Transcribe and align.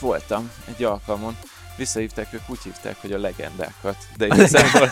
voltam 0.00 0.52
egy 0.64 0.84
alkalmon, 0.84 1.36
visszahívták, 1.76 2.32
ők 2.32 2.48
úgy 2.50 2.62
hívták, 2.62 3.00
hogy 3.00 3.12
a 3.12 3.18
legendákat, 3.18 3.96
de 4.16 4.26
igazából, 4.26 4.88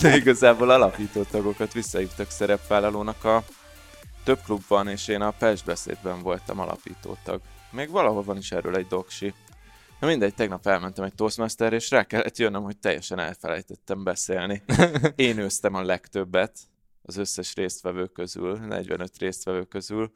de 0.00 0.16
igazából 0.16 0.70
alapító 0.70 1.22
tagokat 1.22 1.72
visszahívtak 1.72 2.30
szerepvállalónak 2.30 3.24
a 3.24 3.44
több 4.24 4.38
klub 4.44 4.62
van, 4.68 4.88
és 4.88 5.08
én 5.08 5.20
a 5.20 5.30
Pest 5.30 5.64
beszédben 5.64 6.22
voltam 6.22 6.58
alapító 6.58 7.16
tag. 7.24 7.40
Még 7.70 7.90
valahol 7.90 8.22
van 8.22 8.36
is 8.36 8.52
erről 8.52 8.76
egy 8.76 8.86
doksi. 8.86 9.34
Na 10.00 10.06
mindegy, 10.06 10.34
tegnap 10.34 10.66
elmentem 10.66 11.04
egy 11.04 11.14
Toastmaster, 11.14 11.72
és 11.72 11.90
rá 11.90 12.04
kellett 12.04 12.38
jönnöm, 12.38 12.62
hogy 12.62 12.78
teljesen 12.78 13.18
elfelejtettem 13.18 14.04
beszélni. 14.04 14.62
Én 15.16 15.38
őztem 15.38 15.74
a 15.74 15.82
legtöbbet 15.82 16.58
az 17.02 17.16
összes 17.16 17.54
résztvevő 17.54 18.06
közül, 18.06 18.56
45 18.56 19.18
résztvevő 19.18 19.64
közül, 19.64 20.12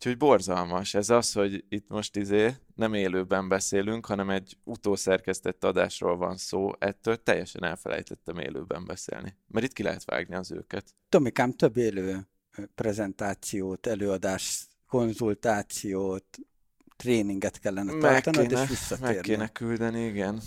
Úgyhogy 0.00 0.16
borzalmas. 0.16 0.94
Ez 0.94 1.10
az, 1.10 1.32
hogy 1.32 1.64
itt 1.68 1.88
most 1.88 2.16
izé 2.16 2.54
nem 2.74 2.94
élőben 2.94 3.48
beszélünk, 3.48 4.06
hanem 4.06 4.30
egy 4.30 4.56
utószerkesztett 4.64 5.64
adásról 5.64 6.16
van 6.16 6.36
szó. 6.36 6.70
Ettől 6.78 7.22
teljesen 7.22 7.64
elfelejtettem 7.64 8.38
élőben 8.38 8.84
beszélni. 8.84 9.36
Mert 9.46 9.66
itt 9.66 9.72
ki 9.72 9.82
lehet 9.82 10.04
vágni 10.04 10.34
az 10.34 10.52
őket. 10.52 10.94
Tomikám, 11.08 11.52
több 11.52 11.76
élő 11.76 12.28
prezentációt, 12.74 13.86
előadás, 13.86 14.66
konzultációt, 14.86 16.38
tréninget 16.96 17.58
kellene 17.58 17.92
meg 17.92 18.22
tartanod, 18.22 18.48
kéne, 18.48 18.62
és 18.62 18.68
visszatérni. 18.68 19.14
Meg 19.14 19.20
kéne 19.20 19.48
küldeni, 19.48 20.04
igen. 20.04 20.40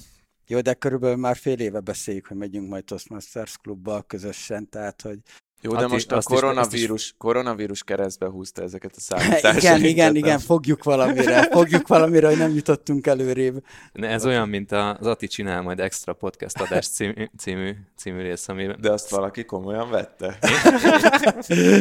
Jó, 0.48 0.62
de 0.62 0.74
körülbelül 0.74 1.18
már 1.18 1.36
fél 1.36 1.60
éve 1.60 1.80
beszéljük, 1.80 2.28
hogy 2.28 2.38
megyünk 2.38 2.70
majd 2.70 2.84
Toastmasters 2.84 3.58
klubba 3.58 4.02
közösen, 4.02 4.70
tehát 4.70 5.02
hogy 5.02 5.20
jó, 5.64 5.76
de 5.76 5.88
most 5.88 6.12
a 6.12 6.22
koronavírus, 6.22 7.04
is, 7.04 7.14
koronavírus 7.18 7.84
keresztbe 7.84 8.28
húzta 8.28 8.62
ezeket 8.62 8.96
a 8.96 9.00
számításokat. 9.08 9.56
igen, 9.56 9.84
igen, 9.84 10.16
igen, 10.16 10.40
fogjuk 10.40 10.84
valamire, 10.84 11.48
fogjuk 11.52 11.88
valamire, 11.88 12.28
hogy 12.28 12.38
nem 12.38 12.54
jutottunk 12.54 13.08
előrébb. 13.08 13.64
Ne, 13.94 14.08
ez 14.08 14.26
olyan, 14.26 14.50
mint 14.50 14.72
az 14.72 15.08
Ati 15.08 15.28
csinál 15.28 15.62
majd 15.62 15.80
extra 15.80 16.14
podcast 16.14 16.62
adás 16.62 16.88
című, 16.88 17.30
című, 17.38 17.76
című 17.98 18.22
rész, 18.22 18.48
ami... 18.48 18.68
De 18.80 18.92
azt 18.92 19.10
valaki 19.10 19.46
komolyan 19.46 19.90
vette? 19.90 20.38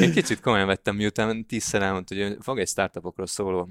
Én, 0.01 0.13
kicsit 0.13 0.41
komolyan 0.41 0.67
vettem, 0.67 0.97
miután 0.97 1.47
tízszer 1.47 1.83
elmondta, 1.83 2.15
hogy 2.15 2.37
fog 2.41 2.59
egy 2.59 2.69
startupokról 2.69 3.27
szóló 3.27 3.69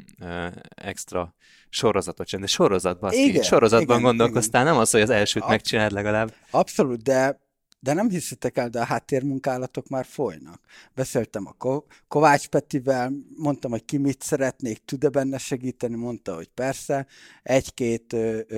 extra 0.76 1.36
sorozatot 1.70 2.28
csinálni. 2.28 2.50
De 2.50 2.54
sorozatban, 2.54 3.12
igen, 3.14 3.44
sorozatban 3.44 4.00
igen, 4.00 4.08
gondolkoztál, 4.08 4.62
igen. 4.62 4.74
nem 4.74 4.82
az, 4.82 4.92
hogy 4.92 5.02
az 5.02 5.10
elsőt 5.10 5.48
megcsináld 5.48 5.92
legalább. 5.92 6.34
Abszolút, 6.52 7.02
de 7.02 7.40
de 7.84 7.94
nem 7.94 8.10
hiszitek 8.10 8.58
el, 8.58 8.70
de 8.70 8.80
a 8.80 8.86
háttérmunkálatok 8.86 9.88
már 9.88 10.06
folynak. 10.06 10.62
Beszéltem 10.96 11.48
a 11.48 11.52
Ko- 11.52 11.86
Kovács 12.08 12.48
Petivel, 12.48 13.12
mondtam, 13.38 13.72
hogy 13.72 13.86
ki 13.86 13.98
mit 13.98 14.22
szeretnék, 14.22 14.86
tud-e 14.86 15.10
benne 15.10 15.38
segíteni, 15.38 15.96
mondta, 15.96 16.36
hogy 16.36 16.48
persze. 16.48 17.08
Egy-két 17.44 18.16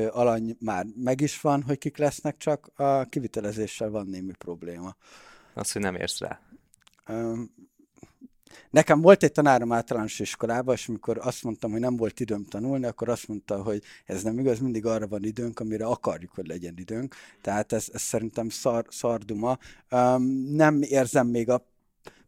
alany 0.10 0.58
már 0.60 0.86
meg 0.96 1.22
is 1.22 1.42
van, 1.42 1.64
hogy 1.64 1.78
kik 1.78 1.98
lesznek, 1.98 2.38
csak 2.38 2.72
a 2.76 3.04
kivitelezéssel 3.04 3.90
van 3.90 4.08
némi 4.08 4.34
probléma. 4.38 4.96
Az, 5.54 5.72
hogy 5.72 5.82
nem 5.82 5.96
érsz 5.96 6.20
rá. 6.20 6.40
Nekem 8.70 9.02
volt 9.02 9.24
egy 9.24 9.32
tanárom 9.32 9.72
általános 9.72 10.20
iskolában, 10.20 10.76
és 10.76 10.88
amikor 10.88 11.20
azt 11.22 11.44
mondtam, 11.44 11.72
hogy 11.72 11.80
nem 11.80 11.98
volt 11.98 12.20
időm 12.20 12.46
tanulni, 12.46 12.86
akkor 12.86 13.10
azt 13.10 13.28
mondta, 13.28 13.62
hogy 13.64 13.84
ez 14.06 14.24
nem 14.24 14.40
igaz, 14.40 14.60
mindig 14.60 14.86
arra 14.86 15.08
van 15.08 15.24
időnk, 15.24 15.60
amire 15.60 15.86
akarjuk, 15.86 16.32
hogy 16.32 16.48
legyen 16.48 16.74
időnk. 16.78 17.16
Tehát 17.42 17.72
ez, 17.72 17.88
ez 17.94 18.02
szerintem 18.02 18.50
szar, 18.50 18.86
szarduma. 18.90 19.58
Um, 19.92 20.24
nem 20.52 20.82
érzem 20.82 21.28
még 21.28 21.50
a 21.50 21.68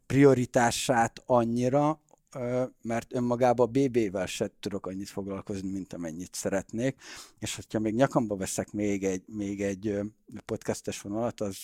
prioritását 0.06 1.22
annyira, 1.26 2.00
mert 2.82 3.14
önmagában 3.14 3.66
a 3.66 3.70
BB-vel 3.70 4.26
se 4.26 4.50
tudok 4.60 4.86
annyit 4.86 5.08
foglalkozni, 5.08 5.70
mint 5.70 5.92
amennyit 5.92 6.34
szeretnék, 6.34 7.00
és 7.38 7.54
hogyha 7.54 7.78
még 7.78 7.94
nyakamba 7.94 8.36
veszek 8.36 8.72
még 8.72 9.04
egy, 9.04 9.22
még 9.26 9.62
egy 9.62 9.98
podcastes 10.44 11.00
vonalat, 11.00 11.40
az 11.40 11.56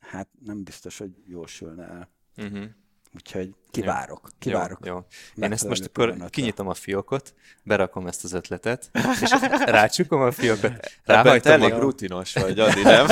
hát 0.00 0.28
nem 0.44 0.62
biztos, 0.62 0.98
hogy 0.98 1.10
jól 1.26 1.46
sülne 1.46 1.84
el. 1.84 2.10
Uh-huh. 2.36 2.64
Úgyhogy 3.14 3.54
kivárok, 3.80 4.28
kivárok. 4.38 4.78
Jó, 4.86 4.92
jó. 4.92 5.44
Én 5.44 5.52
ezt 5.52 5.68
most 5.68 5.84
akkor 5.84 6.14
kinyitom 6.30 6.68
a 6.68 6.74
fiókot, 6.74 7.34
berakom 7.62 8.06
ezt 8.06 8.24
az 8.24 8.32
ötletet, 8.32 8.90
és 9.20 9.30
rácsukom 9.64 10.20
a 10.20 10.32
fiókot. 10.32 10.72
Ráhajtom 11.04 11.52
elég 11.52 11.72
a... 11.72 11.78
rutinos 11.78 12.32
vagy, 12.32 12.58
Adi, 12.58 12.82
nem? 12.82 13.06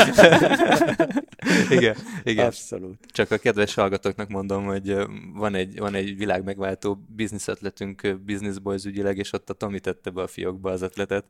igen, 1.78 1.96
igen. 2.22 2.46
Abszolút. 2.46 2.98
Csak 3.12 3.30
a 3.30 3.36
kedves 3.36 3.74
hallgatóknak 3.74 4.28
mondom, 4.28 4.64
hogy 4.64 4.96
van 5.34 5.54
egy, 5.54 5.78
van 5.78 5.94
egy 5.94 6.16
világ 6.16 6.44
megváltó 6.44 7.04
biznisz 7.08 7.48
ötletünk 7.48 8.18
Business 8.26 8.58
Boys 8.58 8.84
ügyileg, 8.84 9.18
és 9.18 9.32
ott 9.32 9.50
a 9.50 9.54
Tomi 9.54 9.80
tette 9.80 10.10
be 10.10 10.22
a 10.22 10.26
fiókba 10.26 10.70
az 10.70 10.82
ötletet. 10.82 11.24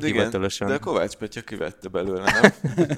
Igen, 0.00 0.30
de 0.30 0.74
a 0.74 0.78
Kovács 0.78 1.14
Petya 1.14 1.40
kivette 1.40 1.88
belőle, 1.88 2.40
nem? 2.40 2.52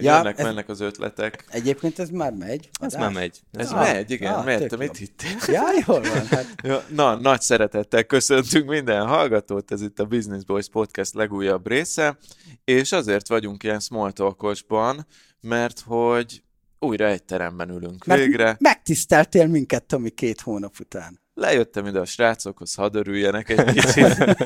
Jönnek, 0.00 0.38
ja, 0.38 0.44
mennek 0.44 0.68
az 0.68 0.80
ötletek. 0.80 1.44
Egyébként 1.48 1.98
ez 1.98 2.08
már 2.08 2.32
megy. 2.32 2.70
Ez 2.80 2.94
már 2.94 3.12
megy. 3.12 3.40
Ez 3.52 3.70
ah, 3.72 3.80
megy, 3.80 4.10
igen, 4.10 4.34
ah, 4.34 4.44
megy 4.44 4.66
te 4.72 4.78
mit 4.78 4.96
hittél? 4.96 5.36
Ja, 5.54 5.62
jól 5.86 6.00
van. 6.00 6.26
Hát. 6.26 6.54
Ja, 6.62 6.84
na, 6.88 7.14
nagy 7.14 7.40
szeretettel 7.40 8.04
köszöntünk 8.04 8.68
minden 8.68 9.06
hallgatót, 9.06 9.72
ez 9.72 9.82
itt 9.82 9.98
a 9.98 10.04
Business 10.04 10.44
Boys 10.44 10.68
Podcast 10.68 11.14
legújabb 11.14 11.66
része, 11.68 12.18
és 12.64 12.92
azért 12.92 13.28
vagyunk 13.28 13.62
ilyen 13.62 13.80
small 13.80 14.12
talkosban, 14.12 15.06
mert 15.40 15.80
hogy 15.86 16.42
újra 16.78 17.06
egy 17.06 17.22
teremben 17.24 17.70
ülünk 17.70 18.04
mert 18.04 18.20
végre. 18.20 18.56
megtiszteltél 18.60 19.46
minket, 19.46 19.84
Tomi, 19.84 20.10
két 20.10 20.40
hónap 20.40 20.74
után. 20.80 21.20
Lejöttem 21.34 21.86
ide 21.86 21.98
a 21.98 22.04
srácokhoz, 22.04 22.74
hadd 22.74 22.96
örüljenek 22.96 23.48
egy 23.48 23.64
kicsit. 23.78 24.36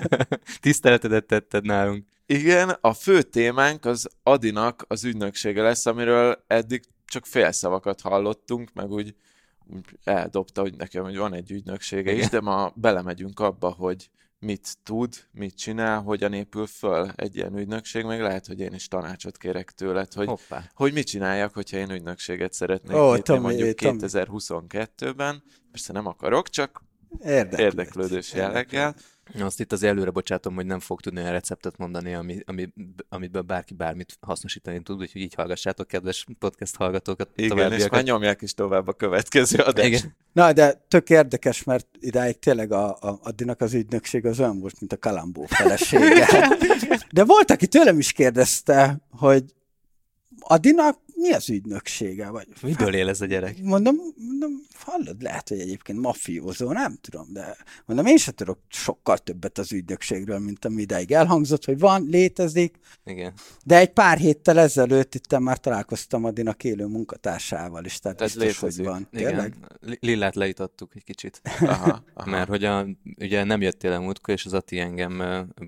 Tiszteletedet 0.61 1.27
tetted 1.27 1.65
nálunk. 1.65 2.07
Igen, 2.27 2.77
a 2.81 2.93
fő 2.93 3.23
témánk 3.23 3.85
az 3.85 4.09
Adinak 4.23 4.85
az 4.89 5.05
ügynöksége 5.05 5.63
lesz, 5.63 5.87
amiről 5.87 6.45
eddig 6.47 6.83
csak 7.05 7.27
félszavakat 7.27 8.01
hallottunk, 8.01 8.73
meg 8.73 8.91
úgy 8.91 9.15
eldobta, 10.05 10.61
hogy 10.61 10.77
nekem 10.77 11.03
hogy 11.03 11.17
van 11.17 11.35
egy 11.35 11.51
ügynöksége 11.51 12.11
Igen. 12.11 12.23
is, 12.23 12.29
de 12.29 12.41
ma 12.41 12.73
belemegyünk 12.75 13.41
abba, 13.41 13.71
hogy 13.71 14.11
mit 14.39 14.77
tud, 14.83 15.15
mit 15.33 15.57
csinál, 15.57 16.03
hogyan 16.03 16.33
épül 16.33 16.67
föl 16.67 17.11
egy 17.17 17.37
ilyen 17.37 17.59
ügynökség, 17.59 18.05
meg 18.05 18.21
lehet, 18.21 18.47
hogy 18.47 18.61
én 18.61 18.73
is 18.73 18.89
tanácsot 18.89 19.37
kérek 19.37 19.71
tőled, 19.71 20.13
hogy, 20.13 20.31
hogy 20.75 20.93
mit 20.93 21.07
csináljak, 21.07 21.55
hogyha 21.55 21.77
én 21.77 21.91
ügynökséget 21.91 22.53
szeretnék 22.53 22.97
oh, 22.97 23.15
nyitni 23.15 23.39
mondjuk 23.39 23.79
2022-ben. 23.83 25.43
Persze 25.71 25.93
nem 25.93 26.07
akarok, 26.07 26.49
csak 26.49 26.83
érdeklődős 27.57 28.33
jelleggel. 28.33 28.95
Azt 29.39 29.61
itt 29.61 29.73
az 29.73 29.83
előre 29.83 30.11
bocsátom, 30.11 30.55
hogy 30.55 30.67
nem 30.67 30.81
fog 30.81 31.01
tudni 31.01 31.21
olyan 31.21 31.33
receptet 31.33 31.77
mondani, 31.77 32.15
ami, 32.15 32.39
ami, 32.45 32.69
amit 33.09 33.47
bárki 33.47 33.75
bármit 33.75 34.19
hasznosítani 34.21 34.81
tud, 34.83 35.01
úgyhogy 35.01 35.21
így 35.21 35.35
hallgassátok, 35.35 35.87
kedves 35.87 36.27
podcast 36.39 36.77
hallgatókat. 36.77 37.29
Igen, 37.35 37.73
és 37.73 37.89
már 37.89 38.05
nyomják 38.05 38.43
is 38.43 38.55
tovább 38.55 38.89
a 38.89 38.93
következő 38.93 39.59
adást. 39.59 39.89
Igen. 39.89 40.17
Na, 40.33 40.53
de 40.53 40.85
tök 40.89 41.11
érdekes, 41.11 41.65
mert 41.65 41.87
idáig 42.01 42.39
tényleg 42.39 42.73
a, 42.73 42.89
a, 42.89 43.19
Addinak 43.23 43.61
az 43.61 43.75
ügynökség 43.75 44.27
az 44.27 44.41
olyan 44.41 44.61
volt, 44.61 44.81
mint 44.81 44.93
a 44.93 44.97
Kalambó 44.97 45.45
felesége. 45.45 46.27
De 47.11 47.25
volt, 47.25 47.51
aki 47.51 47.67
tőlem 47.67 47.99
is 47.99 48.13
kérdezte, 48.13 49.01
hogy 49.11 49.45
Adinak 50.39 50.99
mi 51.17 51.33
az 51.33 51.51
ügynöksége? 51.51 52.29
Vagy, 52.29 52.47
Miből 52.63 52.95
él 52.95 53.09
ez 53.09 53.21
a 53.21 53.27
gyerek? 53.27 53.63
Mondom, 53.63 53.97
mondom, 54.17 54.51
hallod, 54.75 55.23
lehet, 55.23 55.49
hogy 55.49 55.61
egyébként 55.61 56.01
mafiózó, 56.01 56.73
nem 56.73 56.99
tudom, 57.01 57.27
de 57.33 57.57
mondom, 57.85 58.07
én 58.07 58.17
sem 58.17 58.35
tudok 58.35 58.59
sokkal 58.69 59.19
többet 59.19 59.59
az 59.59 59.73
ügynökségről, 59.73 60.39
mint 60.39 60.65
ami 60.65 60.81
ideig 60.81 61.13
elhangzott, 61.13 61.65
hogy 61.65 61.79
van, 61.79 62.07
létezik. 62.11 62.79
Igen. 63.05 63.33
De 63.65 63.79
egy 63.79 63.93
pár 63.93 64.19
héttel 64.19 64.59
ezelőtt 64.59 65.15
itt 65.15 65.39
már 65.39 65.59
találkoztam 65.59 66.25
Adinak 66.25 66.65
élő 66.65 66.87
munkatársával 66.87 67.85
is, 67.85 67.99
tehát, 67.99 68.19
tehát 68.19 68.35
biztos, 68.35 68.61
létezik. 68.61 68.85
hogy 68.85 68.95
van. 68.95 69.09
Igen. 69.11 69.55
Lillát 70.01 70.35
leítattuk 70.35 70.95
egy 70.95 71.05
kicsit. 71.05 71.41
Aha, 71.61 72.03
aha. 72.15 72.31
Mert 72.31 72.49
hogy 72.49 72.65
a, 72.65 72.87
ugye 73.19 73.45
nem 73.45 73.61
jöttél 73.61 73.93
el 73.93 74.01
múltkor, 74.01 74.35
és 74.35 74.45
az 74.45 74.53
Ati 74.53 74.79
engem 74.79 75.23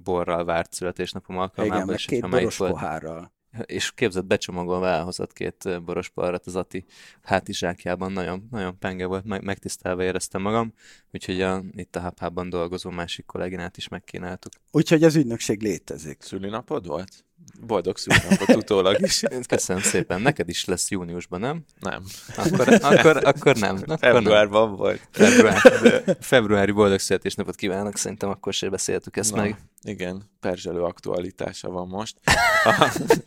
borral 0.04 0.44
várt 0.44 0.72
születésnapom 0.72 1.38
alkalmával. 1.38 1.82
Igen, 1.82 1.86
meg 1.86 1.98
két 1.98 2.30
boros 2.30 2.56
pohárral 2.56 3.36
és 3.64 3.92
képzett 3.94 4.24
becsomagolva 4.24 4.88
elhozott 4.88 5.32
két 5.32 5.82
boros 5.84 6.08
parrat 6.08 6.46
az 6.46 6.56
Ati 6.56 6.84
hátizsákjában, 7.22 8.12
nagyon, 8.12 8.48
nagyon 8.50 8.78
penge 8.78 9.06
volt, 9.06 9.24
meg, 9.24 9.42
megtisztelve 9.42 10.04
éreztem 10.04 10.42
magam, 10.42 10.72
úgyhogy 11.12 11.40
a, 11.40 11.62
itt 11.70 11.96
a 11.96 12.12
hub 12.20 12.48
dolgozó 12.48 12.90
másik 12.90 13.26
kolléginát 13.26 13.76
is 13.76 13.88
megkínáltuk. 13.88 14.52
Úgyhogy 14.70 15.04
az 15.04 15.16
ügynökség 15.16 15.62
létezik. 15.62 16.22
Szülinapod 16.22 16.86
volt? 16.86 17.26
Boldog 17.60 17.98
szülinapot 17.98 18.56
utólag 18.56 19.00
is. 19.00 19.22
Köszönöm 19.48 19.82
szépen. 19.82 20.20
Neked 20.20 20.48
is 20.48 20.64
lesz 20.64 20.90
júniusban, 20.90 21.40
nem? 21.40 21.64
Nem. 21.80 22.04
Akkor, 22.36 22.68
akkor, 22.82 23.24
akkor 23.24 23.56
nem. 23.56 23.76
Akkor 23.76 23.98
Februárban 23.98 24.68
nem. 24.68 24.76
volt. 24.76 25.00
Február, 25.10 26.16
februári 26.20 26.72
boldog 26.72 26.98
születésnapot 26.98 27.54
kívánok, 27.54 27.96
szerintem 27.96 28.28
akkor 28.28 28.52
sem 28.52 28.70
beszéltük 28.70 29.16
ezt 29.16 29.34
Na, 29.34 29.42
meg. 29.42 29.56
Igen, 29.82 30.30
perzselő 30.40 30.82
aktualitása 30.82 31.70
van 31.70 31.88
most. 31.88 32.16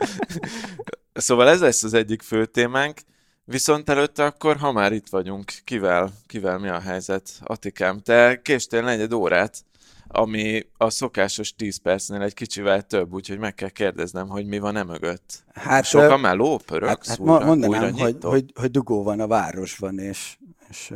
szóval 1.14 1.50
ez 1.50 1.60
lesz 1.60 1.84
az 1.84 1.94
egyik 1.94 2.22
fő 2.22 2.46
témánk. 2.46 3.00
Viszont 3.46 3.90
előtte 3.90 4.24
akkor, 4.24 4.58
ha 4.58 4.72
már 4.72 4.94
itt 4.94 5.10
vagyunk, 5.10 5.52
kivel, 5.64 6.12
kivel 6.28 6.58
mi 6.58 6.68
a 6.68 6.80
helyzet? 6.80 7.32
Atikám, 7.44 8.00
te 8.00 8.42
késtél 8.42 8.82
negyed 8.82 9.14
órát 9.14 9.64
ami 10.12 10.68
a 10.78 10.90
szokásos 10.90 11.56
10 11.56 11.78
percnél 11.78 12.22
egy 12.22 12.34
kicsivel 12.34 12.82
több, 12.82 13.14
úgyhogy 13.14 13.38
meg 13.38 13.54
kell 13.54 13.70
kérdeznem, 13.70 14.28
hogy 14.28 14.46
mi 14.46 14.60
van 14.60 14.76
e 14.76 14.84
mögött. 14.84 15.44
Hát, 15.54 15.86
Sok 15.86 16.02
a 16.02 16.18
meló, 16.18 16.58
pörög, 16.66 16.88
hát, 16.88 17.08
hát 17.08 17.20
újra, 17.20 17.46
mondanám, 17.46 17.94
újra 17.94 18.04
hogy, 18.04 18.18
hogy, 18.22 18.52
hogy 18.56 18.72
dugó 18.72 19.04
van 19.04 19.20
a 19.20 19.28
városban, 19.28 20.00
és, 20.00 20.38
és 20.70 20.94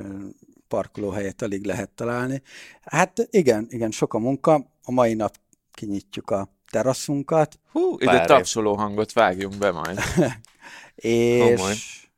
parkolóhelyet 0.68 1.42
alig 1.42 1.66
lehet 1.66 1.90
találni. 1.90 2.42
Hát 2.82 3.28
igen, 3.30 3.68
igen, 3.70 3.92
sok 3.92 4.14
a 4.14 4.20
munka. 4.20 4.66
A 4.84 4.92
mai 4.92 5.14
nap 5.14 5.36
kinyitjuk 5.72 6.30
a 6.30 6.50
teraszunkat. 6.70 7.60
Hú, 7.72 7.96
ide 8.00 8.26
tapsoló 8.26 8.76
hangot 8.76 9.14
vágjunk 9.14 9.58
be 9.58 9.72
majd. 9.72 10.00
és... 10.96 11.62
Oh, 11.62 11.70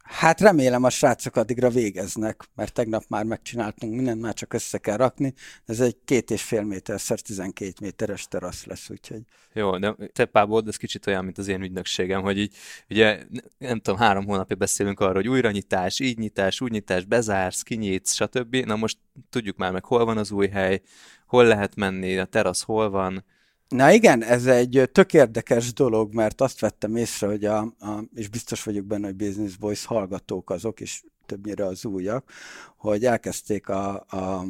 Hát 0.07 0.41
remélem 0.41 0.83
a 0.83 0.89
srácok 0.89 1.35
addigra 1.35 1.69
végeznek, 1.69 2.43
mert 2.55 2.73
tegnap 2.73 3.03
már 3.07 3.23
megcsináltunk 3.23 3.95
mindent, 3.95 4.21
már 4.21 4.33
csak 4.33 4.53
össze 4.53 4.77
kell 4.77 4.97
rakni. 4.97 5.33
Ez 5.65 5.79
egy 5.79 5.97
két 6.05 6.31
és 6.31 6.41
fél 6.41 6.63
méter 6.63 6.99
szer 6.99 7.19
12 7.19 7.73
méteres 7.81 8.27
terasz 8.27 8.65
lesz, 8.65 8.89
úgyhogy... 8.89 9.21
Jó, 9.53 9.77
de 9.77 9.95
te 10.13 10.25
Pábod, 10.25 10.67
ez 10.67 10.75
kicsit 10.75 11.07
olyan, 11.07 11.23
mint 11.23 11.37
az 11.37 11.47
én 11.47 11.61
ügynökségem, 11.61 12.21
hogy 12.21 12.37
így, 12.37 12.55
ugye 12.89 13.23
nem 13.57 13.79
tudom, 13.79 13.99
három 13.99 14.25
hónapja 14.25 14.55
beszélünk 14.55 14.99
arról, 14.99 15.13
hogy 15.13 15.27
újranyitás, 15.27 15.99
így 15.99 16.17
nyitás, 16.17 16.61
úgy 16.61 16.71
nyitás, 16.71 17.05
bezársz, 17.05 17.61
kinyitsz, 17.61 18.13
stb. 18.13 18.55
Na 18.55 18.75
most 18.75 18.97
tudjuk 19.29 19.57
már 19.57 19.71
meg, 19.71 19.85
hol 19.85 20.05
van 20.05 20.17
az 20.17 20.31
új 20.31 20.47
hely, 20.47 20.81
hol 21.25 21.45
lehet 21.45 21.75
menni, 21.75 22.17
a 22.17 22.25
terasz 22.25 22.63
hol 22.63 22.89
van, 22.89 23.23
Na 23.69 23.91
igen, 23.91 24.23
ez 24.23 24.45
egy 24.45 24.89
tök 24.91 25.13
érdekes 25.13 25.73
dolog, 25.73 26.13
mert 26.13 26.41
azt 26.41 26.59
vettem 26.59 26.95
észre, 26.95 27.27
hogy 27.27 27.45
a, 27.45 27.57
a 27.59 28.03
és 28.13 28.29
biztos 28.29 28.63
vagyok 28.63 28.85
benne, 28.85 29.05
hogy 29.05 29.15
Business 29.15 29.55
Boys 29.55 29.85
hallgatók 29.85 30.49
azok, 30.49 30.79
és 30.79 31.03
többnyire 31.25 31.65
az 31.65 31.85
újak, 31.85 32.31
hogy 32.77 33.05
elkezdték 33.05 33.69
a, 33.69 33.93
a 33.95 34.43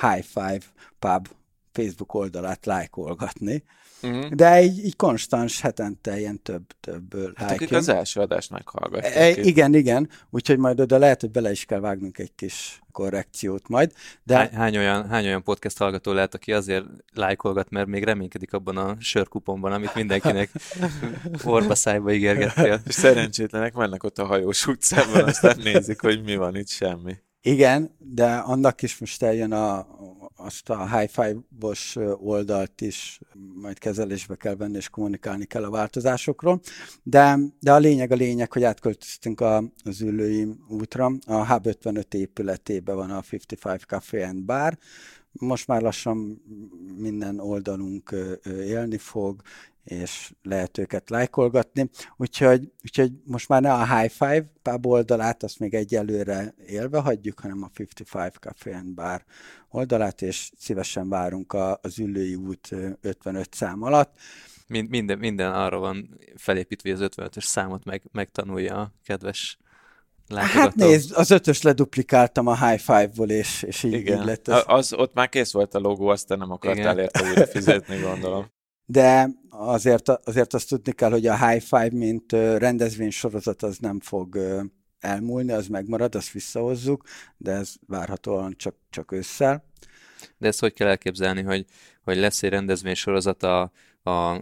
High 0.00 0.24
Five 0.24 0.60
Pub 0.98 1.28
Facebook 1.72 2.14
oldalát 2.14 2.66
lájkolgatni, 2.66 3.64
uh-huh. 4.04 4.30
de 4.30 4.62
így, 4.62 4.84
így 4.84 4.96
konstans 4.96 5.60
hetente 5.60 6.18
ilyen 6.18 6.42
több, 6.42 6.64
több 6.80 7.36
hát 7.36 7.50
akik 7.50 7.72
az 7.72 7.88
első 7.88 8.20
adást 8.20 8.50
meghallgatják. 8.50 9.16
E, 9.16 9.28
igen, 9.28 9.74
igen, 9.74 10.08
úgyhogy 10.30 10.58
majd 10.58 10.80
oda 10.80 10.98
lehet, 10.98 11.20
hogy 11.20 11.30
bele 11.30 11.50
is 11.50 11.64
kell 11.64 11.80
vágnunk 11.80 12.18
egy 12.18 12.34
kis 12.34 12.82
korrekciót 12.92 13.68
majd. 13.68 13.92
De... 14.22 14.36
Hány, 14.36 14.50
hány, 14.52 14.76
olyan, 14.76 15.08
hány 15.08 15.24
olyan 15.24 15.42
podcast 15.42 15.78
hallgató 15.78 16.12
lehet, 16.12 16.34
aki 16.34 16.52
azért 16.52 16.84
lájkolgat, 17.12 17.70
mert 17.70 17.86
még 17.86 18.04
reménykedik 18.04 18.52
abban 18.52 18.76
a 18.76 18.96
sörkuponban, 18.98 19.72
amit 19.72 19.94
mindenkinek 19.94 20.50
orba 21.44 21.74
szájba 21.74 22.12
ígérgettél. 22.12 22.80
Szerencsétlenek 22.88 23.74
mennek 23.74 24.02
ott 24.02 24.18
a 24.18 24.24
hajós 24.24 24.66
utcában, 24.66 25.24
aztán 25.24 25.56
nézik, 25.72 26.00
hogy 26.00 26.22
mi 26.22 26.36
van 26.36 26.56
itt, 26.56 26.68
semmi. 26.68 27.14
Igen, 27.46 27.90
de 27.98 28.36
annak 28.36 28.82
is 28.82 28.98
most 28.98 29.22
eljön 29.22 29.52
a, 29.52 29.86
azt 30.36 30.70
a 30.70 30.98
high 30.98 31.10
five-os 31.10 31.96
oldalt 32.20 32.80
is 32.80 33.20
majd 33.62 33.78
kezelésbe 33.78 34.34
kell 34.34 34.54
venni, 34.54 34.76
és 34.76 34.88
kommunikálni 34.88 35.44
kell 35.44 35.64
a 35.64 35.70
változásokról. 35.70 36.60
De, 37.02 37.38
de 37.60 37.72
a 37.72 37.78
lényeg 37.78 38.10
a 38.10 38.14
lényeg, 38.14 38.52
hogy 38.52 38.62
átköltöztünk 38.62 39.40
a, 39.40 39.64
az 39.84 40.00
ülői 40.00 40.48
útra. 40.68 41.12
A 41.26 41.46
Hub 41.52 41.66
55 41.66 42.14
épületébe 42.14 42.92
van 42.92 43.10
a 43.10 43.22
55 43.30 43.84
Café 43.86 44.22
and 44.22 44.44
Bar, 44.44 44.78
most 45.40 45.66
már 45.66 45.82
lassan 45.82 46.42
minden 46.96 47.40
oldalunk 47.40 48.14
élni 48.44 48.98
fog, 48.98 49.42
és 49.84 50.32
lehet 50.42 50.78
őket 50.78 51.10
lájkolgatni. 51.10 51.90
Úgyhogy, 52.16 52.72
úgyhogy 52.82 53.12
most 53.24 53.48
már 53.48 53.62
ne 53.62 53.72
a 53.72 53.98
High 53.98 54.12
Five 54.12 54.52
pub 54.62 54.86
oldalát, 54.86 55.42
azt 55.42 55.58
még 55.58 55.74
egyelőre 55.74 56.54
élve 56.66 56.98
hagyjuk, 56.98 57.40
hanem 57.40 57.62
a 57.62 57.70
55 57.78 58.36
Café 58.36 58.72
and 58.72 58.94
Bar 58.94 59.24
oldalát, 59.70 60.22
és 60.22 60.50
szívesen 60.58 61.08
várunk 61.08 61.52
a, 61.52 61.78
az 61.82 61.98
Üllői 61.98 62.34
út 62.34 62.68
55 63.00 63.54
szám 63.54 63.82
alatt. 63.82 64.16
Minden, 64.66 65.18
minden 65.18 65.52
arra 65.52 65.78
van 65.78 66.18
felépítve, 66.36 66.90
hogy 66.90 67.02
az 67.02 67.10
55-ös 67.16 67.44
számot 67.44 67.84
meg, 67.84 68.02
megtanulja 68.12 68.80
a 68.80 68.92
kedves 69.04 69.58
Látogató. 70.28 70.60
Hát 70.60 70.74
nézd, 70.74 71.12
az 71.14 71.30
ötös 71.30 71.62
leduplikáltam 71.62 72.46
a 72.46 72.68
High 72.68 72.80
Five-ból, 72.80 73.30
és, 73.30 73.62
és 73.62 73.82
így, 73.82 73.92
Igen. 73.92 74.18
így 74.18 74.24
lett. 74.24 74.48
Az... 74.48 74.64
az... 74.66 74.92
ott 74.92 75.14
már 75.14 75.28
kész 75.28 75.52
volt 75.52 75.74
a 75.74 75.78
logó, 75.78 76.08
aztán 76.08 76.38
nem 76.38 76.50
akartál 76.50 76.98
érte 76.98 77.22
újra 77.22 77.46
fizetni, 77.46 78.00
gondolom 78.00 78.52
de 78.86 79.30
azért, 79.50 80.08
azért 80.08 80.54
azt 80.54 80.68
tudni 80.68 80.92
kell, 80.92 81.10
hogy 81.10 81.26
a 81.26 81.48
High 81.48 81.62
Five, 81.62 81.90
mint 81.92 82.32
rendezvénysorozat, 82.32 83.62
az 83.62 83.78
nem 83.78 84.00
fog 84.00 84.38
elmúlni, 84.98 85.52
az 85.52 85.66
megmarad, 85.66 86.14
azt 86.14 86.30
visszahozzuk, 86.30 87.02
de 87.36 87.52
ez 87.52 87.74
várhatóan 87.86 88.54
csak, 88.56 88.74
csak 88.90 89.12
ősszel. 89.12 89.64
De 90.38 90.46
ezt 90.46 90.60
hogy 90.60 90.72
kell 90.72 90.88
elképzelni, 90.88 91.42
hogy, 91.42 91.64
hogy 92.02 92.16
lesz 92.16 92.42
egy 92.42 92.50
rendezvénysorozat 92.50 93.42
a, 93.42 93.72
a 94.02 94.40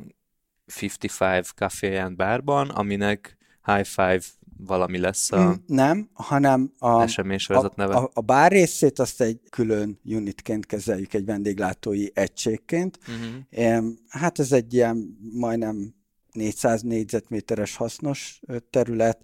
55 0.82 1.46
Café 1.46 1.96
and 1.96 2.17
Bárban, 2.17 2.69
aminek 2.69 3.37
High 3.64 3.87
Five 3.87 4.23
valami 4.67 4.99
lesz 4.99 5.32
a 5.32 5.49
mm, 5.49 5.53
Nem, 5.67 6.09
hanem 6.12 6.73
a, 6.79 7.03
eseménysorozat 7.03 7.76
neve. 7.76 7.94
A, 7.94 8.11
a 8.14 8.20
bár 8.20 8.53
részét 8.53 8.99
azt 8.99 9.20
egy 9.20 9.41
külön 9.50 10.00
unitként 10.05 10.67
kezeljük, 10.67 11.14
egy 11.14 11.25
vendéglátói 11.25 12.06
egységként. 12.14 12.99
Uh-huh. 13.09 13.85
Hát 14.09 14.38
ez 14.38 14.53
egy 14.53 14.75
ilyen 14.75 15.19
majdnem 15.32 15.94
400 16.32 16.82
négyzetméteres 16.82 17.76
hasznos 17.76 18.41
terület, 18.70 19.19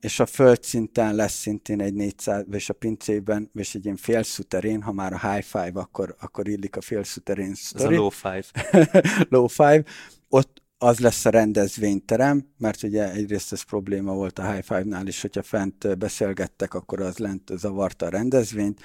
és 0.00 0.20
a 0.20 0.26
földszinten 0.26 1.14
lesz 1.14 1.34
szintén 1.34 1.80
egy 1.80 1.94
400, 1.94 2.44
és 2.50 2.68
a 2.68 2.72
pincében, 2.72 3.50
és 3.54 3.74
egy 3.74 3.84
ilyen 3.84 3.96
félszuterén, 3.96 4.82
ha 4.82 4.92
már 4.92 5.12
a 5.12 5.30
high 5.30 5.44
five, 5.44 5.72
akkor, 5.74 6.16
akkor 6.20 6.48
illik 6.48 6.76
a 6.76 6.80
félszuterén 6.80 7.54
sztori. 7.54 7.94
Ez 7.94 8.00
a 8.00 8.02
low 8.02 8.08
five. 8.08 8.44
low 9.28 9.46
five. 9.46 9.82
Ott, 10.28 10.62
az 10.78 10.98
lesz 10.98 11.24
a 11.24 11.30
rendezvényterem, 11.30 12.48
mert 12.58 12.82
ugye 12.82 13.12
egyrészt 13.12 13.52
ez 13.52 13.62
probléma 13.62 14.12
volt 14.12 14.38
a 14.38 14.52
High 14.52 14.64
Five-nál 14.64 15.06
is, 15.06 15.20
hogyha 15.20 15.42
fent 15.42 15.98
beszélgettek, 15.98 16.74
akkor 16.74 17.00
az 17.00 17.18
lent 17.18 17.50
zavarta 17.56 18.06
a 18.06 18.08
rendezvényt, 18.08 18.80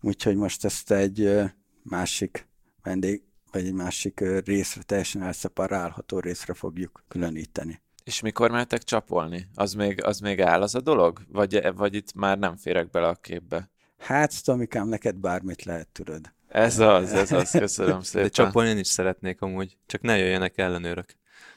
úgyhogy 0.00 0.36
most 0.36 0.64
ezt 0.64 0.90
egy 0.90 1.40
másik 1.82 2.48
vendég, 2.82 3.22
vagy 3.52 3.66
egy 3.66 3.72
másik 3.72 4.20
részre, 4.44 4.82
teljesen 4.82 5.22
elszeparálható 5.22 6.18
részre 6.18 6.54
fogjuk 6.54 7.04
különíteni. 7.08 7.80
És 8.04 8.20
mikor 8.20 8.50
mehetek 8.50 8.82
csapolni? 8.82 9.48
Az 9.54 9.72
még, 9.74 10.04
az 10.04 10.18
még 10.18 10.40
áll 10.40 10.62
az 10.62 10.74
a 10.74 10.80
dolog? 10.80 11.20
Vagy, 11.32 11.72
vagy 11.74 11.94
itt 11.94 12.14
már 12.14 12.38
nem 12.38 12.56
férek 12.56 12.90
bele 12.90 13.08
a 13.08 13.14
képbe? 13.14 13.70
Hát, 13.98 14.44
Tomikám, 14.44 14.88
neked 14.88 15.16
bármit 15.16 15.64
lehet, 15.64 15.88
tudod. 15.88 16.34
Ez 16.48 16.78
az, 16.78 17.12
ez 17.12 17.32
az, 17.32 17.50
köszönöm 17.50 18.00
szépen. 18.00 18.22
De 18.22 18.28
csapolni 18.28 18.68
én 18.68 18.78
is 18.78 18.86
szeretnék 18.86 19.40
amúgy, 19.40 19.76
csak 19.86 20.00
ne 20.00 20.16
jöjjenek 20.16 20.58
ellenőrök. 20.58 21.16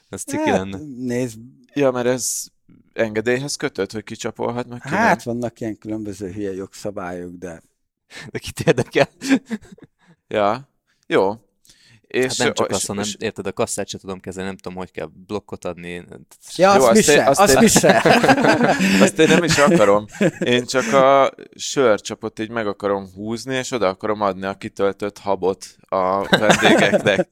Ez 0.09 0.23
ciki 0.23 0.49
hát, 0.49 0.57
lenne. 0.57 0.79
Nézd. 0.97 1.39
Ja, 1.73 1.91
mert 1.91 2.07
ez 2.07 2.45
engedélyhez 2.93 3.55
kötött, 3.55 3.91
hogy 3.91 4.03
kicsapolhat 4.03 4.67
meg 4.67 4.81
ki 4.81 4.87
Hát 4.89 5.25
nem? 5.25 5.35
vannak 5.35 5.59
ilyen 5.59 5.77
különböző 5.77 6.31
hülye 6.31 6.53
jogszabályok, 6.53 7.31
de... 7.31 7.61
De 8.29 8.39
kit 8.39 8.59
érdekel? 8.59 9.09
ja, 10.27 10.69
jó. 11.07 11.33
És, 12.07 12.25
hát 12.25 12.37
nem 12.37 12.53
csak 12.53 12.69
azt, 12.69 12.87
hanem 12.87 13.05
érted, 13.17 13.47
a 13.47 13.53
kasszát 13.53 13.87
sem 13.87 13.99
tudom 13.99 14.19
kezelni, 14.19 14.47
nem 14.47 14.57
tudom, 14.57 14.77
hogy 14.77 14.91
kell 14.91 15.09
blokkot 15.27 15.65
adni. 15.65 16.05
Ja, 16.55 16.75
Jó, 16.75 16.83
azt, 16.83 16.93
mi 16.93 17.01
se, 17.01 17.25
azt, 17.25 17.39
azt, 17.39 17.59
mi 17.59 17.67
se. 17.67 18.01
azt 19.03 19.19
én 19.19 19.27
nem 19.27 19.43
is 19.43 19.57
akarom. 19.57 20.05
Én 20.39 20.65
csak 20.65 20.93
a 20.93 21.31
sörcsapot 21.55 22.39
így 22.39 22.49
meg 22.49 22.67
akarom 22.67 23.09
húzni, 23.13 23.55
és 23.55 23.71
oda 23.71 23.87
akarom 23.87 24.21
adni 24.21 24.45
a 24.45 24.57
kitöltött 24.57 25.17
habot 25.17 25.65
a 25.79 26.37
vendégeknek. 26.37 27.29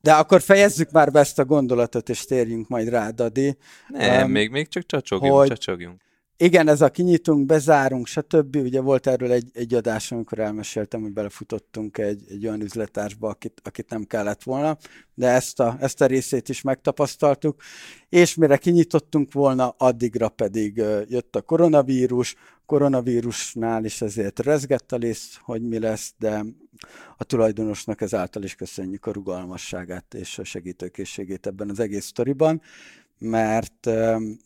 De 0.00 0.12
akkor 0.12 0.40
fejezzük 0.40 0.90
már 0.90 1.10
be 1.10 1.18
ezt 1.20 1.38
a 1.38 1.44
gondolatot, 1.44 2.08
és 2.08 2.24
térjünk 2.24 2.68
majd 2.68 2.88
rá, 2.88 3.10
Dadi. 3.10 3.56
Nem, 3.88 4.24
um, 4.24 4.30
még, 4.30 4.50
még 4.50 4.68
csak 4.68 4.86
csacsogjunk, 4.86 5.34
hogy 5.34 5.48
csacsogjunk. 5.48 6.00
Igen, 6.42 6.68
ez 6.68 6.80
a 6.80 6.90
kinyitunk, 6.90 7.46
bezárunk, 7.46 8.06
stb. 8.06 8.56
Ugye 8.56 8.80
volt 8.80 9.06
erről 9.06 9.32
egy, 9.32 9.50
egy 9.52 9.74
adás, 9.74 10.12
amikor 10.12 10.38
elmeséltem, 10.38 11.00
hogy 11.00 11.12
belefutottunk 11.12 11.98
egy, 11.98 12.22
egy 12.28 12.46
olyan 12.46 12.60
üzletársba, 12.60 13.28
akit, 13.28 13.60
akit 13.64 13.90
nem 13.90 14.04
kellett 14.04 14.42
volna, 14.42 14.76
de 15.14 15.28
ezt 15.28 15.60
a, 15.60 15.76
ezt 15.80 16.00
a 16.00 16.06
részét 16.06 16.48
is 16.48 16.62
megtapasztaltuk, 16.62 17.62
és 18.08 18.34
mire 18.34 18.56
kinyitottunk 18.56 19.32
volna, 19.32 19.74
addigra 19.78 20.28
pedig 20.28 20.76
jött 21.08 21.36
a 21.36 21.42
koronavírus, 21.42 22.34
koronavírusnál 22.66 23.84
is 23.84 24.02
ezért 24.02 24.38
rezgett 24.38 24.92
a 24.92 24.96
liszt, 24.96 25.38
hogy 25.42 25.62
mi 25.62 25.78
lesz, 25.78 26.14
de 26.18 26.44
a 27.16 27.24
tulajdonosnak 27.24 28.00
ezáltal 28.00 28.42
is 28.42 28.54
köszönjük 28.54 29.06
a 29.06 29.12
rugalmasságát 29.12 30.14
és 30.14 30.38
a 30.38 30.44
segítőkészségét 30.44 31.46
ebben 31.46 31.70
az 31.70 31.80
egész 31.80 32.06
sztoriban, 32.06 32.62
mert 33.20 33.90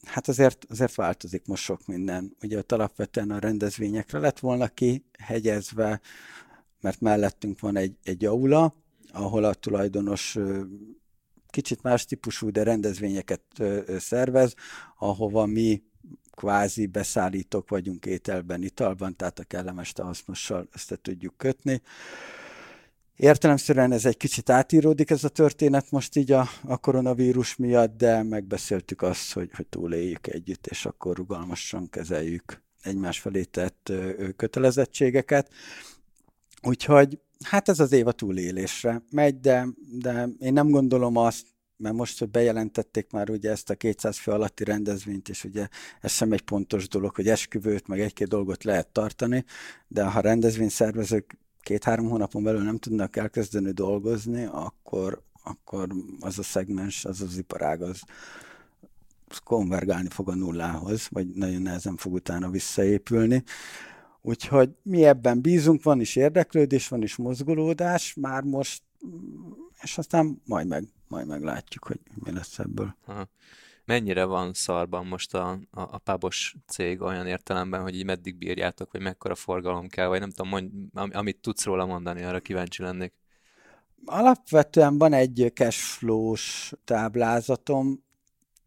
hát 0.02 0.28
azért, 0.28 0.66
azért 0.68 0.94
változik 0.94 1.46
most 1.46 1.62
sok 1.62 1.86
minden. 1.86 2.36
Ugye 2.42 2.58
ott 2.58 2.72
alapvetően 2.72 3.30
a 3.30 3.38
rendezvényekre 3.38 4.18
lett 4.18 4.38
volna 4.38 4.68
kihegyezve, 4.68 6.00
mert 6.80 7.00
mellettünk 7.00 7.60
van 7.60 7.76
egy, 7.76 7.96
egy 8.02 8.24
aula, 8.24 8.74
ahol 9.12 9.44
a 9.44 9.54
tulajdonos 9.54 10.38
kicsit 11.48 11.82
más 11.82 12.04
típusú, 12.04 12.50
de 12.50 12.62
rendezvényeket 12.62 13.42
szervez, 13.98 14.54
ahova 14.98 15.46
mi 15.46 15.82
kvázi 16.30 16.86
beszállítók 16.86 17.68
vagyunk 17.68 18.06
ételben, 18.06 18.62
italban, 18.62 19.16
tehát 19.16 19.38
a 19.38 19.44
kellemes 19.44 19.92
hasznossal 19.96 20.68
ezt 20.72 20.98
tudjuk 21.02 21.36
kötni. 21.36 21.82
Értelemszerűen 23.16 23.92
ez 23.92 24.04
egy 24.04 24.16
kicsit 24.16 24.50
átíródik 24.50 25.10
ez 25.10 25.24
a 25.24 25.28
történet 25.28 25.90
most 25.90 26.16
így 26.16 26.32
a, 26.32 26.48
a 26.64 26.76
koronavírus 26.76 27.56
miatt, 27.56 27.96
de 27.96 28.22
megbeszéltük 28.22 29.02
azt, 29.02 29.32
hogy, 29.32 29.50
hogy 29.54 29.66
túléljük 29.66 30.26
együtt, 30.26 30.66
és 30.66 30.86
akkor 30.86 31.16
rugalmasan 31.16 31.90
kezeljük 31.90 32.62
egymás 32.82 33.20
felé 33.20 33.42
tett 33.42 33.92
kötelezettségeket. 34.36 35.52
Úgyhogy 36.62 37.18
hát 37.44 37.68
ez 37.68 37.80
az 37.80 37.92
év 37.92 38.06
a 38.06 38.12
túlélésre 38.12 39.02
megy, 39.10 39.40
de, 39.40 39.66
de 40.00 40.28
én 40.38 40.52
nem 40.52 40.70
gondolom 40.70 41.16
azt, 41.16 41.46
mert 41.76 41.94
most, 41.94 42.18
hogy 42.18 42.28
bejelentették 42.28 43.10
már 43.10 43.30
ugye 43.30 43.50
ezt 43.50 43.70
a 43.70 43.74
200 43.74 44.18
fő 44.18 44.32
alatti 44.32 44.64
rendezvényt, 44.64 45.28
és 45.28 45.44
ugye 45.44 45.68
ez 46.00 46.12
sem 46.12 46.32
egy 46.32 46.42
pontos 46.42 46.88
dolog, 46.88 47.14
hogy 47.14 47.28
esküvőt, 47.28 47.86
meg 47.86 48.00
egy-két 48.00 48.28
dolgot 48.28 48.64
lehet 48.64 48.88
tartani, 48.88 49.44
de 49.88 50.04
ha 50.04 50.20
rendezvényszervezők 50.20 51.38
két-három 51.64 52.08
hónapon 52.08 52.42
belül 52.42 52.62
nem 52.62 52.78
tudnak 52.78 53.16
elkezdeni 53.16 53.70
dolgozni, 53.70 54.44
akkor, 54.44 55.22
akkor 55.42 55.88
az 56.20 56.38
a 56.38 56.42
szegmens, 56.42 57.04
az 57.04 57.20
az 57.20 57.36
iparág, 57.38 57.82
az, 57.82 58.02
az 59.28 59.38
konvergálni 59.38 60.08
fog 60.08 60.28
a 60.28 60.34
nullához, 60.34 61.08
vagy 61.10 61.26
nagyon 61.26 61.62
nehezen 61.62 61.96
fog 61.96 62.12
utána 62.12 62.50
visszaépülni. 62.50 63.42
Úgyhogy 64.22 64.70
mi 64.82 65.04
ebben 65.04 65.40
bízunk, 65.40 65.82
van 65.82 66.00
is 66.00 66.16
érdeklődés, 66.16 66.88
van 66.88 67.02
is 67.02 67.16
mozgolódás, 67.16 68.14
már 68.14 68.42
most, 68.42 68.82
és 69.82 69.98
aztán 69.98 70.42
majd 70.44 70.66
meg, 70.66 70.84
majd 71.08 71.26
meglátjuk, 71.26 71.84
hogy 71.84 72.00
mi 72.14 72.32
lesz 72.32 72.58
ebből. 72.58 72.96
Aha 73.04 73.28
mennyire 73.84 74.24
van 74.24 74.52
szarban 74.52 75.06
most 75.06 75.34
a, 75.34 75.50
a, 75.50 75.80
a 75.80 75.98
pubos 75.98 76.56
cég 76.66 77.00
olyan 77.00 77.26
értelemben, 77.26 77.82
hogy 77.82 77.96
így 77.96 78.04
meddig 78.04 78.36
bírjátok, 78.36 78.92
vagy 78.92 79.00
mekkora 79.00 79.34
forgalom 79.34 79.88
kell, 79.88 80.06
vagy 80.06 80.20
nem 80.20 80.30
tudom, 80.30 80.48
mondj, 80.48 81.14
amit 81.14 81.40
tudsz 81.40 81.64
róla 81.64 81.86
mondani, 81.86 82.22
arra 82.22 82.40
kíváncsi 82.40 82.82
lennék. 82.82 83.12
Alapvetően 84.04 84.98
van 84.98 85.12
egy 85.12 85.50
cashflow-s 85.54 86.74
táblázatom, 86.84 88.04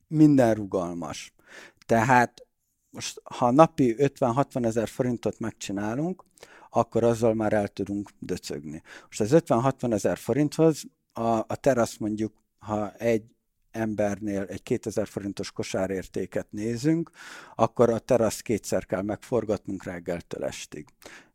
minden 0.08 0.54
rugalmas. 0.54 1.34
Tehát 1.86 2.48
most, 2.90 3.22
ha 3.24 3.52
napi 3.52 3.96
50-60 3.98 4.66
ezer 4.66 4.88
forintot 4.88 5.40
megcsinálunk, 5.40 6.24
akkor 6.70 7.04
azzal 7.04 7.34
már 7.34 7.54
el 7.54 7.68
tudunk 7.68 8.10
döcögni. 8.20 8.82
Most 9.06 9.22
az 9.22 9.30
50-60 9.48 9.94
ezer 9.94 10.18
forinthoz 10.18 10.84
a, 11.14 11.22
a 11.22 11.56
terasz 11.56 11.98
mondjuk, 11.98 12.34
ha 12.60 12.92
egy 12.92 13.24
embernél 13.78 14.44
egy 14.44 14.64
2000 14.64 15.08
forintos 15.08 15.52
kosárértéket 15.52 16.48
nézünk, 16.50 17.10
akkor 17.56 17.90
a 17.90 18.00
terasz 18.00 18.42
kétszer 18.42 18.86
kell 18.86 19.02
megforgatnunk 19.02 19.84
reggeltől 19.84 20.46
estig. 20.46 20.86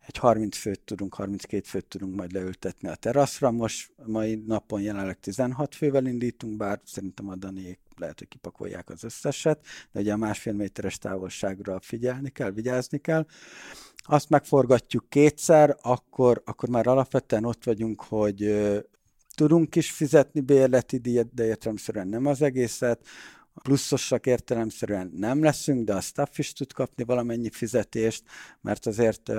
Egy 0.07 0.17
30 0.17 0.57
főt 0.57 0.81
tudunk, 0.81 1.15
32 1.15 1.63
főt 1.69 1.87
tudunk 1.87 2.15
majd 2.15 2.33
leültetni 2.33 2.89
a 2.89 2.95
teraszra. 2.95 3.51
Most 3.51 3.93
mai 4.05 4.35
napon 4.47 4.81
jelenleg 4.81 5.21
16 5.21 5.75
fővel 5.75 6.07
indítunk, 6.07 6.57
bár 6.57 6.81
szerintem 6.85 7.29
a 7.29 7.37
Daniék 7.37 7.79
lehet, 7.97 8.19
hogy 8.19 8.29
kipakolják 8.29 8.91
az 8.91 9.05
összeset, 9.05 9.65
de 9.93 10.01
ugye 10.01 10.13
a 10.13 10.17
másfél 10.17 10.53
méteres 10.53 10.99
távolságra 10.99 11.81
figyelni 11.81 12.31
kell, 12.31 12.51
vigyázni 12.51 12.99
kell. 12.99 13.27
Azt 13.97 14.29
megforgatjuk 14.29 15.09
kétszer, 15.09 15.77
akkor, 15.83 16.43
akkor 16.45 16.69
már 16.69 16.87
alapvetően 16.87 17.45
ott 17.45 17.65
vagyunk, 17.65 18.03
hogy 18.03 18.43
Tudunk 19.35 19.75
is 19.77 19.91
fizetni 19.91 20.41
bérleti 20.41 20.99
díjat, 20.99 21.35
de 21.35 21.45
értelemszerűen 21.45 22.09
nem 22.09 22.27
az 22.27 22.43
egészet. 22.43 23.07
Pluszosak 23.63 24.27
értelemszerűen 24.27 25.13
nem 25.17 25.43
leszünk, 25.43 25.85
de 25.85 25.95
a 25.95 26.01
staff 26.01 26.39
is 26.39 26.53
tud 26.53 26.73
kapni 26.73 27.05
valamennyi 27.05 27.51
fizetést, 27.51 28.25
mert 28.61 28.87
azért 28.87 29.33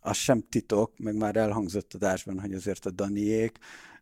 az 0.00 0.16
sem 0.16 0.42
titok, 0.48 0.98
meg 0.98 1.16
már 1.16 1.36
elhangzott 1.36 1.94
adásban, 1.94 2.40
hogy 2.40 2.54
azért 2.54 2.86
a 2.86 2.90
Daniék, 2.90 3.58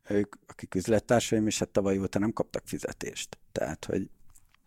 ők, 0.08 0.34
akik 0.46 0.74
üzlettársaim, 0.74 1.46
és 1.46 1.58
hát 1.58 1.68
tavaly 1.68 1.98
óta 1.98 2.18
nem 2.18 2.32
kaptak 2.32 2.62
fizetést. 2.66 3.38
Tehát, 3.52 3.84
hogy... 3.84 4.10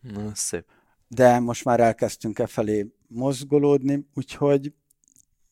Na, 0.02 0.36
szép. 0.36 0.66
De 1.08 1.40
most 1.40 1.66
már 1.66 1.80
elkezdtünk 1.80 2.40
e 2.40 2.48
felé 2.48 2.94
mozgolódni, 3.08 4.08
úgyhogy 4.14 4.74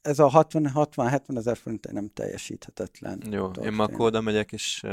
ez 0.05 0.19
a 0.19 0.29
60-70 0.29 1.37
ezer 1.37 1.57
forint 1.57 1.91
nem 1.91 2.09
teljesíthetetlen. 2.13 3.21
Jó, 3.29 3.51
én 3.51 3.73
ma 3.73 3.83
akkor 3.83 4.05
oda 4.05 4.21
megyek, 4.21 4.51
és 4.51 4.83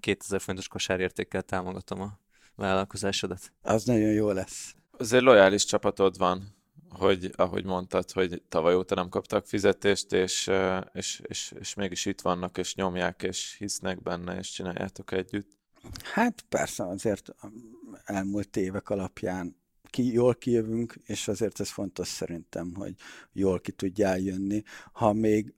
2000 0.00 0.40
forintos 0.40 0.68
kosárértékkel 0.68 1.42
támogatom 1.42 2.00
a 2.00 2.18
vállalkozásodat. 2.54 3.52
Az 3.62 3.84
nagyon 3.84 4.12
jó 4.12 4.30
lesz. 4.30 4.74
Azért 4.98 5.22
lojális 5.22 5.64
csapatod 5.64 6.18
van, 6.18 6.54
hogy 6.88 7.30
ahogy 7.36 7.64
mondtad, 7.64 8.10
hogy 8.10 8.42
tavaly 8.48 8.74
óta 8.74 8.94
nem 8.94 9.08
kaptak 9.08 9.46
fizetést, 9.46 10.12
és, 10.12 10.50
és, 10.92 11.20
és, 11.26 11.52
és 11.58 11.74
mégis 11.74 12.06
itt 12.06 12.20
vannak, 12.20 12.58
és 12.58 12.74
nyomják, 12.74 13.22
és 13.22 13.54
hisznek 13.58 14.02
benne, 14.02 14.38
és 14.38 14.50
csináljátok 14.50 15.12
együtt. 15.12 15.50
Hát 16.02 16.44
persze, 16.48 16.86
azért 16.86 17.34
elmúlt 18.04 18.56
évek 18.56 18.90
alapján 18.90 19.56
ki, 19.94 20.12
jól 20.12 20.34
kijövünk, 20.34 20.94
és 21.04 21.28
azért 21.28 21.60
ez 21.60 21.68
fontos 21.68 22.08
szerintem, 22.08 22.74
hogy 22.74 22.94
jól 23.32 23.60
ki 23.60 23.72
tudjál 23.72 24.18
jönni. 24.18 24.62
Ha 24.92 25.12
még 25.12 25.54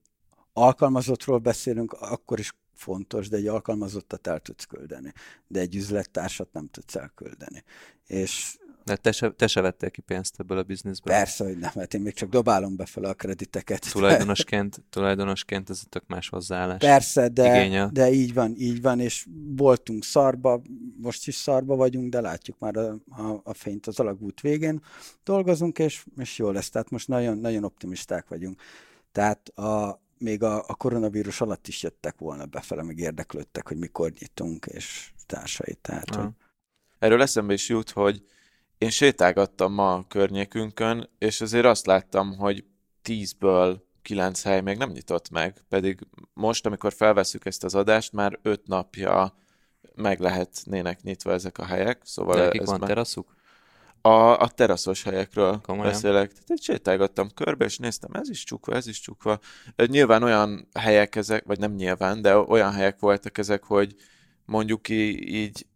alkalmazottról 0.52 1.38
beszélünk, 1.38 1.93
akkor 1.93 2.38
is 2.38 2.52
fontos, 2.73 3.28
de 3.28 3.37
egy 3.37 3.47
alkalmazottat 3.47 4.26
el 4.26 4.40
tudsz 4.40 4.64
küldeni, 4.64 5.12
de 5.47 5.61
egy 5.61 5.76
üzlettársat 5.76 6.52
nem 6.52 6.69
tudsz 6.69 6.95
elküldeni. 6.95 7.64
És 8.07 8.59
de 8.87 8.97
te 8.97 9.12
se, 9.12 9.31
te 9.31 9.47
se 9.47 9.61
vettél 9.61 9.90
ki 9.90 10.00
pénzt 10.00 10.40
ebből 10.40 10.59
a 10.59 10.62
bizniszből? 10.62 11.14
Persze, 11.14 11.45
hogy 11.45 11.59
nem, 11.59 11.71
mert 11.75 11.95
én 11.95 12.00
még 12.00 12.14
csak 12.14 12.28
dobálom 12.28 12.76
befele 12.76 13.09
a 13.09 13.14
krediteket. 13.14 13.93
Tulajdonosként, 13.93 14.83
tulajdonosként 14.90 15.71
ez 15.71 15.83
tök 15.88 16.02
más 16.07 16.28
hozzáállás. 16.28 16.78
Persze, 16.78 17.28
de, 17.28 17.88
de 17.93 18.11
így 18.11 18.35
van, 18.35 18.55
így 18.57 18.83
van, 18.83 19.00
és 19.00 19.26
voltunk 19.57 20.05
szarba, 20.05 20.62
most 20.97 21.26
is 21.26 21.35
szarba 21.35 21.76
vagyunk, 21.76 22.11
de 22.11 22.21
látjuk 22.21 22.59
már 22.59 22.76
a, 22.76 22.99
a, 23.09 23.40
a 23.45 23.55
fényt 23.55 23.87
az 23.87 24.00
alagút 24.00 24.40
végén. 24.40 24.83
Dolgozunk, 25.25 25.78
és, 25.78 26.05
és 26.19 26.38
jó 26.38 26.50
lesz, 26.50 26.71
tehát 26.71 26.90
most 26.90 27.09
nagyon, 27.09 27.38
nagyon 27.38 27.64
optimisták 27.64 28.28
vagyunk. 28.28 28.61
Tehát 29.12 29.49
a, 29.49 30.00
még 30.19 30.43
a, 30.43 30.64
a 30.66 30.75
koronavírus 30.75 31.40
alatt 31.40 31.69
is 31.69 31.83
jöttek 31.83 32.19
volna 32.19 32.45
befele, 32.45 32.83
meg 32.83 32.99
érdeklődtek, 32.99 33.69
hogy 33.69 33.76
mikor 33.76 34.12
nyitunk, 34.19 34.66
és 34.66 35.11
társai. 35.26 35.75
Tehát, 35.81 36.14
hogy... 36.14 36.28
Erről 36.99 37.23
eszembe 37.23 37.52
is 37.52 37.69
jut, 37.69 37.90
hogy 37.90 38.25
én 38.78 38.90
sétálgattam 38.90 39.73
ma 39.73 39.95
a 39.95 40.04
környékünkön, 40.09 41.09
és 41.18 41.40
azért 41.40 41.64
azt 41.64 41.87
láttam, 41.87 42.37
hogy 42.37 42.64
tízből 43.02 43.85
kilenc 44.02 44.42
hely 44.42 44.61
még 44.61 44.76
nem 44.76 44.90
nyitott 44.90 45.30
meg, 45.30 45.64
pedig 45.68 46.06
most, 46.33 46.66
amikor 46.66 46.92
felveszük 46.92 47.47
ezt 47.47 47.64
az 47.64 47.75
adást, 47.75 48.12
már 48.12 48.38
öt 48.42 48.66
napja 48.66 49.37
meg 49.95 50.21
lehetnének 50.21 51.02
nyitva 51.02 51.33
ezek 51.33 51.59
a 51.59 51.64
helyek. 51.64 52.00
Szóval 52.04 52.37
De 52.37 52.50
ez 52.50 52.66
van 52.66 52.78
már... 52.78 52.88
teraszuk? 52.88 53.35
A, 54.00 54.38
a 54.38 54.49
teraszos 54.49 55.02
helyekről 55.02 55.61
Komolyan. 55.61 55.92
beszélek. 55.92 56.33
Tehát 56.33 56.50
egy 56.50 56.62
sétálgattam 56.62 57.28
körbe, 57.35 57.64
és 57.64 57.78
néztem, 57.78 58.11
ez 58.12 58.28
is 58.28 58.45
csukva, 58.45 58.75
ez 58.75 58.87
is 58.87 59.00
csukva. 59.00 59.38
Nyilván 59.87 60.23
olyan 60.23 60.68
helyek 60.75 61.16
ezek, 61.16 61.45
vagy 61.45 61.59
nem 61.59 61.73
nyilván, 61.73 62.23
de 62.23 62.37
olyan 62.37 62.73
helyek 62.73 62.99
voltak 62.99 63.38
ezek, 63.38 63.64
hogy 63.64 63.95
mondjuk 64.45 64.88
így 64.88 65.66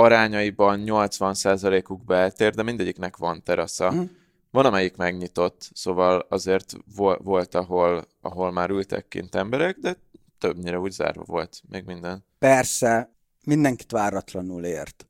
arányaiban 0.00 0.82
80%-uk 0.86 2.04
beltér, 2.04 2.54
de 2.54 2.62
mindegyiknek 2.62 3.16
van 3.16 3.42
terasza. 3.42 3.92
Mm. 3.92 4.02
Van, 4.50 4.66
amelyik 4.66 4.96
megnyitott, 4.96 5.70
szóval 5.72 6.26
azért 6.28 6.76
vo- 6.96 7.18
volt, 7.22 7.54
ahol, 7.54 8.04
ahol 8.20 8.52
már 8.52 8.70
ültek 8.70 9.08
kint 9.08 9.34
emberek, 9.34 9.76
de 9.76 9.96
többnyire 10.38 10.78
úgy 10.78 10.90
zárva 10.90 11.22
volt 11.26 11.62
még 11.68 11.84
minden. 11.84 12.24
Persze, 12.38 13.12
mindenkit 13.44 13.90
váratlanul 13.90 14.64
ért. 14.64 15.06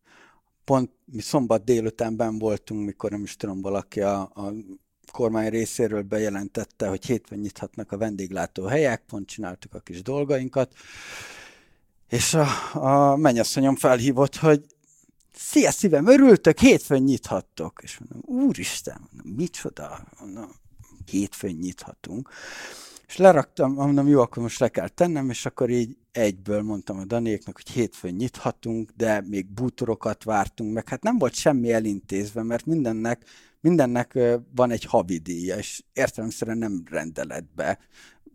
Pont 0.64 0.90
mi 1.04 1.20
szombat 1.20 1.64
délutánban 1.64 2.38
voltunk, 2.38 2.86
mikor 2.86 3.10
nem 3.10 3.22
is 3.22 3.36
tudom, 3.36 3.60
valaki 3.60 4.00
a, 4.00 4.20
a 4.20 4.52
kormány 5.12 5.48
részéről 5.48 6.02
bejelentette, 6.02 6.88
hogy 6.88 7.06
hétfőn 7.06 7.38
nyithatnak 7.38 7.92
a 7.92 7.98
vendéglátó 7.98 8.64
helyek, 8.64 9.02
pont 9.06 9.28
csináltuk 9.28 9.74
a 9.74 9.78
kis 9.78 10.02
dolgainkat, 10.02 10.72
és 12.08 12.34
a, 12.34 12.46
a 12.72 13.16
mennyasszonyom 13.16 13.76
felhívott, 13.76 14.36
hogy 14.36 14.64
szia 15.34 15.70
szívem, 15.70 16.06
örültök, 16.06 16.58
hétfőn 16.58 17.02
nyithattok. 17.02 17.80
És 17.82 17.98
mondom, 17.98 18.42
úristen, 18.42 19.08
mondom, 19.10 19.32
micsoda, 19.36 20.06
mondom, 20.20 20.50
hétfőn 21.10 21.54
nyithatunk. 21.54 22.28
És 23.06 23.16
leraktam, 23.16 23.72
mondom, 23.72 24.08
jó, 24.08 24.20
akkor 24.20 24.42
most 24.42 24.58
le 24.58 24.68
kell 24.68 24.88
tennem, 24.88 25.30
és 25.30 25.46
akkor 25.46 25.70
így 25.70 25.96
egyből 26.12 26.62
mondtam 26.62 26.98
a 26.98 27.04
Danéknak, 27.04 27.54
hogy 27.54 27.70
hétfőn 27.70 28.14
nyithatunk, 28.14 28.90
de 28.96 29.20
még 29.20 29.46
bútorokat 29.46 30.24
vártunk, 30.24 30.72
meg 30.72 30.88
hát 30.88 31.02
nem 31.02 31.18
volt 31.18 31.34
semmi 31.34 31.72
elintézve, 31.72 32.42
mert 32.42 32.66
mindennek, 32.66 33.24
mindennek 33.60 34.18
van 34.54 34.70
egy 34.70 34.84
havidíja, 34.84 35.56
és 35.56 35.82
értelemszerűen 35.92 36.58
nem 36.58 36.82
rendelet 36.90 37.54
be. 37.54 37.78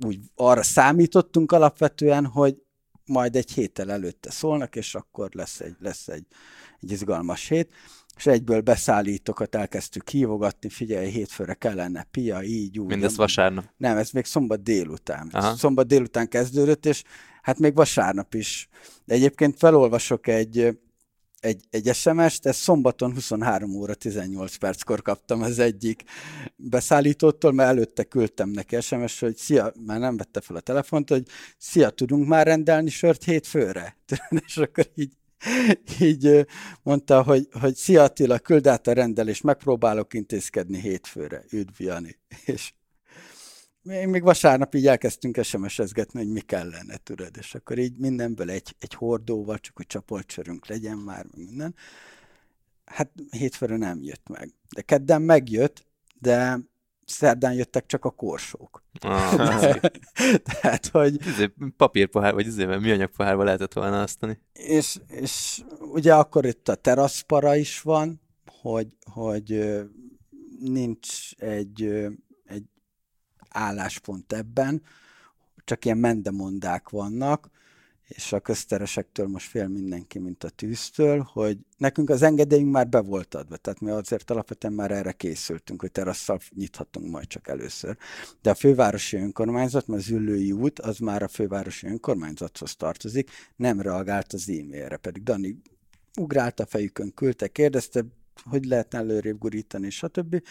Úgy 0.06 0.20
arra 0.36 0.64
számítottunk 0.64 1.52
alapvetően, 1.52 2.25
hogy 2.25 2.64
majd 3.06 3.36
egy 3.36 3.52
héttel 3.52 3.92
előtte 3.92 4.32
szólnak, 4.32 4.75
és 4.75 4.96
akkor 4.96 5.30
lesz 5.34 5.60
egy, 5.60 5.75
lesz 5.80 6.08
egy, 6.08 6.25
egy 6.82 6.91
izgalmas 6.91 7.48
hét, 7.48 7.70
és 8.17 8.25
egyből 8.25 8.62
beszállítókat 8.62 9.55
elkezdtük 9.55 10.10
hívogatni, 10.10 10.70
figyelj, 10.70 11.10
hétfőre 11.10 11.53
kellene 11.53 12.08
pia, 12.12 12.41
így, 12.44 12.79
úgy. 12.79 12.88
Mindezt 12.88 13.15
vasárnap? 13.15 13.65
Nem, 13.77 13.98
ez 13.98 14.10
még 14.10 14.25
szombat 14.25 14.63
délután. 14.63 15.29
Aha. 15.32 15.55
Szombat 15.55 15.88
délután 15.88 16.27
kezdődött, 16.27 16.86
és 16.86 17.03
Hát 17.46 17.60
még 17.60 17.75
vasárnap 17.75 18.34
is. 18.34 18.67
De 19.03 19.13
egyébként 19.13 19.58
felolvasok 19.58 20.27
egy, 20.27 20.77
egy, 21.39 21.63
egy 21.70 21.94
SMS-t, 21.94 22.46
ezt 22.46 22.60
szombaton 22.60 23.13
23 23.13 23.75
óra 23.75 23.94
18 23.94 24.55
perckor 24.55 25.01
kaptam 25.01 25.41
az 25.41 25.60
egyik 25.60 26.03
beszállítótól, 26.55 27.51
mert 27.51 27.70
előtte 27.70 28.03
küldtem 28.03 28.50
neki 28.50 28.82
SMS, 28.82 29.20
hogy 29.20 29.36
szia, 29.36 29.74
már 29.86 30.00
nem 30.00 30.17
vette 30.17 30.41
fel 30.41 30.55
a 30.55 30.60
telefont, 30.60 31.10
hogy 31.10 31.24
szia, 31.58 31.89
tudunk 31.89 32.27
már 32.27 32.46
rendelni 32.46 32.89
sört 32.89 33.24
hétfőre? 33.24 33.98
És 34.46 34.58
akkor 34.58 34.89
így 34.96 35.13
így 36.00 36.46
mondta, 36.84 37.24
hogy, 37.24 37.48
hogy 37.60 37.75
szia 37.75 38.04
Attila, 38.04 38.40
küld 38.40 38.68
át 38.68 38.88
a 38.88 38.94
rendelést, 38.94 39.44
megpróbálok 39.44 40.14
intézkedni 40.14 40.80
hétfőre, 40.80 41.44
üdv 41.52 41.82
Jani. 41.82 42.20
És 42.46 42.74
én 43.84 44.10
még 44.10 44.24
vasárnap 44.24 44.75
így 44.75 44.88
elkezdtünk 44.88 45.44
SMS-ezgetni, 45.44 46.20
hogy 46.20 46.32
mi 46.32 46.40
kellene, 46.40 46.98
tudod, 46.98 47.38
és 47.38 47.56
akkor 47.56 47.78
így 47.78 47.98
mindenből 47.98 48.50
egy, 48.50 48.75
egy 48.80 48.94
hordóval, 48.94 49.60
csak 49.60 49.75
hogy 49.75 49.88
csapolcsörünk 49.88 50.68
legyen 50.68 50.98
már, 50.98 51.25
minden. 51.36 51.75
Hát 52.86 53.12
hétfőre 53.30 53.78
nem 53.78 54.04
jött 54.04 54.28
meg. 54.28 54.54
De 54.75 54.82
kedden 54.82 55.22
megjött, 55.22 55.86
de 56.20 56.60
szerdán 57.06 57.54
jöttek 57.54 57.86
csak 57.86 58.06
a 58.06 58.10
korsók. 58.10 58.84
Ah, 59.00 59.80
Tehát, 60.52 60.88
hogy... 60.88 61.26
Izé, 61.28 61.54
papírpohár, 61.78 62.34
vagy 62.34 62.48
izével 62.48 62.80
műanyag 62.80 63.10
pohárba 63.10 63.44
lehetett 63.44 63.74
volna 63.74 64.02
asztani. 64.02 64.40
És, 64.54 64.98
és 65.08 65.64
ugye 65.80 66.14
akkor 66.16 66.46
itt 66.46 66.68
a 66.68 66.76
teraszpara 66.76 67.56
is 67.56 67.82
van, 67.82 68.22
hogy, 68.62 68.96
hogy 69.12 69.76
nincs 70.60 71.32
egy 71.36 72.08
álláspont 73.50 74.34
ebben, 74.34 74.82
csak 75.64 75.86
ilyen 75.86 75.98
mendemondák 75.98 76.90
vannak, 76.90 77.50
és 78.08 78.34
a 78.34 78.40
közteresektől 78.40 79.28
most 79.28 79.50
fél 79.50 79.68
mindenki, 79.68 80.20
mint 80.20 80.44
a 80.44 80.50
tűztől, 80.50 81.20
hogy 81.34 81.58
nekünk 81.78 82.10
az 82.10 82.22
engedélyünk 82.22 82.72
már 82.72 82.88
be 82.88 83.00
volt 83.00 83.36
adva, 83.36 83.58
tehát 83.58 83.80
mi 83.80 83.90
azért 83.90 84.32
alapvetően 84.32 84.74
már 84.74 84.92
erre 84.92 85.12
készültünk, 85.12 85.82
hogy 85.82 85.92
terasszal 85.92 86.40
nyithatunk 86.56 87.12
majd 87.12 87.28
csak 87.28 87.48
először. 87.48 87.98
De 88.42 88.50
a 88.50 88.56
fővárosi 88.56 89.18
önkormányzat, 89.18 89.88
mert 89.88 90.02
az 90.02 90.10
ülői 90.10 90.52
út, 90.52 90.80
az 90.80 90.98
már 90.98 91.24
a 91.24 91.28
fővárosi 91.28 91.88
önkormányzathoz 91.88 92.76
tartozik, 92.76 93.30
nem 93.56 93.82
reagált 93.82 94.34
az 94.34 94.50
e-mailre, 94.50 94.98
pedig 94.98 95.24
Dani 95.24 95.62
ugrált 96.20 96.60
a 96.60 96.66
fejükön, 96.66 97.14
küldte, 97.14 97.48
kérdezte, 97.48 98.06
hogy 98.44 98.66
lehetne 98.66 98.98
előrébb 98.98 99.38
gurítani, 99.38 99.90
stb 99.90 100.42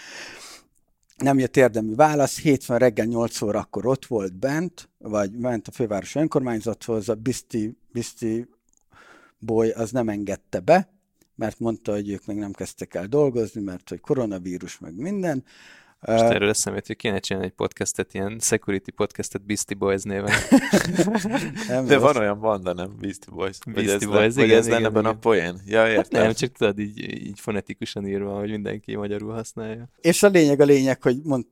nem 1.16 1.38
jött 1.38 1.56
érdemű 1.56 1.94
válasz, 1.94 2.40
hétfőn 2.40 2.78
reggel 2.78 3.06
8 3.06 3.42
óra 3.42 3.58
akkor 3.58 3.86
ott 3.86 4.06
volt 4.06 4.38
bent, 4.38 4.88
vagy 4.98 5.32
ment 5.32 5.68
a 5.68 5.72
fővárosi 5.72 6.18
önkormányzathoz, 6.18 7.08
a 7.08 7.14
Biszti, 7.14 7.76
Biszti 7.92 8.46
boly 9.38 9.70
az 9.70 9.90
nem 9.90 10.08
engedte 10.08 10.60
be, 10.60 10.88
mert 11.34 11.58
mondta, 11.58 11.92
hogy 11.92 12.10
ők 12.10 12.26
még 12.26 12.36
nem 12.36 12.52
kezdtek 12.52 12.94
el 12.94 13.06
dolgozni, 13.06 13.60
mert 13.60 13.88
hogy 13.88 14.00
koronavírus, 14.00 14.78
meg 14.78 14.96
minden, 14.96 15.44
most 16.06 16.24
uh, 16.24 16.30
erről 16.34 16.48
eszemét, 16.48 16.86
hogy 16.86 16.96
kéne 16.96 17.18
csinálni 17.18 17.48
egy 17.48 17.54
podcastet, 17.54 18.14
ilyen 18.14 18.38
security 18.40 18.90
podcastet 18.90 19.46
Beastie 19.46 19.76
Boys 19.76 20.02
néven. 20.02 20.32
nem, 21.68 21.86
De 21.86 21.98
van 21.98 22.16
olyan 22.16 22.40
banda, 22.40 22.72
nem 22.72 22.96
Beastie 23.00 23.34
Boys. 23.34 23.58
Beastie 23.66 23.94
ez 23.94 24.04
Boys, 24.04 24.34
le, 24.34 24.44
igen, 24.44 24.58
ez 24.58 24.68
lenne 24.68 24.86
ebben 24.86 25.04
a 25.04 25.14
poén. 25.14 25.60
Ja, 25.66 25.88
értem. 25.88 25.96
Hát 25.96 26.12
nem, 26.12 26.32
csak 26.32 26.52
tudod, 26.52 26.78
így, 26.78 27.26
így 27.26 27.40
fonetikusan 27.40 28.06
írva, 28.06 28.38
hogy 28.38 28.50
mindenki 28.50 28.96
magyarul 28.96 29.32
használja. 29.32 29.88
És 30.00 30.22
a 30.22 30.28
lényeg 30.28 30.60
a 30.60 30.64
lényeg, 30.64 31.02
hogy 31.02 31.16
mond, 31.22 31.44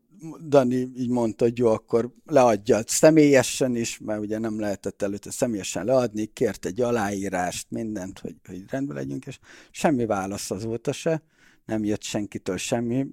Dani 0.48 0.88
így 0.96 1.08
mondta, 1.08 1.44
hogy 1.44 1.58
jó, 1.58 1.68
akkor 1.68 2.10
leadja 2.26 2.80
személyesen 2.86 3.76
is, 3.76 3.98
mert 3.98 4.20
ugye 4.20 4.38
nem 4.38 4.60
lehetett 4.60 5.02
előtte 5.02 5.30
személyesen 5.30 5.84
leadni, 5.84 6.26
kért 6.26 6.66
egy 6.66 6.80
aláírást, 6.80 7.66
mindent, 7.70 8.18
hogy, 8.18 8.34
hogy 8.48 8.64
rendben 8.68 8.96
legyünk, 8.96 9.26
és 9.26 9.38
semmi 9.70 10.06
válasz 10.06 10.50
azóta 10.50 10.92
se, 10.92 11.22
nem 11.64 11.84
jött 11.84 12.02
senkitől 12.02 12.56
semmi, 12.56 13.06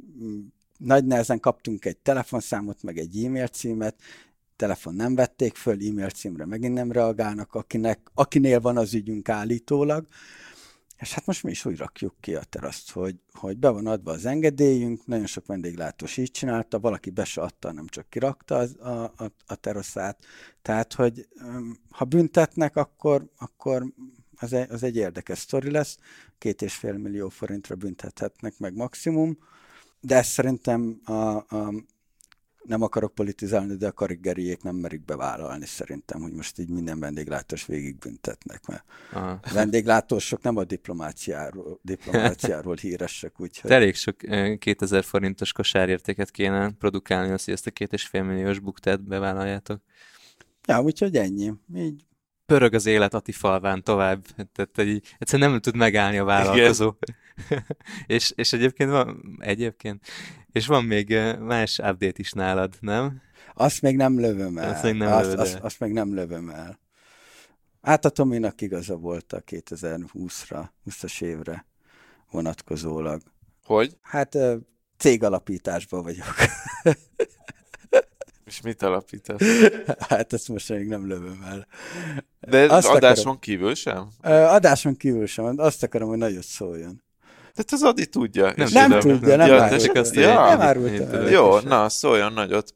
nagy 0.80 1.06
nehezen 1.06 1.40
kaptunk 1.40 1.86
egy 1.86 1.98
telefonszámot, 1.98 2.84
meg 2.84 2.98
egy 2.98 3.24
e-mail 3.24 3.48
címet, 3.48 3.96
telefon 4.56 4.96
nem 4.96 5.16
vették 5.16 5.56
föl, 5.56 5.88
e-mail 5.88 6.10
címre 6.10 6.46
megint 6.46 6.74
nem 6.74 6.92
reagálnak, 6.92 7.54
akinek, 7.54 8.00
akinél 8.14 8.60
van 8.60 8.78
az 8.78 8.94
ügyünk 8.94 9.30
állítólag. 9.30 10.08
És 10.98 11.14
hát 11.14 11.26
most 11.26 11.44
mi 11.44 11.52
is 11.52 11.66
úgy 11.66 11.78
rakjuk 11.78 12.16
ki 12.20 12.36
a 12.36 12.44
teraszt, 12.44 12.92
hogy, 12.92 13.16
hogy 13.34 13.58
be 13.58 13.70
van 13.70 13.88
adva 13.88 14.12
az 14.12 14.26
engedélyünk, 14.26 15.06
nagyon 15.06 15.26
sok 15.26 15.46
vendéglátós 15.46 16.18
így 16.18 16.32
csinálta, 16.32 16.80
valaki 16.80 17.10
be 17.10 17.24
se 17.24 17.42
adta, 17.42 17.72
nem 17.72 17.88
csak 17.88 18.10
kirakta 18.10 18.56
az, 18.56 18.76
a, 18.80 19.04
a, 19.04 19.32
a 19.46 19.56
teraszát. 19.56 20.26
Tehát, 20.62 20.94
hogy 20.94 21.28
ha 21.90 22.06
büntetnek, 22.06 22.76
akkor, 22.76 23.30
akkor 23.38 23.94
az 24.36 24.54
egy, 24.54 24.72
az 24.72 24.84
egy 24.84 24.96
érdekes 24.96 25.40
sztori 25.40 25.72
lesz. 25.72 25.98
Két 26.38 26.62
és 26.62 26.76
fél 26.76 26.98
millió 26.98 27.30
forintra 27.30 27.76
büntethetnek 27.76 28.58
meg 28.58 28.76
maximum 28.76 29.38
de 30.02 30.16
ezt 30.16 30.30
szerintem 30.30 31.00
a, 31.06 31.12
a, 31.12 31.74
nem 32.64 32.82
akarok 32.82 33.14
politizálni, 33.14 33.76
de 33.76 33.88
a 33.88 33.92
kariggeriék 33.92 34.64
nem 34.64 34.76
merik 34.76 35.06
bevállalni 35.06 35.66
szerintem, 35.66 36.22
hogy 36.22 36.34
most 36.34 36.60
így 36.60 36.70
minden 36.70 37.00
vendéglátós 37.00 37.66
végigbüntetnek, 37.66 38.66
mert 38.68 38.84
Aha. 39.14 39.30
a 39.30 39.54
vendéglátósok 39.54 40.42
nem 40.42 40.58
a 40.58 40.64
diplomáciáról, 40.64 41.80
diplomáciáról 41.82 42.76
híresek, 42.82 43.40
úgyhogy... 43.40 43.72
Elég 43.72 43.96
sok 43.96 44.16
2000 44.60 45.04
forintos 45.04 45.52
kosárértéket 45.52 46.32
kéne 46.32 46.72
produkálni, 46.72 47.32
azt, 47.32 47.46
hogy 47.46 47.54
ezt 47.54 47.68
a 47.68 47.72
két 47.72 47.94
és 47.94 48.06
fél 48.06 48.24
milliós 48.24 48.60
buktát 48.60 49.04
bevállaljátok. 49.04 49.82
Ja, 50.68 50.82
úgyhogy 50.82 51.16
ennyi. 51.16 51.54
Így 51.76 52.08
pörög 52.50 52.74
az 52.74 52.86
élet 52.86 53.14
Ati 53.14 53.32
falván 53.32 53.84
tovább, 53.84 54.26
tehát 54.54 54.78
egy, 54.78 55.16
egyszerűen 55.18 55.50
nem 55.50 55.60
tud 55.60 55.76
megállni 55.76 56.18
a 56.18 56.24
vállalkozó. 56.24 56.94
és, 58.08 58.32
és 58.36 58.54
egyébként 58.54 58.90
van, 58.90 59.38
egyébként, 59.40 60.06
és 60.52 60.68
van 60.68 60.84
még 60.84 61.18
más 61.40 61.78
update 61.78 62.14
is 62.16 62.32
nálad, 62.32 62.76
nem? 62.80 63.22
Azt 63.54 63.82
még 63.82 63.96
nem 63.96 64.20
lövöm 64.20 64.58
el. 64.58 64.70
Azt 64.70 64.84
még 64.84 64.94
nem 64.94 65.12
azt, 65.12 65.34
azt, 65.34 65.60
azt 65.60 65.80
még 65.80 65.92
nem 65.92 66.14
lövöm 66.14 66.50
el. 66.50 66.80
Hát 67.82 68.06
a 68.06 68.10
Tominak 68.10 68.62
igaza 68.62 68.96
volt 68.96 69.34
a 69.34 69.44
2020-ra, 69.44 70.66
20-as 70.90 71.22
évre 71.22 71.66
vonatkozólag. 72.32 73.22
Hogy? 73.64 73.98
Hát 74.02 74.38
cégalapításban 74.98 76.04
vagyok. 76.04 76.36
És 78.46 78.62
mit 78.62 78.82
alapítasz? 78.82 79.42
hát 80.10 80.34
ezt 80.34 80.48
most 80.48 80.70
még 80.70 80.88
nem 80.88 81.08
lövöm 81.08 81.44
el. 81.44 81.68
De 82.40 82.74
Azt 82.74 82.88
adáson 82.88 83.22
akarom. 83.22 83.40
kívül 83.40 83.76
sem? 83.76 84.10
Adáson 84.22 84.96
kívül 84.96 85.26
sem. 85.26 85.54
Azt 85.58 85.84
akarom, 85.84 86.10
hogy 86.10 86.18
nagyot 86.18 86.44
szóljon. 86.44 87.04
De 87.60 87.76
az 87.76 87.84
Adi 87.84 88.08
tudja. 88.08 88.54
Nem, 88.56 88.68
nem 88.72 89.00
tudja, 89.00 89.36
nem 89.36 89.48
ja, 89.48 89.62
árult. 89.62 89.98
Azt 89.98 90.16
ja, 90.16 90.50
nem 90.50 90.62
árult. 90.62 91.30
Jó, 91.32 91.60
na, 91.60 91.90
szóljon 91.90 92.34
nagyot. 92.34 92.74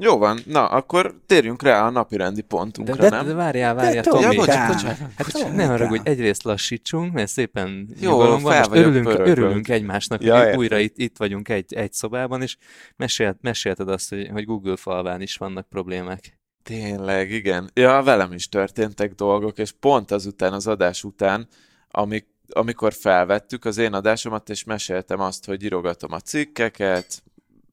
Jó 0.00 0.18
van, 0.18 0.40
na, 0.46 0.66
akkor 0.66 1.20
térjünk 1.26 1.62
rá 1.62 1.86
a 1.86 1.90
napirendi 1.90 2.40
pontunkra, 2.40 2.94
de, 2.94 3.08
de, 3.08 3.16
nem? 3.16 3.26
De 3.26 3.34
várjál, 3.34 3.74
várjál, 3.74 4.02
Tomi. 4.02 4.22
Ja, 4.22 4.32
bocsánat, 4.34 4.74
bocsánat. 4.74 4.98
Hát 5.16 5.54
ne 5.54 5.72
arra, 5.72 5.88
hogy 5.88 6.00
egyrészt 6.02 6.42
lassítsunk, 6.42 7.12
mert 7.12 7.28
szépen 7.28 7.88
Jó, 8.00 8.16
van, 8.16 8.40
most 8.40 8.68
örülünk, 8.70 9.08
örülünk 9.08 9.68
egymásnak, 9.68 10.22
ja, 10.22 10.44
hogy 10.44 10.56
újra 10.56 10.78
itt, 10.78 10.98
itt 10.98 11.16
vagyunk 11.16 11.48
egy, 11.48 11.74
egy 11.74 11.92
szobában, 11.92 12.42
és 12.42 12.56
mesélt, 12.96 13.36
mesélted 13.40 13.88
azt, 13.88 14.08
hogy, 14.08 14.28
hogy 14.32 14.44
Google 14.44 14.76
falván 14.76 15.20
is 15.20 15.36
vannak 15.36 15.68
problémák. 15.68 16.38
Tényleg, 16.62 17.30
igen. 17.30 17.70
Ja, 17.74 18.02
velem 18.02 18.32
is 18.32 18.48
történtek 18.48 19.12
dolgok, 19.12 19.58
és 19.58 19.72
pont 19.80 20.10
azután, 20.10 20.52
az 20.52 20.66
adás 20.66 21.04
után, 21.04 21.48
amik, 21.90 22.26
amikor 22.52 22.92
felvettük 22.92 23.64
az 23.64 23.78
én 23.78 23.92
adásomat, 23.92 24.50
és 24.50 24.64
meséltem 24.64 25.20
azt, 25.20 25.44
hogy 25.44 25.62
írogatom 25.62 26.12
a 26.12 26.20
cikkeket, 26.20 27.22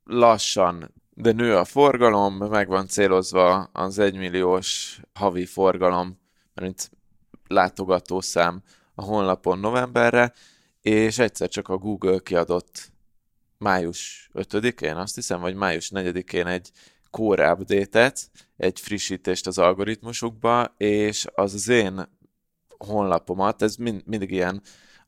lassan 0.04 0.94
de 1.18 1.32
nő 1.32 1.58
a 1.58 1.66
forgalom, 1.66 2.36
meg 2.36 2.68
van 2.68 2.88
célozva 2.88 3.64
az 3.64 4.00
egymilliós 4.00 5.00
havi 5.14 5.46
forgalom, 5.46 6.20
mint 6.54 6.92
látogatószám 7.48 8.64
a 8.96 9.04
honlapon 9.04 9.60
novemberre, 9.60 10.34
és 10.82 11.18
egyszer 11.20 11.50
csak 11.50 11.68
a 11.68 11.78
Google 11.78 12.20
kiadott 12.20 12.92
május 13.58 14.30
5-én, 14.34 14.96
azt 14.96 15.16
hiszem, 15.16 15.40
vagy 15.40 15.56
május 15.56 15.92
4-én 15.94 16.48
egy 16.48 16.72
core 17.10 17.52
update-et, 17.52 18.30
egy 18.58 18.80
frissítést 18.80 19.48
az 19.48 19.58
algoritmusukba, 19.58 20.74
és 20.78 21.26
az 21.34 21.54
az 21.54 21.68
én 21.68 22.15
honlapomat, 22.78 23.62
ez 23.62 23.76
mind, 23.76 24.02
mindig 24.06 24.32
ilyen 24.32 24.62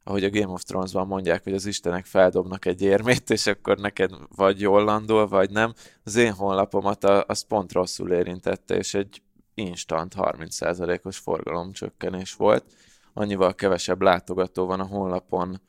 ahogy 0.08 0.24
a 0.24 0.30
Game 0.30 0.54
of 0.54 0.64
Thrones-ban 0.64 1.08
mondják, 1.08 1.44
hogy 1.44 1.54
az 1.54 1.66
istenek 1.66 2.06
feldobnak 2.06 2.66
egy 2.66 2.82
érmét, 2.82 3.30
és 3.30 3.48
akkor 3.48 3.78
neked 3.78 4.12
vagy 4.36 4.62
jól 4.62 4.84
landol, 4.84 5.28
vagy 5.28 5.50
nem. 5.50 5.74
Az 6.04 6.16
én 6.16 6.34
honlapomat 6.34 7.04
az 7.04 7.42
pont 7.42 7.72
rosszul 7.72 8.12
érintette, 8.12 8.76
és 8.76 8.94
egy 8.94 9.22
instant 9.54 10.14
30%-os 10.18 11.18
forgalomcsökkenés 11.18 12.34
volt. 12.34 12.66
Annyival 13.14 13.56
kevesebb 13.56 14.02
látogató 14.02 14.66
van 14.66 14.80
a 14.80 14.86
honlapon 14.86 15.62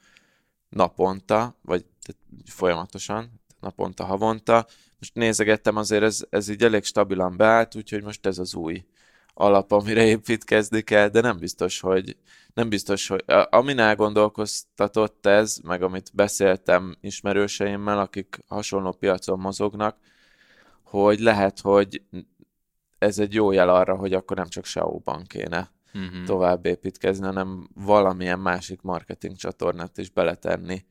naponta, 0.68 1.58
vagy 1.62 1.84
folyamatosan, 2.44 3.40
naponta, 3.60 4.04
havonta. 4.04 4.66
Most 4.98 5.14
nézegettem, 5.14 5.76
azért 5.76 6.02
ez, 6.02 6.24
ez 6.30 6.48
így 6.48 6.62
elég 6.62 6.84
stabilan 6.84 7.36
beállt, 7.36 7.74
úgyhogy 7.74 8.02
most 8.02 8.26
ez 8.26 8.38
az 8.38 8.54
új 8.54 8.84
alap, 9.38 9.72
amire 9.72 10.04
építkezni 10.04 10.80
kell, 10.80 11.08
de 11.08 11.20
nem 11.20 11.38
biztos, 11.38 11.80
hogy 11.80 12.16
nem 12.54 12.68
biztos, 12.68 13.08
hogy 13.08 13.24
amin 13.50 13.78
elgondolkoztatott 13.78 15.26
ez, 15.26 15.58
meg 15.64 15.82
amit 15.82 16.10
beszéltem 16.14 16.96
ismerőseimmel, 17.00 17.98
akik 17.98 18.38
hasonló 18.46 18.92
piacon 18.92 19.38
mozognak, 19.38 19.96
hogy 20.82 21.20
lehet, 21.20 21.60
hogy 21.60 22.02
ez 22.98 23.18
egy 23.18 23.34
jó 23.34 23.52
jel 23.52 23.68
arra, 23.68 23.96
hogy 23.96 24.12
akkor 24.12 24.36
nem 24.36 24.48
csak 24.48 24.64
SEO-ban 24.64 25.24
kéne 25.26 25.70
uh-huh. 25.94 26.24
tovább 26.24 26.66
építkezni, 26.66 27.24
hanem 27.24 27.68
valamilyen 27.74 28.38
másik 28.38 28.82
marketing 28.82 29.36
csatornát 29.36 29.98
is 29.98 30.10
beletenni. 30.10 30.84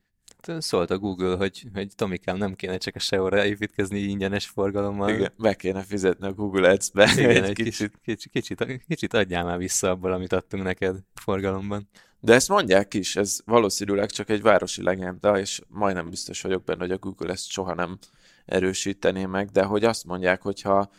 Hát, 0.52 0.62
szólt 0.62 0.90
a 0.90 0.98
Google, 0.98 1.36
hogy, 1.36 1.66
hogy 1.74 1.88
Tomikám, 1.94 2.36
nem 2.36 2.54
kéne 2.54 2.76
csak 2.76 2.94
a 2.94 2.98
SEO-ra 2.98 3.44
építkezni 3.44 3.98
ingyenes 3.98 4.46
forgalommal. 4.46 5.10
Igen, 5.10 5.32
meg 5.36 5.56
kéne 5.56 5.82
fizetni 5.82 6.26
a 6.26 6.32
Google 6.32 6.70
Ads-be 6.70 7.12
Igen, 7.12 7.30
egy, 7.30 7.42
egy 7.42 7.52
kicsit. 7.52 7.98
Kicsit, 8.02 8.32
kicsit, 8.32 8.84
kicsit 8.86 9.14
adjál 9.14 9.44
már 9.44 9.58
vissza 9.58 9.90
abból, 9.90 10.12
amit 10.12 10.32
adtunk 10.32 10.62
neked 10.62 10.96
forgalomban. 11.14 11.88
De 12.20 12.34
ezt 12.34 12.48
mondják 12.48 12.94
is, 12.94 13.16
ez 13.16 13.38
valószínűleg 13.44 14.10
csak 14.10 14.30
egy 14.30 14.42
városi 14.42 14.82
legenda, 14.82 15.38
és 15.38 15.60
majdnem 15.68 16.10
biztos 16.10 16.42
vagyok 16.42 16.64
benne, 16.64 16.80
hogy 16.80 16.90
a 16.90 16.98
Google 16.98 17.32
ezt 17.32 17.50
soha 17.50 17.74
nem 17.74 17.98
erősítené 18.44 19.24
meg, 19.24 19.50
de 19.50 19.62
hogy 19.62 19.84
azt 19.84 20.04
mondják, 20.04 20.42
hogyha 20.42 20.90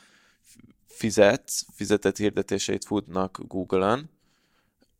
fizetsz, 0.87 1.65
fizetett 1.73 2.17
hirdetéseit 2.17 2.85
futnak 2.85 3.39
Google-ön, 3.47 4.09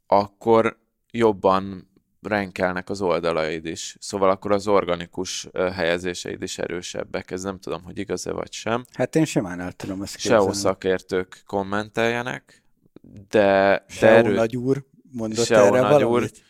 akkor 0.07 0.79
jobban 1.11 1.88
renkelnek 2.21 2.89
az 2.89 3.01
oldalaid 3.01 3.65
is. 3.65 3.95
Szóval 3.99 4.29
akkor 4.29 4.51
az 4.51 4.67
organikus 4.67 5.47
helyezéseid 5.53 6.41
is 6.41 6.57
erősebbek. 6.57 7.31
Ez 7.31 7.43
nem 7.43 7.59
tudom, 7.59 7.83
hogy 7.83 7.97
igaz-e 7.97 8.31
vagy 8.31 8.51
sem. 8.51 8.85
Hát 8.93 9.15
én 9.15 9.25
simán 9.25 9.59
el 9.59 9.71
tudom 9.71 10.01
ezt 10.01 10.15
képzelni. 10.15 10.43
SEO 10.43 10.53
szakértők 10.53 11.43
kommenteljenek, 11.45 12.63
de... 13.29 13.85
SEO 13.87 14.09
erő... 14.09 14.33
nagy 14.33 14.55
úr 14.55 14.85
mondott 15.11 15.45
SEO 15.45 15.65
erre 15.65 15.81
nagy 15.81 16.03
valamit? 16.03 16.43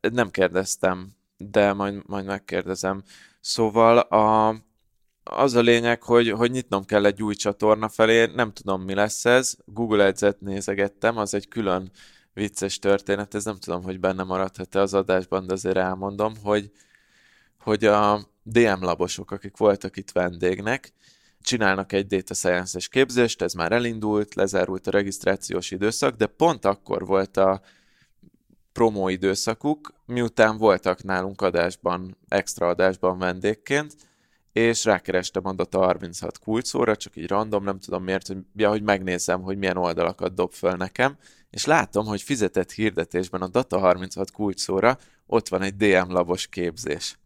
Nem 0.00 0.30
kérdeztem, 0.30 1.12
de 1.36 1.72
majd, 1.72 2.02
majd 2.06 2.24
megkérdezem. 2.24 3.02
Szóval 3.40 3.98
a, 3.98 4.54
az 5.24 5.54
a 5.54 5.60
lényeg, 5.60 6.02
hogy, 6.02 6.30
hogy 6.30 6.50
nyitnom 6.50 6.84
kell 6.84 7.04
egy 7.04 7.22
új 7.22 7.34
csatorna 7.34 7.88
felé, 7.88 8.26
nem 8.26 8.52
tudom 8.52 8.82
mi 8.82 8.94
lesz 8.94 9.24
ez, 9.24 9.56
Google 9.64 10.06
Ads-et 10.06 10.40
nézegettem, 10.40 11.16
az 11.16 11.34
egy 11.34 11.48
külön 11.48 11.90
vicces 12.40 12.78
történet, 12.78 13.34
ez 13.34 13.44
nem 13.44 13.56
tudom, 13.56 13.82
hogy 13.82 14.00
benne 14.00 14.22
maradhat-e 14.22 14.80
az 14.80 14.94
adásban, 14.94 15.46
de 15.46 15.52
azért 15.52 15.76
elmondom, 15.76 16.32
hogy, 16.42 16.70
hogy 17.58 17.84
a 17.84 18.20
DM 18.42 18.82
labosok, 18.82 19.30
akik 19.30 19.56
voltak 19.56 19.96
itt 19.96 20.10
vendégnek, 20.10 20.92
csinálnak 21.42 21.92
egy 21.92 22.06
data 22.06 22.34
science-es 22.34 22.88
képzést, 22.88 23.42
ez 23.42 23.52
már 23.52 23.72
elindult, 23.72 24.34
lezárult 24.34 24.86
a 24.86 24.90
regisztrációs 24.90 25.70
időszak, 25.70 26.14
de 26.14 26.26
pont 26.26 26.64
akkor 26.64 27.06
volt 27.06 27.36
a 27.36 27.60
promó 28.72 29.08
időszakuk, 29.08 29.92
miután 30.06 30.56
voltak 30.56 31.02
nálunk 31.02 31.42
adásban, 31.42 32.16
extra 32.28 32.68
adásban 32.68 33.18
vendégként, 33.18 33.94
és 34.52 34.84
rákerestem 34.84 35.46
a 35.46 35.52
Data 35.52 35.78
36 35.78 36.38
kulcsszóra, 36.38 36.96
csak 36.96 37.16
így 37.16 37.28
random, 37.28 37.64
nem 37.64 37.78
tudom 37.78 38.04
miért, 38.04 38.26
hogy, 38.26 38.38
ja, 38.54 38.68
hogy 38.68 38.82
megnézem, 38.82 39.42
hogy 39.42 39.58
milyen 39.58 39.76
oldalakat 39.76 40.34
dob 40.34 40.52
föl 40.52 40.72
nekem, 40.76 41.16
és 41.50 41.64
látom, 41.64 42.06
hogy 42.06 42.22
fizetett 42.22 42.72
hirdetésben 42.72 43.42
a 43.42 43.48
Data 43.48 43.78
36 43.78 44.30
kulcsszóra 44.30 44.98
ott 45.26 45.48
van 45.48 45.62
egy 45.62 45.76
DM 45.76 46.10
labos 46.10 46.46
képzés. 46.46 47.18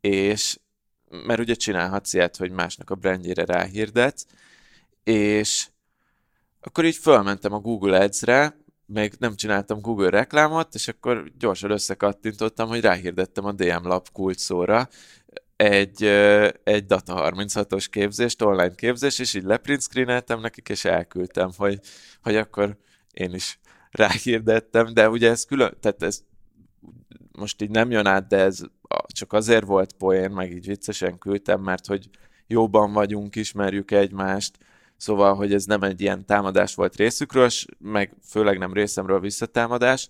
És 0.00 0.58
mert 1.10 1.40
ugye 1.40 1.54
csinálhatsz 1.54 2.12
ilyet, 2.12 2.36
hogy 2.36 2.50
másnak 2.50 2.90
a 2.90 2.94
brandjére 2.94 3.44
ráhirdetsz, 3.44 4.26
és 5.04 5.68
akkor 6.60 6.84
így 6.84 6.96
fölmentem 6.96 7.52
a 7.52 7.58
Google 7.58 8.00
Ads-re, 8.00 8.56
még 8.86 9.12
nem 9.18 9.34
csináltam 9.34 9.80
Google 9.80 10.10
reklámot, 10.10 10.74
és 10.74 10.88
akkor 10.88 11.32
gyorsan 11.38 11.70
összekattintottam, 11.70 12.68
hogy 12.68 12.80
ráhirdettem 12.80 13.44
a 13.44 13.52
DM 13.52 13.86
Lab 13.86 14.08
kulcsszóra, 14.12 14.88
egy, 15.56 16.04
egy 16.64 16.86
Data 16.86 17.30
36-os 17.30 17.86
képzést, 17.90 18.42
online 18.42 18.74
képzést, 18.74 19.20
és 19.20 19.34
így 19.34 19.42
leprint 19.42 19.82
screeneltem 19.82 20.40
nekik, 20.40 20.68
és 20.68 20.84
elküldtem, 20.84 21.50
hogy, 21.56 21.80
hogy 22.22 22.36
akkor 22.36 22.76
én 23.18 23.34
is 23.34 23.58
ráhirdettem, 23.90 24.94
de 24.94 25.08
ugye 25.08 25.30
ez 25.30 25.44
külön, 25.44 25.76
tehát 25.80 26.02
ez 26.02 26.22
most 27.32 27.62
így 27.62 27.70
nem 27.70 27.90
jön 27.90 28.06
át, 28.06 28.28
de 28.28 28.36
ez 28.36 28.60
csak 29.06 29.32
azért 29.32 29.64
volt 29.64 29.92
poén, 29.92 30.30
meg 30.30 30.52
így 30.52 30.66
viccesen 30.66 31.18
küldtem, 31.18 31.60
mert 31.60 31.86
hogy 31.86 32.08
jóban 32.46 32.92
vagyunk, 32.92 33.36
ismerjük 33.36 33.90
egymást, 33.90 34.58
szóval, 34.96 35.34
hogy 35.34 35.52
ez 35.54 35.64
nem 35.64 35.82
egy 35.82 36.00
ilyen 36.00 36.26
támadás 36.26 36.74
volt 36.74 36.96
részükről, 36.96 37.48
meg 37.78 38.14
főleg 38.24 38.58
nem 38.58 38.72
részemről 38.72 39.20
visszatámadás, 39.20 40.08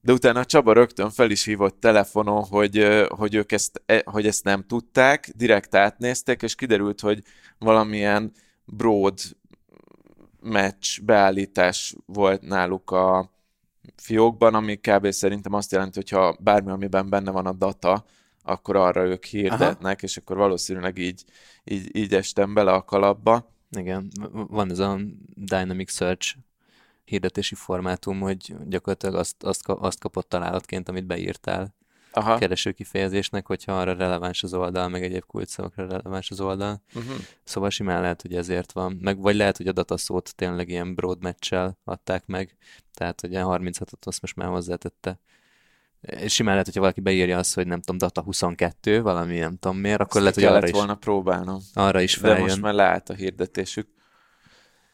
de 0.00 0.12
utána 0.12 0.44
Csaba 0.44 0.72
rögtön 0.72 1.10
fel 1.10 1.30
is 1.30 1.44
hívott 1.44 1.80
telefonon, 1.80 2.44
hogy, 2.44 3.06
hogy 3.08 3.34
ők 3.34 3.52
ezt, 3.52 3.82
e, 3.86 4.02
hogy 4.04 4.26
ezt 4.26 4.44
nem 4.44 4.66
tudták, 4.66 5.30
direkt 5.36 5.74
átnézték, 5.74 6.42
és 6.42 6.54
kiderült, 6.54 7.00
hogy 7.00 7.22
valamilyen 7.58 8.32
broad 8.64 9.18
match 10.42 11.02
beállítás 11.02 11.96
volt 12.06 12.42
náluk 12.42 12.90
a 12.90 13.30
fiókban, 13.96 14.54
ami 14.54 14.76
kb. 14.76 15.10
szerintem 15.10 15.52
azt 15.52 15.72
jelenti, 15.72 15.98
hogy 15.98 16.08
ha 16.08 16.36
bármi, 16.40 16.70
amiben 16.70 17.08
benne 17.08 17.30
van 17.30 17.46
a 17.46 17.52
data, 17.52 18.04
akkor 18.42 18.76
arra 18.76 19.04
ők 19.04 19.24
hirdetnek, 19.24 19.96
Aha. 19.96 20.06
és 20.06 20.16
akkor 20.16 20.36
valószínűleg 20.36 20.98
így, 20.98 21.24
így, 21.64 21.96
így 21.96 22.14
estem 22.14 22.54
bele 22.54 22.72
a 22.72 22.84
kalapba. 22.84 23.54
Igen, 23.70 24.10
van 24.32 24.70
ez 24.70 24.78
a 24.78 24.98
Dynamic 25.34 25.92
Search 25.92 26.36
hirdetési 27.04 27.54
formátum, 27.54 28.20
hogy 28.20 28.54
gyakorlatilag 28.64 29.14
azt, 29.14 29.42
azt, 29.42 29.68
azt 29.68 30.00
kapott 30.00 30.28
találatként, 30.28 30.88
amit 30.88 31.06
beírtál 31.06 31.74
Aha. 32.12 32.38
keresőkifejezésnek, 32.38 33.46
hogyha 33.46 33.80
arra 33.80 33.94
releváns 33.94 34.42
az 34.42 34.54
oldal, 34.54 34.88
meg 34.88 35.02
egyéb 35.02 35.24
kulcsszavakra 35.26 35.86
releváns 35.86 36.30
az 36.30 36.40
oldal. 36.40 36.82
Uh-huh. 36.94 37.16
Szóval 37.44 37.70
simán 37.70 38.00
lehet, 38.00 38.22
hogy 38.22 38.34
ezért 38.34 38.72
van. 38.72 38.98
Meg, 39.00 39.18
vagy 39.18 39.36
lehet, 39.36 39.56
hogy 39.56 39.66
a 39.66 39.72
dataszót 39.72 40.34
tényleg 40.34 40.68
ilyen 40.68 40.94
broad 40.94 41.22
match 41.22 41.72
adták 41.84 42.26
meg, 42.26 42.56
tehát 42.94 43.20
a 43.20 43.26
36-ot 43.26 44.06
azt 44.06 44.20
most 44.20 44.36
már 44.36 44.48
hozzátette. 44.48 45.20
Simán 46.26 46.52
lehet, 46.52 46.66
hogyha 46.66 46.80
valaki 46.80 47.00
beírja 47.00 47.38
azt, 47.38 47.54
hogy 47.54 47.66
nem 47.66 47.80
tudom, 47.80 47.98
data 47.98 48.22
22, 48.22 49.02
valami 49.02 49.38
nem 49.38 49.56
tudom 49.56 49.76
miért, 49.76 50.00
akkor 50.00 50.26
azt 50.26 50.36
lehet, 50.36 50.50
hogy 50.50 50.58
arra 50.58 50.66
is, 50.66 50.72
volna 50.72 50.94
próbálnom. 50.94 51.60
Arra 51.74 52.00
is 52.00 52.14
feljön. 52.14 52.38
De 52.38 52.44
most 52.44 52.60
már 52.60 52.74
lehet 52.74 53.10
a 53.10 53.14
hirdetésük. 53.14 53.88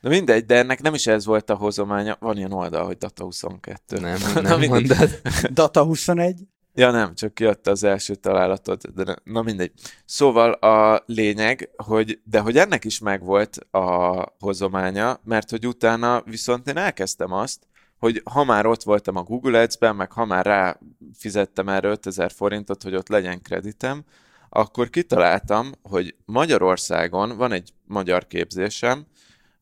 De 0.01 0.09
mindegy, 0.09 0.45
de 0.45 0.57
ennek 0.57 0.83
nem 0.83 0.95
is 0.95 1.07
ez 1.07 1.25
volt 1.25 1.51
a 1.51 1.55
hozománya. 1.55 2.17
Van 2.21 2.37
ilyen 2.37 2.53
oldal, 2.53 2.85
hogy 2.85 2.97
Data 2.97 3.25
22. 3.25 3.99
Nem, 3.99 4.19
nem 4.43 4.61
na. 4.61 5.07
Data 5.51 5.85
21? 5.85 6.41
Ja 6.79 6.91
nem, 6.91 7.15
csak 7.15 7.35
kijött 7.35 7.67
az 7.67 7.83
első 7.83 8.15
találatod, 8.15 8.83
de 8.83 9.05
ne, 9.05 9.15
na 9.25 9.43
mindegy. 9.43 9.73
Szóval 10.05 10.53
a 10.53 11.03
lényeg, 11.07 11.71
hogy, 11.77 12.21
de 12.25 12.41
hogy 12.41 12.59
ennek 12.59 12.85
is 12.85 12.99
megvolt 12.99 13.57
a 13.71 14.25
hozománya, 14.39 15.21
mert 15.25 15.51
hogy 15.51 15.67
utána 15.67 16.23
viszont 16.23 16.69
én 16.69 16.77
elkezdtem 16.77 17.33
azt, 17.33 17.67
hogy 17.99 18.23
ha 18.33 18.45
már 18.45 18.67
ott 18.67 18.83
voltam 18.83 19.17
a 19.17 19.23
Google 19.23 19.61
Ads-ben, 19.61 19.97
meg 19.97 20.13
ha 20.13 20.25
már 20.25 20.47
rá 20.47 20.79
fizettem 21.19 21.69
erre 21.69 21.89
5000 21.89 22.33
forintot, 22.33 22.83
hogy 22.83 22.95
ott 22.95 23.09
legyen 23.09 23.43
kreditem, 23.43 24.05
akkor 24.49 24.91
kitaláltam, 24.91 25.73
hogy 25.83 26.15
Magyarországon 26.25 27.37
van 27.37 27.53
egy 27.53 27.73
magyar 27.85 28.27
képzésem, 28.27 29.07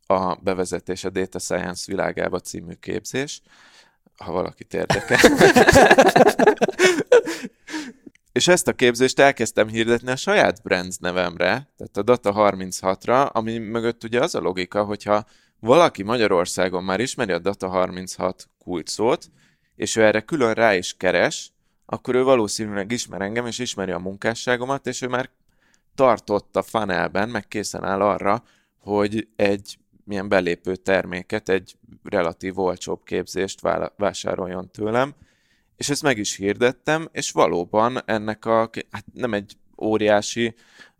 a 0.07 0.35
bevezetés 0.35 1.05
a 1.05 1.11
Data 1.11 1.39
Science 1.39 1.85
világába 1.87 2.41
című 2.41 2.73
képzés, 2.81 3.43
ha 4.17 4.33
valakit 4.33 4.75
érdekel. 4.75 5.19
és 8.33 8.49
ezt 8.49 8.69
a 8.69 8.73
képzést 8.73 9.19
elkezdtem 9.19 9.69
hirdetni 9.69 10.11
a 10.11 10.17
saját 10.17 10.63
brand 10.63 10.93
nevemre, 11.01 11.73
tehát 11.77 11.97
a 11.97 12.03
Data 12.03 12.33
36-ra, 12.37 13.33
ami 13.33 13.59
mögött 13.59 14.05
ugye 14.05 14.21
az 14.21 14.35
a 14.35 14.41
logika, 14.41 14.85
hogyha 14.85 15.25
valaki 15.61 16.03
Magyarországon 16.03 16.85
már 16.85 17.01
ismeri 17.01 17.33
a 17.33 17.39
Data 17.39 17.69
36 17.69 18.49
kulcsszót, 18.59 19.31
és 19.77 19.97
ő 19.97 20.03
erre 20.05 20.21
külön 20.21 20.53
rá 20.53 20.75
is 20.75 20.97
keres, 20.97 21.53
akkor 21.87 22.15
ő 22.15 22.23
valószínűleg 22.23 22.93
ismer 22.93 23.21
engem, 23.21 23.47
és 23.47 23.59
ismeri 23.59 23.91
a 23.91 23.99
munkásságomat, 23.99 24.87
és 24.87 25.03
ő 25.03 25.09
már 25.09 25.31
tartott 25.95 26.57
a 26.57 26.63
funnelben, 26.63 27.29
meg 27.29 27.49
készen 27.49 27.85
áll 27.85 28.01
arra, 28.01 28.43
hogy 28.79 29.29
egy 29.37 29.79
milyen 30.05 30.29
belépő 30.29 30.77
terméket, 30.77 31.49
egy 31.49 31.77
relatív 32.03 32.59
olcsóbb 32.59 33.05
képzést 33.05 33.61
vásároljon 33.97 34.71
tőlem, 34.71 35.15
és 35.77 35.89
ezt 35.89 36.03
meg 36.03 36.19
is 36.19 36.37
hirdettem, 36.37 37.09
és 37.13 37.31
valóban 37.31 38.03
ennek 38.05 38.45
a, 38.45 38.71
hát 38.91 39.05
nem 39.13 39.35
egy 39.35 39.57
óriási 39.83 40.55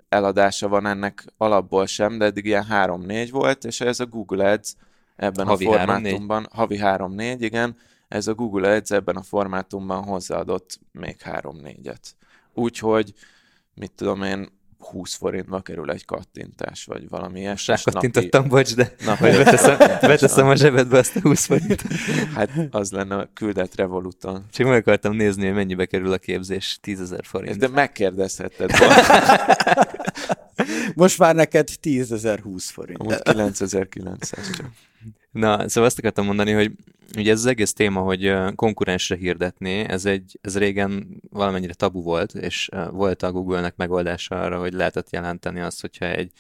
eladása 0.09 0.69
van 0.69 0.87
ennek 0.87 1.25
alapból 1.37 1.87
sem, 1.87 2.19
de 2.19 2.25
eddig 2.25 2.45
ilyen 2.45 2.67
3-4 2.71 3.29
volt, 3.31 3.65
és 3.65 3.81
ez 3.81 4.01
a 4.01 4.07
Google 4.07 4.51
Ads 4.51 4.75
ebben 5.17 5.47
havi 5.47 5.67
a 5.67 5.71
formátumban, 5.71 6.45
3-4. 6.45 6.49
havi 6.53 6.79
3-4, 6.83 7.37
igen, 7.39 7.77
ez 8.09 8.27
a 8.27 8.35
Google 8.35 8.75
Ads 8.75 8.91
ebben 8.91 9.17
a 9.17 9.23
formátumban 9.23 10.03
hozzáadott 10.03 10.81
még 10.93 11.17
3-4-et. 11.25 12.13
Úgyhogy, 12.53 13.13
mit 13.75 13.93
tudom 13.93 14.23
én, 14.23 14.49
20 14.85 15.15
forintba 15.15 15.61
kerül 15.61 15.91
egy 15.91 16.05
kattintás, 16.05 16.85
vagy 16.85 17.09
valami 17.09 17.41
ilyesmi. 17.41 17.75
Rákattintottam, 17.75 18.43
napi... 18.43 18.55
bocs, 18.55 18.75
de 18.75 18.95
napi... 19.05 19.23
beteszem, 19.23 19.77
beteszem 20.01 20.49
a 20.49 20.55
zsebedbe 20.55 20.99
azt 20.99 21.17
a 21.17 21.21
20 21.21 21.47
forint. 21.47 21.83
Hát 22.35 22.51
az 22.71 22.91
lenne 22.91 23.17
a 23.17 23.29
küldet 23.35 23.75
Revoluton. 23.75 24.45
Csak 24.53 24.67
meg 24.67 24.77
akartam 24.77 25.13
nézni, 25.13 25.45
hogy 25.47 25.55
mennyibe 25.55 25.87
kerül 25.87 26.13
a 26.13 26.19
képzés, 26.19 26.79
10 26.81 27.01
ezer 27.01 27.25
forint. 27.25 27.57
De 27.57 27.69
megkérdezheted. 27.69 28.71
Most 30.95 31.19
már 31.19 31.35
neked 31.35 31.69
10 31.81 32.13
ezer 32.13 32.41
20 32.41 32.71
forint. 32.71 33.01
Amúgy 33.01 33.23
9900 33.23 34.51
csak. 34.57 34.67
Na, 35.31 35.69
szóval 35.69 35.89
azt 35.89 35.99
akartam 35.99 36.27
mondani, 36.27 36.53
hogy 36.53 36.73
ugye 37.17 37.33
ez 37.33 37.39
az 37.39 37.47
egész 37.47 37.73
téma, 37.73 38.01
hogy 38.01 38.35
konkurensre 38.55 39.17
hirdetni, 39.17 39.79
ez, 39.79 40.05
egy, 40.05 40.39
ez 40.43 40.59
régen 40.59 41.21
valamennyire 41.31 41.75
tabu 41.75 42.03
volt, 42.03 42.35
és 42.35 42.69
volt 42.91 43.23
a 43.23 43.33
Google-nek 43.33 43.77
megoldása 43.77 44.41
arra, 44.41 44.59
hogy 44.59 44.73
lehetett 44.73 45.11
jelenteni 45.11 45.61
azt, 45.61 45.81
hogyha 45.81 46.05
egy, 46.05 46.33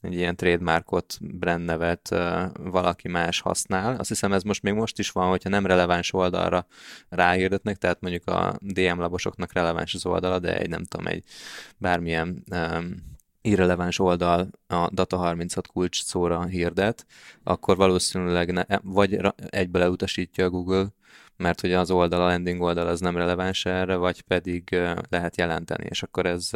egy 0.00 0.14
ilyen 0.14 0.36
trademarkot, 0.36 1.18
brand 1.20 1.64
nevet 1.64 2.14
valaki 2.62 3.08
más 3.08 3.40
használ. 3.40 3.96
Azt 3.96 4.08
hiszem 4.08 4.32
ez 4.32 4.42
most 4.42 4.62
még 4.62 4.72
most 4.72 4.98
is 4.98 5.10
van, 5.10 5.28
hogyha 5.28 5.48
nem 5.48 5.66
releváns 5.66 6.12
oldalra 6.12 6.66
ráhirdetnek, 7.08 7.76
tehát 7.76 8.00
mondjuk 8.00 8.26
a 8.26 8.56
DM 8.60 8.98
labosoknak 8.98 9.52
releváns 9.52 9.94
az 9.94 10.06
oldala, 10.06 10.38
de 10.38 10.58
egy 10.58 10.68
nem 10.68 10.84
tudom, 10.84 11.06
egy 11.06 11.24
bármilyen 11.78 12.44
um, 12.50 13.16
irreleváns 13.40 13.98
oldal 13.98 14.48
a 14.66 14.90
Data36 14.90 15.64
kulcs 15.72 16.02
szóra 16.02 16.44
hirdet, 16.44 17.06
akkor 17.42 17.76
valószínűleg 17.76 18.52
ne, 18.52 18.64
vagy 18.82 19.18
egybe 19.48 19.78
leutasítja 19.78 20.44
a 20.44 20.50
Google, 20.50 20.88
mert 21.38 21.60
hogy 21.60 21.72
az 21.72 21.90
oldal, 21.90 22.22
a 22.22 22.26
landing 22.26 22.60
oldal 22.60 22.86
az 22.86 23.00
nem 23.00 23.16
releváns 23.16 23.64
erre, 23.64 23.96
vagy 23.96 24.20
pedig 24.22 24.76
lehet 25.08 25.36
jelenteni, 25.36 25.86
és 25.88 26.02
akkor 26.02 26.26
ez 26.26 26.50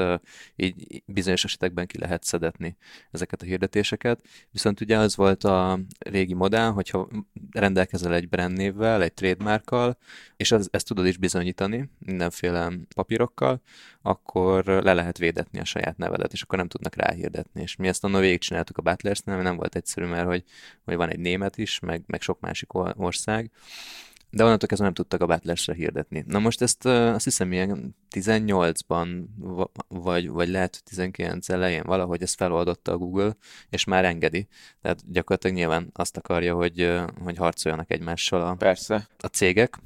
így 0.57 1.03
bizonyos 1.07 1.45
esetekben 1.45 1.87
ki 1.87 1.99
lehet 1.99 2.25
szedetni 2.25 2.77
ezeket 3.11 3.43
a 3.43 3.45
hirdetéseket. 3.45 4.21
Viszont 4.51 4.81
ugye 4.81 4.99
az 4.99 5.17
volt 5.17 5.45
a 5.45 5.79
régi 5.99 6.35
modell, 6.35 6.71
hogyha 6.71 7.09
rendelkezel 7.51 8.15
egy 8.15 8.29
brand 8.29 8.57
névvel, 8.57 9.03
egy 9.03 9.15
trademarkkal, 9.15 9.99
és 10.37 10.53
az, 10.53 10.69
ezt 10.71 10.87
tudod 10.87 11.07
is 11.07 11.17
bizonyítani 11.17 11.91
mindenféle 11.99 12.73
papírokkal, 12.95 13.61
akkor 14.03 14.65
le 14.65 14.93
lehet 14.93 15.19
védetni 15.19 15.59
a 15.61 15.65
saját 15.65 15.97
nevedet, 15.97 16.33
és 16.33 16.43
akkor 16.43 16.59
nem 16.59 16.69
tudnak 16.69 16.95
ráhirdetni. 16.95 17.63
És 17.63 17.77
mi 17.77 17.89
ezt 17.89 18.05
onnan 18.05 18.21
végigcsináltuk 18.21 18.79
a 18.79 18.83
Butlers-nél, 18.83 19.43
nem 19.43 19.57
volt 19.57 19.75
egyszerű, 19.75 20.07
mert 20.07 20.27
hogy, 20.27 20.45
hogy 20.85 20.97
van 20.97 21.09
egy 21.09 21.19
német 21.19 21.59
is, 21.59 21.79
meg, 21.79 22.03
meg 22.07 22.21
sok 22.21 22.41
másik 22.41 22.75
ország, 22.75 23.51
de 24.35 24.45
onnantól 24.45 24.69
kezdve 24.69 24.87
nem 24.87 24.95
tudtak 24.95 25.21
a 25.21 25.27
Butlers-re 25.27 25.75
hirdetni. 25.75 26.25
Na 26.27 26.39
most 26.39 26.63
ezt 26.63 26.85
azt 26.87 27.25
hiszem 27.25 27.53
ilyen 27.53 27.97
18-ban, 28.11 29.25
vagy, 29.89 30.29
vagy 30.29 30.49
lehet 30.49 30.83
19 30.85 31.49
elején 31.49 31.83
valahogy 31.85 32.23
ezt 32.23 32.37
feloldotta 32.37 32.93
a 32.93 32.97
Google, 32.97 33.37
és 33.71 33.85
már 33.85 34.05
engedi. 34.05 34.49
Tehát 34.83 35.13
gyakorlatilag 35.13 35.57
nyilván 35.57 35.91
azt 35.93 36.17
akarja, 36.17 36.55
hogy, 36.55 37.01
hogy 37.23 37.37
harcoljanak 37.37 37.91
egymással 37.91 38.43
a, 38.43 38.55
Persze. 38.55 39.09
a 39.19 39.27
cégek, 39.27 39.79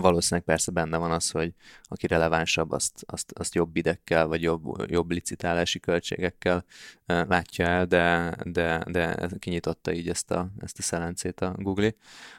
valószínűleg 0.00 0.44
persze 0.44 0.72
benne 0.72 0.96
van 0.96 1.10
az, 1.10 1.30
hogy 1.30 1.52
aki 1.82 2.06
relevánsabb, 2.06 2.70
azt, 2.70 3.04
azt, 3.06 3.32
azt 3.32 3.54
jobb 3.54 3.76
idekkel, 3.76 4.26
vagy 4.26 4.42
jobb, 4.42 4.90
jobb 4.90 5.10
licitálási 5.10 5.80
költségekkel 5.80 6.64
látja 7.06 7.66
el, 7.66 7.86
de, 7.86 8.36
de, 8.44 8.84
de 8.90 9.16
kinyitotta 9.38 9.92
így 9.92 10.08
ezt 10.08 10.30
a, 10.30 10.50
ezt 10.58 10.78
a 10.78 10.82
szelencét 10.82 11.40
a 11.40 11.54
Google. 11.58 11.94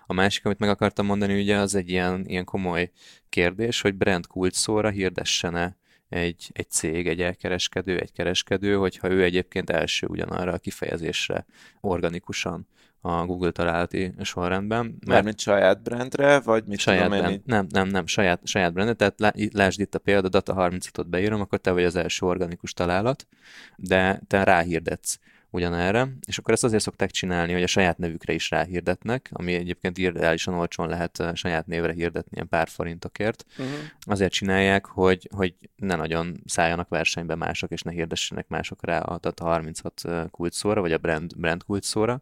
A 0.06 0.14
másik, 0.14 0.46
amit 0.46 0.60
meg 0.60 0.70
akartam 0.70 1.06
mondani, 1.06 1.42
ugye 1.42 1.58
az 1.58 1.76
egy 1.76 1.90
ilyen, 1.90 2.24
ilyen 2.26 2.46
komoly 2.46 2.92
kérdés, 3.30 3.82
hogy 3.82 3.96
brand 3.96 4.28
kulcs 4.28 4.56
szóra 4.56 4.90
hirdessene 4.90 5.78
egy, 6.10 6.50
egy 6.54 6.70
cég, 6.70 7.08
egy 7.08 7.22
elkereskedő, 7.22 8.00
egy 8.00 8.12
kereskedő, 8.12 8.76
hogyha 8.76 9.10
ő 9.10 9.24
egyébként 9.24 9.70
első 9.70 10.08
ugyanarra 10.08 10.54
a 10.54 10.58
kifejezésre 10.58 11.46
organikusan 11.82 12.68
a 13.06 13.26
Google 13.26 13.52
találati 13.52 14.14
sorrendben. 14.22 14.86
Mert 14.86 15.06
Mármint 15.06 15.40
saját 15.40 15.82
brandre, 15.82 16.40
vagy 16.40 16.64
mit 16.68 16.80
saját 16.80 17.04
tudom 17.04 17.20
brand, 17.20 17.42
Nem, 17.46 17.68
nem, 17.70 17.88
nem, 17.88 18.08
saját, 18.08 18.40
saját 18.44 18.74
brandre, 18.74 18.94
tehát 18.94 19.36
lásd 19.54 19.80
itt 19.80 19.96
a 19.96 20.00
példa, 20.00 20.30
Data 20.30 20.54
36-ot 20.58 21.06
beírom, 21.08 21.42
akkor 21.42 21.60
te 21.60 21.72
vagy 21.72 21.84
az 21.84 21.96
első 21.96 22.26
organikus 22.26 22.74
találat, 22.74 23.28
de 23.76 24.22
te 24.28 24.44
ráhirdetsz 24.44 25.20
ugyanerre, 25.56 26.08
és 26.26 26.38
akkor 26.38 26.54
ezt 26.54 26.64
azért 26.64 26.84
szokták 26.84 27.12
csinálni, 27.12 27.54
hogy 27.54 27.64
a 27.64 27.68
saját 27.68 27.98
nevükre 27.98 28.34
is 28.34 28.50
ráhirdetnek, 28.50 29.30
ami 29.34 29.54
egyébként 29.54 29.98
irreálisan 29.98 30.54
olcsón 30.54 30.90
lehet 30.90 31.20
a 31.20 31.36
saját 31.36 31.68
névre 31.68 31.94
hirdetni 31.94 32.32
ilyen 32.34 32.48
pár 32.48 32.68
forintokért. 32.68 33.46
Uh-huh. 33.58 33.76
Azért 34.00 34.32
csinálják, 34.32 34.86
hogy, 34.86 35.30
hogy 35.36 35.56
ne 35.76 35.96
nagyon 35.96 36.42
szálljanak 36.46 36.90
versenybe 36.90 37.36
mások, 37.36 37.72
és 37.72 37.82
ne 37.82 37.92
hirdessenek 37.92 38.48
mások 38.48 38.86
rá 38.86 39.00
a 39.00 39.18
Data 39.18 39.44
36 39.44 40.02
kulcsszóra, 40.32 40.82
vagy 40.82 40.92
a 40.92 40.98
brand, 40.98 41.38
brand 41.38 41.64
kulcsszóra. 41.64 42.22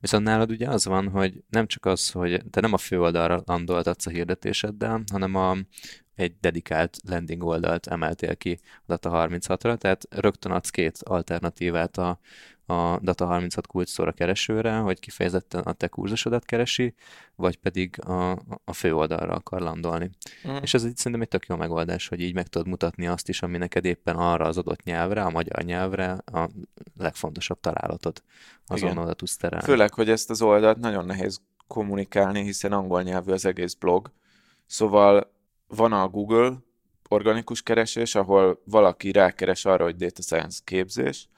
Viszont 0.00 0.24
nálad 0.24 0.50
ugye 0.50 0.68
az 0.68 0.84
van, 0.84 1.08
hogy 1.08 1.42
nem 1.48 1.66
csak 1.66 1.86
az, 1.86 2.10
hogy 2.10 2.42
te 2.50 2.60
nem 2.60 2.72
a 2.72 2.78
fő 2.78 3.00
oldalra 3.00 3.42
landoltatsz 3.46 4.06
a 4.06 4.10
hirdetéseddel, 4.10 5.02
hanem 5.12 5.34
a, 5.34 5.56
egy 6.14 6.34
dedikált 6.40 6.98
landing 7.08 7.42
oldalt 7.42 7.86
emeltél 7.86 8.36
ki 8.36 8.60
a 8.86 8.94
Data36-ra, 8.94 9.76
tehát 9.78 10.06
rögtön 10.10 10.52
adsz 10.52 10.70
két 10.70 10.98
alternatívát 11.02 11.98
a, 11.98 12.18
a 12.70 13.00
Data36 13.00 13.62
kulcsszóra 13.68 14.12
keresőre, 14.12 14.76
hogy 14.76 15.00
kifejezetten 15.00 15.62
a 15.62 15.72
te 15.72 15.88
kurzusodat 15.88 16.44
keresi, 16.44 16.94
vagy 17.36 17.56
pedig 17.56 18.04
a, 18.04 18.30
a 18.64 18.72
fő 18.72 18.94
oldalra 18.94 19.34
akar 19.34 19.60
landolni. 19.60 20.10
Mm. 20.48 20.56
És 20.62 20.74
ez 20.74 20.84
egy, 20.84 20.96
szerintem 20.96 21.20
egy 21.20 21.28
tök 21.28 21.46
jó 21.46 21.56
megoldás, 21.56 22.08
hogy 22.08 22.20
így 22.20 22.34
meg 22.34 22.46
tudod 22.46 22.68
mutatni 22.68 23.06
azt 23.06 23.28
is, 23.28 23.42
ami 23.42 23.58
neked 23.58 23.84
éppen 23.84 24.16
arra 24.16 24.44
az 24.44 24.58
adott 24.58 24.82
nyelvre, 24.82 25.22
a 25.22 25.30
magyar 25.30 25.62
nyelvre 25.62 26.10
a 26.10 26.50
legfontosabb 26.98 27.60
találatod 27.60 28.22
azon 28.66 28.98
oda 28.98 29.14
tudsz 29.14 29.36
terelni. 29.36 29.64
Főleg, 29.64 29.94
hogy 29.94 30.10
ezt 30.10 30.30
az 30.30 30.42
oldalt 30.42 30.78
nagyon 30.78 31.04
nehéz 31.04 31.40
kommunikálni, 31.66 32.42
hiszen 32.42 32.72
angol 32.72 33.02
nyelvű 33.02 33.32
az 33.32 33.44
egész 33.44 33.74
blog. 33.74 34.12
Szóval 34.66 35.32
van 35.66 35.92
a 35.92 36.08
Google 36.08 36.56
organikus 37.08 37.62
keresés, 37.62 38.14
ahol 38.14 38.62
valaki 38.64 39.12
rákeres 39.12 39.64
arra, 39.64 39.84
hogy 39.84 39.96
data 39.96 40.22
science 40.22 40.60
képzés, 40.64 41.28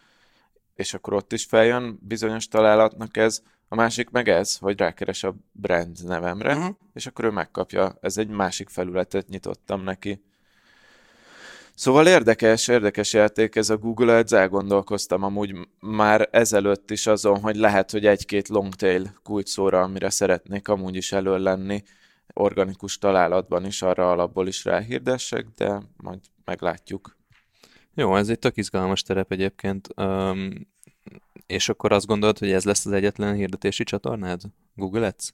és 0.74 0.94
akkor 0.94 1.12
ott 1.12 1.32
is 1.32 1.44
feljön 1.44 1.98
bizonyos 2.02 2.48
találatnak 2.48 3.16
ez, 3.16 3.42
a 3.72 3.74
másik 3.74 4.10
meg 4.10 4.28
ez, 4.28 4.56
hogy 4.56 4.78
rákeres 4.78 5.24
a 5.24 5.34
brand 5.52 6.04
nevemre, 6.04 6.56
uh-huh. 6.56 6.76
és 6.94 7.06
akkor 7.06 7.24
ő 7.24 7.30
megkapja. 7.30 7.98
Ez 8.00 8.16
egy 8.16 8.28
másik 8.28 8.68
felületet 8.68 9.28
nyitottam 9.28 9.82
neki. 9.82 10.22
Szóval 11.74 12.06
érdekes, 12.06 12.68
érdekes 12.68 13.12
játék 13.12 13.56
ez 13.56 13.70
a 13.70 13.76
Google 13.76 14.16
Ads, 14.16 14.32
elgondolkoztam 14.32 15.22
amúgy 15.22 15.68
már 15.80 16.28
ezelőtt 16.30 16.90
is 16.90 17.06
azon, 17.06 17.40
hogy 17.40 17.56
lehet, 17.56 17.90
hogy 17.90 18.06
egy-két 18.06 18.48
longtail 18.48 19.14
kulcsszóra, 19.22 19.80
amire 19.80 20.10
szeretnék 20.10 20.68
amúgy 20.68 20.96
is 20.96 21.12
elő 21.12 21.38
lenni, 21.38 21.82
organikus 22.34 22.98
találatban 22.98 23.66
is 23.66 23.82
arra 23.82 24.10
alapból 24.10 24.46
is 24.46 24.64
ráhirdessek, 24.64 25.46
de 25.56 25.82
majd 25.96 26.20
meglátjuk. 26.44 27.16
Jó, 27.94 28.16
ez 28.16 28.28
egy 28.28 28.38
tök 28.38 28.56
izgalmas 28.56 29.02
terep 29.02 29.32
egyébként. 29.32 29.88
Um, 29.96 30.66
és 31.46 31.68
akkor 31.68 31.92
azt 31.92 32.06
gondolod, 32.06 32.38
hogy 32.38 32.50
ez 32.50 32.64
lesz 32.64 32.86
az 32.86 32.92
egyetlen 32.92 33.34
hirdetési 33.34 33.84
csatornád? 33.84 34.40
Google 34.74 35.06
Ads? 35.06 35.32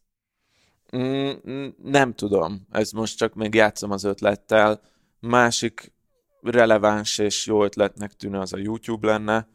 Mm, 0.97 1.67
nem 1.83 2.15
tudom. 2.15 2.67
Ez 2.71 2.91
most 2.91 3.17
csak 3.17 3.35
még 3.35 3.55
játszom 3.55 3.91
az 3.91 4.05
ötlettel. 4.05 4.81
Másik 5.21 5.93
releváns 6.43 7.19
és 7.19 7.47
jó 7.47 7.65
ötletnek 7.65 8.13
tűnő 8.13 8.39
az 8.39 8.53
a 8.53 8.59
YouTube 8.59 9.07
lenne. 9.07 9.49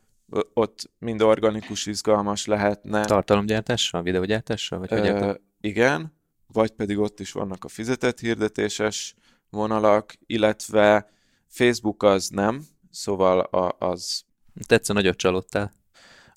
Ott 0.53 0.91
mind 0.99 1.21
organikus, 1.21 1.85
izgalmas 1.85 2.45
lehetne. 2.45 3.05
Tartalomgyártással, 3.05 4.01
videógyártással? 4.01 4.79
Vagy 4.79 4.91
Ö, 4.91 5.33
igen, 5.61 6.13
vagy 6.47 6.71
pedig 6.71 6.97
ott 6.97 7.19
is 7.19 7.31
vannak 7.31 7.63
a 7.63 7.67
fizetett 7.67 8.19
hirdetéses 8.19 9.15
vonalak, 9.49 10.15
illetve 10.25 11.09
Facebook 11.47 12.03
az 12.03 12.29
nem, 12.29 12.65
szóval 12.93 13.39
a, 13.39 13.75
az... 13.87 14.23
Tetsző 14.67 14.93
nagyot 14.93 15.17
csalódtál. 15.17 15.71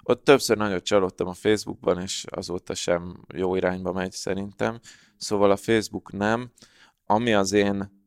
Ott 0.03 0.25
többször 0.25 0.57
nagyot 0.57 0.85
csalódtam 0.85 1.29
a 1.29 1.33
Facebookban, 1.33 2.01
és 2.01 2.25
azóta 2.29 2.75
sem 2.75 3.25
jó 3.35 3.55
irányba 3.55 3.93
megy 3.93 4.13
szerintem. 4.13 4.81
Szóval 5.17 5.51
a 5.51 5.57
Facebook 5.57 6.13
nem. 6.13 6.51
Ami 7.07 7.35
az 7.35 7.53
én 7.53 8.05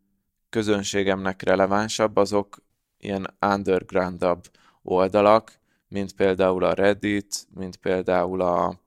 közönségemnek 0.49 1.41
relevánsabb, 1.41 2.17
azok 2.17 2.57
ilyen 2.97 3.37
undergroundabb 3.41 4.43
oldalak, 4.81 5.59
mint 5.87 6.13
például 6.13 6.63
a 6.63 6.73
Reddit, 6.73 7.47
mint 7.53 7.77
például 7.77 8.41
a 8.41 8.79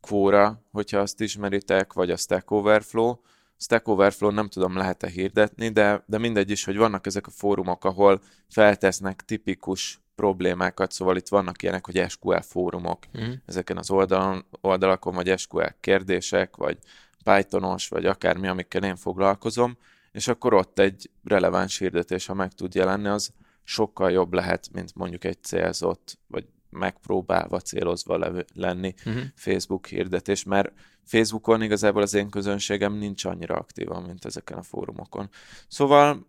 Quora, 0.00 0.62
hogyha 0.70 0.98
azt 0.98 1.20
ismeritek, 1.20 1.92
vagy 1.92 2.10
a 2.10 2.16
Stack 2.16 2.50
Overflow. 2.50 3.16
Stack 3.56 3.88
Overflow 3.88 4.30
nem 4.30 4.48
tudom, 4.48 4.76
lehet-e 4.76 5.08
hirdetni, 5.08 5.68
de, 5.68 6.04
de 6.06 6.18
mindegy 6.18 6.50
is, 6.50 6.64
hogy 6.64 6.76
vannak 6.76 7.06
ezek 7.06 7.26
a 7.26 7.30
fórumok, 7.30 7.84
ahol 7.84 8.20
feltesznek 8.48 9.22
tipikus 9.24 10.02
problémákat, 10.14 10.92
szóval 10.92 11.16
itt 11.16 11.28
vannak 11.28 11.62
ilyenek, 11.62 11.86
hogy 11.86 12.04
SQL 12.08 12.40
fórumok 12.40 12.98
uh-huh. 13.14 13.34
ezeken 13.46 13.76
az 13.76 13.90
oldalon, 13.90 14.44
oldalakon, 14.60 15.14
vagy 15.14 15.38
SQL 15.38 15.66
kérdések, 15.80 16.56
vagy 16.56 16.78
Pythonos, 17.24 17.88
vagy 17.88 18.06
akármi, 18.06 18.48
amikkel 18.48 18.82
én 18.82 18.96
foglalkozom, 18.96 19.78
és 20.12 20.28
akkor 20.28 20.54
ott 20.54 20.78
egy 20.78 21.10
releváns 21.24 21.78
hirdetés, 21.78 22.26
ha 22.26 22.34
meg 22.34 22.52
tud 22.52 22.74
jelenni, 22.74 23.08
az 23.08 23.32
sokkal 23.64 24.10
jobb 24.10 24.32
lehet, 24.32 24.68
mint 24.72 24.94
mondjuk 24.94 25.24
egy 25.24 25.42
célzott, 25.42 26.18
vagy 26.26 26.44
megpróbálva 26.74 27.60
célozva 27.60 28.16
levő, 28.18 28.44
lenni 28.54 28.94
uh-huh. 29.06 29.22
Facebook 29.34 29.86
hirdetés, 29.86 30.44
mert 30.44 30.72
Facebookon 31.04 31.62
igazából 31.62 32.02
az 32.02 32.14
én 32.14 32.30
közönségem 32.30 32.94
nincs 32.94 33.24
annyira 33.24 33.54
aktívan, 33.54 34.02
mint 34.02 34.24
ezeken 34.24 34.58
a 34.58 34.62
fórumokon. 34.62 35.28
Szóval 35.68 36.26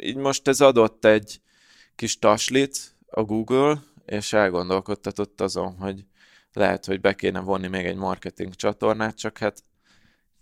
így 0.00 0.16
most 0.16 0.48
ez 0.48 0.60
adott 0.60 1.04
egy 1.04 1.40
kis 1.94 2.18
taslit 2.18 2.96
a 3.06 3.22
Google, 3.22 3.82
és 4.06 4.32
elgondolkodtatott 4.32 5.40
azon, 5.40 5.76
hogy 5.76 6.04
lehet, 6.52 6.84
hogy 6.84 7.00
be 7.00 7.14
kéne 7.14 7.40
vonni 7.40 7.66
még 7.66 7.86
egy 7.86 7.96
marketing 7.96 8.54
csatornát, 8.54 9.16
csak 9.16 9.38
hát 9.38 9.64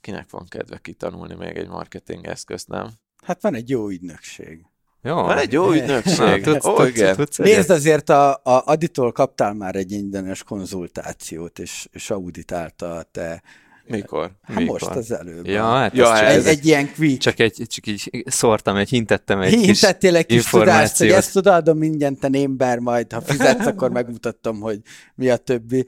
kinek 0.00 0.30
van 0.30 0.46
kedve 0.48 0.78
kitanulni 0.78 1.34
még 1.34 1.56
egy 1.56 1.68
marketing 1.68 2.26
eszközt, 2.26 2.68
nem? 2.68 2.90
Hát 3.24 3.42
van 3.42 3.54
egy 3.54 3.68
jó 3.68 3.88
ügynökség. 3.88 4.66
Jó. 5.02 5.14
Van 5.14 5.38
egy 5.38 5.52
jó 5.52 5.72
ügynökség. 5.72 6.42
tudsz, 6.44 6.64
oh, 6.64 6.76
tudsz, 6.76 6.88
igen. 6.88 7.16
Tudsz, 7.16 7.36
Nézd, 7.36 7.70
azért 7.70 8.08
a, 8.08 8.30
a 8.30 8.62
Aditól 8.64 9.12
kaptál 9.12 9.54
már 9.54 9.74
egy 9.74 9.92
ingyenes 9.92 10.42
konzultációt, 10.42 11.58
és, 11.58 11.88
és 11.92 12.10
auditálta 12.10 12.94
a 12.94 13.02
te 13.02 13.42
mikor? 13.86 14.30
Hát 14.42 14.58
Mikor? 14.58 14.80
most 14.80 14.96
az 14.96 15.12
előbb. 15.12 15.46
Ja, 15.46 15.64
hát 15.64 15.96
ja, 15.96 16.16
ez 16.16 16.46
egy, 16.46 16.58
egy 16.58 16.66
ilyen 16.66 16.92
quick. 16.92 17.20
Csak, 17.20 17.38
egy, 17.38 17.64
csak 17.66 17.86
így 17.86 18.24
szórtam, 18.26 18.76
egy 18.76 18.88
hintettem 18.88 19.40
egy 19.40 19.54
Hintettél 19.54 20.16
egy 20.16 20.26
kis 20.26 20.44
tudást, 20.44 20.98
hogy 20.98 21.08
ezt 21.08 21.36
odaadom 21.36 21.82
ingyenten 21.82 22.34
én, 22.34 22.56
bár 22.56 22.78
majd, 22.78 23.12
ha 23.12 23.20
fizetsz, 23.20 23.66
akkor 23.66 23.90
megmutatom, 23.90 24.60
hogy 24.60 24.80
mi 25.14 25.28
a 25.28 25.36
többi. 25.36 25.86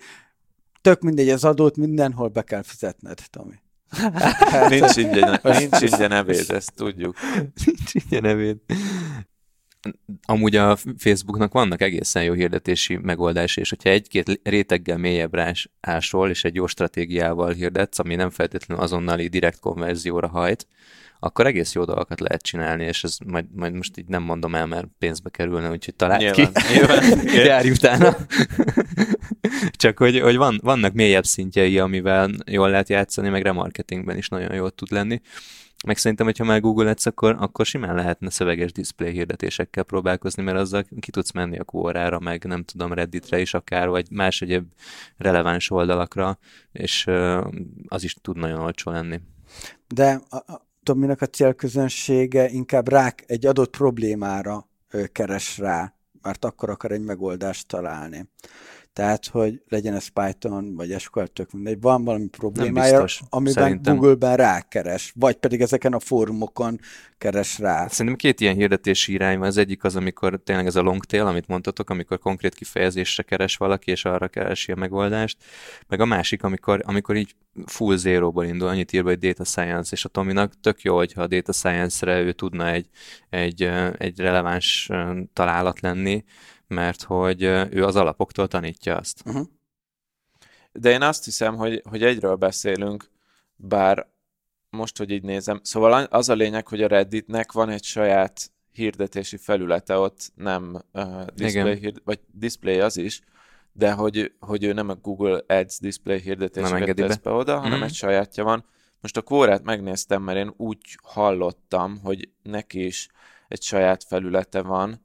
Tök 0.81 1.01
mindegy, 1.01 1.29
az 1.29 1.45
adót 1.45 1.77
mindenhol 1.77 2.29
be 2.29 2.43
kell 2.43 2.63
fizetned, 2.63 3.19
Tomi. 3.31 3.63
Hát, 3.95 4.69
nincs 4.69 4.97
ingyen, 4.97 5.41
nincs 5.43 5.81
ingyen 5.81 6.13
ebéd, 6.13 6.51
ezt 6.51 6.73
tudjuk. 6.75 7.17
nincs 7.65 7.95
ingyen 7.95 8.25
ebéd. 8.25 8.57
Amúgy 10.23 10.57
a 10.57 10.77
Facebooknak 10.97 11.53
vannak 11.53 11.81
egészen 11.81 12.23
jó 12.23 12.33
hirdetési 12.33 12.97
megoldási, 12.97 13.61
és 13.61 13.69
hogyha 13.69 13.91
egy-két 13.91 14.41
réteggel 14.43 14.97
mélyebb 14.97 15.35
rás 15.35 15.71
ásol, 15.81 16.31
és 16.31 16.45
egy 16.45 16.55
jó 16.55 16.67
stratégiával 16.67 17.53
hirdetsz, 17.53 17.99
ami 17.99 18.15
nem 18.15 18.31
feltétlenül 18.31 18.85
azonnali 18.85 19.29
direkt 19.29 19.61
konverzióra 19.61 20.29
hajt, 20.29 20.67
akkor 21.25 21.47
egész 21.47 21.73
jó 21.73 21.85
dolgokat 21.85 22.21
lehet 22.21 22.43
csinálni, 22.43 22.85
és 22.85 23.05
ez 23.05 23.17
majd, 23.27 23.47
majd 23.55 23.73
most 23.73 23.99
így 23.99 24.07
nem 24.07 24.23
mondom 24.23 24.55
el, 24.55 24.67
mert 24.67 24.87
pénzbe 24.99 25.31
kerülne, 25.31 25.71
úgyhogy 25.71 25.95
talált 25.95 26.21
nyilván, 26.21 26.53
ki. 26.53 26.73
Nyilván. 26.73 27.27
Járj 27.47 27.71
utána. 27.71 28.17
Csak 29.83 29.99
hogy, 29.99 30.21
hogy 30.21 30.37
van, 30.37 30.61
vannak 30.63 30.93
mélyebb 30.93 31.25
szintjei, 31.25 31.79
amivel 31.79 32.31
jól 32.47 32.71
lehet 32.71 32.89
játszani, 32.89 33.29
meg 33.29 33.43
remarketingben 33.43 34.17
is 34.17 34.29
nagyon 34.29 34.55
jól 34.55 34.71
tud 34.71 34.93
lenni. 34.93 35.21
Meg 35.87 35.97
szerintem, 35.97 36.27
hogyha 36.27 36.45
már 36.45 36.61
Google 36.61 36.91
Ads, 36.91 37.07
akkor, 37.07 37.37
akkor 37.39 37.67
simán 37.67 37.95
lehetne 37.95 38.31
szöveges 38.31 38.73
display 38.73 39.13
hirdetésekkel 39.13 39.83
próbálkozni, 39.83 40.43
mert 40.43 40.59
azzal 40.59 40.85
ki 41.01 41.11
tudsz 41.11 41.33
menni 41.33 41.59
a 41.59 41.65
Quora-ra, 41.65 42.19
meg 42.19 42.45
nem 42.45 42.65
tudom, 42.65 42.93
Redditre 42.93 43.41
is 43.41 43.55
akár, 43.55 43.89
vagy 43.89 44.11
más 44.11 44.43
egyéb 44.43 44.65
releváns 45.17 45.71
oldalakra, 45.71 46.39
és 46.73 47.07
az 47.89 48.05
is 48.05 48.15
tud 48.15 48.37
nagyon 48.37 48.61
olcsó 48.61 48.91
lenni. 48.91 49.21
De 49.89 50.21
a 50.31 50.73
Tominak 50.85 51.21
a 51.21 51.27
célközönsége 51.27 52.49
inkább 52.49 52.89
rá 52.89 53.15
egy 53.27 53.47
adott 53.47 53.71
problémára 53.71 54.69
keres 55.13 55.59
rá, 55.59 55.95
mert 56.23 56.45
akkor 56.45 56.71
akar 56.71 56.93
egy 56.93 57.01
megoldást 57.01 57.67
találni. 57.67 58.29
Tehát, 58.95 59.27
hogy 59.27 59.63
legyen 59.69 59.95
ez 59.95 60.07
Python, 60.07 60.75
vagy 60.75 60.95
SQL, 60.99 61.23
tök 61.23 61.53
mindegy, 61.53 61.81
van 61.81 62.05
valami 62.05 62.27
problémája, 62.27 62.93
biztos, 62.93 63.21
amiben 63.29 63.53
szerintem. 63.53 63.97
Google-ben 63.97 64.37
rákeres, 64.37 65.13
vagy 65.17 65.37
pedig 65.37 65.61
ezeken 65.61 65.93
a 65.93 65.99
fórumokon 65.99 66.81
keres 67.19 67.59
rá. 67.59 67.89
Szerintem 67.89 68.17
két 68.17 68.41
ilyen 68.41 68.55
hirdetési 68.55 69.13
irány 69.13 69.39
van. 69.39 69.47
Az 69.47 69.57
egyik 69.57 69.85
az, 69.85 69.97
amikor 69.97 70.41
tényleg 70.45 70.67
ez 70.67 70.77
a 70.77 70.83
long 70.83 71.05
tail, 71.05 71.27
amit 71.27 71.47
mondtatok, 71.47 71.91
amikor 71.91 72.19
konkrét 72.19 72.55
kifejezésre 72.55 73.23
keres 73.23 73.57
valaki, 73.57 73.91
és 73.91 74.05
arra 74.05 74.29
keresi 74.29 74.73
a 74.73 74.77
megoldást. 74.77 75.37
Meg 75.89 76.01
a 76.01 76.05
másik, 76.05 76.43
amikor, 76.43 76.83
amikor 76.85 77.17
így 77.17 77.35
full 77.67 77.97
zero-ból 77.97 78.45
indul, 78.45 78.69
annyit 78.69 78.93
írva, 78.93 79.09
hogy 79.09 79.19
data 79.19 79.45
science, 79.45 79.91
és 79.93 80.05
a 80.05 80.09
Tominak 80.09 80.53
tök 80.61 80.83
jó, 80.83 80.97
hogyha 80.97 81.23
a 81.23 81.27
data 81.27 81.53
science-re 81.53 82.21
ő 82.21 82.33
tudna 82.33 82.69
egy, 82.71 82.89
egy, 83.31 83.63
egy 83.99 84.19
releváns 84.19 84.91
találat 85.33 85.81
lenni, 85.81 86.25
mert 86.75 87.03
hogy 87.03 87.43
ő 87.71 87.85
az 87.85 87.97
alapoktól 87.97 88.49
tanítja 88.49 88.97
azt. 88.97 89.23
Uh-huh. 89.27 89.47
De 90.73 90.91
én 90.91 91.03
azt 91.03 91.25
hiszem, 91.25 91.57
hogy, 91.57 91.83
hogy 91.89 92.03
egyről 92.03 92.35
beszélünk, 92.35 93.11
bár 93.57 94.13
most, 94.71 94.99
hogy 94.99 95.11
így 95.11 95.23
nézem, 95.23 95.61
szóval 95.63 96.03
az 96.03 96.29
a 96.29 96.35
lényeg, 96.35 96.67
hogy 96.69 96.83
a 96.83 96.87
Redditnek 96.87 97.53
van 97.53 97.69
egy 97.69 97.85
saját 97.85 98.51
hirdetési 98.73 99.37
felülete, 99.37 99.99
ott 99.99 100.33
nem 100.35 100.83
uh, 100.93 101.25
display, 101.35 101.79
hird, 101.79 102.01
vagy 102.05 102.21
display 102.33 102.81
az 102.81 102.97
is, 102.97 103.21
de 103.73 103.93
hogy, 103.93 104.33
hogy 104.39 104.65
ő 104.65 104.73
nem 104.73 104.89
a 104.89 104.95
Google 104.95 105.43
Ads 105.47 105.79
display 105.79 106.21
hirdetéseket 106.21 106.97
tesz 106.97 107.17
be 107.17 107.31
oda, 107.31 107.59
hanem 107.59 107.79
mm. 107.79 107.83
egy 107.83 107.95
sajátja 107.95 108.45
van. 108.45 108.65
Most 109.01 109.17
a 109.17 109.23
kórát 109.23 109.63
megnéztem, 109.63 110.23
mert 110.23 110.39
én 110.39 110.53
úgy 110.57 110.99
hallottam, 111.03 111.99
hogy 112.03 112.29
neki 112.43 112.85
is 112.85 113.09
egy 113.49 113.63
saját 113.63 114.05
felülete 114.05 114.63
van, 114.63 115.04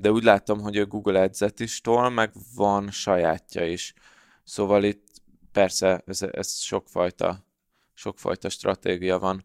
de 0.00 0.12
úgy 0.12 0.22
látom, 0.22 0.60
hogy 0.60 0.76
a 0.76 0.86
Google 0.86 1.20
Ads-et 1.20 1.60
is 1.60 1.80
tol, 1.80 2.10
meg 2.10 2.32
van 2.54 2.90
sajátja 2.90 3.66
is. 3.66 3.94
Szóval 4.44 4.84
itt 4.84 5.06
persze 5.52 6.02
ez, 6.06 6.22
ez 6.22 6.58
sokfajta, 6.58 7.44
sokfajta 7.94 8.48
stratégia 8.48 9.18
van. 9.18 9.44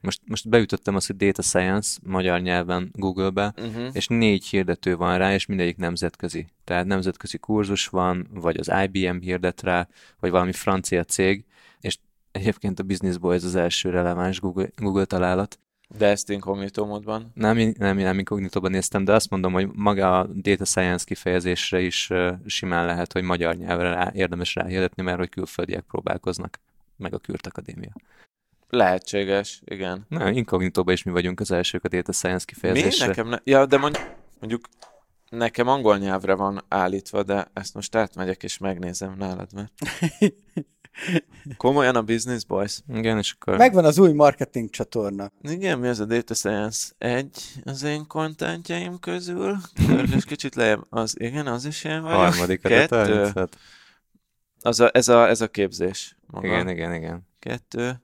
Most, 0.00 0.20
most 0.24 0.48
beütöttem 0.48 0.94
azt, 0.94 1.06
hogy 1.06 1.16
Data 1.16 1.42
Science 1.42 1.98
magyar 2.02 2.40
nyelven 2.40 2.90
Google-be, 2.92 3.54
uh-huh. 3.56 3.88
és 3.92 4.06
négy 4.06 4.44
hirdető 4.44 4.96
van 4.96 5.18
rá, 5.18 5.34
és 5.34 5.46
mindegyik 5.46 5.76
nemzetközi. 5.76 6.46
Tehát 6.64 6.86
nemzetközi 6.86 7.38
kurzus 7.38 7.86
van, 7.86 8.28
vagy 8.30 8.56
az 8.56 8.72
IBM 8.84 9.18
hirdet 9.18 9.62
rá, 9.62 9.88
vagy 10.20 10.30
valami 10.30 10.52
francia 10.52 11.04
cég, 11.04 11.44
és 11.80 11.98
egyébként 12.30 12.78
a 12.80 12.82
Business 12.82 13.16
Boys 13.16 13.44
az 13.44 13.54
első 13.54 13.90
releváns 13.90 14.40
Google, 14.40 14.68
Google 14.76 15.04
találat. 15.04 15.58
De 15.88 16.06
ezt 16.06 16.30
inkognitó 16.30 16.86
módban? 16.86 17.30
Nem, 17.34 17.74
nem, 17.78 17.96
nem 17.96 18.18
inkognitóban 18.18 18.70
néztem, 18.70 19.04
de 19.04 19.12
azt 19.12 19.30
mondom, 19.30 19.52
hogy 19.52 19.68
maga 19.72 20.18
a 20.18 20.26
data 20.26 20.64
science 20.64 21.04
kifejezésre 21.04 21.80
is 21.80 22.10
simán 22.46 22.86
lehet, 22.86 23.12
hogy 23.12 23.22
magyar 23.22 23.56
nyelvre 23.56 23.90
rá, 23.90 24.10
érdemes 24.14 24.54
ráhirdetni, 24.54 25.02
mert 25.02 25.18
hogy 25.18 25.28
külföldiek 25.28 25.84
próbálkoznak, 25.84 26.60
meg 26.96 27.14
a 27.14 27.18
Kürt 27.18 27.46
Akadémia. 27.46 27.92
Lehetséges, 28.68 29.60
igen. 29.64 30.06
Na, 30.08 30.30
inkognitóban 30.30 30.94
is 30.94 31.02
mi 31.02 31.10
vagyunk 31.10 31.40
az 31.40 31.50
elsők 31.50 31.84
a 31.84 31.88
data 31.88 32.12
science 32.12 32.44
kifejezésre. 32.44 33.04
Mi? 33.04 33.08
Nekem 33.08 33.28
ne... 33.28 33.36
Ja, 33.44 33.66
de 33.66 33.76
mondjuk, 33.78 34.04
mondjuk 34.40 34.68
nekem 35.30 35.68
angol 35.68 35.96
nyelvre 35.96 36.34
van 36.34 36.64
állítva, 36.68 37.22
de 37.22 37.50
ezt 37.52 37.74
most 37.74 37.94
átmegyek 37.94 38.42
és 38.42 38.58
megnézem 38.58 39.14
nálad, 39.18 39.52
mert... 39.54 39.72
Komolyan 41.56 41.96
a 41.96 42.02
Business 42.02 42.44
Boys. 42.44 42.80
Igen, 42.92 43.18
és 43.18 43.34
akkor... 43.38 43.56
Megvan 43.56 43.84
az 43.84 43.98
új 43.98 44.12
marketing 44.12 44.70
csatorna. 44.70 45.30
Igen, 45.42 45.78
mi 45.78 45.88
az 45.88 46.00
a 46.00 46.04
Data 46.04 46.34
Science? 46.34 46.92
Egy 46.98 47.38
az 47.64 47.82
én 47.82 48.06
kontentjeim 48.06 48.98
közül. 48.98 49.56
És 50.16 50.24
kicsit 50.24 50.54
lejjebb 50.54 50.86
az, 50.88 51.20
igen, 51.20 51.46
az 51.46 51.64
is 51.64 51.84
én 51.84 52.02
vagyok. 52.02 52.18
Harmadik 52.18 52.60
Kettő. 52.60 53.32
Az 54.60 54.80
a, 54.80 54.90
ez, 54.92 55.08
a, 55.08 55.28
ez 55.28 55.40
a 55.40 55.48
képzés. 55.48 56.16
Maga. 56.26 56.46
Igen, 56.46 56.68
igen, 56.68 56.94
igen. 56.94 57.26
Kettő. 57.38 58.00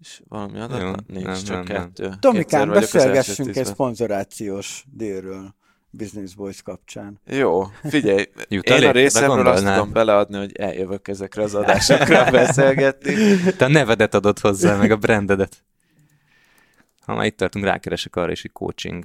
És 0.00 0.22
valami 0.28 0.58
adat? 0.58 0.80
Jó, 0.80 0.92
Nincs, 1.06 1.24
nem, 1.24 1.34
csak 1.34 1.68
nem, 1.68 1.92
kettő. 1.92 2.10
Tomikán, 2.20 2.68
beszélgessünk 2.68 3.56
egy 3.56 3.66
szponzorációs 3.66 4.84
délről. 4.92 5.54
Business 5.90 6.34
Boys 6.34 6.62
kapcsán. 6.62 7.20
Jó, 7.26 7.64
figyelj, 7.82 8.24
Jut 8.48 8.68
én 8.68 8.86
a 8.86 8.90
részemről 8.90 9.46
azt 9.46 9.64
tudom 9.64 9.92
beleadni, 9.92 10.36
hogy 10.36 10.56
eljövök 10.56 11.08
ezekre 11.08 11.42
az 11.42 11.54
adásokra 11.54 12.30
beszélgetni. 12.30 13.14
Te 13.58 13.64
a 13.64 13.68
nevedet 13.68 14.14
adod 14.14 14.38
hozzá, 14.38 14.76
meg 14.76 14.90
a 14.90 14.96
brandedet. 14.96 15.64
Ha 17.00 17.14
már 17.14 17.26
itt 17.26 17.36
tartunk, 17.36 17.64
rákeresek 17.64 18.16
arra 18.16 18.30
is, 18.30 18.42
hogy 18.42 18.52
coaching. 18.52 19.04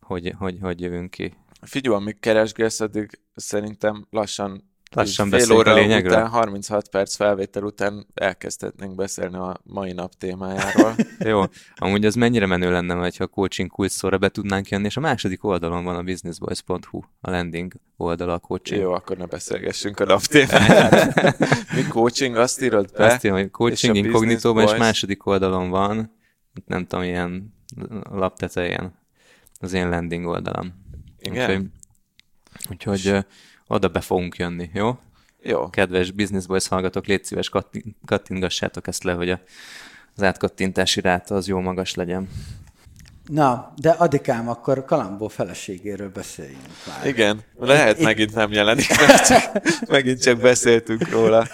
Hogy, 0.00 0.34
hogy, 0.38 0.58
hogy 0.60 0.80
jövünk 0.80 1.10
ki. 1.10 1.34
Figyelj, 1.60 1.96
amíg 1.96 2.20
keresgélsz, 2.20 2.80
addig 2.80 3.20
szerintem 3.34 4.06
lassan 4.10 4.71
Lassan 4.94 5.30
fél 5.30 5.52
óra 5.52 5.70
a 5.70 5.74
lényegről. 5.74 6.12
után, 6.12 6.28
36 6.28 6.88
perc 6.88 7.14
felvétel 7.16 7.62
után 7.62 8.06
elkezdhetnénk 8.14 8.94
beszélni 8.94 9.36
a 9.36 9.60
mai 9.64 9.92
nap 9.92 10.12
témájáról. 10.14 10.94
Jó, 11.18 11.42
amúgy 11.76 12.04
az 12.04 12.14
mennyire 12.14 12.46
menő 12.46 12.70
lenne, 12.70 12.94
ha 12.94 13.10
a 13.18 13.26
coaching 13.26 13.70
kulcs 13.70 13.90
szóra 13.90 14.18
be 14.18 14.28
tudnánk 14.28 14.68
jönni, 14.68 14.84
és 14.84 14.96
a 14.96 15.00
második 15.00 15.44
oldalon 15.44 15.84
van 15.84 15.96
a 15.96 16.02
businessboys.hu, 16.02 17.00
a 17.20 17.30
landing 17.30 17.72
oldala 17.96 18.32
a 18.32 18.38
coaching. 18.38 18.80
Jó, 18.80 18.92
akkor 18.92 19.16
ne 19.16 19.26
beszélgessünk 19.26 20.00
a 20.00 20.04
nap 20.04 20.20
témájáról. 20.20 21.12
Mi 21.76 21.82
coaching, 21.88 22.36
azt 22.36 22.62
írod 22.62 22.90
be? 22.96 23.04
Azt 23.06 23.24
írom, 23.24 23.36
hogy 23.36 23.50
coaching 23.50 23.96
inkognitóban, 23.96 24.64
és 24.64 24.76
második 24.76 25.26
oldalon 25.26 25.70
van, 25.70 26.16
nem 26.66 26.86
tudom, 26.86 27.04
ilyen 27.04 27.54
laptetején, 28.10 28.94
az 29.60 29.72
én 29.72 29.88
landing 29.88 30.26
oldalam. 30.26 30.74
Igen? 31.18 31.72
Úgyhogy, 32.70 32.90
úgyhogy 32.90 33.24
oda 33.72 33.88
be 33.88 34.00
fogunk 34.00 34.36
jönni, 34.36 34.70
jó? 34.74 34.98
Jó. 35.42 35.70
Kedves 35.70 36.10
Business 36.10 36.46
Boys 36.46 36.68
hallgatók, 36.68 37.06
légy 37.06 37.24
szíves, 37.24 37.50
kattingassátok 38.06 38.86
ezt 38.86 39.04
le, 39.04 39.12
hogy 39.12 39.30
a, 39.30 39.40
az 40.16 40.22
átkattintási 40.22 41.00
ráta 41.00 41.34
az 41.34 41.48
jó 41.48 41.60
magas 41.60 41.94
legyen. 41.94 42.28
Na, 43.26 43.72
de 43.76 43.90
Adikám, 43.90 44.48
akkor 44.48 44.84
Kalambó 44.84 45.28
feleségéről 45.28 46.10
beszéljünk 46.10 46.66
már. 46.86 47.06
Igen, 47.06 47.40
lehet 47.58 47.98
én, 47.98 48.04
megint 48.04 48.34
nem 48.34 48.52
jelenik, 48.52 48.88
mert 48.88 49.26
csak, 49.30 49.62
megint 49.88 50.22
csak 50.22 50.40
beszéltünk 50.40 51.08
róla. 51.08 51.44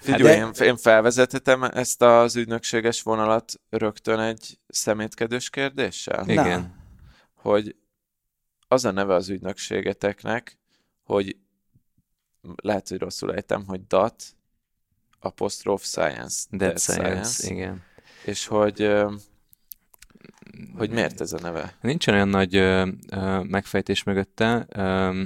Figyelj, 0.00 0.38
hát 0.38 0.50
de... 0.56 0.64
én, 0.64 0.68
én 0.68 0.76
felvezethetem 0.76 1.62
ezt 1.62 2.02
az 2.02 2.36
ügynökséges 2.36 3.02
vonalat 3.02 3.52
rögtön 3.70 4.20
egy 4.20 4.58
szemétkedős 4.68 5.50
kérdéssel? 5.50 6.28
Igen. 6.28 6.74
Hogy 7.34 7.74
az 8.68 8.84
a 8.84 8.90
neve 8.90 9.14
az 9.14 9.28
ügynökségeteknek, 9.28 10.58
hogy 11.02 11.36
lehet, 12.62 12.88
hogy 12.88 12.98
rosszul 12.98 13.34
ejtem, 13.34 13.64
hogy 13.66 13.86
DAT, 13.86 14.24
apostroph 15.20 15.82
science. 15.82 16.46
Dead, 16.50 16.78
science, 16.78 17.22
science, 17.22 17.52
igen. 17.52 17.82
És 18.24 18.46
hogy 18.46 19.06
hogy 20.76 20.90
miért 20.90 21.20
ez 21.20 21.32
a 21.32 21.38
neve? 21.40 21.76
Nincsen 21.80 22.14
olyan 22.14 22.28
nagy 22.28 22.56
ö, 22.56 22.88
ö, 23.10 23.42
megfejtés 23.42 24.02
mögötte. 24.02 24.66
Ö, 24.68 25.22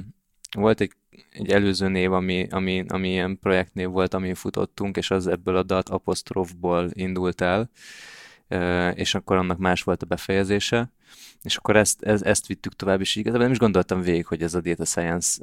volt 0.51 0.81
egy, 0.81 0.93
egy 1.31 1.51
előző 1.51 1.87
név, 1.87 2.11
ami, 2.11 2.47
ami, 2.49 2.85
ami 2.87 3.09
ilyen 3.09 3.39
projektnév 3.39 3.89
volt, 3.89 4.13
amin 4.13 4.35
futottunk, 4.35 4.97
és 4.97 5.11
az 5.11 5.27
ebből 5.27 5.55
a 5.55 5.63
dat 5.63 5.89
apostrofból 5.89 6.89
indult 6.93 7.41
el, 7.41 7.69
ö, 8.47 8.89
és 8.89 9.15
akkor 9.15 9.37
annak 9.37 9.57
más 9.57 9.83
volt 9.83 10.03
a 10.03 10.05
befejezése 10.05 10.91
és 11.43 11.55
akkor 11.55 11.75
ezt, 11.75 12.03
ez, 12.03 12.21
ezt 12.21 12.47
vittük 12.47 12.75
tovább, 12.75 13.01
és 13.01 13.15
igazából 13.15 13.43
nem 13.43 13.51
is 13.51 13.57
gondoltam 13.57 14.01
végig, 14.01 14.25
hogy 14.25 14.41
ez 14.41 14.53
a 14.53 14.61
data 14.61 14.85
science 14.85 15.41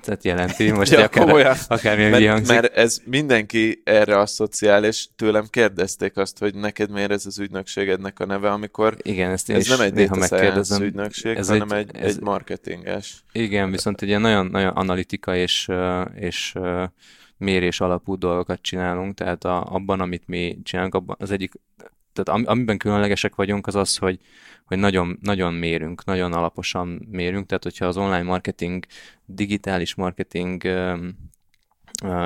tehát 0.00 0.24
jelenti, 0.24 0.70
most 0.72 0.92
ja, 0.92 1.04
akár, 1.04 1.56
akármilyen 1.68 2.10
mert, 2.10 2.26
hangzik. 2.26 2.48
mert 2.48 2.76
ez 2.76 3.00
mindenki 3.04 3.80
erre 3.84 4.18
asszociál, 4.18 4.84
és 4.84 5.06
tőlem 5.16 5.46
kérdezték 5.50 6.16
azt, 6.16 6.38
hogy 6.38 6.54
neked 6.54 6.90
miért 6.90 7.10
ez 7.10 7.26
az 7.26 7.38
ügynökségednek 7.38 8.20
a 8.20 8.26
neve, 8.26 8.50
amikor 8.50 8.96
igen, 9.02 9.30
ezt 9.30 9.48
én 9.48 9.56
ez 9.56 9.68
nem 9.68 9.80
egy 9.80 9.92
data 9.92 10.26
science 10.26 10.84
ügynökség, 10.84 11.36
ez 11.36 11.48
hanem 11.48 11.70
egy, 11.70 11.88
egy, 11.92 12.02
ez, 12.02 12.14
egy 12.14 12.22
marketinges. 12.22 13.24
Igen, 13.32 13.70
viszont 13.70 14.02
egy 14.02 14.08
ilyen 14.08 14.20
nagyon, 14.20 14.46
nagyon 14.46 14.70
analitika 14.70 15.36
és, 15.36 15.68
és 16.14 16.54
mérés 17.36 17.80
alapú 17.80 18.18
dolgokat 18.18 18.62
csinálunk, 18.62 19.14
tehát 19.14 19.44
a, 19.44 19.64
abban, 19.64 20.00
amit 20.00 20.22
mi 20.26 20.58
csinálunk, 20.62 20.94
abban 20.94 21.16
az 21.18 21.30
egyik 21.30 21.52
tehát 22.16 22.48
amiben 22.48 22.78
különlegesek 22.78 23.34
vagyunk, 23.34 23.66
az 23.66 23.74
az, 23.74 23.96
hogy, 23.96 24.18
hogy 24.64 24.78
nagyon, 24.78 25.18
nagyon 25.22 25.54
mérünk, 25.54 26.04
nagyon 26.04 26.32
alaposan 26.32 27.06
mérünk, 27.10 27.46
tehát 27.46 27.62
hogyha 27.62 27.86
az 27.86 27.96
online 27.96 28.22
marketing, 28.22 28.84
digitális 29.24 29.94
marketing 29.94 30.62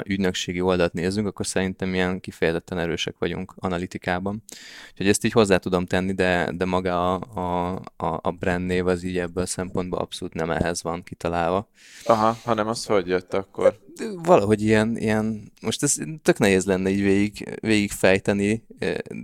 ügynökségi 0.05 0.61
oldalt 0.61 0.93
nézzünk, 0.93 1.26
akkor 1.26 1.47
szerintem 1.47 1.95
ilyen 1.95 2.20
kifejezetten 2.20 2.78
erősek 2.78 3.14
vagyunk 3.18 3.55
analitikában. 3.57 4.43
Úgyhogy 4.91 5.09
ezt 5.09 5.24
így 5.24 5.32
hozzá 5.32 5.57
tudom 5.57 5.86
tenni, 5.86 6.12
de, 6.12 6.51
de 6.53 6.64
maga 6.64 7.14
a, 7.18 7.74
a, 7.97 8.18
a 8.22 8.30
brand 8.30 8.66
név 8.66 8.86
az 8.86 9.03
így 9.03 9.18
ebből 9.18 9.43
a 9.43 9.47
szempontból 9.47 9.99
abszolút 9.99 10.34
nem 10.34 10.51
ehhez 10.51 10.82
van 10.82 11.03
kitalálva. 11.03 11.68
Aha, 12.05 12.36
hanem 12.45 12.68
az 12.68 12.84
hogy 12.86 13.07
jött 13.07 13.34
akkor? 13.34 13.78
Valahogy 14.22 14.62
ilyen, 14.62 14.96
ilyen, 14.96 15.53
most 15.61 15.82
ez 15.82 15.96
tök 16.22 16.38
nehéz 16.38 16.64
lenne 16.64 16.90
így 16.90 17.03
végig, 17.03 17.59
végig 17.61 17.90
fejteni, 17.90 18.64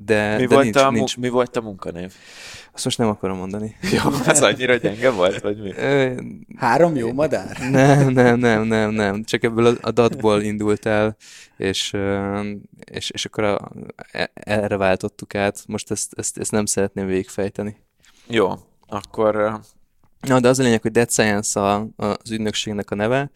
de, 0.05 0.37
mi, 0.37 0.47
de 0.47 0.55
volt 0.55 0.65
nincs, 0.65 0.77
a, 0.77 0.91
nincs... 0.91 1.17
mi 1.17 1.29
volt 1.29 1.57
a 1.57 1.61
munkanév? 1.61 2.13
Azt 2.73 2.85
most 2.85 2.99
nem 2.99 3.09
akarom 3.09 3.37
mondani. 3.37 3.77
Jó, 4.03 4.11
ez 4.27 4.43
annyira 4.43 4.75
gyenge 4.77 5.11
volt, 5.11 5.41
vagy 5.41 5.63
mi? 5.63 5.73
Három 6.57 6.97
jó 6.97 7.13
madár? 7.13 7.59
Nem, 7.71 8.09
nem, 8.09 8.39
nem, 8.39 8.63
nem, 8.67 8.91
nem. 8.91 9.25
Csak 9.25 9.43
ebből 9.43 9.67
a, 9.67 9.75
a 9.81 9.91
datból 9.91 10.43
indult 10.43 10.87
el, 10.87 11.17
és, 11.57 11.97
és, 12.85 13.11
és 13.11 13.25
akkor 13.25 13.45
a, 13.45 13.71
e, 14.13 14.31
erre 14.35 14.77
váltottuk 14.77 15.35
át. 15.35 15.65
Most 15.67 15.91
ezt, 15.91 16.13
ezt, 16.17 16.39
ezt 16.39 16.51
nem 16.51 16.67
szeretném 16.67 17.07
végigfejteni. 17.07 17.77
Jó, 18.27 18.53
akkor 18.87 19.61
Na, 20.21 20.41
de 20.41 20.49
az 20.49 20.59
a 20.59 20.63
lényeg, 20.63 20.83
hogy 20.83 20.91
Dead 20.91 21.11
Science 21.11 21.61
a, 21.61 21.89
az 21.97 22.31
ügynökségnek 22.31 22.91
a 22.91 22.95
neve, 22.95 23.31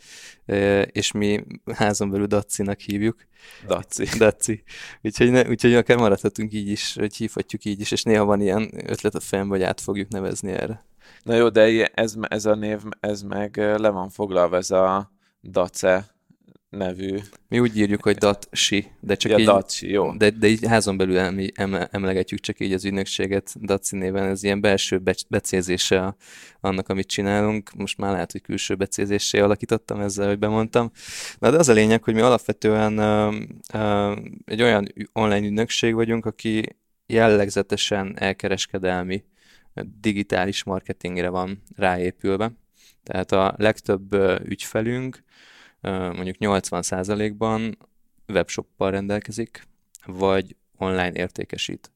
és 0.86 1.12
mi 1.12 1.44
házon 1.74 2.10
belül 2.10 2.26
Dacinak 2.26 2.80
hívjuk. 2.80 3.26
Daci. 3.66 4.04
Daci. 4.18 4.62
Úgyhogy, 5.02 5.30
ne, 5.30 5.48
úgyhogy 5.48 5.74
akár 5.74 5.96
maradhatunk 5.96 6.52
így 6.52 6.68
is, 6.68 6.94
hogy 6.94 7.16
hívhatjuk 7.16 7.64
így 7.64 7.80
is, 7.80 7.90
és 7.90 8.02
néha 8.02 8.24
van 8.24 8.40
ilyen 8.40 8.70
ötlet 8.86 9.14
a 9.14 9.20
fejemben, 9.20 9.58
hogy 9.58 9.66
át 9.66 9.80
fogjuk 9.80 10.08
nevezni 10.08 10.52
erre. 10.52 10.84
Na 11.22 11.34
jó, 11.34 11.48
de 11.48 11.86
ez, 11.86 12.14
ez 12.28 12.44
a 12.44 12.54
név, 12.54 12.80
ez 13.00 13.22
meg 13.22 13.56
le 13.56 13.88
van 13.88 14.08
foglalva, 14.10 14.56
ez 14.56 14.70
a 14.70 15.12
Dace 15.42 16.19
nevű. 16.70 17.18
Mi 17.48 17.58
úgy 17.58 17.76
írjuk, 17.76 18.02
hogy 18.02 18.16
Datsi, 18.16 18.86
de 19.00 19.14
csak 19.14 19.30
ja, 19.32 19.38
így, 19.38 19.44
Datsi, 19.44 19.90
jó. 19.90 20.12
De, 20.12 20.30
de 20.30 20.46
így 20.46 20.66
házon 20.66 20.96
belül 20.96 21.18
em, 21.18 21.88
emlegetjük 21.90 22.40
csak 22.40 22.60
így 22.60 22.72
az 22.72 22.84
ügynökséget 22.84 23.64
Datsi 23.66 23.96
néven, 23.96 24.28
ez 24.28 24.42
ilyen 24.42 24.60
belső 24.60 24.98
be, 24.98 25.14
becézése 25.28 26.16
annak, 26.60 26.88
amit 26.88 27.06
csinálunk. 27.06 27.72
Most 27.72 27.98
már 27.98 28.12
lehet, 28.12 28.32
hogy 28.32 28.40
külső 28.40 28.74
becézésé 28.74 29.40
alakítottam 29.40 30.00
ezzel, 30.00 30.28
hogy 30.28 30.38
bemondtam. 30.38 30.90
Na 31.38 31.50
de 31.50 31.56
az 31.56 31.68
a 31.68 31.72
lényeg, 31.72 32.02
hogy 32.02 32.14
mi 32.14 32.20
alapvetően 32.20 32.98
uh, 32.98 33.34
uh, 33.74 34.18
egy 34.44 34.62
olyan 34.62 34.92
online 35.12 35.46
ügynökség 35.46 35.94
vagyunk, 35.94 36.26
aki 36.26 36.76
jellegzetesen 37.06 38.14
elkereskedelmi 38.18 39.24
digitális 40.00 40.64
marketingre 40.64 41.28
van 41.28 41.62
ráépülve. 41.76 42.52
Tehát 43.02 43.32
a 43.32 43.54
legtöbb 43.56 44.14
ügyfelünk 44.44 45.24
mondjuk 45.80 46.36
80%-ban 46.38 47.78
webshoppal 48.28 48.90
rendelkezik, 48.90 49.66
vagy 50.06 50.56
online 50.76 51.12
értékesít 51.12 51.92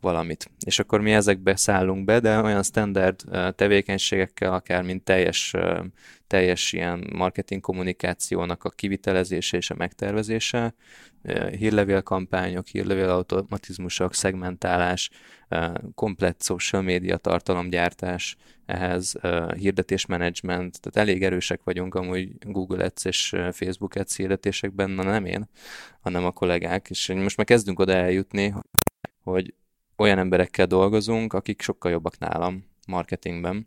valamit. 0.00 0.50
És 0.66 0.78
akkor 0.78 1.00
mi 1.00 1.12
ezekbe 1.12 1.56
szállunk 1.56 2.04
be, 2.04 2.20
de 2.20 2.40
olyan 2.40 2.62
standard 2.62 3.20
tevékenységekkel, 3.54 4.52
akár 4.52 4.82
mint 4.82 5.02
teljes, 5.02 5.54
teljes 6.26 6.72
ilyen 6.72 7.10
marketing 7.12 7.60
kommunikációnak 7.60 8.64
a 8.64 8.70
kivitelezése 8.70 9.56
és 9.56 9.70
a 9.70 9.74
megtervezése, 9.74 10.74
hírlevélkampányok, 11.58 12.66
hírlevél 12.66 13.08
automatizmusok, 13.08 14.14
szegmentálás, 14.14 15.10
komplett 15.94 16.42
social 16.42 16.82
media 16.82 17.16
tartalomgyártás, 17.16 18.36
ehhez 18.66 19.14
hirdetésmenedzsment, 19.56 20.80
tehát 20.80 21.08
elég 21.08 21.22
erősek 21.22 21.62
vagyunk 21.64 21.94
amúgy 21.94 22.38
Google 22.38 22.84
Ads 22.84 23.04
és 23.04 23.28
Facebook 23.52 23.94
Ads 23.94 24.16
hirdetésekben, 24.16 24.90
na 24.90 25.02
nem 25.02 25.24
én, 25.24 25.48
hanem 26.00 26.24
a 26.24 26.30
kollégák, 26.30 26.90
és 26.90 27.12
most 27.14 27.36
már 27.36 27.46
kezdünk 27.46 27.78
oda 27.78 27.92
eljutni, 27.92 28.54
hogy 29.22 29.54
olyan 29.96 30.18
emberekkel 30.18 30.66
dolgozunk, 30.66 31.32
akik 31.32 31.62
sokkal 31.62 31.90
jobbak 31.90 32.18
nálam 32.18 32.64
marketingben. 32.86 33.66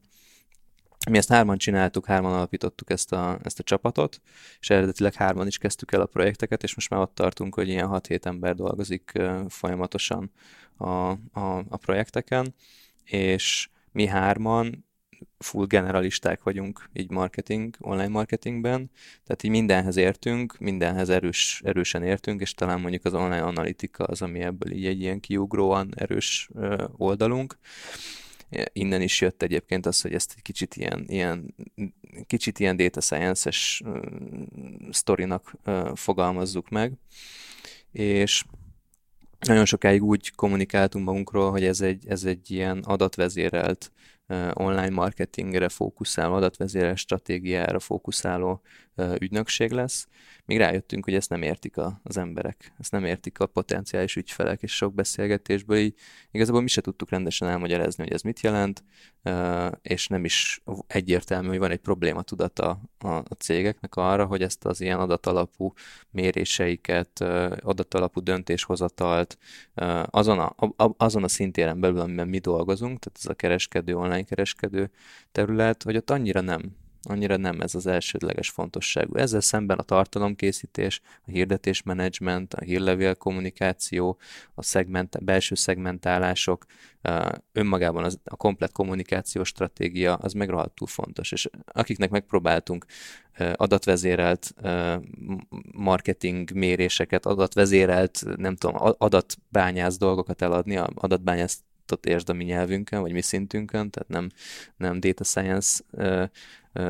Mi 1.10 1.18
ezt 1.18 1.30
hárman 1.30 1.58
csináltuk, 1.58 2.06
hárman 2.06 2.34
alapítottuk 2.34 2.90
ezt 2.90 3.12
a, 3.14 3.40
ezt 3.44 3.60
a 3.60 3.64
csapatot, 3.64 4.22
és 4.60 4.70
eredetileg 4.70 5.14
hárman 5.14 5.48
is 5.48 5.58
kezdtük 5.58 5.92
el 5.92 6.02
a 6.02 6.06
projekteket, 6.06 6.64
és 6.64 6.76
most 6.76 6.90
már 6.90 7.00
ott 7.00 7.16
tartunk, 7.16 7.56
hogy 7.56 7.68
ilyen 7.68 7.90
6-7 7.92 8.26
ember 8.26 8.56
dolgozik 8.56 9.12
folyamatosan 9.48 10.32
a, 10.78 10.86
a, 10.88 11.18
a 11.70 11.78
projekteken, 11.78 12.56
és 13.04 13.70
mi 13.92 14.06
hárman 14.06 14.87
full 15.38 15.66
generalisták 15.66 16.44
vagyunk 16.44 16.90
így 16.94 17.10
marketing, 17.10 17.76
online 17.80 18.08
marketingben, 18.08 18.92
tehát 19.26 19.44
így 19.44 19.52
mindenhez 19.52 19.96
értünk, 19.96 20.58
mindenhez 20.60 21.10
erős, 21.10 21.62
erősen 21.66 22.04
értünk, 22.04 22.42
és 22.42 22.54
talán 22.54 22.80
mondjuk 22.80 23.06
az 23.06 23.14
online 23.14 23.44
analitika 23.44 24.04
az, 24.04 24.22
ami 24.22 24.40
ebből 24.40 24.72
így 24.72 24.86
egy 24.86 25.02
ilyen 25.02 25.20
kiugróan 25.20 25.94
erős 25.96 26.50
oldalunk. 26.98 27.58
Innen 28.74 29.02
is 29.02 29.22
jött 29.22 29.44
egyébként 29.44 29.86
az, 29.86 30.02
hogy 30.02 30.14
ezt 30.14 30.34
egy 30.36 30.42
kicsit 30.42 30.76
ilyen, 30.76 31.06
ilyen, 31.08 31.56
kicsit 32.28 32.60
ilyen 32.60 32.76
data 32.76 33.02
science-es 33.02 33.84
sztorinak 34.90 35.56
fogalmazzuk 35.96 36.70
meg, 36.70 36.94
és 37.92 38.44
nagyon 39.40 39.66
sokáig 39.66 40.04
úgy 40.04 40.32
kommunikáltunk 40.36 41.06
magunkról, 41.06 41.52
hogy 41.52 41.64
ez 41.64 41.82
egy, 41.82 42.08
ez 42.08 42.24
egy 42.24 42.52
ilyen 42.52 42.80
adatvezérelt 42.80 43.92
online 44.54 44.90
marketingre 44.90 45.70
fókuszáló, 45.70 46.34
adatvezérelt 46.34 46.98
stratégiára 46.98 47.80
fókuszáló 47.80 48.62
ügynökség 49.20 49.72
lesz. 49.72 50.08
Még 50.48 50.58
rájöttünk, 50.58 51.04
hogy 51.04 51.14
ezt 51.14 51.30
nem 51.30 51.42
értik 51.42 51.76
az 52.04 52.18
emberek, 52.18 52.74
ezt 52.80 52.92
nem 52.92 53.06
értik 53.06 53.40
a 53.40 53.46
potenciális 53.46 54.16
ügyfelek, 54.16 54.62
és 54.62 54.76
sok 54.76 54.94
beszélgetésből 54.94 55.78
így 55.78 55.96
igazából 56.32 56.62
mi 56.62 56.68
se 56.68 56.82
tudtuk 56.82 57.10
rendesen 57.10 57.48
elmagyarázni, 57.48 58.04
hogy 58.04 58.14
ez 58.14 58.22
mit 58.22 58.40
jelent, 58.40 58.84
és 59.82 60.08
nem 60.08 60.26
is 60.26 60.62
egyértelmű, 60.88 61.48
hogy 61.48 61.58
van 61.58 61.72
egy 61.72 61.80
probléma 61.80 62.22
tudata 62.22 62.82
a 63.00 63.34
cégeknek 63.38 63.96
arra, 63.96 64.26
hogy 64.26 64.42
ezt 64.42 64.66
az 64.66 64.82
ilyen 64.82 65.00
adatalapú 65.00 65.74
méréseiket, 66.12 67.20
adatalapú 67.62 68.22
döntéshozatalt 68.22 69.38
azon 70.06 70.40
a, 70.40 70.56
azon 70.98 71.24
a 71.24 71.28
szintéren 71.28 71.80
belül, 71.80 72.00
amiben 72.00 72.28
mi 72.28 72.40
dolgozunk, 72.40 73.00
tehát 73.00 73.20
ez 73.20 73.30
a 73.30 73.34
kereskedő, 73.34 73.98
online 73.98 74.24
kereskedő 74.24 74.92
terület, 75.32 75.84
hogy 75.84 75.96
ott 75.96 76.10
annyira 76.10 76.42
nem 76.42 76.76
annyira 77.10 77.38
nem 77.38 77.62
ez 77.62 77.76
az 77.76 77.88
elsődleges 77.88 78.50
fontosságú. 78.50 79.16
Ezzel 79.16 79.42
szemben 79.42 79.78
a 79.78 79.84
tartalomkészítés, 79.84 81.02
a 81.26 81.32
hirdetésmenedzsment, 81.32 82.54
a 82.54 82.64
hírlevél 82.64 83.16
kommunikáció, 83.16 84.18
a 84.54 84.64
szegment, 84.64 85.24
belső 85.24 85.56
szegmentálások, 85.56 86.66
önmagában 87.52 88.04
az, 88.04 88.20
a 88.24 88.36
komplet 88.36 88.72
kommunikációs 88.72 89.48
stratégia, 89.48 90.16
az 90.16 90.34
meg 90.34 90.50
rohadtul 90.50 90.88
fontos. 90.88 91.32
És 91.32 91.50
akiknek 91.66 92.10
megpróbáltunk 92.10 92.86
adatvezérelt 93.54 94.54
marketing 95.72 96.52
méréseket, 96.52 97.26
adatvezérelt, 97.26 98.24
nem 98.36 98.56
tudom, 98.56 98.76
adatbányász 98.98 99.98
dolgokat 99.98 100.42
eladni, 100.42 100.78
adatbányász 100.94 101.62
ott 101.92 102.06
értsd 102.06 102.30
a 102.30 102.34
mi 102.34 102.44
nyelvünkön, 102.44 103.02
vagy 103.02 103.12
mi 103.12 103.22
szintünkön, 103.22 103.90
tehát 103.90 104.10
nem, 104.10 104.30
nem 104.78 105.00
data 105.00 105.24
science 105.24 105.84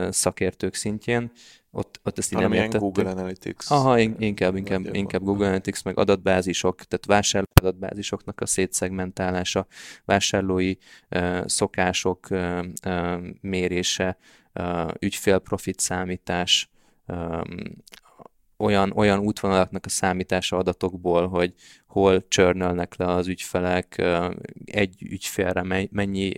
szakértők 0.09 0.73
szintjén. 0.73 1.31
Ott, 1.71 1.99
ott 2.03 2.17
ezt 2.17 2.33
így 2.33 2.39
nem 2.39 2.53
értettük. 2.53 2.79
Google 2.79 3.09
Analytics. 3.09 3.65
Aha, 3.67 3.99
inkább, 3.99 4.55
inkább, 4.55 4.95
inkább 4.95 5.23
Google 5.23 5.45
Analytics, 5.45 5.83
meg 5.83 5.97
adatbázisok, 5.97 6.75
tehát 6.75 7.05
vásárló 7.05 7.47
adatbázisoknak 7.53 8.41
a 8.41 8.45
szétszegmentálása, 8.45 9.67
vásárlói 10.05 10.75
ö, 11.09 11.41
szokások 11.45 12.29
ö, 12.29 12.61
mérése, 13.41 14.17
ö, 14.53 14.91
ügyfélprofit 14.99 15.79
számítás, 15.79 16.69
olyan, 18.57 18.91
olyan 18.95 19.19
útvonalaknak 19.19 19.85
a 19.85 19.89
számítása 19.89 20.57
adatokból, 20.57 21.27
hogy 21.27 21.53
hol 21.87 22.27
csörnölnek 22.27 22.95
le 22.95 23.05
az 23.05 23.27
ügyfelek, 23.27 24.03
egy 24.65 25.01
ügyfélre 25.01 25.87
mennyi, 25.91 26.31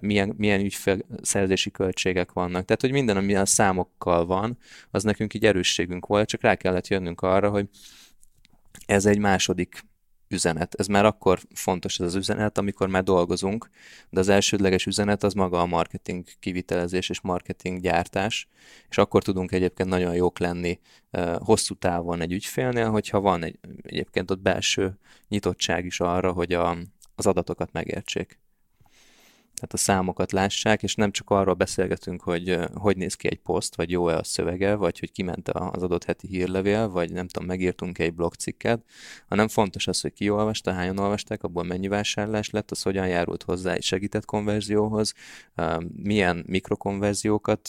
milyen, 0.00 0.34
milyen 0.36 0.60
ügyfélszerzési 0.60 1.70
költségek 1.70 2.32
vannak. 2.32 2.64
Tehát, 2.64 2.80
hogy 2.80 2.92
minden, 2.92 3.16
ami 3.16 3.34
a 3.34 3.46
számokkal 3.46 4.26
van, 4.26 4.58
az 4.90 5.02
nekünk 5.02 5.34
így 5.34 5.44
erősségünk 5.46 6.06
volt, 6.06 6.28
csak 6.28 6.42
rá 6.42 6.54
kellett 6.54 6.88
jönnünk 6.88 7.20
arra, 7.20 7.50
hogy 7.50 7.68
ez 8.86 9.06
egy 9.06 9.18
második 9.18 9.84
üzenet. 10.34 10.74
Ez 10.74 10.86
már 10.86 11.04
akkor 11.04 11.40
fontos 11.54 11.98
ez 11.98 12.06
az 12.06 12.14
üzenet, 12.14 12.58
amikor 12.58 12.88
már 12.88 13.02
dolgozunk, 13.02 13.70
de 14.10 14.20
az 14.20 14.28
elsődleges 14.28 14.86
üzenet 14.86 15.22
az 15.22 15.32
maga 15.32 15.60
a 15.60 15.66
marketing 15.66 16.24
kivitelezés 16.40 17.08
és 17.08 17.20
marketing 17.20 17.80
gyártás, 17.80 18.48
és 18.88 18.98
akkor 18.98 19.22
tudunk 19.22 19.52
egyébként 19.52 19.88
nagyon 19.88 20.14
jók 20.14 20.38
lenni 20.38 20.80
hosszú 21.38 21.74
távon 21.74 22.20
egy 22.20 22.32
ügyfélnél, 22.32 22.90
hogyha 22.90 23.20
van 23.20 23.44
egy, 23.44 23.58
egyébként 23.82 24.30
ott 24.30 24.40
belső 24.40 24.98
nyitottság 25.28 25.84
is 25.84 26.00
arra, 26.00 26.32
hogy 26.32 26.52
a, 26.52 26.76
az 27.14 27.26
adatokat 27.26 27.72
megértsék 27.72 28.42
tehát 29.64 29.72
a 29.88 29.92
számokat 29.92 30.32
lássák, 30.32 30.82
és 30.82 30.94
nem 30.94 31.10
csak 31.10 31.30
arról 31.30 31.54
beszélgetünk, 31.54 32.22
hogy 32.22 32.58
hogy 32.74 32.96
néz 32.96 33.14
ki 33.14 33.28
egy 33.28 33.38
poszt, 33.38 33.76
vagy 33.76 33.90
jó-e 33.90 34.16
a 34.16 34.24
szövege, 34.24 34.74
vagy 34.74 34.98
hogy 34.98 35.12
kiment 35.12 35.48
az 35.48 35.82
adott 35.82 36.04
heti 36.04 36.26
hírlevél, 36.26 36.88
vagy 36.88 37.12
nem 37.12 37.28
tudom, 37.28 37.48
megírtunk 37.48 37.98
egy 37.98 38.14
blogcikket, 38.14 38.84
hanem 39.28 39.48
fontos 39.48 39.86
az, 39.86 40.00
hogy 40.00 40.12
ki 40.12 40.30
olvasta, 40.30 40.72
hányan 40.72 40.98
olvasták, 40.98 41.42
abból 41.42 41.62
mennyi 41.62 41.88
vásárlás 41.88 42.50
lett, 42.50 42.70
az 42.70 42.82
hogyan 42.82 43.08
járult 43.08 43.42
hozzá 43.42 43.72
egy 43.72 43.82
segített 43.82 44.24
konverzióhoz, 44.24 45.12
milyen 45.96 46.44
mikrokonverziókat 46.46 47.68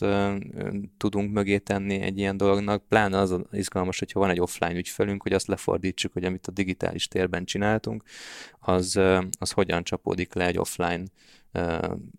tudunk 0.98 1.32
mögé 1.34 1.58
tenni 1.58 2.02
egy 2.02 2.18
ilyen 2.18 2.38
dolognak, 2.38 2.88
pláne 2.88 3.18
az 3.18 3.36
izgalmas, 3.52 4.00
hogyha 4.00 4.20
van 4.20 4.30
egy 4.30 4.40
offline 4.40 4.78
ügyfelünk, 4.78 5.22
hogy 5.22 5.34
azt 5.34 5.48
lefordítsuk, 5.48 6.14
hogy 6.14 6.24
amit 6.24 6.48
a 6.48 6.52
digitális 6.52 7.08
térben 7.08 7.46
csináltunk, 7.46 8.04
az, 8.60 9.00
az 9.40 9.52
hogyan 9.52 9.84
csapódik 9.84 10.34
le 10.34 10.46
egy 10.46 10.58
offline 10.58 11.04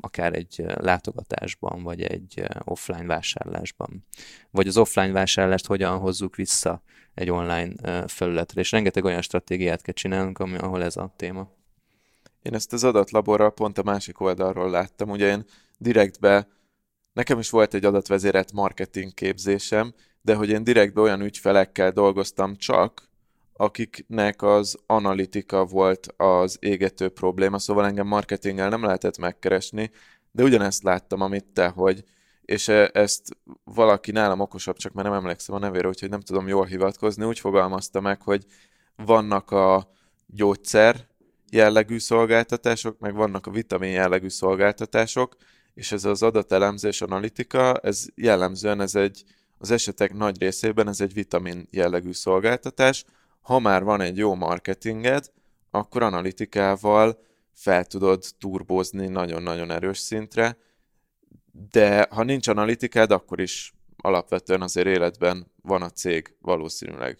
akár 0.00 0.34
egy 0.34 0.64
látogatásban, 0.66 1.82
vagy 1.82 2.02
egy 2.02 2.42
offline 2.64 3.06
vásárlásban. 3.06 4.04
Vagy 4.50 4.66
az 4.66 4.76
offline 4.76 5.12
vásárlást 5.12 5.66
hogyan 5.66 5.98
hozzuk 5.98 6.36
vissza 6.36 6.82
egy 7.14 7.30
online 7.30 8.06
felületre, 8.06 8.60
és 8.60 8.70
rengeteg 8.70 9.04
olyan 9.04 9.22
stratégiát 9.22 9.82
kell 9.82 9.94
csinálnunk, 9.94 10.38
ami, 10.38 10.56
ahol 10.56 10.82
ez 10.82 10.96
a 10.96 11.14
téma. 11.16 11.54
Én 12.42 12.54
ezt 12.54 12.72
az 12.72 12.84
adatlaborral 12.84 13.52
pont 13.52 13.78
a 13.78 13.82
másik 13.82 14.20
oldalról 14.20 14.70
láttam, 14.70 15.10
ugye 15.10 15.28
én 15.28 15.44
direktbe, 15.78 16.48
nekem 17.12 17.38
is 17.38 17.50
volt 17.50 17.74
egy 17.74 17.84
adatvezérelt 17.84 18.52
marketing 18.52 19.14
képzésem, 19.14 19.94
de 20.22 20.34
hogy 20.34 20.48
én 20.48 20.64
direktbe 20.64 21.00
olyan 21.00 21.20
ügyfelekkel 21.20 21.90
dolgoztam 21.90 22.56
csak, 22.56 23.08
akiknek 23.56 24.42
az 24.42 24.78
analitika 24.86 25.64
volt 25.64 26.14
az 26.16 26.56
égető 26.60 27.08
probléma, 27.08 27.58
szóval 27.58 27.86
engem 27.86 28.06
marketinggel 28.06 28.68
nem 28.68 28.84
lehetett 28.84 29.18
megkeresni, 29.18 29.90
de 30.30 30.42
ugyanezt 30.42 30.82
láttam, 30.82 31.20
amit 31.20 31.44
te, 31.44 31.68
hogy 31.68 32.04
és 32.46 32.68
e, 32.68 32.90
ezt 32.92 33.36
valaki 33.64 34.10
nálam 34.10 34.40
okosabb, 34.40 34.76
csak 34.76 34.92
már 34.92 35.04
nem 35.04 35.14
emlékszem 35.14 35.54
a 35.54 35.58
nevére, 35.58 35.88
úgyhogy 35.88 36.08
nem 36.08 36.20
tudom 36.20 36.48
jól 36.48 36.64
hivatkozni, 36.64 37.24
úgy 37.24 37.38
fogalmazta 37.38 38.00
meg, 38.00 38.22
hogy 38.22 38.44
vannak 38.96 39.50
a 39.50 39.90
gyógyszer 40.26 41.06
jellegű 41.50 41.98
szolgáltatások, 41.98 42.98
meg 42.98 43.14
vannak 43.14 43.46
a 43.46 43.50
vitamin 43.50 43.90
jellegű 43.90 44.28
szolgáltatások, 44.28 45.36
és 45.74 45.92
ez 45.92 46.04
az 46.04 46.22
adatelemzés 46.22 47.02
analitika, 47.02 47.76
ez 47.76 48.06
jellemzően 48.14 48.80
ez 48.80 48.94
egy, 48.94 49.24
az 49.58 49.70
esetek 49.70 50.14
nagy 50.14 50.40
részében 50.40 50.88
ez 50.88 51.00
egy 51.00 51.14
vitamin 51.14 51.68
jellegű 51.70 52.12
szolgáltatás, 52.12 53.04
ha 53.46 53.58
már 53.58 53.84
van 53.84 54.00
egy 54.00 54.16
jó 54.16 54.34
marketinged, 54.34 55.32
akkor 55.70 56.02
analitikával 56.02 57.18
fel 57.52 57.84
tudod 57.84 58.24
turbózni 58.38 59.06
nagyon-nagyon 59.06 59.70
erős 59.70 59.98
szintre, 59.98 60.56
de 61.70 62.06
ha 62.10 62.22
nincs 62.22 62.48
analitikád, 62.48 63.10
akkor 63.10 63.40
is 63.40 63.74
alapvetően 63.96 64.62
azért 64.62 64.86
életben 64.86 65.52
van 65.62 65.82
a 65.82 65.90
cég 65.90 66.36
valószínűleg 66.40 67.18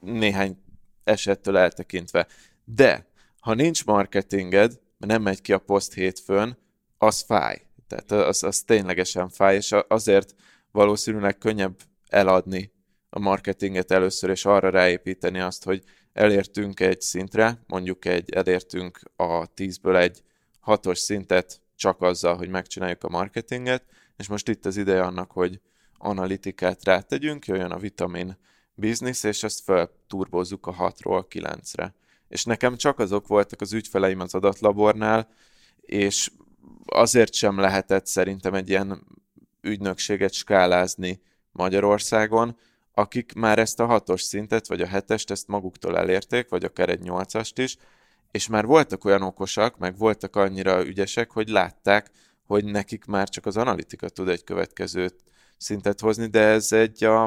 néhány 0.00 0.62
esettől 1.04 1.56
eltekintve. 1.56 2.26
De 2.64 3.06
ha 3.40 3.54
nincs 3.54 3.84
marketinged, 3.84 4.80
nem 4.98 5.22
megy 5.22 5.40
ki 5.40 5.52
a 5.52 5.58
poszt 5.58 5.94
hétfőn, 5.94 6.58
az 6.98 7.20
fáj. 7.20 7.62
Tehát 7.86 8.10
az, 8.10 8.42
az 8.42 8.62
ténylegesen 8.62 9.28
fáj, 9.28 9.56
és 9.56 9.74
azért 9.88 10.34
valószínűleg 10.70 11.38
könnyebb 11.38 11.76
eladni 12.08 12.72
a 13.10 13.18
marketinget 13.18 13.90
először, 13.90 14.30
és 14.30 14.44
arra 14.44 14.70
ráépíteni 14.70 15.40
azt, 15.40 15.64
hogy 15.64 15.82
elértünk 16.12 16.80
egy 16.80 17.00
szintre, 17.00 17.62
mondjuk 17.66 18.04
egy, 18.04 18.30
elértünk 18.30 19.00
a 19.16 19.52
10-ből 19.52 19.96
egy 19.96 20.22
hatos 20.60 20.98
szintet 20.98 21.60
csak 21.76 22.02
azzal, 22.02 22.36
hogy 22.36 22.48
megcsináljuk 22.48 23.04
a 23.04 23.08
marketinget, 23.08 23.84
és 24.16 24.28
most 24.28 24.48
itt 24.48 24.66
az 24.66 24.76
ideje 24.76 25.02
annak, 25.02 25.30
hogy 25.30 25.60
analitikát 25.98 26.84
rátegyünk, 26.84 27.46
jöjjön 27.46 27.70
a 27.70 27.78
vitamin 27.78 28.36
biznisz, 28.74 29.22
és 29.22 29.42
ezt 29.42 29.62
felturbozzuk 29.62 30.66
a 30.66 30.74
6-ról 30.74 31.24
9-re. 31.28 31.94
És 32.28 32.44
nekem 32.44 32.76
csak 32.76 32.98
azok 32.98 33.26
voltak 33.26 33.60
az 33.60 33.72
ügyfeleim 33.72 34.20
az 34.20 34.34
adatlabornál, 34.34 35.28
és 35.80 36.30
azért 36.86 37.34
sem 37.34 37.58
lehetett 37.58 38.06
szerintem 38.06 38.54
egy 38.54 38.68
ilyen 38.68 39.06
ügynökséget 39.60 40.32
skálázni 40.32 41.20
Magyarországon, 41.52 42.56
akik 43.00 43.32
már 43.32 43.58
ezt 43.58 43.80
a 43.80 43.86
hatos 43.86 44.22
szintet, 44.22 44.66
vagy 44.66 44.80
a 44.80 44.86
hetest, 44.86 45.30
ezt 45.30 45.48
maguktól 45.48 45.98
elérték, 45.98 46.48
vagy 46.48 46.64
akár 46.64 46.88
egy 46.88 47.00
nyolcast 47.00 47.58
is, 47.58 47.76
és 48.30 48.48
már 48.48 48.66
voltak 48.66 49.04
olyan 49.04 49.22
okosak, 49.22 49.78
meg 49.78 49.96
voltak 49.96 50.36
annyira 50.36 50.86
ügyesek, 50.86 51.30
hogy 51.30 51.48
látták, 51.48 52.10
hogy 52.46 52.64
nekik 52.64 53.04
már 53.04 53.28
csak 53.28 53.46
az 53.46 53.56
analitika 53.56 54.08
tud 54.08 54.28
egy 54.28 54.44
következő 54.44 55.10
szintet 55.56 56.00
hozni, 56.00 56.26
de 56.26 56.40
ez 56.40 56.72
egy 56.72 57.04
a, 57.04 57.22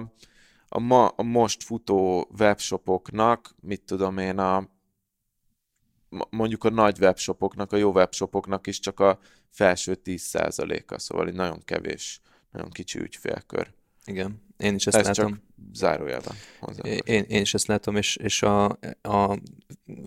a, 0.68 0.80
ma, 0.80 1.08
a 1.08 1.24
most 1.24 1.64
futó 1.64 2.28
webshopoknak, 2.40 3.56
mit 3.62 3.82
tudom 3.82 4.18
én, 4.18 4.38
a 4.38 4.72
mondjuk 6.30 6.64
a 6.64 6.70
nagy 6.70 7.00
webshopoknak, 7.00 7.72
a 7.72 7.78
jó 7.78 7.92
webshopoknak 7.92 8.68
is 8.68 8.80
csak 8.80 9.00
a 9.00 9.20
felső 9.50 9.98
10%-a, 10.04 11.00
szóval 11.00 11.28
egy 11.28 11.34
nagyon 11.34 11.60
kevés, 11.66 12.22
nagyon 12.52 12.70
kicsi 12.70 13.00
ügyfélkör. 13.00 13.74
Igen, 14.06 14.42
én 14.64 14.76
is 14.76 14.88
ezt 14.88 14.98
Ez 14.98 15.06
látom. 15.06 15.32
Csak 15.32 15.42
zárójelben 15.74 16.36
Én, 17.04 17.24
én 17.28 17.42
is 17.42 17.54
ezt 17.54 17.68
látom, 17.68 17.96
és, 17.96 18.16
és 18.16 18.42
a, 18.42 18.66
a 19.02 19.40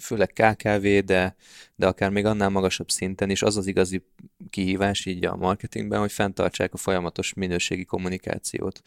főleg 0.00 0.32
KKV, 0.32 0.86
de, 1.04 1.36
de 1.74 1.86
akár 1.86 2.10
még 2.10 2.24
annál 2.24 2.48
magasabb 2.48 2.90
szinten 2.90 3.30
is 3.30 3.42
az 3.42 3.56
az 3.56 3.66
igazi 3.66 4.02
kihívás 4.50 5.06
így 5.06 5.24
a 5.24 5.36
marketingben, 5.36 6.00
hogy 6.00 6.12
fenntartsák 6.12 6.74
a 6.74 6.76
folyamatos 6.76 7.34
minőségi 7.34 7.84
kommunikációt. 7.84 8.82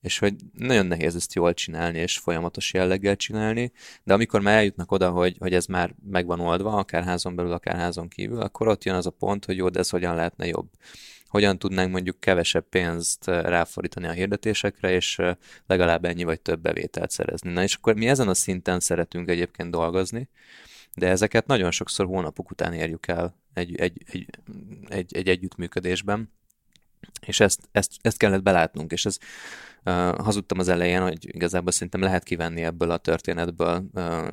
És 0.00 0.18
hogy 0.18 0.34
nagyon 0.52 0.86
nehéz 0.86 1.14
ezt 1.14 1.34
jól 1.34 1.54
csinálni, 1.54 1.98
és 1.98 2.18
folyamatos 2.18 2.72
jelleggel 2.72 3.16
csinálni, 3.16 3.72
de 4.02 4.12
amikor 4.12 4.40
már 4.40 4.56
eljutnak 4.56 4.92
oda, 4.92 5.10
hogy, 5.10 5.36
hogy 5.38 5.54
ez 5.54 5.66
már 5.66 5.94
meg 6.10 6.26
van 6.26 6.40
oldva, 6.40 6.72
akár 6.72 7.04
házon 7.04 7.34
belül, 7.34 7.52
akár 7.52 7.76
házon 7.76 8.08
kívül, 8.08 8.40
akkor 8.40 8.68
ott 8.68 8.84
jön 8.84 8.94
az 8.94 9.06
a 9.06 9.10
pont, 9.10 9.44
hogy 9.44 9.56
jó, 9.56 9.68
de 9.68 9.78
ez 9.78 9.90
hogyan 9.90 10.14
lehetne 10.14 10.46
jobb 10.46 10.68
hogyan 11.28 11.58
tudnánk 11.58 11.92
mondjuk 11.92 12.20
kevesebb 12.20 12.68
pénzt 12.68 13.28
eh, 13.28 13.42
ráfordítani 13.42 14.06
a 14.06 14.12
hirdetésekre, 14.12 14.90
és 14.90 15.18
eh, 15.18 15.36
legalább 15.66 16.04
ennyi 16.04 16.24
vagy 16.24 16.40
több 16.40 16.60
bevételt 16.60 17.10
szerezni. 17.10 17.52
Na 17.52 17.62
és 17.62 17.74
akkor 17.74 17.94
mi 17.94 18.08
ezen 18.08 18.28
a 18.28 18.34
szinten 18.34 18.80
szeretünk 18.80 19.28
egyébként 19.28 19.70
dolgozni, 19.70 20.28
de 20.94 21.08
ezeket 21.08 21.46
nagyon 21.46 21.70
sokszor 21.70 22.06
hónapok 22.06 22.50
után 22.50 22.72
érjük 22.72 23.06
el 23.06 23.34
egy, 23.54 23.76
egy, 23.76 24.02
egy, 24.06 24.26
egy, 24.88 25.16
egy 25.16 25.28
együttműködésben, 25.28 26.32
És 27.26 27.40
ezt, 27.40 27.68
ezt, 27.72 27.92
ezt 28.00 28.16
kellett 28.16 28.42
belátnunk, 28.42 28.92
és 28.92 29.04
ez 29.04 29.18
hazudtam 30.18 30.58
az 30.58 30.68
elején, 30.68 31.02
hogy 31.02 31.34
igazából 31.34 31.72
szerintem 31.72 32.00
lehet 32.00 32.22
kivenni 32.22 32.62
ebből 32.62 32.90
a 32.90 32.96
történetből 32.96 33.84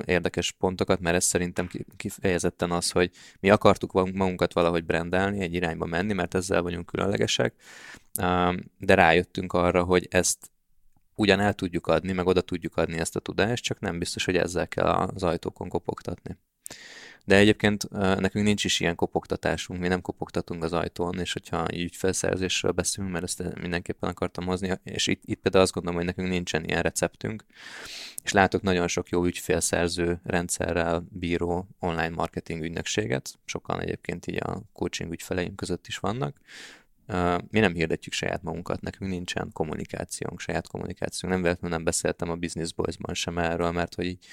érdekes 0.04 0.52
pontokat, 0.52 1.00
mert 1.00 1.16
ez 1.16 1.24
szerintem 1.24 1.68
kifejezetten 1.96 2.70
az, 2.70 2.90
hogy 2.90 3.10
mi 3.40 3.50
akartuk 3.50 3.92
magunkat 3.92 4.52
valahogy 4.52 4.84
brendelni, 4.84 5.40
egy 5.40 5.54
irányba 5.54 5.86
menni, 5.86 6.12
mert 6.12 6.34
ezzel 6.34 6.62
vagyunk 6.62 6.86
különlegesek, 6.86 7.54
de 8.78 8.94
rájöttünk 8.94 9.52
arra, 9.52 9.82
hogy 9.82 10.06
ezt 10.10 10.50
ugyan 11.14 11.40
el 11.40 11.54
tudjuk 11.54 11.86
adni, 11.86 12.12
meg 12.12 12.26
oda 12.26 12.40
tudjuk 12.40 12.76
adni 12.76 12.98
ezt 12.98 13.16
a 13.16 13.20
tudást, 13.20 13.64
csak 13.64 13.80
nem 13.80 13.98
biztos, 13.98 14.24
hogy 14.24 14.36
ezzel 14.36 14.68
kell 14.68 14.86
az 14.86 15.22
ajtókon 15.22 15.68
kopogtatni. 15.68 16.36
De 17.26 17.36
egyébként 17.36 17.90
nekünk 17.90 18.44
nincs 18.44 18.64
is 18.64 18.80
ilyen 18.80 18.94
kopogtatásunk, 18.94 19.80
mi 19.80 19.88
nem 19.88 20.00
kopogtatunk 20.00 20.62
az 20.62 20.72
ajtón, 20.72 21.18
és 21.18 21.32
hogyha 21.32 21.66
ügyfelszerzésről 21.74 22.72
beszélünk, 22.72 23.12
mert 23.12 23.24
ezt 23.24 23.60
mindenképpen 23.60 24.10
akartam 24.10 24.46
hozni, 24.46 24.78
és 24.84 25.06
itt, 25.06 25.22
itt 25.24 25.40
például 25.40 25.64
azt 25.64 25.72
gondolom, 25.72 25.98
hogy 25.98 26.06
nekünk 26.06 26.28
nincsen 26.28 26.64
ilyen 26.64 26.82
receptünk, 26.82 27.44
és 28.22 28.32
látok 28.32 28.62
nagyon 28.62 28.88
sok 28.88 29.08
jó 29.08 29.24
ügyfélszerző 29.24 30.20
rendszerrel 30.24 31.06
bíró 31.10 31.68
online 31.78 32.14
marketing 32.14 32.62
ügynökséget, 32.62 33.38
sokan 33.44 33.80
egyébként 33.80 34.26
így 34.26 34.38
a 34.42 34.62
coaching 34.72 35.12
ügyfeleim 35.12 35.54
között 35.54 35.86
is 35.86 35.98
vannak, 35.98 36.40
mi 37.50 37.60
nem 37.60 37.74
hirdetjük 37.74 38.14
saját 38.14 38.42
magunkat, 38.42 38.80
nekünk 38.80 39.10
nincsen 39.10 39.50
kommunikációnk, 39.52 40.40
saját 40.40 40.68
kommunikációnk. 40.68 41.34
Nem 41.34 41.42
véletlenül 41.42 41.76
nem 41.76 41.84
beszéltem 41.84 42.30
a 42.30 42.36
Business 42.36 42.72
Boys-ban 42.72 43.14
sem 43.14 43.38
erről, 43.38 43.70
mert 43.70 43.94
hogy 43.94 44.04
így, 44.04 44.26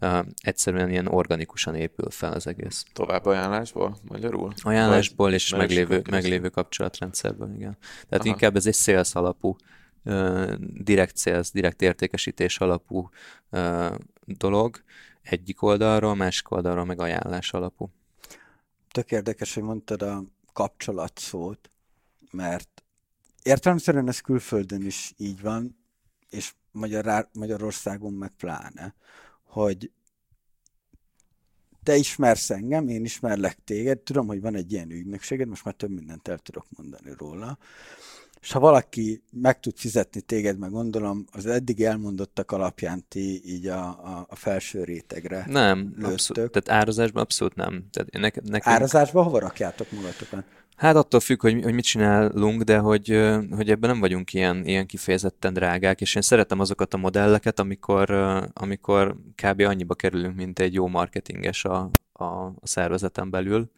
uh, 0.00 0.26
egyszerűen 0.42 0.90
ilyen 0.90 1.06
organikusan 1.06 1.74
épül 1.74 2.10
fel 2.10 2.32
az 2.32 2.46
egész. 2.46 2.84
Tovább 2.92 3.26
ajánlásból, 3.26 3.96
magyarul? 4.08 4.52
Ajánlásból 4.62 5.26
Vagy 5.26 5.34
és 5.34 5.54
meglévő, 5.54 6.02
meglévő 6.10 6.48
kapcsolatrendszerből, 6.48 7.54
igen. 7.54 7.76
Tehát 7.80 8.24
Aha. 8.24 8.28
inkább 8.28 8.56
ez 8.56 8.66
egy 8.66 8.74
sales 8.74 9.14
alapú, 9.14 9.56
uh, 10.04 10.54
direkt 10.58 11.18
sales, 11.18 11.50
direkt 11.50 11.82
értékesítés 11.82 12.58
alapú 12.58 13.08
uh, 13.50 13.94
dolog 14.24 14.82
egyik 15.22 15.62
oldalról, 15.62 16.14
másik 16.14 16.50
oldalról 16.50 16.84
meg 16.84 17.00
ajánlás 17.00 17.52
alapú. 17.52 17.90
Tök 18.90 19.10
érdekes, 19.10 19.54
hogy 19.54 19.62
mondtad 19.62 20.02
a 20.02 20.24
kapcsolat 20.52 21.18
szót, 21.18 21.70
mert 22.30 22.84
értelemszerűen 23.42 24.08
ez 24.08 24.20
külföldön 24.20 24.82
is 24.86 25.14
így 25.16 25.40
van, 25.40 25.76
és 26.30 26.52
Magyar, 26.72 27.28
Magyarországon 27.32 28.12
meg 28.12 28.30
pláne, 28.30 28.94
hogy 29.42 29.90
te 31.82 31.96
ismersz 31.96 32.50
engem, 32.50 32.88
én 32.88 33.04
ismerlek 33.04 33.58
téged, 33.64 33.98
tudom, 33.98 34.26
hogy 34.26 34.40
van 34.40 34.54
egy 34.54 34.72
ilyen 34.72 34.90
ügynökséged, 34.90 35.48
most 35.48 35.64
már 35.64 35.74
több 35.74 35.90
mindent 35.90 36.28
el 36.28 36.38
tudok 36.38 36.66
mondani 36.76 37.12
róla, 37.18 37.58
és 38.40 38.52
ha 38.52 38.60
valaki 38.60 39.22
meg 39.32 39.60
tud 39.60 39.76
fizetni 39.76 40.20
téged, 40.20 40.58
meg 40.58 40.70
gondolom, 40.70 41.24
az 41.32 41.46
eddig 41.46 41.82
elmondottak 41.82 42.52
alapján 42.52 43.04
ti 43.08 43.42
így 43.44 43.66
a, 43.66 43.82
a, 43.86 44.26
a 44.28 44.34
felső 44.34 44.84
rétegre 44.84 45.44
Nem, 45.48 45.94
abszolút, 46.02 46.50
tehát 46.50 46.82
árazásban 46.82 47.22
abszolút 47.22 47.54
nem. 47.54 47.84
Tehát 47.90 48.12
ne, 48.12 48.20
nekünk... 48.50 48.66
Árazásban 48.66 49.24
hova 49.24 49.38
rakjátok 49.38 49.90
magatokat? 49.90 50.44
Hát 50.80 50.96
attól 50.96 51.20
függ, 51.20 51.40
hogy, 51.40 51.62
hogy 51.62 51.74
mit 51.74 51.84
csinálunk, 51.84 52.62
de 52.62 52.78
hogy, 52.78 53.08
hogy 53.50 53.70
ebben 53.70 53.90
nem 53.90 54.00
vagyunk 54.00 54.32
ilyen, 54.32 54.64
ilyen 54.66 54.86
kifejezetten 54.86 55.52
drágák, 55.52 56.00
és 56.00 56.14
én 56.14 56.22
szeretem 56.22 56.60
azokat 56.60 56.94
a 56.94 56.96
modelleket, 56.96 57.60
amikor, 57.60 58.10
amikor 58.52 59.16
kb. 59.34 59.60
annyiba 59.60 59.94
kerülünk, 59.94 60.36
mint 60.36 60.58
egy 60.58 60.74
jó 60.74 60.86
marketinges 60.86 61.64
a, 61.64 61.90
a, 62.12 62.24
a 62.24 62.54
szervezeten 62.62 63.30
belül. 63.30 63.70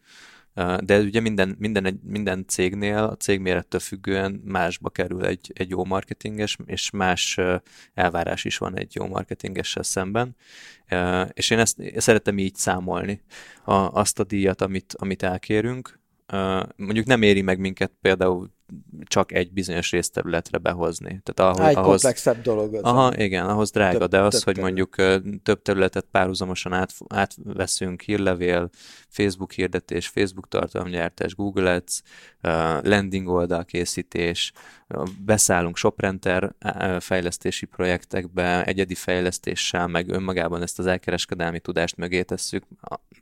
De 0.81 0.99
ugye 1.01 1.21
minden, 1.21 1.57
minden, 1.59 2.01
minden 2.05 2.45
cégnél, 2.47 2.97
a 2.97 3.17
cég 3.17 3.41
mérettől 3.41 3.81
függően 3.81 4.43
másba 4.45 4.91
kerül 4.91 5.27
egy, 5.27 5.53
egy 5.55 5.71
jó 5.71 5.85
marketinges, 5.85 6.57
és 6.67 6.91
más 6.91 7.39
elvárás 7.95 8.45
is 8.45 8.59
van 8.59 8.79
egy 8.79 8.95
jó 8.95 9.07
marketingessel 9.07 9.83
szemben. 9.83 10.37
És 11.33 11.51
én 11.51 11.59
ezt 11.59 11.79
szeretem 11.97 12.39
így 12.39 12.55
számolni, 12.55 13.23
a, 13.65 13.73
azt 13.73 14.21
a 14.21 14.25
díjat, 14.25 14.63
amit, 14.63 14.95
amit 14.99 15.23
elkérünk, 15.23 16.01
mondjuk 16.77 17.07
nem 17.07 17.23
éri 17.23 17.43
meg 17.43 17.59
minket 17.59 17.93
például 18.01 18.51
csak 19.05 19.33
egy 19.33 19.53
bizonyos 19.53 19.91
részterületre 19.91 20.59
behozni. 20.59 21.21
Tehát 21.23 21.55
ahhoz, 21.55 21.69
egy 21.69 21.77
ahhoz, 21.77 21.89
komplexebb 21.89 22.43
dolog. 22.43 22.75
Az 22.75 22.83
aha, 22.83 23.17
igen, 23.17 23.49
ahhoz 23.49 23.71
drága, 23.71 23.99
több, 23.99 24.11
de 24.11 24.21
az, 24.21 24.33
több 24.33 24.43
hogy 24.43 24.55
terület. 24.55 24.91
mondjuk 24.95 25.23
több 25.43 25.63
területet 25.63 26.07
párhuzamosan 26.11 26.73
át, 26.73 26.93
átveszünk, 27.09 28.01
hírlevél, 28.01 28.71
Facebook 29.13 29.53
hirdetés, 29.53 30.09
Facebook 30.09 30.49
tartalomgyártás, 30.49 31.35
Google 31.35 31.73
Ads, 31.73 32.03
landing 32.83 33.29
oldal 33.29 33.65
készítés, 33.65 34.53
beszállunk 35.25 35.77
ShopRenter 35.77 36.55
fejlesztési 37.01 37.67
projektekbe, 37.67 38.65
egyedi 38.65 38.95
fejlesztéssel, 38.95 39.87
meg 39.87 40.09
önmagában 40.09 40.63
ezt 40.63 40.79
az 40.79 40.87
elkereskedelmi 40.87 41.61
tudást 41.61 41.97
mögé 41.97 42.23
tesszük. 42.23 42.65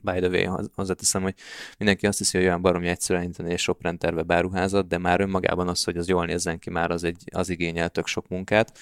By 0.01 0.19
the 0.19 0.27
way, 0.27 0.65
hozzáteszem, 0.75 1.21
hogy 1.21 1.33
mindenki 1.77 2.07
azt 2.07 2.17
hiszi, 2.17 2.37
hogy 2.37 2.45
olyan 2.45 2.61
baromi 2.61 2.87
egyszerűen 2.87 3.25
inteni 3.25 3.51
és 3.51 3.61
ShopRenterbe 3.61 4.21
báruházat, 4.21 4.87
de 4.87 4.97
már 4.97 5.21
önmagában 5.21 5.67
az, 5.67 5.83
hogy 5.83 5.97
az 5.97 6.07
jól 6.07 6.25
nézzen 6.25 6.59
ki, 6.59 6.69
már 6.69 6.91
az, 6.91 7.03
egy, 7.03 7.23
az 7.31 7.49
igényel 7.49 7.89
tök 7.89 8.07
sok 8.07 8.27
munkát. 8.27 8.79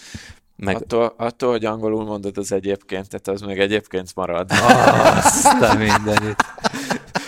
Meg... 0.55 0.75
Attól, 0.75 1.13
attól, 1.17 1.51
hogy 1.51 1.65
angolul 1.65 2.05
mondod 2.05 2.37
az 2.37 2.51
egyébként, 2.51 3.09
tehát 3.09 3.27
az 3.27 3.41
meg 3.41 3.59
egyébként 3.59 4.15
marad. 4.15 4.51
Azt 4.51 5.61
a 5.61 5.73
mindenit. 5.77 6.43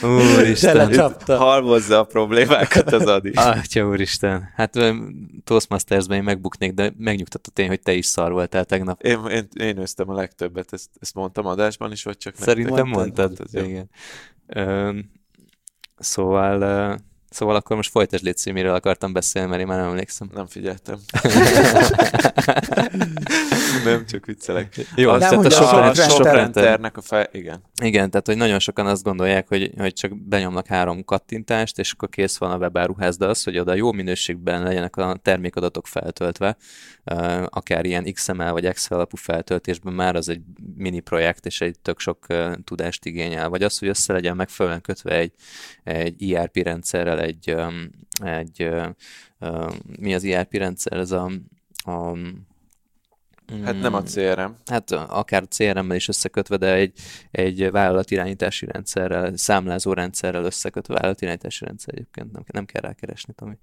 Úristen. 0.03 1.13
Halmozza 1.27 1.99
a 1.99 2.03
problémákat 2.03 2.91
az 2.91 3.05
Adi. 3.05 3.31
Atya 3.35 3.87
úristen. 3.87 4.51
Hát 4.55 4.77
Toastmasters-ben 5.43 6.17
én 6.17 6.23
megbuknék, 6.23 6.73
de 6.73 6.93
megnyugtatott 6.97 7.59
én, 7.59 7.67
hogy 7.67 7.79
te 7.79 7.93
is 7.93 8.05
szar 8.05 8.31
voltál 8.31 8.65
tegnap. 8.65 9.01
Én, 9.01 9.25
én, 9.25 9.47
én 9.53 9.77
őztem 9.77 10.09
a 10.09 10.13
legtöbbet, 10.13 10.73
ezt, 10.73 10.89
ezt 10.99 11.13
mondtam 11.13 11.45
adásban 11.45 11.91
is, 11.91 12.03
vagy 12.03 12.17
csak 12.17 12.35
Szerintem 12.35 12.87
mondtad. 12.87 13.33
mondtad. 13.39 13.65
Igen. 13.65 13.89
Ö, 14.47 14.91
szóval 15.97 16.99
Szóval 17.31 17.55
akkor 17.55 17.75
most 17.75 17.91
folytasd 17.91 18.23
légy 18.23 18.53
miről 18.53 18.73
akartam 18.73 19.13
beszélni, 19.13 19.49
mert 19.49 19.61
én 19.61 19.67
már 19.67 19.77
nem 19.77 19.87
emlékszem. 19.87 20.29
Nem 20.33 20.47
figyeltem. 20.47 20.99
nem, 23.85 24.05
csak 24.05 24.25
viccelek. 24.25 24.75
Jó, 24.95 25.11
nem, 25.11 25.19
tehát 25.19 25.45
a 25.45 25.93
Shoprenternek 25.93 26.97
a 26.97 27.01
fej... 27.01 27.29
Igen. 27.31 27.61
Igen, 27.83 28.09
tehát 28.09 28.27
hogy 28.27 28.37
nagyon 28.37 28.59
sokan 28.59 28.85
azt 28.85 29.03
gondolják, 29.03 29.47
hogy, 29.47 29.71
hogy 29.77 29.93
csak 29.93 30.17
benyomnak 30.17 30.67
három 30.67 31.03
kattintást, 31.03 31.79
és 31.79 31.91
akkor 31.91 32.09
kész 32.09 32.37
van 32.37 32.51
a 32.51 32.57
webáruház, 32.57 33.17
de 33.17 33.25
az, 33.25 33.43
hogy 33.43 33.59
oda 33.59 33.73
jó 33.73 33.91
minőségben 33.91 34.63
legyenek 34.63 34.95
a 34.95 35.17
termékadatok 35.21 35.87
feltöltve, 35.87 36.57
akár 37.45 37.85
ilyen 37.85 38.13
XML 38.13 38.51
vagy 38.51 38.65
Excel 38.65 38.97
alapú 38.97 39.17
feltöltésben 39.17 39.93
már 39.93 40.15
az 40.15 40.29
egy 40.29 40.41
mini 40.75 40.99
projekt, 40.99 41.45
és 41.45 41.61
egy 41.61 41.79
tök 41.79 41.99
sok 41.99 42.25
tudást 42.63 43.05
igényel. 43.05 43.49
Vagy 43.49 43.63
az, 43.63 43.77
hogy 43.77 43.87
össze 43.87 44.13
legyen 44.13 44.35
megfelelően 44.35 44.81
kötve 44.81 45.15
egy, 45.15 45.31
egy 45.83 46.33
ERP 46.33 46.55
rendszerrel, 46.55 47.20
egy, 47.21 47.55
egy 48.23 48.69
mi 49.99 50.13
az 50.13 50.23
ERP 50.23 50.53
rendszer, 50.53 50.97
ez 50.97 51.11
a, 51.11 51.31
a 51.83 52.17
Hát 53.63 53.79
nem 53.79 53.93
a. 53.93 54.01
CRM. 54.01 54.51
Hát 54.65 54.91
akár 54.91 55.47
CRM-mel 55.47 55.95
is 55.95 56.07
összekötve, 56.07 56.57
de 56.57 56.73
egy, 56.73 56.93
egy 57.31 57.71
vállalatirányítási 57.71 58.65
rendszerrel, 58.65 59.37
számlázó 59.37 59.93
rendszerrel 59.93 60.43
összekötve 60.43 60.93
vállalatirányítási 60.93 61.65
rendszer 61.65 61.93
egyébként 61.93 62.31
nem, 62.31 62.43
nem 62.47 62.65
kell 62.65 62.81
rákeresni, 62.81 63.33
Tomi. 63.33 63.57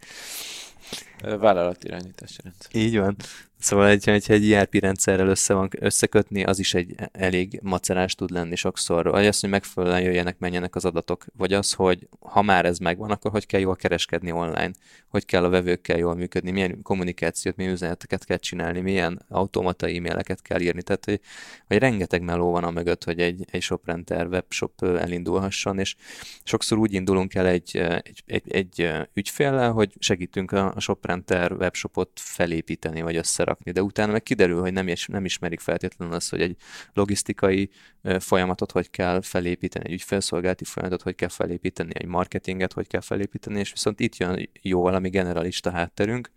Vállalatirányítási 1.20 2.41
rendszer. 2.43 2.74
Így 2.74 2.99
van. 2.99 3.16
Szóval, 3.61 3.89
hogyha 3.89 4.32
egy 4.32 4.53
ERP 4.53 4.74
rendszerrel 4.74 5.28
össze 5.28 5.55
van, 5.55 5.68
összekötni, 5.78 6.45
az 6.45 6.59
is 6.59 6.74
egy 6.74 6.95
elég 7.12 7.61
macerás 7.62 8.14
tud 8.14 8.30
lenni 8.30 8.57
sokszor. 8.57 9.11
Vagy 9.11 9.26
az, 9.26 9.41
hogy 9.41 9.51
megfelelően 9.51 10.03
jöjjenek, 10.03 10.39
menjenek 10.39 10.74
az 10.74 10.84
adatok. 10.84 11.24
Vagy 11.36 11.53
az, 11.53 11.72
hogy 11.72 12.09
ha 12.20 12.43
már 12.43 12.64
ez 12.64 12.78
megvan, 12.78 13.11
akkor 13.11 13.30
hogy 13.30 13.47
kell 13.47 13.61
jól 13.61 13.76
kereskedni 13.76 14.32
online, 14.32 14.70
hogy 15.09 15.24
kell 15.24 15.45
a 15.45 15.49
vevőkkel 15.49 15.99
jól 15.99 16.14
működni, 16.14 16.51
milyen 16.51 16.82
kommunikációt, 16.82 17.57
milyen 17.57 17.72
üzeneteket 17.72 18.24
kell 18.24 18.36
csinálni, 18.36 18.80
milyen 18.80 19.22
automata 19.28 19.86
e-maileket 19.86 20.43
kell 20.43 20.61
írni. 20.61 20.82
Tehát, 20.82 21.05
hogy, 21.05 21.20
hogy 21.66 21.78
rengeteg 21.78 22.22
meló 22.22 22.51
van 22.51 22.64
a 22.64 22.70
mögött, 22.70 23.05
hogy 23.05 23.20
egy, 23.20 23.45
egy 23.51 23.62
shoprenter, 23.62 24.26
webshop 24.26 24.82
elindulhasson, 24.82 25.78
és 25.78 25.95
sokszor 26.45 26.78
úgy 26.78 26.93
indulunk 26.93 27.34
el 27.34 27.47
egy, 27.47 27.76
egy, 27.76 28.22
egy, 28.26 28.53
egy 28.53 28.91
ügyféllel, 29.14 29.72
hogy 29.72 29.93
segítünk 29.99 30.53
a, 30.53 30.78
a 30.79 30.81
shoprenter 30.81 31.53
webshopot 31.53 32.11
felépíteni, 32.14 33.03
vagy 33.03 33.16
össze 33.16 33.39
összerakni, 33.39 33.70
de 33.70 33.83
utána 33.83 34.12
meg 34.12 34.22
kiderül, 34.22 34.61
hogy 34.61 34.72
nem, 34.72 34.89
is, 34.89 35.07
nem 35.07 35.24
ismerik 35.24 35.61
feltétlenül 35.61 36.14
azt, 36.14 36.31
hogy 36.31 36.41
egy 36.41 36.57
logisztikai 36.93 37.70
folyamatot 38.18 38.72
hogy 38.72 38.91
kell 38.91 39.20
felépíteni, 39.20 39.85
egy 39.87 39.93
ügyfelszolgálati 39.93 40.64
folyamatot 40.64 41.03
hogy 41.03 41.14
kell 41.14 41.29
felépíteni, 41.29 41.91
egy 41.95 42.07
marketinget 42.07 42.72
hogy 42.72 42.87
kell 42.87 43.01
felépíteni, 43.01 43.59
és 43.59 43.70
viszont 43.70 44.01
itt 44.01 44.16
jön 44.16 44.51
jó 44.62 44.81
valami 44.81 45.09
generalista 45.09 45.70
hátterünk, 45.70 46.31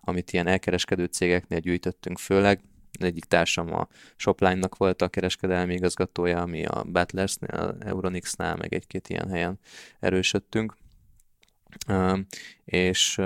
amit 0.00 0.32
ilyen 0.32 0.46
elkereskedő 0.46 1.04
cégeknél 1.04 1.58
gyűjtöttünk 1.58 2.18
főleg, 2.18 2.60
egyik 2.98 3.24
társam 3.24 3.72
a 3.72 3.88
Shopline-nak 4.16 4.76
volt 4.76 5.02
a 5.02 5.08
kereskedelmi 5.08 5.74
igazgatója, 5.74 6.40
ami 6.40 6.64
a 6.64 6.84
Battlers-nél, 6.84 7.76
Euronix-nál, 7.80 8.56
meg 8.56 8.74
egy-két 8.74 9.08
ilyen 9.08 9.28
helyen 9.28 9.58
erősödtünk. 10.00 10.76
És 12.64 13.20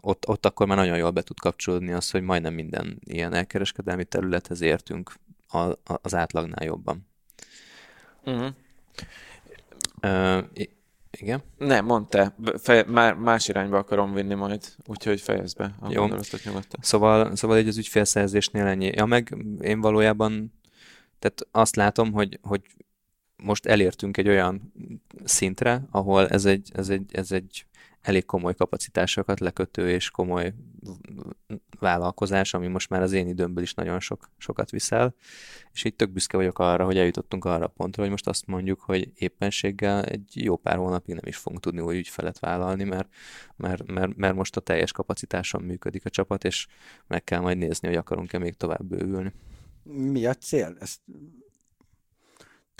ott, 0.00 0.28
ott 0.28 0.46
akkor 0.46 0.66
már 0.66 0.76
nagyon 0.76 0.96
jól 0.96 1.10
be 1.10 1.22
tud 1.22 1.38
kapcsolódni 1.38 1.92
az, 1.92 2.10
hogy 2.10 2.22
majdnem 2.22 2.54
minden 2.54 2.98
ilyen 3.04 3.32
elkereskedelmi 3.32 4.04
területhez 4.04 4.60
értünk 4.60 5.12
a, 5.48 5.72
az 5.84 6.14
átlagnál 6.14 6.64
jobban. 6.64 7.06
Uh-huh. 8.24 8.52
Uh, 10.02 10.44
igen? 11.10 11.42
Nem, 11.58 11.84
mondta. 11.84 12.34
Már 12.86 13.14
más 13.14 13.48
irányba 13.48 13.78
akarom 13.78 14.12
vinni 14.12 14.34
majd, 14.34 14.64
úgyhogy 14.86 15.20
fejezd 15.20 15.56
be 15.56 15.74
a 15.80 15.90
Jó. 15.90 16.06
nyugodtan. 16.06 16.80
Szóval, 16.80 17.36
szóval 17.36 17.56
egy 17.56 17.68
az 17.68 17.78
ügyfélszerzésnél 17.78 18.66
ennyi. 18.66 18.86
Ja, 18.94 19.04
meg 19.04 19.36
én 19.60 19.80
valójában 19.80 20.52
tehát 21.22 21.46
azt 21.50 21.76
látom, 21.76 22.12
hogy, 22.12 22.38
hogy 22.42 22.62
most 23.36 23.66
elértünk 23.66 24.16
egy 24.16 24.28
olyan 24.28 24.72
szintre, 25.24 25.82
ahol 25.90 26.28
ez 26.28 26.44
egy, 26.44 26.70
ez 26.74 26.88
egy, 26.88 27.14
ez 27.14 27.32
egy 27.32 27.66
elég 28.02 28.24
komoly 28.24 28.54
kapacitásokat 28.54 29.40
lekötő 29.40 29.90
és 29.90 30.10
komoly 30.10 30.54
vállalkozás, 31.80 32.54
ami 32.54 32.66
most 32.66 32.90
már 32.90 33.02
az 33.02 33.12
én 33.12 33.28
időmből 33.28 33.62
is 33.62 33.74
nagyon 33.74 34.00
sok, 34.00 34.30
sokat 34.38 34.70
viszel, 34.70 35.14
és 35.72 35.84
így 35.84 35.94
tök 35.94 36.10
büszke 36.10 36.36
vagyok 36.36 36.58
arra, 36.58 36.84
hogy 36.84 36.98
eljutottunk 36.98 37.44
arra 37.44 37.64
a 37.64 37.68
pontra, 37.68 38.02
hogy 38.02 38.10
most 38.10 38.28
azt 38.28 38.46
mondjuk, 38.46 38.80
hogy 38.80 39.12
éppenséggel 39.14 40.04
egy 40.04 40.30
jó 40.34 40.56
pár 40.56 40.76
hónapig 40.76 41.14
nem 41.14 41.26
is 41.26 41.36
fogunk 41.36 41.62
tudni 41.62 41.80
új 41.80 41.96
ügyfelet 41.96 42.38
vállalni, 42.38 42.84
mert, 42.84 43.08
mert, 43.56 43.86
mert, 43.92 44.16
mert 44.16 44.34
most 44.34 44.56
a 44.56 44.60
teljes 44.60 44.92
kapacitáson 44.92 45.62
működik 45.62 46.04
a 46.04 46.10
csapat, 46.10 46.44
és 46.44 46.66
meg 47.06 47.24
kell 47.24 47.40
majd 47.40 47.58
nézni, 47.58 47.88
hogy 47.88 47.96
akarunk-e 47.96 48.38
még 48.38 48.56
tovább 48.56 48.84
bővülni. 48.84 49.32
Mi 49.82 50.26
a 50.26 50.34
cél? 50.34 50.76
Ezt 50.80 51.00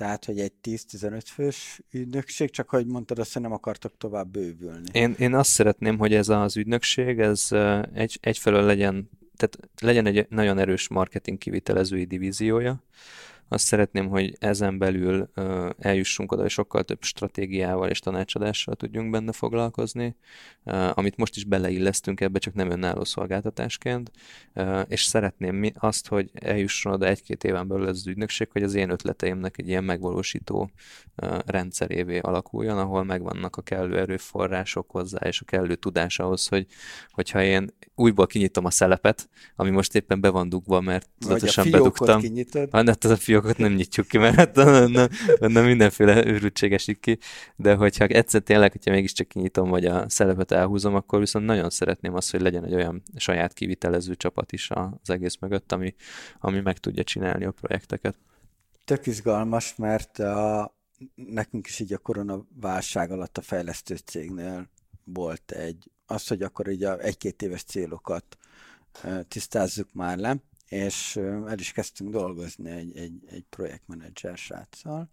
tehát, 0.02 0.24
hogy 0.24 0.40
egy 0.40 0.52
10-15 0.62 1.20
fős 1.24 1.80
ügynökség, 1.90 2.50
csak 2.50 2.68
hogy 2.68 2.86
mondtad, 2.86 3.18
azt 3.18 3.38
nem 3.38 3.52
akartok 3.52 3.92
tovább 3.98 4.28
bővülni. 4.28 4.88
Én, 4.92 5.14
én 5.18 5.34
azt 5.34 5.50
szeretném, 5.50 5.98
hogy 5.98 6.14
ez 6.14 6.28
az 6.28 6.56
ügynökség, 6.56 7.18
ez 7.18 7.48
egy, 7.94 8.18
egyfelől 8.20 8.62
legyen, 8.62 9.10
tehát 9.36 9.58
legyen 9.80 10.06
egy 10.06 10.26
nagyon 10.28 10.58
erős 10.58 10.88
marketing 10.88 11.38
kivitelezői 11.38 12.04
divíziója, 12.04 12.82
azt 13.52 13.66
szeretném, 13.66 14.08
hogy 14.08 14.36
ezen 14.38 14.78
belül 14.78 15.30
eljussunk 15.78 16.32
oda, 16.32 16.42
hogy 16.42 16.50
sokkal 16.50 16.82
több 16.82 17.02
stratégiával 17.02 17.88
és 17.88 17.98
tanácsadással 17.98 18.74
tudjunk 18.74 19.10
benne 19.10 19.32
foglalkozni, 19.32 20.16
amit 20.92 21.16
most 21.16 21.36
is 21.36 21.44
beleillesztünk 21.44 22.20
ebbe, 22.20 22.38
csak 22.38 22.54
nem 22.54 22.70
önálló 22.70 23.04
szolgáltatásként, 23.04 24.10
és 24.86 25.02
szeretném 25.02 25.72
azt, 25.74 26.08
hogy 26.08 26.30
eljusson 26.34 26.92
oda 26.92 27.06
egy-két 27.06 27.44
éven 27.44 27.68
belül 27.68 27.88
ez 27.88 27.96
az 27.96 28.06
ügynökség, 28.06 28.48
hogy 28.52 28.62
az 28.62 28.74
én 28.74 28.90
ötleteimnek 28.90 29.58
egy 29.58 29.68
ilyen 29.68 29.84
megvalósító 29.84 30.70
rendszerévé 31.46 32.18
alakuljon, 32.18 32.78
ahol 32.78 33.04
megvannak 33.04 33.56
a 33.56 33.62
kellő 33.62 33.98
erőforrások 33.98 34.90
hozzá, 34.90 35.26
és 35.26 35.40
a 35.40 35.44
kellő 35.44 35.74
tudás 35.74 36.18
ahhoz, 36.18 36.48
hogy 36.48 36.66
hogyha 37.10 37.42
én 37.42 37.74
újból 37.94 38.26
kinyitom 38.26 38.64
a 38.64 38.70
szelepet, 38.70 39.28
ami 39.56 39.70
most 39.70 39.94
éppen 39.94 40.20
be 40.20 40.28
van 40.28 40.48
dugva, 40.48 40.80
mert 40.80 41.08
tudatosan 41.18 41.70
bedugtam. 41.70 42.20
Kinyitod. 42.20 42.68
Hát 42.72 43.04
ez 43.04 43.10
a 43.10 43.16
fiók 43.16 43.41
dolgot 43.42 43.60
nem 43.60 43.72
nyitjuk 43.72 44.06
ki, 44.06 44.18
mert 44.18 44.34
hát 44.34 44.58
onnan, 44.58 45.10
onnan 45.40 45.64
mindenféle 45.64 46.26
őrültség 46.26 46.72
esik 46.72 47.00
ki, 47.00 47.18
de 47.56 47.74
hogyha 47.74 48.04
egyszer 48.04 48.40
tényleg, 48.40 48.72
hogyha 48.72 48.90
mégiscsak 48.90 49.28
kinyitom, 49.28 49.68
vagy 49.68 49.84
a 49.84 50.08
szelepet 50.08 50.52
elhúzom, 50.52 50.94
akkor 50.94 51.18
viszont 51.18 51.44
nagyon 51.44 51.70
szeretném 51.70 52.14
azt, 52.14 52.30
hogy 52.30 52.40
legyen 52.40 52.64
egy 52.64 52.74
olyan 52.74 53.02
saját 53.16 53.52
kivitelező 53.52 54.14
csapat 54.14 54.52
is 54.52 54.70
az 54.70 55.10
egész 55.10 55.36
mögött, 55.40 55.72
ami, 55.72 55.94
ami 56.38 56.60
meg 56.60 56.78
tudja 56.78 57.02
csinálni 57.02 57.44
a 57.44 57.50
projekteket. 57.50 58.16
Tök 58.84 59.06
izgalmas, 59.06 59.76
mert 59.76 60.18
a, 60.18 60.74
nekünk 61.14 61.66
is 61.66 61.78
így 61.78 61.92
a 61.92 61.98
koronaválság 61.98 63.10
alatt 63.10 63.38
a 63.38 63.42
fejlesztő 63.42 63.96
cégnél 63.96 64.70
volt 65.04 65.50
egy, 65.50 65.90
az, 66.06 66.26
hogy 66.26 66.42
akkor 66.42 66.68
így 66.68 66.84
a 66.84 66.98
egy-két 66.98 67.42
éves 67.42 67.62
célokat 67.62 68.36
tisztázzuk 69.28 69.92
már 69.92 70.18
le, 70.18 70.36
és 70.72 71.16
el 71.46 71.58
is 71.58 71.72
kezdtünk 71.72 72.10
dolgozni 72.10 72.70
egy, 72.70 72.96
egy, 72.96 73.12
egy 73.26 73.44
projektmenedzser 73.50 74.36
sráccal. 74.36 75.08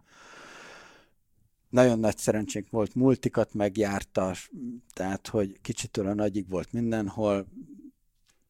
Nagyon 1.70 2.00
nagy 2.00 2.18
szerencsénk 2.18 2.70
volt, 2.70 2.96
multikat 2.96 3.54
megjárta, 3.54 4.34
tehát, 4.94 5.28
hogy 5.28 5.62
kicsitől 5.62 6.08
a 6.08 6.14
nagyig 6.14 6.50
volt 6.50 6.72
mindenhol, 6.72 7.48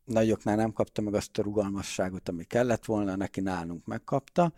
nagyoknál 0.05 0.55
nem 0.55 0.73
kapta 0.73 1.01
meg 1.01 1.13
azt 1.13 1.37
a 1.37 1.41
rugalmasságot, 1.41 2.29
ami 2.29 2.43
kellett 2.43 2.85
volna, 2.85 3.15
neki 3.15 3.41
nálunk 3.41 3.85
megkapta, 3.85 4.53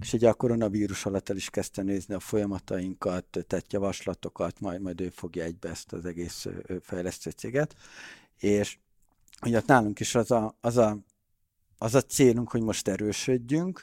és 0.00 0.12
ugye 0.12 0.28
a 0.28 0.34
koronavírus 0.34 1.06
alatt 1.06 1.28
el 1.28 1.36
is 1.36 1.50
kezdte 1.50 1.82
nézni 1.82 2.14
a 2.14 2.20
folyamatainkat, 2.20 3.24
tett 3.46 3.72
javaslatokat, 3.72 4.60
majd, 4.60 4.80
majd 4.80 5.00
ő 5.00 5.08
fogja 5.08 5.44
egybe 5.44 5.68
ezt 5.68 5.92
az 5.92 6.04
egész 6.04 6.46
fejlesztő 6.80 7.66
és 8.36 8.78
ugye 9.42 9.62
nálunk 9.66 10.00
is 10.00 10.14
az 10.14 10.30
a, 10.30 10.56
az 10.60 10.76
a 10.76 10.98
az 11.78 11.94
a 11.94 12.00
célunk, 12.00 12.50
hogy 12.50 12.62
most 12.62 12.88
erősödjünk, 12.88 13.82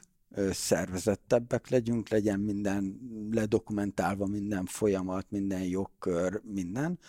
szervezettebbek 0.51 1.69
legyünk, 1.69 2.09
legyen 2.09 2.39
minden 2.39 2.99
ledokumentálva, 3.31 4.25
minden 4.25 4.65
folyamat, 4.65 5.25
minden 5.29 5.63
jogkör, 5.63 6.41
minden. 6.43 6.99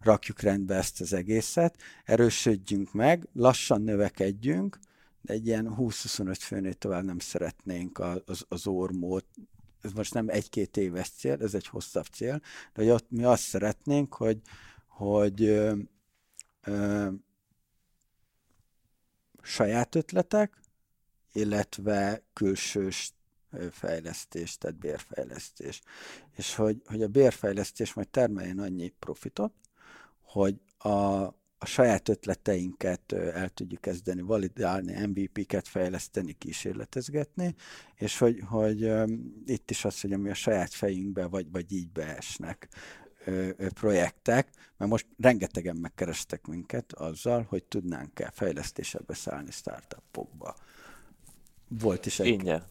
Rakjuk 0.00 0.40
rendbe 0.40 0.74
ezt 0.74 1.00
az 1.00 1.12
egészet, 1.12 1.76
erősödjünk 2.04 2.92
meg, 2.92 3.28
lassan 3.32 3.82
növekedjünk, 3.82 4.78
de 5.20 5.32
egy 5.32 5.46
ilyen 5.46 5.74
20-25 5.78 6.36
főnél 6.40 6.74
tovább 6.74 7.04
nem 7.04 7.18
szeretnénk 7.18 7.98
az, 7.98 8.44
az 8.48 8.66
ormót. 8.66 9.26
Ez 9.80 9.92
most 9.92 10.14
nem 10.14 10.28
egy-két 10.28 10.76
éves 10.76 11.08
cél, 11.08 11.36
ez 11.40 11.54
egy 11.54 11.66
hosszabb 11.66 12.06
cél, 12.06 12.40
de 12.74 12.82
hogy 12.82 12.88
ott 12.88 13.10
mi 13.10 13.24
azt 13.24 13.42
szeretnénk, 13.42 14.14
hogy, 14.14 14.40
hogy 14.86 15.42
ö, 15.42 15.74
ö, 16.62 17.08
saját 19.46 19.94
ötletek, 19.94 20.60
illetve 21.32 22.22
külsős 22.32 23.14
fejlesztés, 23.70 24.58
tehát 24.58 24.76
bérfejlesztés. 24.76 25.82
És 26.36 26.54
hogy, 26.54 26.82
hogy 26.86 27.02
a 27.02 27.08
bérfejlesztés 27.08 27.94
majd 27.94 28.08
termeljen 28.08 28.58
annyi 28.58 28.88
profitot, 28.98 29.52
hogy 30.20 30.60
a, 30.78 30.88
a 31.58 31.66
saját 31.66 32.08
ötleteinket 32.08 33.12
el 33.12 33.48
tudjuk 33.48 33.80
kezdeni 33.80 34.20
validálni, 34.20 35.06
MVP-ket 35.06 35.68
fejleszteni, 35.68 36.32
kísérletezgetni, 36.32 37.54
és 37.94 38.18
hogy, 38.18 38.42
hogy 38.46 38.92
itt 39.46 39.70
is 39.70 39.84
az, 39.84 40.00
hogy 40.00 40.12
ami 40.12 40.30
a 40.30 40.34
saját 40.34 40.74
fejünkbe 40.74 41.26
vagy, 41.26 41.50
vagy 41.50 41.72
így 41.72 41.90
beesnek 41.90 42.68
projektek, 43.74 44.48
mert 44.76 44.90
most 44.90 45.06
rengetegen 45.18 45.76
megkerestek 45.76 46.46
minket 46.46 46.92
azzal, 46.92 47.46
hogy 47.48 47.64
tudnánk-e 47.64 48.30
fejlesztésbe 48.34 49.00
beszállni 49.06 49.50
startupokba. 49.50 50.54
Volt 51.68 52.06
is 52.06 52.20
egy... 52.20 52.26
Ingyen. 52.26 52.62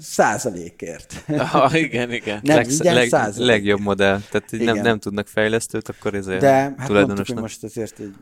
százalékért. 0.00 1.24
Ah, 1.28 1.80
igen, 1.80 2.12
igen. 2.12 2.40
Nem, 2.42 2.56
Leg, 2.56 2.70
ingyen, 2.70 2.94
leg, 2.94 3.08
százalékért. 3.08 3.46
Legjobb 3.46 3.80
modell. 3.80 4.20
Tehát 4.30 4.50
nem, 4.50 4.76
nem 4.76 4.98
tudnak 4.98 5.26
fejlesztőt, 5.26 5.88
akkor 5.88 6.14
ezért 6.14 6.40
De 6.40 6.74
hát 6.76 6.88
mondtuk, 6.88 7.26
hogy 7.26 7.36
most 7.36 7.64
azért 7.64 7.98
egy, 7.98 8.14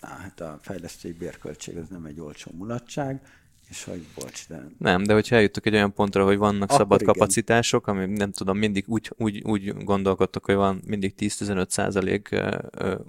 á, 0.00 0.16
hát 0.16 0.40
a 0.40 0.58
fejlesztői 0.62 1.12
bérköltség 1.12 1.76
az 1.76 1.88
nem 1.88 2.04
egy 2.04 2.20
olcsó 2.20 2.50
mulatság, 2.54 3.20
és 3.68 3.84
hogy 3.84 4.06
bocs, 4.14 4.48
de... 4.48 4.68
Nem, 4.78 5.02
de 5.02 5.12
hogyha 5.12 5.36
eljutok 5.36 5.66
egy 5.66 5.74
olyan 5.74 5.92
pontra, 5.92 6.24
hogy 6.24 6.36
vannak 6.36 6.62
Akkor 6.62 6.76
szabad 6.76 7.00
igen. 7.00 7.12
kapacitások, 7.12 7.86
ami 7.86 8.06
nem 8.06 8.32
tudom, 8.32 8.58
mindig 8.58 8.84
úgy, 8.86 9.12
úgy, 9.16 9.42
úgy 9.44 9.84
gondolkodtok, 9.84 10.44
hogy 10.44 10.54
van 10.54 10.82
mindig 10.86 11.14
10-15 11.18 11.68
százalék 11.68 12.36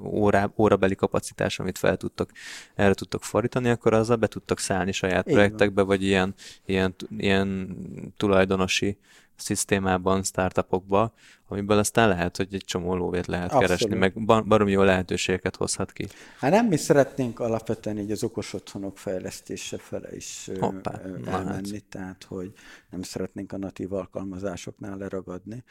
órá, 0.03 0.51
órabeli 0.57 0.95
kapacitás, 0.95 1.59
amit 1.59 1.77
fel 1.77 1.97
tudtok, 1.97 2.31
erre 2.75 2.93
tudtok 2.93 3.23
fordítani, 3.23 3.69
akkor 3.69 3.93
azzal 3.93 4.15
be 4.15 4.27
tudtok 4.27 4.59
szállni 4.59 4.91
saját 4.91 5.25
Igen. 5.25 5.37
projektekbe, 5.37 5.81
vagy 5.81 6.03
ilyen, 6.03 6.33
ilyen, 6.65 6.95
ilyen 7.17 7.77
tulajdonosi 8.17 8.97
szisztémában, 9.35 10.23
startupokba, 10.23 11.13
amiből 11.47 11.77
aztán 11.77 12.07
lehet, 12.07 12.37
hogy 12.37 12.53
egy 12.53 12.63
csomó 12.65 12.95
lóvét 12.95 13.25
lehet 13.25 13.45
Abszolút. 13.45 13.67
keresni, 13.67 13.95
meg 13.95 14.25
baromi 14.47 14.71
jó 14.71 14.81
lehetőségeket 14.81 15.55
hozhat 15.55 15.91
ki. 15.91 16.07
Hát 16.39 16.51
nem 16.51 16.65
mi 16.65 16.77
szeretnénk 16.77 17.39
alapvetően 17.39 17.97
így 17.97 18.11
az 18.11 18.23
okos 18.23 18.53
otthonok 18.53 18.97
fejlesztése 18.97 19.77
fele 19.77 20.15
is 20.15 20.49
Hoppá, 20.59 21.01
elmenni, 21.25 21.71
hát. 21.71 21.85
tehát 21.89 22.23
hogy 22.23 22.51
nem 22.89 23.01
szeretnénk 23.01 23.51
a 23.51 23.57
natív 23.57 23.93
alkalmazásoknál 23.93 24.97
leragadni, 24.97 25.63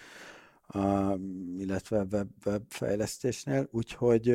illetve 1.59 2.07
web, 2.13 2.29
web 2.47 2.63
fejlesztésnél, 2.69 3.69
úgyhogy 3.71 4.29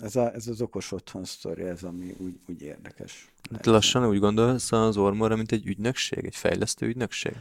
ez, 0.00 0.16
a, 0.16 0.34
ez 0.34 0.48
az 0.48 0.60
okos 0.60 0.92
otthon 0.92 1.24
sztori, 1.24 1.62
ez 1.62 1.82
ami 1.82 2.14
úgy, 2.18 2.40
úgy 2.48 2.62
érdekes. 2.62 3.32
Hát 3.52 3.66
lassan 3.66 4.08
úgy 4.08 4.18
gondolsz 4.18 4.72
az 4.72 4.96
Ormora, 4.96 5.36
mint 5.36 5.52
egy 5.52 5.66
ügynökség, 5.66 6.24
egy 6.24 6.36
fejlesztő 6.36 6.86
ügynökség? 6.86 7.32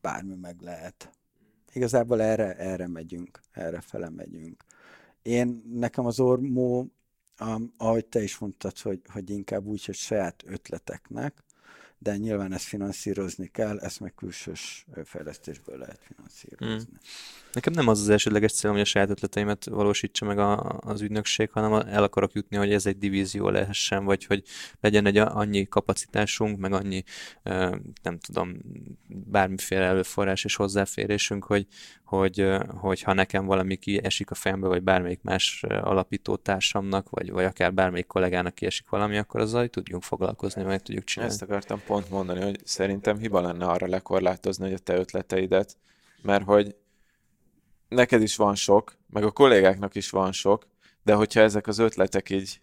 Bármi 0.00 0.34
meg 0.40 0.60
lehet. 0.60 1.10
Igazából 1.72 2.22
erre, 2.22 2.56
erre 2.56 2.88
megyünk, 2.88 3.40
erre 3.50 3.80
fele 3.80 4.10
megyünk. 4.10 4.64
Én, 5.22 5.62
nekem 5.72 6.06
az 6.06 6.20
Ormó, 6.20 6.92
ahogy 7.76 8.06
te 8.06 8.22
is 8.22 8.38
mondtad, 8.38 8.78
hogy, 8.78 9.00
hogy 9.12 9.30
inkább 9.30 9.64
úgy, 9.64 9.84
hogy 9.84 9.94
saját 9.94 10.42
ötleteknek, 10.46 11.44
de 11.98 12.16
nyilván 12.16 12.52
ezt 12.52 12.64
finanszírozni 12.64 13.46
kell, 13.52 13.78
ezt 13.78 14.00
meg 14.00 14.14
külsős 14.14 14.86
fejlesztésből 15.04 15.78
lehet 15.78 16.00
finanszírozni. 16.02 16.66
Hmm. 16.66 16.98
Nekem 17.52 17.72
nem 17.72 17.88
az 17.88 18.00
az 18.00 18.08
elsődleges 18.08 18.52
célom, 18.52 18.76
hogy 18.76 18.84
a 18.84 18.88
saját 18.88 19.10
ötleteimet 19.10 19.64
valósítsa 19.64 20.24
meg 20.24 20.38
a, 20.38 20.78
az 20.80 21.00
ügynökség, 21.00 21.50
hanem 21.50 21.72
el 21.72 22.02
akarok 22.02 22.32
jutni, 22.32 22.56
hogy 22.56 22.72
ez 22.72 22.86
egy 22.86 22.98
divízió 22.98 23.48
lehessen, 23.48 24.04
vagy 24.04 24.24
hogy 24.24 24.42
legyen 24.80 25.06
egy 25.06 25.16
annyi 25.16 25.68
kapacitásunk, 25.68 26.58
meg 26.58 26.72
annyi, 26.72 27.02
nem 28.02 28.18
tudom, 28.18 28.56
bármiféle 29.06 29.84
előforrás 29.84 30.44
és 30.44 30.56
hozzáférésünk, 30.56 31.44
hogy, 31.44 31.66
hogy, 32.04 32.46
hogy 32.66 33.02
ha 33.02 33.12
nekem 33.12 33.46
valami 33.46 33.76
kiesik 33.76 34.30
a 34.30 34.34
fejembe, 34.34 34.66
vagy 34.66 34.82
bármelyik 34.82 35.22
más 35.22 35.62
alapító 35.68 36.36
társamnak, 36.36 37.10
vagy, 37.10 37.30
vagy 37.30 37.44
akár 37.44 37.74
bármelyik 37.74 38.06
kollégának 38.06 38.54
kiesik 38.54 38.88
valami, 38.88 39.18
akkor 39.18 39.40
azzal 39.40 39.68
tudjunk 39.68 40.02
foglalkozni, 40.02 40.62
meg 40.62 40.82
tudjuk 40.82 41.04
csinálni. 41.04 41.32
Ezt 41.34 41.42
akartam 41.42 41.82
pont 41.86 41.93
mondani, 42.10 42.40
hogy 42.40 42.60
szerintem 42.64 43.18
hiba 43.18 43.40
lenne 43.40 43.66
arra 43.66 43.86
lekorlátozni, 43.86 44.64
hogy 44.64 44.74
a 44.74 44.78
te 44.78 44.96
ötleteidet, 44.96 45.76
mert 46.22 46.44
hogy 46.44 46.76
neked 47.88 48.22
is 48.22 48.36
van 48.36 48.54
sok, 48.54 48.96
meg 49.10 49.24
a 49.24 49.30
kollégáknak 49.30 49.94
is 49.94 50.10
van 50.10 50.32
sok, 50.32 50.66
de 51.02 51.14
hogyha 51.14 51.40
ezek 51.40 51.66
az 51.66 51.78
ötletek 51.78 52.30
így 52.30 52.60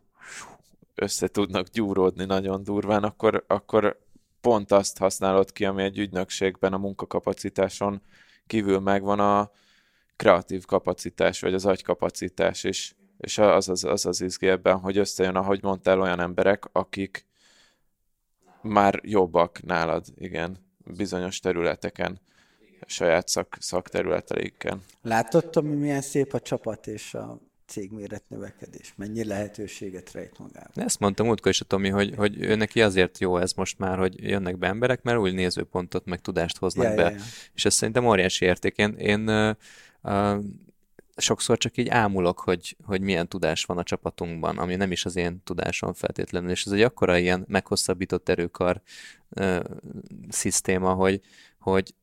össze 0.96 1.28
tudnak 1.28 1.68
gyúródni 1.68 2.26
nagyon 2.26 2.64
durván, 2.64 3.04
akkor, 3.04 3.44
akkor 3.48 4.00
pont 4.42 4.72
azt 4.72 4.98
használod 4.98 5.52
ki, 5.52 5.66
ami 5.66 5.84
egy 5.84 5.98
ügynökségben 5.98 6.74
a 6.74 6.78
munkakapacitáson 6.78 8.02
kívül 8.48 8.80
megvan 8.80 9.20
a 9.20 9.52
kreatív 10.16 10.66
kapacitás, 10.66 11.42
vagy 11.42 11.54
az 11.54 11.66
agykapacitás 11.66 12.64
is. 12.64 12.96
És 13.18 13.38
az 13.38 13.70
az, 13.70 13.84
az, 13.84 14.06
az 14.06 14.22
izgi 14.22 14.48
ebben, 14.48 14.80
hogy 14.80 14.98
összejön, 14.98 15.36
ahogy 15.36 15.64
mondtál, 15.64 16.02
olyan 16.02 16.20
emberek, 16.20 16.66
akik 16.72 17.26
már 18.62 19.00
jobbak 19.04 19.62
nálad, 19.64 20.06
igen, 20.16 20.58
bizonyos 20.86 21.40
területeken 21.40 22.20
saját 22.86 23.28
szak, 23.28 23.58
szakterületeiken. 23.60 24.82
Látod, 25.02 25.54
hogy 25.54 25.80
milyen 25.80 26.02
szép 26.02 26.34
a 26.34 26.40
csapat 26.40 26.88
és 26.88 27.14
a 27.14 27.40
cégméret 27.66 28.24
növekedés? 28.28 28.94
Mennyi 28.98 29.24
lehetőséget 29.24 30.12
rejt 30.12 30.40
magában? 30.40 30.84
Ezt 30.84 31.00
mondtam 31.00 31.28
útkor 31.28 31.52
is 31.52 31.62
a 31.62 31.66
Tomi, 31.66 31.90
hogy, 31.90 32.14
hogy 32.16 32.42
ő 32.42 32.56
neki 32.56 32.82
azért 32.82 33.20
jó 33.20 33.38
ez 33.38 33.54
most 33.54 33.80
már, 33.80 33.98
hogy 33.98 34.24
jönnek 34.24 34.58
be 34.58 34.68
emberek, 34.68 35.02
mert 35.02 35.18
új 35.18 35.32
nézőpontot, 35.32 36.06
meg 36.06 36.22
tudást 36.22 36.58
hoznak 36.58 36.86
ja, 36.86 36.96
be. 36.96 37.02
Ja, 37.02 37.10
ja. 37.10 37.22
És 37.54 37.66
ez 37.66 37.74
szerintem 37.74 38.06
óriási 38.06 38.46
érték. 38.46 38.78
Én, 38.78 38.96
én 38.98 39.30
uh, 39.30 39.56
uh, 40.02 40.44
sokszor 41.16 41.58
csak 41.58 41.78
így 41.78 41.88
ámulok, 41.88 42.40
hogy, 42.40 42.76
hogy 42.86 43.02
milyen 43.02 43.28
tudás 43.28 43.64
van 43.64 43.78
a 43.78 43.84
csapatunkban, 43.84 44.58
ami 44.58 44.76
nem 44.76 44.92
is 44.92 45.06
az 45.06 45.16
én 45.16 45.42
tudásom 45.44 45.94
feltétlenül, 45.94 46.50
és 46.50 46.66
ez 46.66 46.72
egy 46.72 46.82
akkora 46.82 47.18
ilyen 47.18 47.46
meghosszabbított 47.48 48.30
erőkar 48.30 48.82
uh, 49.30 49.60
szisztéma, 50.30 50.94
hogy, 50.94 51.22
hogy 51.60 51.94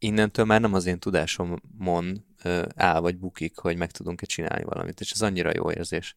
innentől 0.00 0.44
már 0.44 0.60
nem 0.60 0.74
az 0.74 0.86
én 0.86 0.98
tudásomon 0.98 2.24
áll 2.74 3.00
vagy 3.00 3.16
bukik, 3.16 3.58
hogy 3.58 3.76
meg 3.76 3.90
tudunk-e 3.90 4.26
csinálni 4.26 4.64
valamit, 4.64 5.00
és 5.00 5.10
ez 5.10 5.22
annyira 5.22 5.50
jó 5.54 5.70
érzés, 5.70 6.14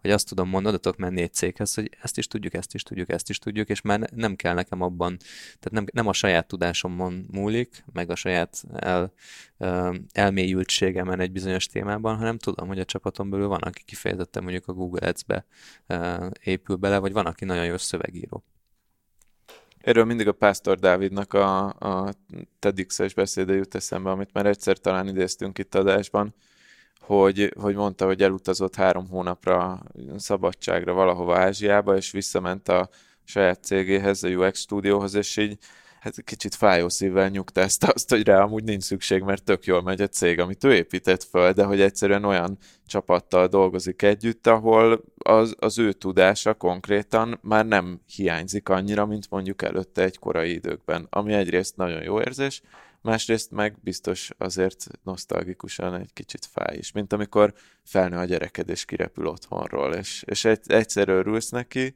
hogy 0.00 0.10
azt 0.10 0.28
tudom 0.28 0.48
mondani, 0.48 0.76
oda 0.76 0.94
menni 0.96 1.20
egy 1.20 1.32
céghez, 1.32 1.74
hogy 1.74 1.96
ezt 2.02 2.18
is 2.18 2.26
tudjuk, 2.26 2.54
ezt 2.54 2.74
is 2.74 2.82
tudjuk, 2.82 3.08
ezt 3.08 3.30
is 3.30 3.38
tudjuk, 3.38 3.68
és 3.68 3.80
már 3.80 4.00
nem 4.00 4.36
kell 4.36 4.54
nekem 4.54 4.80
abban, 4.80 5.16
tehát 5.58 5.70
nem, 5.70 5.84
nem 5.92 6.06
a 6.06 6.12
saját 6.12 6.46
tudásomon 6.46 7.26
múlik, 7.30 7.84
meg 7.92 8.10
a 8.10 8.14
saját 8.14 8.62
el, 8.72 9.12
elmélyültségemen 10.12 11.20
egy 11.20 11.32
bizonyos 11.32 11.66
témában, 11.66 12.16
hanem 12.16 12.38
tudom, 12.38 12.68
hogy 12.68 12.78
a 12.78 12.84
csapaton 12.84 13.30
belül 13.30 13.48
van, 13.48 13.60
aki 13.60 13.82
kifejezetten 13.84 14.42
mondjuk 14.42 14.68
a 14.68 14.72
Google 14.72 15.08
Ads-be 15.08 15.46
épül 16.42 16.76
bele, 16.76 16.98
vagy 16.98 17.12
van, 17.12 17.26
aki 17.26 17.44
nagyon 17.44 17.64
jó 17.64 17.76
szövegíró. 17.76 18.44
Erről 19.84 20.04
mindig 20.04 20.28
a 20.28 20.32
Pásztor 20.32 20.78
Dávidnak 20.78 21.32
a, 21.32 21.64
a 21.66 22.14
TEDx-es 22.58 23.14
beszéde 23.14 23.54
jut 23.54 23.74
eszembe, 23.74 24.10
amit 24.10 24.32
már 24.32 24.46
egyszer 24.46 24.78
talán 24.78 25.08
idéztünk 25.08 25.58
itt 25.58 25.74
adásban, 25.74 26.34
hogy, 27.00 27.54
hogy 27.60 27.74
mondta, 27.74 28.06
hogy 28.06 28.22
elutazott 28.22 28.74
három 28.74 29.08
hónapra 29.08 29.82
szabadságra 30.16 30.92
valahova 30.92 31.38
Ázsiába, 31.38 31.96
és 31.96 32.10
visszament 32.10 32.68
a 32.68 32.88
saját 33.24 33.64
cégéhez, 33.64 34.22
a 34.22 34.28
UX 34.28 34.60
stúdióhoz, 34.60 35.14
és 35.14 35.36
így 35.36 35.58
hát 36.04 36.24
kicsit 36.24 36.54
fájó 36.54 36.88
szívvel 36.88 37.28
nyugtázta 37.28 37.86
azt, 37.86 38.10
hogy 38.10 38.26
rá 38.26 38.42
amúgy 38.42 38.64
nincs 38.64 38.82
szükség, 38.82 39.22
mert 39.22 39.44
tök 39.44 39.64
jól 39.64 39.82
megy 39.82 40.00
a 40.00 40.08
cég, 40.08 40.38
amit 40.38 40.64
ő 40.64 40.74
épített 40.74 41.22
föl, 41.22 41.52
de 41.52 41.64
hogy 41.64 41.80
egyszerűen 41.80 42.24
olyan 42.24 42.58
csapattal 42.86 43.46
dolgozik 43.46 44.02
együtt, 44.02 44.46
ahol 44.46 45.04
az, 45.16 45.54
az 45.58 45.78
ő 45.78 45.92
tudása 45.92 46.54
konkrétan 46.54 47.38
már 47.42 47.66
nem 47.66 48.00
hiányzik 48.14 48.68
annyira, 48.68 49.06
mint 49.06 49.30
mondjuk 49.30 49.62
előtte 49.62 50.02
egy 50.02 50.18
korai 50.18 50.52
időkben, 50.52 51.06
ami 51.10 51.32
egyrészt 51.32 51.76
nagyon 51.76 52.02
jó 52.02 52.20
érzés, 52.20 52.62
másrészt 53.00 53.50
meg 53.50 53.76
biztos 53.80 54.30
azért 54.38 54.86
nosztalgikusan 55.02 55.94
egy 55.94 56.12
kicsit 56.12 56.46
fáj 56.46 56.76
is, 56.76 56.92
mint 56.92 57.12
amikor 57.12 57.54
felnő 57.84 58.16
a 58.16 58.24
gyereked 58.24 58.68
és 58.68 58.84
kirepül 58.84 59.26
otthonról, 59.26 59.94
és, 59.94 60.22
és 60.26 60.44
egy, 60.44 60.60
egyszer 60.66 61.08
örülsz 61.08 61.50
neki, 61.50 61.94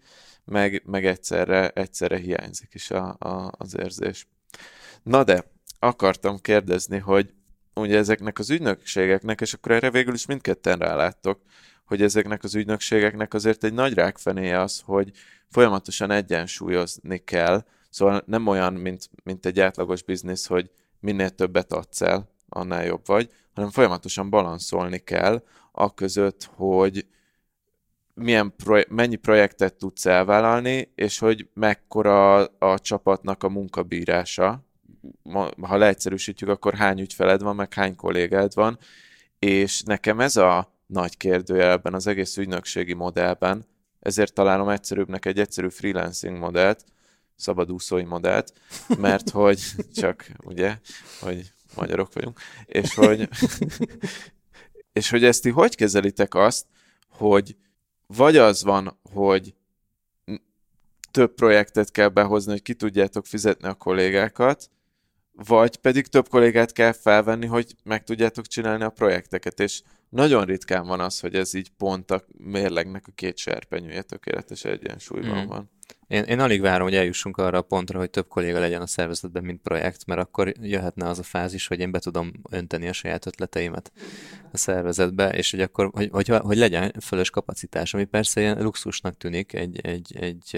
meg, 0.48 0.82
meg 0.86 1.06
egyszerre, 1.06 1.68
egyszerre 1.68 2.16
hiányzik 2.16 2.74
is 2.74 2.90
a, 2.90 3.16
a, 3.18 3.52
az 3.58 3.76
érzés. 3.78 4.26
Na 5.02 5.24
de, 5.24 5.44
akartam 5.78 6.40
kérdezni, 6.40 6.98
hogy 6.98 7.32
ugye 7.74 7.96
ezeknek 7.96 8.38
az 8.38 8.50
ügynökségeknek, 8.50 9.40
és 9.40 9.52
akkor 9.52 9.72
erre 9.72 9.90
végül 9.90 10.14
is 10.14 10.26
mindketten 10.26 10.78
ráláttok, 10.78 11.40
hogy 11.84 12.02
ezeknek 12.02 12.44
az 12.44 12.54
ügynökségeknek 12.54 13.34
azért 13.34 13.64
egy 13.64 13.72
nagy 13.72 13.94
rákfenéje 13.94 14.60
az, 14.60 14.82
hogy 14.84 15.10
folyamatosan 15.48 16.10
egyensúlyozni 16.10 17.18
kell, 17.18 17.64
szóval 17.90 18.22
nem 18.26 18.46
olyan, 18.46 18.74
mint, 18.74 19.10
mint 19.22 19.46
egy 19.46 19.60
átlagos 19.60 20.02
biznisz, 20.02 20.46
hogy 20.46 20.70
minél 21.00 21.30
többet 21.30 21.72
adsz 21.72 22.00
el, 22.00 22.30
annál 22.48 22.84
jobb 22.84 23.06
vagy, 23.06 23.30
hanem 23.54 23.70
folyamatosan 23.70 24.30
balanszolni 24.30 24.98
kell 24.98 25.42
a 25.72 25.94
között, 25.94 26.50
hogy 26.54 27.06
milyen 28.18 28.54
proje- 28.56 28.88
mennyi 28.88 29.16
projektet 29.16 29.74
tudsz 29.74 30.06
elvállalni, 30.06 30.92
és 30.94 31.18
hogy 31.18 31.48
mekkora 31.54 32.44
a 32.44 32.78
csapatnak 32.78 33.42
a 33.42 33.48
munkabírása. 33.48 34.66
Ha 35.60 35.76
leegyszerűsítjük, 35.76 36.50
akkor 36.50 36.74
hány 36.74 37.00
ügyfeled 37.00 37.42
van, 37.42 37.56
meg 37.56 37.74
hány 37.74 37.96
kollégád 37.96 38.54
van, 38.54 38.78
és 39.38 39.82
nekem 39.82 40.20
ez 40.20 40.36
a 40.36 40.76
nagy 40.86 41.16
kérdője 41.16 41.70
ebben 41.70 41.94
az 41.94 42.06
egész 42.06 42.36
ügynökségi 42.36 42.94
modellben, 42.94 43.66
ezért 44.00 44.32
találom 44.32 44.68
egyszerűbbnek 44.68 45.26
egy 45.26 45.38
egyszerű 45.38 45.68
freelancing 45.68 46.38
modellt, 46.38 46.84
szabadúszói 47.36 48.04
modellt, 48.04 48.52
mert 48.98 49.30
hogy 49.30 49.60
csak, 50.00 50.30
ugye, 50.44 50.78
hogy 51.20 51.52
magyarok 51.76 52.12
vagyunk, 52.12 52.40
és 52.66 52.94
hogy, 52.94 53.28
és 54.98 55.10
hogy 55.10 55.24
ezt 55.24 55.42
ti 55.42 55.50
hogy 55.50 55.74
kezelitek 55.74 56.34
azt, 56.34 56.66
hogy 57.08 57.56
vagy 58.16 58.36
az 58.36 58.62
van, 58.62 58.98
hogy 59.12 59.54
több 61.10 61.34
projektet 61.34 61.90
kell 61.90 62.08
behozni, 62.08 62.50
hogy 62.50 62.62
ki 62.62 62.74
tudjátok 62.74 63.26
fizetni 63.26 63.68
a 63.68 63.74
kollégákat, 63.74 64.70
vagy 65.32 65.76
pedig 65.76 66.06
több 66.06 66.28
kollégát 66.28 66.72
kell 66.72 66.92
felvenni, 66.92 67.46
hogy 67.46 67.74
meg 67.84 68.04
tudjátok 68.04 68.46
csinálni 68.46 68.84
a 68.84 68.90
projekteket, 68.90 69.60
és 69.60 69.82
nagyon 70.08 70.44
ritkán 70.44 70.86
van 70.86 71.00
az, 71.00 71.20
hogy 71.20 71.34
ez 71.34 71.54
így 71.54 71.70
pont 71.70 72.10
a 72.10 72.24
mérlegnek 72.38 73.04
a 73.06 73.12
két 73.14 73.36
serpenyője 73.36 74.02
tökéletes 74.02 74.64
egyensúlyban 74.64 75.44
mm. 75.44 75.46
van. 75.46 75.70
Én, 76.08 76.22
én 76.22 76.40
alig 76.40 76.60
várom, 76.60 76.86
hogy 76.86 76.96
eljussunk 76.96 77.36
arra 77.36 77.58
a 77.58 77.62
pontra, 77.62 77.98
hogy 77.98 78.10
több 78.10 78.28
kolléga 78.28 78.58
legyen 78.58 78.82
a 78.82 78.86
szervezetben, 78.86 79.44
mint 79.44 79.60
projekt, 79.62 80.06
mert 80.06 80.20
akkor 80.20 80.52
jöhetne 80.60 81.08
az 81.08 81.18
a 81.18 81.22
fázis, 81.22 81.66
hogy 81.66 81.80
én 81.80 81.90
be 81.90 81.98
tudom 81.98 82.32
önteni 82.50 82.88
a 82.88 82.92
saját 82.92 83.26
ötleteimet 83.26 83.92
a 84.52 84.56
szervezetbe, 84.56 85.30
és 85.30 85.50
hogy 85.50 85.60
akkor, 85.60 85.90
hogy, 85.92 86.08
hogy, 86.12 86.28
hogy 86.28 86.56
legyen 86.56 86.94
fölös 87.00 87.30
kapacitás, 87.30 87.94
ami 87.94 88.04
persze 88.04 88.40
ilyen 88.40 88.62
luxusnak 88.62 89.16
tűnik 89.16 89.52
egy, 89.52 89.80
egy, 89.80 90.16
egy, 90.16 90.56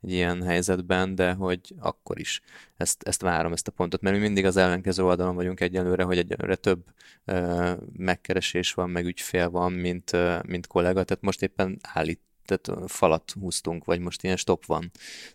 egy 0.00 0.12
ilyen 0.12 0.42
helyzetben, 0.42 1.14
de 1.14 1.32
hogy 1.32 1.74
akkor 1.78 2.18
is 2.18 2.40
ezt, 2.76 3.02
ezt 3.02 3.22
várom, 3.22 3.52
ezt 3.52 3.68
a 3.68 3.72
pontot, 3.72 4.00
mert 4.00 4.16
mi 4.16 4.22
mindig 4.22 4.44
az 4.44 4.56
ellenkező 4.56 5.04
oldalon 5.04 5.34
vagyunk 5.34 5.60
egyelőre, 5.60 6.02
hogy 6.02 6.18
egyelőre 6.18 6.54
több 6.54 6.84
uh, 7.26 7.70
megkeresés 7.96 8.72
van, 8.72 8.90
meg 8.90 9.06
ügyfél 9.06 9.50
van, 9.50 9.72
mint, 9.72 10.12
uh, 10.12 10.42
mint 10.42 10.66
kollega, 10.66 11.04
tehát 11.04 11.22
most 11.22 11.42
éppen 11.42 11.78
állít 11.82 12.20
tehát 12.44 12.90
falat 12.90 13.30
húztunk, 13.40 13.84
vagy 13.84 14.00
most 14.00 14.22
ilyen 14.22 14.36
stop 14.36 14.66
van. 14.66 14.90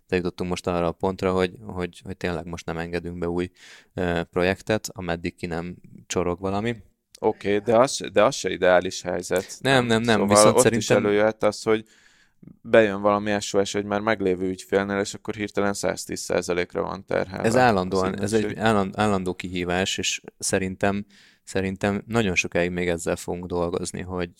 De 0.07 0.15
jutottunk 0.15 0.49
most 0.49 0.67
arra 0.67 0.87
a 0.87 0.91
pontra, 0.91 1.31
hogy, 1.31 1.53
hogy, 1.65 2.01
hogy 2.03 2.17
tényleg 2.17 2.45
most 2.45 2.65
nem 2.65 2.77
engedünk 2.77 3.17
be 3.17 3.29
új 3.29 3.51
projektet, 4.29 4.89
ameddig 4.93 5.35
ki 5.35 5.45
nem 5.45 5.75
csorog 6.07 6.39
valami. 6.39 6.75
Oké, 7.19 7.55
okay, 7.55 7.73
de, 7.73 7.79
az, 7.79 8.01
de 8.13 8.23
az 8.23 8.35
se 8.35 8.49
ideális 8.49 9.01
helyzet. 9.01 9.57
Nem, 9.59 9.85
nem, 9.85 10.01
nem. 10.01 10.19
Szóval 10.19 10.27
viszont 10.27 10.55
ott 10.55 10.61
szerintem... 10.61 10.97
is 10.97 11.03
előjöhet 11.03 11.43
az, 11.43 11.63
hogy 11.63 11.85
bejön 12.61 13.01
valami 13.01 13.39
SOS 13.39 13.75
egy 13.75 13.85
már 13.85 13.99
meglévő 13.99 14.47
ügyfélnél, 14.47 14.99
és 14.99 15.13
akkor 15.13 15.35
hirtelen 15.35 15.73
110%-ra 15.75 16.81
van 16.81 17.05
terhelve. 17.05 17.47
Ez 17.47 17.55
állandóan, 17.55 18.21
ez 18.21 18.33
egy 18.33 18.57
állandó 18.93 19.33
kihívás, 19.33 19.97
és 19.97 20.21
szerintem, 20.37 21.05
szerintem 21.43 22.03
nagyon 22.07 22.35
sokáig 22.35 22.71
még 22.71 22.87
ezzel 22.87 23.15
fogunk 23.15 23.45
dolgozni, 23.45 24.01
hogy, 24.01 24.31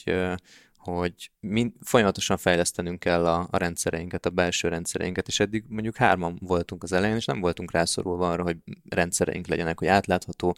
hogy 0.79 1.31
mind, 1.39 1.73
folyamatosan 1.81 2.37
fejlesztenünk 2.37 2.99
kell 2.99 3.25
a, 3.27 3.47
a 3.51 3.57
rendszereinket, 3.57 4.25
a 4.25 4.29
belső 4.29 4.67
rendszereinket, 4.67 5.27
és 5.27 5.39
eddig 5.39 5.63
mondjuk 5.67 5.95
hárman 5.95 6.37
voltunk 6.41 6.83
az 6.83 6.91
elején, 6.91 7.15
és 7.15 7.25
nem 7.25 7.39
voltunk 7.39 7.71
rászorulva 7.71 8.31
arra, 8.31 8.43
hogy 8.43 8.57
rendszereink 8.89 9.47
legyenek, 9.47 9.79
hogy 9.79 9.87
átlátható 9.87 10.55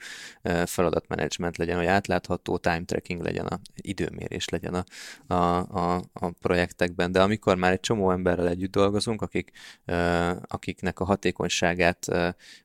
feladatmenedzsment 0.66 1.58
legyen, 1.58 1.78
hogy 1.78 1.86
átlátható 1.86 2.58
time 2.58 2.84
tracking 2.86 3.22
legyen, 3.22 3.46
a 3.46 3.60
időmérés 3.76 4.50
legyen 4.50 4.74
a, 4.74 4.84
a, 5.34 5.58
a, 5.60 6.04
a 6.14 6.30
projektekben, 6.30 7.12
de 7.12 7.22
amikor 7.22 7.56
már 7.56 7.72
egy 7.72 7.80
csomó 7.80 8.12
emberrel 8.12 8.48
együtt 8.48 8.72
dolgozunk, 8.72 9.22
akik, 9.22 9.52
akiknek 10.42 11.00
a 11.00 11.06
hatékonyságát, 11.06 12.08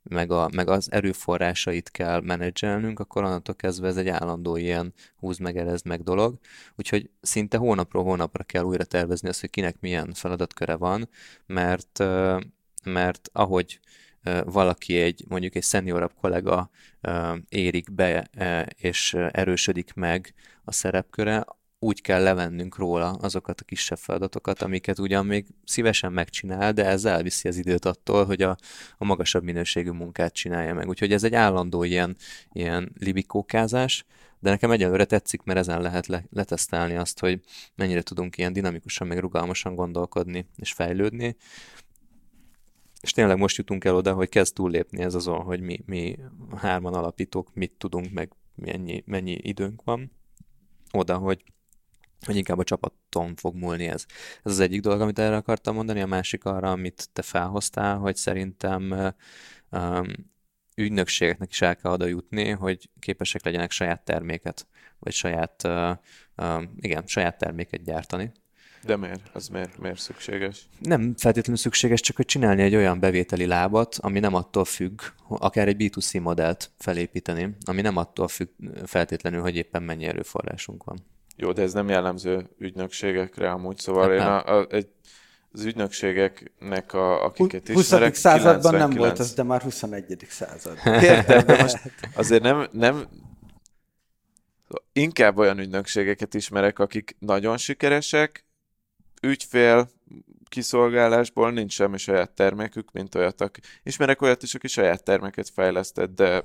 meg, 0.02 0.30
a, 0.30 0.48
meg 0.52 0.68
az 0.68 0.92
erőforrásait 0.92 1.90
kell 1.90 2.20
menedzselnünk, 2.20 3.00
akkor 3.00 3.24
onnantól 3.24 3.54
kezdve 3.54 3.88
ez 3.88 3.96
egy 3.96 4.08
állandó 4.08 4.56
ilyen 4.56 4.94
húz 5.26 5.38
meg, 5.38 5.56
erezd 5.56 5.86
meg 5.86 6.02
dolog, 6.02 6.38
úgyhogy 6.76 7.10
szinte 7.20 7.56
hónapról 7.56 8.04
hónapra 8.04 8.44
kell 8.44 8.62
újra 8.62 8.84
tervezni 8.84 9.28
azt, 9.28 9.40
hogy 9.40 9.50
kinek 9.50 9.80
milyen 9.80 10.12
feladatköre 10.12 10.76
van, 10.76 11.08
mert, 11.46 12.04
mert 12.84 13.28
ahogy 13.32 13.80
valaki 14.44 15.00
egy, 15.00 15.24
mondjuk 15.28 15.54
egy 15.54 15.62
szeniorabb 15.62 16.12
kollega 16.20 16.70
érik 17.48 17.92
be 17.92 18.30
és 18.76 19.14
erősödik 19.14 19.94
meg 19.94 20.34
a 20.64 20.72
szerepköre, 20.72 21.44
úgy 21.78 22.00
kell 22.00 22.22
levennünk 22.22 22.76
róla 22.76 23.10
azokat 23.10 23.60
a 23.60 23.64
kisebb 23.64 23.98
feladatokat, 23.98 24.62
amiket 24.62 24.98
ugyan 24.98 25.26
még 25.26 25.46
szívesen 25.64 26.12
megcsinál, 26.12 26.72
de 26.72 26.84
ez 26.84 27.04
elviszi 27.04 27.48
az 27.48 27.56
időt 27.56 27.84
attól, 27.84 28.24
hogy 28.24 28.42
a, 28.42 28.56
a 28.98 29.04
magasabb 29.04 29.42
minőségű 29.42 29.90
munkát 29.90 30.32
csinálja 30.34 30.74
meg. 30.74 30.88
Úgyhogy 30.88 31.12
ez 31.12 31.24
egy 31.24 31.34
állandó 31.34 31.82
ilyen, 31.82 32.16
ilyen 32.52 32.92
libikókázás, 32.98 34.04
de 34.40 34.50
nekem 34.50 34.70
egyelőre 34.70 35.04
tetszik, 35.04 35.42
mert 35.42 35.58
ezen 35.58 35.80
lehet 35.80 36.06
le, 36.06 36.24
letesztelni 36.30 36.96
azt, 36.96 37.20
hogy 37.20 37.40
mennyire 37.74 38.02
tudunk 38.02 38.38
ilyen 38.38 38.52
dinamikusan, 38.52 39.06
meg 39.06 39.18
rugalmasan 39.18 39.74
gondolkodni 39.74 40.48
és 40.56 40.72
fejlődni. 40.72 41.36
És 43.00 43.12
tényleg 43.12 43.38
most 43.38 43.56
jutunk 43.56 43.84
el 43.84 43.94
oda, 43.94 44.12
hogy 44.12 44.28
kezd 44.28 44.54
túllépni 44.54 45.02
ez 45.02 45.14
azon, 45.14 45.42
hogy 45.42 45.60
mi, 45.60 45.82
mi 45.86 46.18
hárman 46.56 46.94
alapítók 46.94 47.54
mit 47.54 47.72
tudunk, 47.78 48.12
meg 48.12 48.32
mennyi, 48.54 49.02
mennyi 49.06 49.38
időnk 49.42 49.82
van. 49.84 50.12
Oda, 50.92 51.16
hogy 51.16 51.44
hogy 52.26 52.36
inkább 52.36 52.58
a 52.58 52.64
csapaton 52.64 53.34
fog 53.34 53.54
múlni 53.54 53.84
ez. 53.84 54.04
Ez 54.42 54.52
az 54.52 54.60
egyik 54.60 54.80
dolog, 54.80 55.00
amit 55.00 55.18
erre 55.18 55.36
akartam 55.36 55.74
mondani, 55.74 56.00
a 56.00 56.06
másik 56.06 56.44
arra, 56.44 56.70
amit 56.70 57.08
te 57.12 57.22
felhoztál, 57.22 57.96
hogy 57.96 58.16
szerintem 58.16 59.12
um, 59.70 60.06
ügynökségeknek 60.76 61.50
is 61.50 61.62
el 61.62 61.76
kell 61.76 61.92
oda 61.92 62.06
jutni, 62.06 62.50
hogy 62.50 62.88
képesek 62.98 63.44
legyenek 63.44 63.70
saját 63.70 64.04
terméket, 64.04 64.66
vagy 64.98 65.12
saját, 65.12 65.62
uh, 65.64 65.90
uh, 66.36 66.62
igen, 66.76 67.02
saját 67.06 67.38
terméket 67.38 67.82
gyártani. 67.82 68.32
De 68.84 68.96
miért? 68.96 69.30
Az 69.32 69.48
miért, 69.48 69.78
miért 69.78 69.98
szükséges? 69.98 70.68
Nem 70.78 71.14
feltétlenül 71.16 71.60
szükséges, 71.60 72.00
csak 72.00 72.16
hogy 72.16 72.24
csinálni 72.24 72.62
egy 72.62 72.74
olyan 72.74 73.00
bevételi 73.00 73.46
lábat, 73.46 73.96
ami 74.00 74.18
nem 74.20 74.34
attól 74.34 74.64
függ, 74.64 75.00
akár 75.28 75.68
egy 75.68 75.76
B2C 75.78 76.22
modellt 76.22 76.70
felépíteni, 76.78 77.56
ami 77.64 77.80
nem 77.80 77.96
attól 77.96 78.28
függ 78.28 78.48
feltétlenül, 78.84 79.40
hogy 79.40 79.56
éppen 79.56 79.82
mennyi 79.82 80.04
erőforrásunk 80.04 80.84
van. 80.84 80.98
Jó, 81.36 81.52
de 81.52 81.62
ez 81.62 81.72
nem 81.72 81.88
jellemző 81.88 82.50
ügynökségekre 82.58 83.50
amúgy, 83.50 83.78
szóval 83.78 84.08
hát 84.08 84.18
én 84.18 84.26
a, 84.26 84.58
a, 84.58 84.66
egy 84.70 84.88
az 85.52 85.64
ügynökségeknek, 85.64 86.92
a, 86.92 87.24
akiket 87.24 87.68
20. 87.68 87.84
ismerek, 87.84 88.14
században 88.14 88.72
99... 88.72 88.88
nem 88.88 88.98
volt 88.98 89.18
az, 89.18 89.34
de 89.34 89.42
már 89.42 89.62
21. 89.62 90.26
század. 90.28 90.78
Értem, 91.02 91.46
de 91.46 91.62
most 91.62 91.78
azért 92.14 92.42
nem, 92.42 92.68
nem 92.72 93.08
inkább 94.92 95.38
olyan 95.38 95.58
ügynökségeket 95.58 96.34
ismerek, 96.34 96.78
akik 96.78 97.16
nagyon 97.18 97.56
sikeresek, 97.56 98.44
ügyfél 99.22 99.88
kiszolgálásból 100.48 101.50
nincs 101.50 101.72
semmi 101.72 101.98
saját 101.98 102.30
termékük, 102.30 102.92
mint 102.92 103.14
olyat. 103.14 103.40
Aki... 103.40 103.60
Ismerek 103.82 104.22
olyat 104.22 104.42
is, 104.42 104.54
aki 104.54 104.68
saját 104.68 105.04
terméket 105.04 105.48
fejlesztett, 105.48 106.14
de 106.14 106.44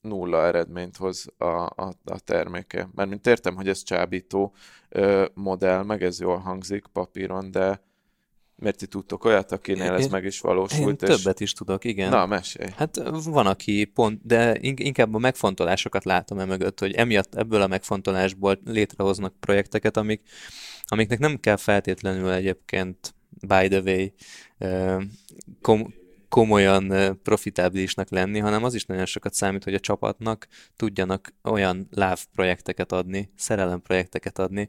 nulla 0.00 0.46
eredményt 0.46 0.96
hoz 0.96 1.26
a, 1.38 1.44
a, 1.46 1.92
a 2.04 2.18
terméke. 2.24 2.88
Mármint 2.94 3.26
értem, 3.26 3.54
hogy 3.54 3.68
ez 3.68 3.82
csábító 3.82 4.54
ö, 4.88 5.26
modell, 5.34 5.82
meg 5.82 6.02
ez 6.02 6.20
jól 6.20 6.38
hangzik 6.38 6.86
papíron, 6.92 7.50
de 7.50 7.80
mert 8.56 8.76
ti 8.76 8.86
tudtok 8.86 9.24
olyat, 9.24 9.52
akinél 9.52 9.92
ez 9.92 10.06
meg 10.06 10.24
is 10.24 10.40
valósult. 10.40 11.02
Én 11.02 11.08
és... 11.08 11.16
többet 11.16 11.40
is 11.40 11.52
tudok, 11.52 11.84
igen. 11.84 12.10
Na, 12.10 12.26
mesélj. 12.26 12.68
Hát 12.76 13.02
van, 13.24 13.46
aki 13.46 13.84
pont, 13.84 14.26
de 14.26 14.58
inkább 14.60 15.14
a 15.14 15.18
megfontolásokat 15.18 16.04
látom 16.04 16.38
e 16.38 16.44
mögött, 16.44 16.80
hogy 16.80 16.92
emiatt 16.92 17.34
ebből 17.34 17.62
a 17.62 17.66
megfontolásból 17.66 18.60
létrehoznak 18.64 19.34
projekteket, 19.40 19.96
amik, 19.96 20.22
amiknek 20.84 21.18
nem 21.18 21.40
kell 21.40 21.56
feltétlenül 21.56 22.30
egyébként 22.30 23.14
by 23.40 23.68
the 23.68 23.80
way 23.80 24.08
kom- 25.60 25.94
komolyan 26.28 27.18
profitábilisnak 27.22 28.10
lenni, 28.10 28.38
hanem 28.38 28.64
az 28.64 28.74
is 28.74 28.84
nagyon 28.84 29.06
sokat 29.06 29.34
számít, 29.34 29.64
hogy 29.64 29.74
a 29.74 29.80
csapatnak 29.80 30.46
tudjanak 30.76 31.34
olyan 31.42 31.88
láv 31.90 32.24
projekteket 32.34 32.92
adni, 32.92 33.32
szerelem 33.36 33.82
projekteket 33.82 34.38
adni, 34.38 34.68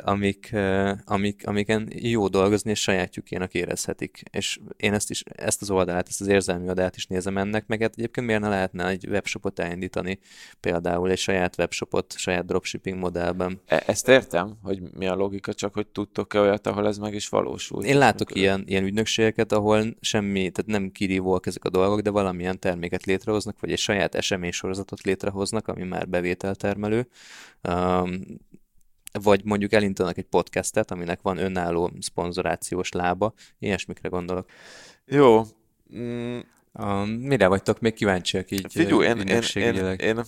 amik, 0.00 0.56
amik, 1.04 1.46
amiken 1.46 1.88
jó 1.94 2.28
dolgozni, 2.28 2.70
és 2.70 2.80
sajátjukének 2.80 3.54
érezhetik. 3.54 4.22
És 4.30 4.58
én 4.76 4.92
ezt, 4.92 5.10
is, 5.10 5.22
ezt 5.22 5.62
az 5.62 5.70
oldalát, 5.70 6.08
ezt 6.08 6.20
az 6.20 6.26
érzelmi 6.26 6.68
oldalát 6.68 6.96
is 6.96 7.06
nézem 7.06 7.38
ennek, 7.38 7.66
meg 7.66 7.80
hát 7.80 7.94
egyébként 7.96 8.26
miért 8.26 8.40
ne 8.40 8.48
lehetne 8.48 8.86
egy 8.86 9.06
webshopot 9.08 9.58
elindítani, 9.58 10.18
például 10.60 11.10
egy 11.10 11.18
saját 11.18 11.58
webshopot, 11.58 12.14
saját 12.16 12.44
dropshipping 12.44 12.98
modellben. 12.98 13.60
E- 13.66 13.82
ezt 13.86 14.08
értem, 14.08 14.58
hogy 14.62 14.80
mi 14.92 15.06
a 15.06 15.14
logika, 15.14 15.54
csak 15.54 15.74
hogy 15.74 15.86
tudtok-e 15.86 16.40
olyat, 16.40 16.66
ahol 16.66 16.86
ez 16.86 16.98
meg 16.98 17.14
is 17.14 17.28
valósul. 17.28 17.84
Én 17.84 17.98
látok 17.98 18.34
ilyen, 18.34 18.62
ilyen 18.66 18.84
ügynökségeket, 18.84 19.52
ahol 19.52 19.96
semmi, 20.00 20.50
tehát 20.50 20.66
nem 20.66 20.90
kirívóak 20.90 21.46
ezek 21.46 21.64
a 21.64 21.70
dolgok, 21.70 22.00
de 22.00 22.10
valamilyen 22.10 22.58
terméket 22.58 23.04
létrehoznak, 23.04 23.60
vagy 23.60 23.72
egy 23.72 23.78
saját 23.78 24.14
eseménysorozatot 24.14 25.02
létrehoznak, 25.02 25.68
ami 25.68 25.84
már 25.84 26.08
bevételtermelő. 26.08 27.08
Um, 27.68 28.20
vagy 29.12 29.44
mondjuk 29.44 29.72
elindítanak 29.72 30.18
egy 30.18 30.24
podcastet, 30.24 30.90
aminek 30.90 31.22
van 31.22 31.38
önálló 31.38 31.92
szponzorációs 32.00 32.90
lába, 32.92 33.32
ilyesmikre 33.58 34.08
gondolok. 34.08 34.50
Jó. 35.04 35.42
Mm. 35.96 36.38
Uh, 36.72 37.06
mire 37.06 37.46
vagytok 37.46 37.80
még 37.80 37.94
kíváncsiak 37.94 38.50
így 38.50 38.66
Figyú, 38.70 39.02
én, 39.02 39.18
én, 39.18 39.42
én, 39.54 39.96
én, 39.96 40.22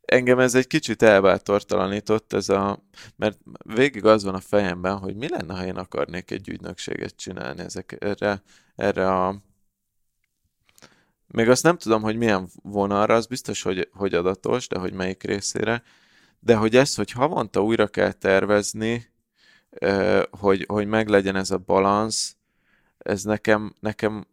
engem 0.00 0.38
ez 0.38 0.54
egy 0.54 0.66
kicsit 0.66 1.02
elbátortalanított, 1.02 2.32
ez 2.32 2.48
a, 2.48 2.82
mert 3.16 3.38
végig 3.74 4.04
az 4.04 4.24
van 4.24 4.34
a 4.34 4.40
fejemben, 4.40 4.98
hogy 4.98 5.16
mi 5.16 5.28
lenne, 5.28 5.54
ha 5.54 5.66
én 5.66 5.76
akarnék 5.76 6.30
egy 6.30 6.48
ügynökséget 6.48 7.16
csinálni 7.16 7.60
ezek, 7.60 7.96
erre, 7.98 8.42
erre 8.76 9.10
a 9.10 9.42
még 11.32 11.48
azt 11.48 11.62
nem 11.62 11.76
tudom, 11.76 12.02
hogy 12.02 12.16
milyen 12.16 12.48
vonalra, 12.62 13.14
az 13.14 13.26
biztos, 13.26 13.62
hogy, 13.62 13.88
hogy 13.92 14.14
adatos, 14.14 14.68
de 14.68 14.78
hogy 14.78 14.92
melyik 14.92 15.22
részére, 15.22 15.82
de 16.40 16.56
hogy 16.56 16.76
ezt, 16.76 16.96
hogy 16.96 17.10
havonta 17.10 17.62
újra 17.62 17.86
kell 17.86 18.12
tervezni, 18.12 19.08
hogy, 20.30 20.64
hogy 20.68 20.86
meglegyen 20.86 21.36
ez 21.36 21.50
a 21.50 21.58
balansz, 21.58 22.36
ez 22.98 23.22
nekem, 23.22 23.74
nekem, 23.80 24.26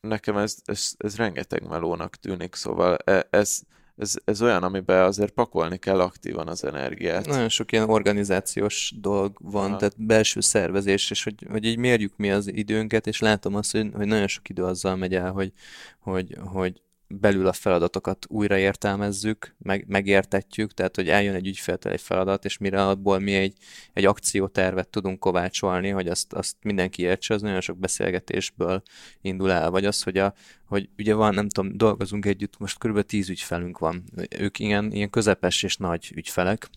nekem 0.00 0.36
ez, 0.36 0.56
ez, 0.64 0.92
ez 0.96 1.16
rengeteg 1.16 1.66
melónak 1.68 2.16
tűnik, 2.16 2.54
szóval 2.54 2.96
e, 3.04 3.26
ez, 3.30 3.60
ez, 3.96 4.14
ez 4.24 4.42
olyan, 4.42 4.62
amiben 4.62 5.04
azért 5.04 5.32
pakolni 5.32 5.78
kell 5.78 6.00
aktívan 6.00 6.48
az 6.48 6.64
energiát. 6.64 7.26
Nagyon 7.26 7.48
sok 7.48 7.72
ilyen 7.72 7.90
organizációs 7.90 8.94
dolog 9.00 9.36
van, 9.40 9.68
Aha. 9.68 9.76
tehát 9.76 10.04
belső 10.06 10.40
szervezés, 10.40 11.10
és 11.10 11.24
hogy, 11.24 11.46
hogy 11.50 11.64
így 11.64 11.78
mérjük 11.78 12.16
mi 12.16 12.30
az 12.30 12.46
időnket, 12.46 13.06
és 13.06 13.20
látom 13.20 13.54
azt, 13.54 13.72
hogy, 13.72 13.90
hogy 13.94 14.06
nagyon 14.06 14.26
sok 14.26 14.48
idő 14.48 14.64
azzal 14.64 14.96
megy 14.96 15.14
el, 15.14 15.32
hogy, 15.32 15.52
hogy, 15.98 16.36
hogy 16.44 16.82
belül 17.08 17.46
a 17.46 17.52
feladatokat 17.52 18.26
újraértelmezzük, 18.28 19.54
meg, 19.58 19.84
megértetjük, 19.88 20.72
tehát 20.72 20.96
hogy 20.96 21.08
eljön 21.08 21.34
egy 21.34 21.46
ügyféltől 21.46 21.92
egy 21.92 22.00
feladat, 22.00 22.44
és 22.44 22.58
mire 22.58 22.86
abból 22.86 23.18
mi 23.18 23.34
egy, 23.34 23.56
egy 23.92 24.04
akciótervet 24.04 24.88
tudunk 24.88 25.18
kovácsolni, 25.18 25.88
hogy 25.88 26.08
azt, 26.08 26.32
azt 26.32 26.56
mindenki 26.62 27.02
értse, 27.02 27.34
az 27.34 27.42
nagyon 27.42 27.60
sok 27.60 27.78
beszélgetésből 27.78 28.82
indul 29.20 29.50
el, 29.50 29.70
vagy 29.70 29.84
az, 29.84 30.02
hogy, 30.02 30.16
a, 30.16 30.34
hogy 30.66 30.88
ugye 30.98 31.14
van, 31.14 31.34
nem 31.34 31.48
tudom, 31.48 31.76
dolgozunk 31.76 32.26
együtt, 32.26 32.58
most 32.58 32.78
kb. 32.78 33.00
10 33.00 33.28
ügyfelünk 33.28 33.78
van. 33.78 34.04
Ők 34.38 34.58
ilyen, 34.58 34.92
ilyen 34.92 35.10
közepes 35.10 35.62
és 35.62 35.76
nagy 35.76 36.12
ügyfelek, 36.14 36.68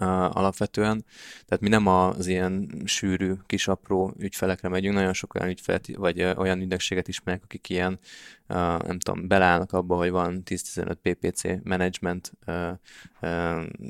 uh, 0.00 0.36
alapvetően. 0.36 1.04
Tehát 1.46 1.62
mi 1.62 1.68
nem 1.68 1.86
az 1.86 2.26
ilyen 2.26 2.82
sűrű, 2.84 3.32
kis 3.46 3.68
apró 3.68 4.14
ügyfelekre 4.18 4.68
megyünk, 4.68 4.94
nagyon 4.94 5.12
sok 5.12 5.34
olyan 5.34 5.48
ügyfelet, 5.48 5.96
vagy 5.96 6.22
olyan 6.22 6.60
ügynökséget 6.60 7.08
ismerek, 7.08 7.42
akik 7.44 7.68
ilyen 7.68 7.98
nem 8.48 8.98
tudom, 8.98 9.28
belállnak 9.28 9.72
abba, 9.72 9.96
hogy 9.96 10.10
van 10.10 10.42
10-15 10.44 10.94
PPC 11.02 11.42
management 11.64 12.32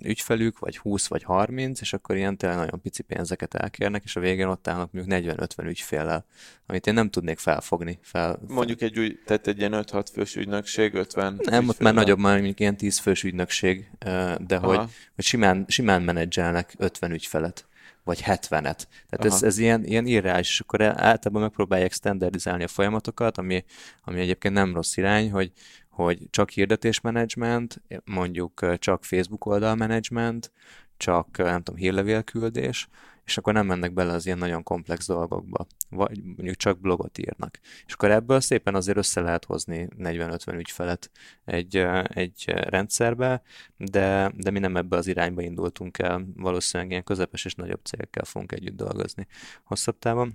ügyfelük, 0.03 0.59
vagy 0.59 0.79
20 0.79 1.07
vagy 1.07 1.23
30, 1.23 1.81
és 1.81 1.93
akkor 1.93 2.17
ilyen 2.17 2.37
tényleg 2.37 2.59
nagyon 2.59 2.81
pici 2.83 3.03
pénzeket 3.03 3.55
elkérnek, 3.55 4.03
és 4.05 4.17
a 4.17 4.21
végén 4.21 4.47
ott 4.47 4.69
állnak 4.69 4.93
mondjuk 4.93 5.23
40-50 5.25 5.65
ügyféllel, 5.65 6.25
amit 6.67 6.87
én 6.87 6.95
nem 6.95 7.11
tudnék 7.11 7.39
felfogni. 7.39 7.99
Fel, 8.03 8.39
mondjuk 8.49 8.81
egy 8.81 8.99
új, 8.99 9.19
tehát 9.25 9.47
egy 9.47 9.59
ilyen 9.59 9.73
5-6 9.75 10.07
fős 10.13 10.37
ügynökség, 10.37 10.95
50 10.95 11.41
Nem, 11.45 11.69
ott 11.69 11.79
már 11.79 11.95
nagyobb, 11.95 12.19
már 12.19 12.35
mondjuk 12.35 12.61
ilyen 12.61 12.77
10 12.77 12.99
fős 12.99 13.25
ügynökség, 13.25 13.91
de 14.39 14.57
hogy, 14.57 14.81
hogy 15.15 15.25
simán, 15.25 15.65
simán 15.69 16.03
menedzselnek 16.03 16.75
50 16.79 17.13
ügyfelet 17.13 17.67
vagy 18.07 18.23
70-et. 18.25 18.83
Tehát 19.09 19.25
ez, 19.25 19.43
ez 19.43 19.59
ilyen, 19.59 19.85
ilyen 19.85 20.07
irreális, 20.07 20.49
és 20.49 20.61
akkor 20.61 20.83
általában 20.83 21.43
megpróbálják 21.43 21.93
standardizálni 21.93 22.65
a 22.65 22.69
folyamatokat, 22.69 23.39
ami, 23.39 23.65
ami 24.05 24.21
egyébként 24.21 24.55
nem 24.55 24.75
rossz 24.75 24.97
irány, 24.97 25.31
hogy, 25.31 25.53
hogy 25.89 26.19
csak 26.31 26.51
hirdetésmenedzsment, 26.51 27.83
mondjuk 28.05 28.79
csak 28.79 29.05
Facebook 29.05 29.47
oldalmenedzsment, 29.47 30.53
csak 30.97 31.37
nem 31.37 31.63
tudom, 31.63 31.81
hírlevélküldés, 31.81 32.89
és 33.27 33.37
akkor 33.37 33.53
nem 33.53 33.67
mennek 33.67 33.93
bele 33.93 34.13
az 34.13 34.27
ilyen 34.27 34.39
nagyon 34.39 34.63
komplex 34.63 35.07
dolgokba, 35.07 35.67
vagy 35.91 36.23
mondjuk 36.23 36.57
csak 36.57 36.81
blogot 36.81 37.19
írnak. 37.19 37.59
És 37.87 37.93
akkor 37.93 38.11
ebből 38.11 38.41
szépen 38.41 38.75
azért 38.75 38.97
össze 38.97 39.21
lehet 39.21 39.45
hozni 39.45 39.89
40-50 39.99 40.55
ügyfelet 40.59 41.11
egy, 41.45 41.77
egy 42.05 42.45
rendszerbe, 42.47 43.43
de, 43.77 44.33
de 44.37 44.51
mi 44.51 44.59
nem 44.59 44.77
ebbe 44.77 44.97
az 44.97 45.07
irányba 45.07 45.43
indultunk 45.43 45.99
el, 45.99 46.27
valószínűleg 46.37 46.91
ilyen 46.91 47.05
közepes 47.05 47.45
és 47.45 47.55
nagyobb 47.55 47.85
cégekkel 47.85 48.25
fogunk 48.25 48.53
együtt 48.53 48.77
dolgozni 48.77 49.27
hosszabb 49.65 49.99
távon. 49.99 50.35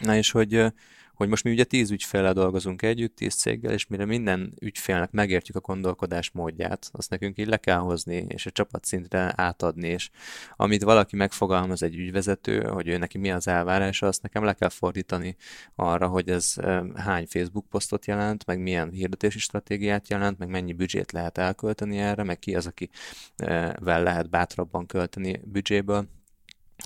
Na 0.00 0.16
és 0.16 0.30
hogy 0.30 0.72
hogy 1.14 1.28
most 1.28 1.44
mi 1.44 1.50
ugye 1.50 1.64
tíz 1.64 1.90
ügyféllel 1.90 2.32
dolgozunk 2.32 2.82
együtt, 2.82 3.16
tíz 3.16 3.34
céggel, 3.34 3.72
és 3.72 3.86
mire 3.86 4.04
minden 4.04 4.54
ügyfélnek 4.60 5.10
megértjük 5.10 5.56
a 5.56 5.60
gondolkodás 5.60 6.30
módját, 6.30 6.88
azt 6.92 7.10
nekünk 7.10 7.38
így 7.38 7.46
le 7.46 7.56
kell 7.56 7.78
hozni, 7.78 8.26
és 8.28 8.46
a 8.46 8.50
csapatszintre 8.50 9.32
átadni, 9.36 9.88
és 9.88 10.10
amit 10.56 10.82
valaki 10.82 11.16
megfogalmaz 11.16 11.82
egy 11.82 11.96
ügyvezető, 11.96 12.62
hogy 12.62 12.88
ő 12.88 12.96
neki 12.96 13.18
mi 13.18 13.30
az 13.30 13.48
elvárása, 13.48 14.06
azt 14.06 14.22
nekem 14.22 14.44
le 14.44 14.52
kell 14.52 14.68
fordítani 14.68 15.36
arra, 15.74 16.06
hogy 16.06 16.28
ez 16.28 16.54
hány 16.94 17.26
Facebook 17.26 17.66
posztot 17.68 18.06
jelent, 18.06 18.46
meg 18.46 18.58
milyen 18.58 18.90
hirdetési 18.90 19.38
stratégiát 19.38 20.08
jelent, 20.08 20.38
meg 20.38 20.48
mennyi 20.48 20.72
büdzsét 20.72 21.12
lehet 21.12 21.38
elkölteni 21.38 21.98
erre, 21.98 22.22
meg 22.22 22.38
ki 22.38 22.54
az, 22.54 22.66
akivel 22.66 24.02
lehet 24.02 24.30
bátrabban 24.30 24.86
költeni 24.86 25.40
büdzséből 25.44 26.08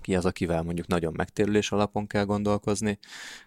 ki 0.00 0.14
az, 0.16 0.24
akivel 0.24 0.62
mondjuk 0.62 0.86
nagyon 0.86 1.12
megtérülés 1.16 1.72
alapon 1.72 2.06
kell 2.06 2.24
gondolkozni, 2.24 2.98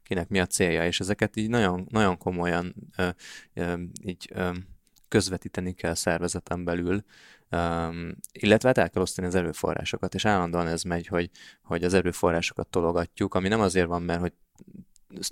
kinek 0.03 0.29
mi 0.29 0.39
a 0.39 0.45
célja, 0.45 0.85
és 0.85 0.99
ezeket 0.99 1.35
így 1.35 1.49
nagyon, 1.49 1.87
nagyon 1.89 2.17
komolyan 2.17 2.75
ö, 2.97 3.09
ö, 3.53 3.73
így 4.03 4.29
ö, 4.33 4.51
közvetíteni 5.07 5.73
kell 5.73 5.93
szervezeten 5.93 6.63
belül, 6.63 7.03
Um, 7.55 8.15
illetve 8.31 8.67
hát 8.67 8.77
el 8.77 8.89
kell 8.89 9.01
osztani 9.01 9.27
az 9.27 9.35
erőforrásokat, 9.35 10.13
és 10.13 10.25
állandóan 10.25 10.67
ez 10.67 10.83
megy, 10.83 11.07
hogy, 11.07 11.29
hogy 11.63 11.83
az 11.83 11.93
erőforrásokat 11.93 12.67
tologatjuk, 12.67 13.33
ami 13.33 13.47
nem 13.47 13.61
azért 13.61 13.87
van, 13.87 14.01
mert 14.01 14.19
hogy 14.19 14.33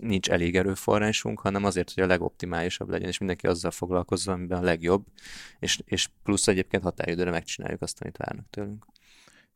nincs 0.01 0.30
elég 0.30 0.55
erőforrásunk, 0.55 1.39
hanem 1.39 1.63
azért, 1.63 1.93
hogy 1.93 2.03
a 2.03 2.07
legoptimálisabb 2.07 2.89
legyen, 2.89 3.07
és 3.07 3.17
mindenki 3.17 3.47
azzal 3.47 3.72
foglalkozza, 3.72 4.32
amiben 4.32 4.57
a 4.57 4.63
legjobb, 4.63 5.05
és, 5.59 5.80
és 5.86 6.09
plusz 6.24 6.47
egyébként 6.47 6.84
határidőre 6.84 7.32
megcsináljuk 7.32 7.82
azt, 7.82 8.01
amit 8.01 8.17
várnak 8.17 8.49
tőlünk 8.49 8.86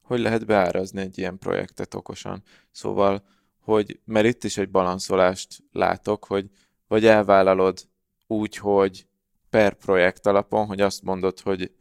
hogy 0.04 0.20
lehet 0.20 0.45
beárazni 0.45 1.01
egy 1.01 1.18
ilyen 1.18 1.38
projektet 1.38 1.93
okosan. 1.93 2.43
Szóval, 2.72 3.24
hogy, 3.60 3.99
mert 4.06 4.26
itt 4.26 4.43
is 4.43 4.58
egy 4.58 4.70
balanszolást 4.70 5.64
látok, 5.72 6.26
hogy 6.26 6.49
vagy 6.88 7.06
elvállalod 7.06 7.80
úgy, 8.28 8.58
hogy 8.58 9.08
per 9.49 9.74
projekt 9.74 10.28
alapon, 10.28 10.66
hogy 10.66 10.82
azt 10.82 11.04
mondod, 11.04 11.39
hogy 11.39 11.72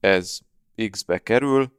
ez 0.00 0.38
X-be 0.90 1.18
kerül, 1.18 1.78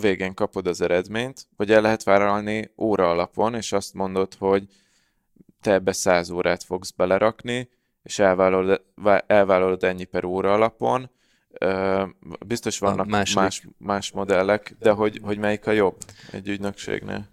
végén 0.00 0.34
kapod 0.34 0.66
az 0.66 0.80
eredményt, 0.80 1.48
vagy 1.56 1.72
el 1.72 1.80
lehet 1.80 2.02
vállalni 2.02 2.72
óra 2.76 3.10
alapon, 3.10 3.54
és 3.54 3.72
azt 3.72 3.94
mondod, 3.94 4.34
hogy 4.34 4.66
te 5.60 5.72
ebbe 5.72 5.92
100 5.92 6.30
órát 6.30 6.62
fogsz 6.62 6.90
belerakni, 6.90 7.68
és 8.02 8.18
elvállalod, 8.18 8.84
elvállalod 9.26 9.84
ennyi 9.84 10.04
per 10.04 10.24
óra 10.24 10.52
alapon, 10.52 11.10
Biztos 12.46 12.78
vannak 12.78 13.06
más, 13.06 13.62
más 13.78 14.10
modellek, 14.10 14.76
de 14.78 14.90
hogy, 14.90 15.20
hogy 15.22 15.38
melyik 15.38 15.66
a 15.66 15.70
jobb 15.70 15.96
egy 16.32 16.48
ügynökségnél? 16.48 17.28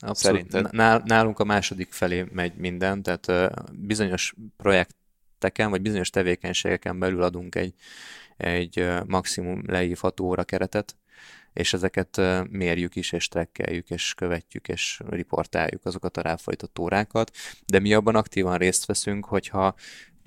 Abszolút. 0.00 0.50
Szerinted? 0.50 1.04
Nálunk 1.04 1.38
a 1.38 1.44
második 1.44 1.92
felé 1.92 2.24
megy 2.32 2.54
minden, 2.54 3.02
tehát 3.02 3.52
bizonyos 3.72 4.34
projekteken, 4.56 5.70
vagy 5.70 5.82
bizonyos 5.82 6.10
tevékenységeken 6.10 6.98
belül 6.98 7.22
adunk 7.22 7.54
egy, 7.54 7.74
egy 8.36 8.88
maximum 9.06 9.62
leívható 9.66 10.24
óra 10.24 10.44
keretet, 10.44 10.96
és 11.52 11.72
ezeket 11.72 12.20
mérjük 12.50 12.96
is, 12.96 13.12
és 13.12 13.28
trekkeljük, 13.28 13.90
és 13.90 14.14
követjük, 14.14 14.68
és 14.68 15.00
riportáljuk 15.08 15.84
azokat 15.84 16.16
a 16.16 16.20
ráfolytott 16.20 16.78
órákat, 16.78 17.30
de 17.66 17.78
mi 17.78 17.94
abban 17.94 18.14
aktívan 18.14 18.58
részt 18.58 18.86
veszünk, 18.86 19.24
hogyha 19.24 19.74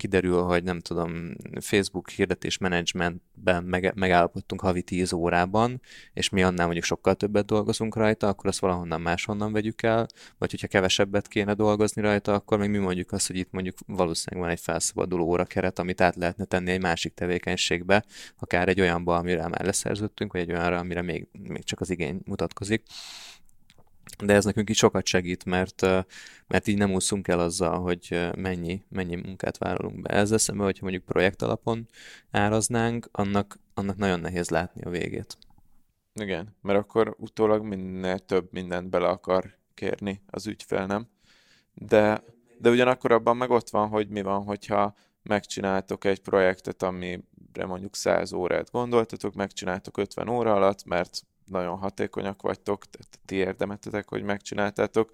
kiderül, 0.02 0.42
hogy 0.42 0.62
nem 0.64 0.80
tudom, 0.80 1.36
Facebook 1.60 2.10
hirdetés 2.10 2.58
menedzsmentben 2.58 3.64
meg, 3.64 3.92
megállapodtunk 3.94 4.60
havi 4.60 4.82
10 4.82 5.12
órában, 5.12 5.80
és 6.12 6.28
mi 6.28 6.42
annál 6.42 6.64
mondjuk 6.64 6.84
sokkal 6.84 7.14
többet 7.14 7.46
dolgozunk 7.46 7.96
rajta, 7.96 8.28
akkor 8.28 8.46
azt 8.46 8.58
valahonnan 8.58 9.00
máshonnan 9.00 9.52
vegyük 9.52 9.82
el, 9.82 10.06
vagy 10.38 10.50
hogyha 10.50 10.66
kevesebbet 10.66 11.28
kéne 11.28 11.54
dolgozni 11.54 12.02
rajta, 12.02 12.34
akkor 12.34 12.58
még 12.58 12.70
mi 12.70 12.78
mondjuk 12.78 13.12
azt, 13.12 13.26
hogy 13.26 13.36
itt 13.36 13.50
mondjuk 13.50 13.76
valószínűleg 13.86 14.44
van 14.44 14.56
egy 14.56 14.62
felszabaduló 14.62 15.24
órakeret, 15.24 15.78
amit 15.78 16.00
át 16.00 16.16
lehetne 16.16 16.44
tenni 16.44 16.70
egy 16.70 16.82
másik 16.82 17.14
tevékenységbe, 17.14 18.04
akár 18.38 18.68
egy 18.68 18.80
olyanba, 18.80 19.16
amire 19.16 19.48
már 19.48 19.64
leszerződtünk, 19.64 20.32
vagy 20.32 20.40
egy 20.40 20.50
olyanra, 20.50 20.78
amire 20.78 21.02
még, 21.02 21.28
még 21.48 21.64
csak 21.64 21.80
az 21.80 21.90
igény 21.90 22.20
mutatkozik 22.24 22.82
de 24.18 24.34
ez 24.34 24.44
nekünk 24.44 24.70
is 24.70 24.76
sokat 24.76 25.06
segít, 25.06 25.44
mert, 25.44 25.80
mert 26.46 26.66
így 26.66 26.76
nem 26.76 26.92
úszunk 26.92 27.28
el 27.28 27.40
azzal, 27.40 27.80
hogy 27.80 28.30
mennyi, 28.36 28.82
mennyi 28.88 29.16
munkát 29.16 29.58
vállalunk 29.58 30.00
be. 30.00 30.08
Ezzel 30.14 30.38
szemben, 30.38 30.64
hogyha 30.64 30.82
mondjuk 30.84 31.04
projekt 31.04 31.42
alapon 31.42 31.88
áraznánk, 32.30 33.08
annak, 33.12 33.58
annak 33.74 33.96
nagyon 33.96 34.20
nehéz 34.20 34.48
látni 34.48 34.82
a 34.82 34.90
végét. 34.90 35.36
Igen, 36.14 36.56
mert 36.62 36.78
akkor 36.78 37.14
utólag 37.18 37.62
minél 37.64 38.18
több 38.18 38.48
mindent 38.52 38.90
bele 38.90 39.08
akar 39.08 39.58
kérni 39.74 40.22
az 40.26 40.46
ügyfél, 40.46 40.86
nem? 40.86 41.08
De, 41.74 42.24
de 42.58 42.70
ugyanakkor 42.70 43.12
abban 43.12 43.36
meg 43.36 43.50
ott 43.50 43.70
van, 43.70 43.88
hogy 43.88 44.08
mi 44.08 44.22
van, 44.22 44.44
hogyha 44.44 44.94
megcsináltok 45.22 46.04
egy 46.04 46.20
projektet, 46.20 46.82
amire 46.82 47.66
mondjuk 47.66 47.96
100 47.96 48.32
órát 48.32 48.70
gondoltatok, 48.70 49.34
megcsináltok 49.34 49.96
50 49.96 50.28
óra 50.28 50.54
alatt, 50.54 50.84
mert 50.84 51.22
nagyon 51.46 51.78
hatékonyak 51.78 52.42
vagytok, 52.42 52.84
tehát 52.84 53.18
ti 53.24 53.34
érdemetetek, 53.34 54.08
hogy 54.08 54.22
megcsináltátok, 54.22 55.10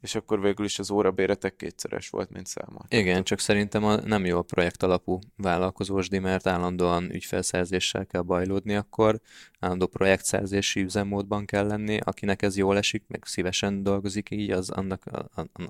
és 0.00 0.14
akkor 0.14 0.40
végül 0.40 0.64
is 0.64 0.78
az 0.78 0.90
órabéretek 0.90 1.56
kétszeres 1.56 2.08
volt, 2.08 2.30
mint 2.30 2.46
számol. 2.46 2.84
Igen, 2.88 3.24
csak 3.24 3.38
szerintem 3.38 3.84
a 3.84 3.96
nem 3.96 4.24
jó 4.24 4.38
a 4.38 4.42
projekt 4.42 4.82
alapú 4.82 5.18
vállalkozósdi, 5.36 6.18
mert 6.18 6.46
állandóan 6.46 7.14
ügyfelszerzéssel 7.14 8.06
kell 8.06 8.20
bajlódni, 8.20 8.74
akkor 8.74 9.20
állandó 9.58 9.86
projektszerzési 9.86 10.80
üzemmódban 10.80 11.44
kell 11.44 11.66
lenni, 11.66 11.98
akinek 12.04 12.42
ez 12.42 12.56
jól 12.56 12.76
esik, 12.76 13.04
meg 13.08 13.24
szívesen 13.24 13.82
dolgozik 13.82 14.30
így, 14.30 14.50
az, 14.50 14.70
annak, 14.70 15.02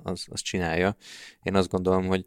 az, 0.03 0.25
az 0.29 0.41
csinálja. 0.41 0.95
Én 1.43 1.55
azt 1.55 1.69
gondolom, 1.69 2.07
hogy 2.07 2.25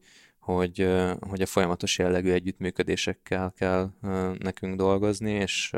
hogy, 0.55 0.89
hogy 1.21 1.43
a 1.43 1.47
folyamatos 1.47 1.99
jellegű 1.99 2.31
együttműködésekkel 2.31 3.53
kell 3.57 3.91
nekünk 4.39 4.77
dolgozni, 4.77 5.33
és 5.33 5.73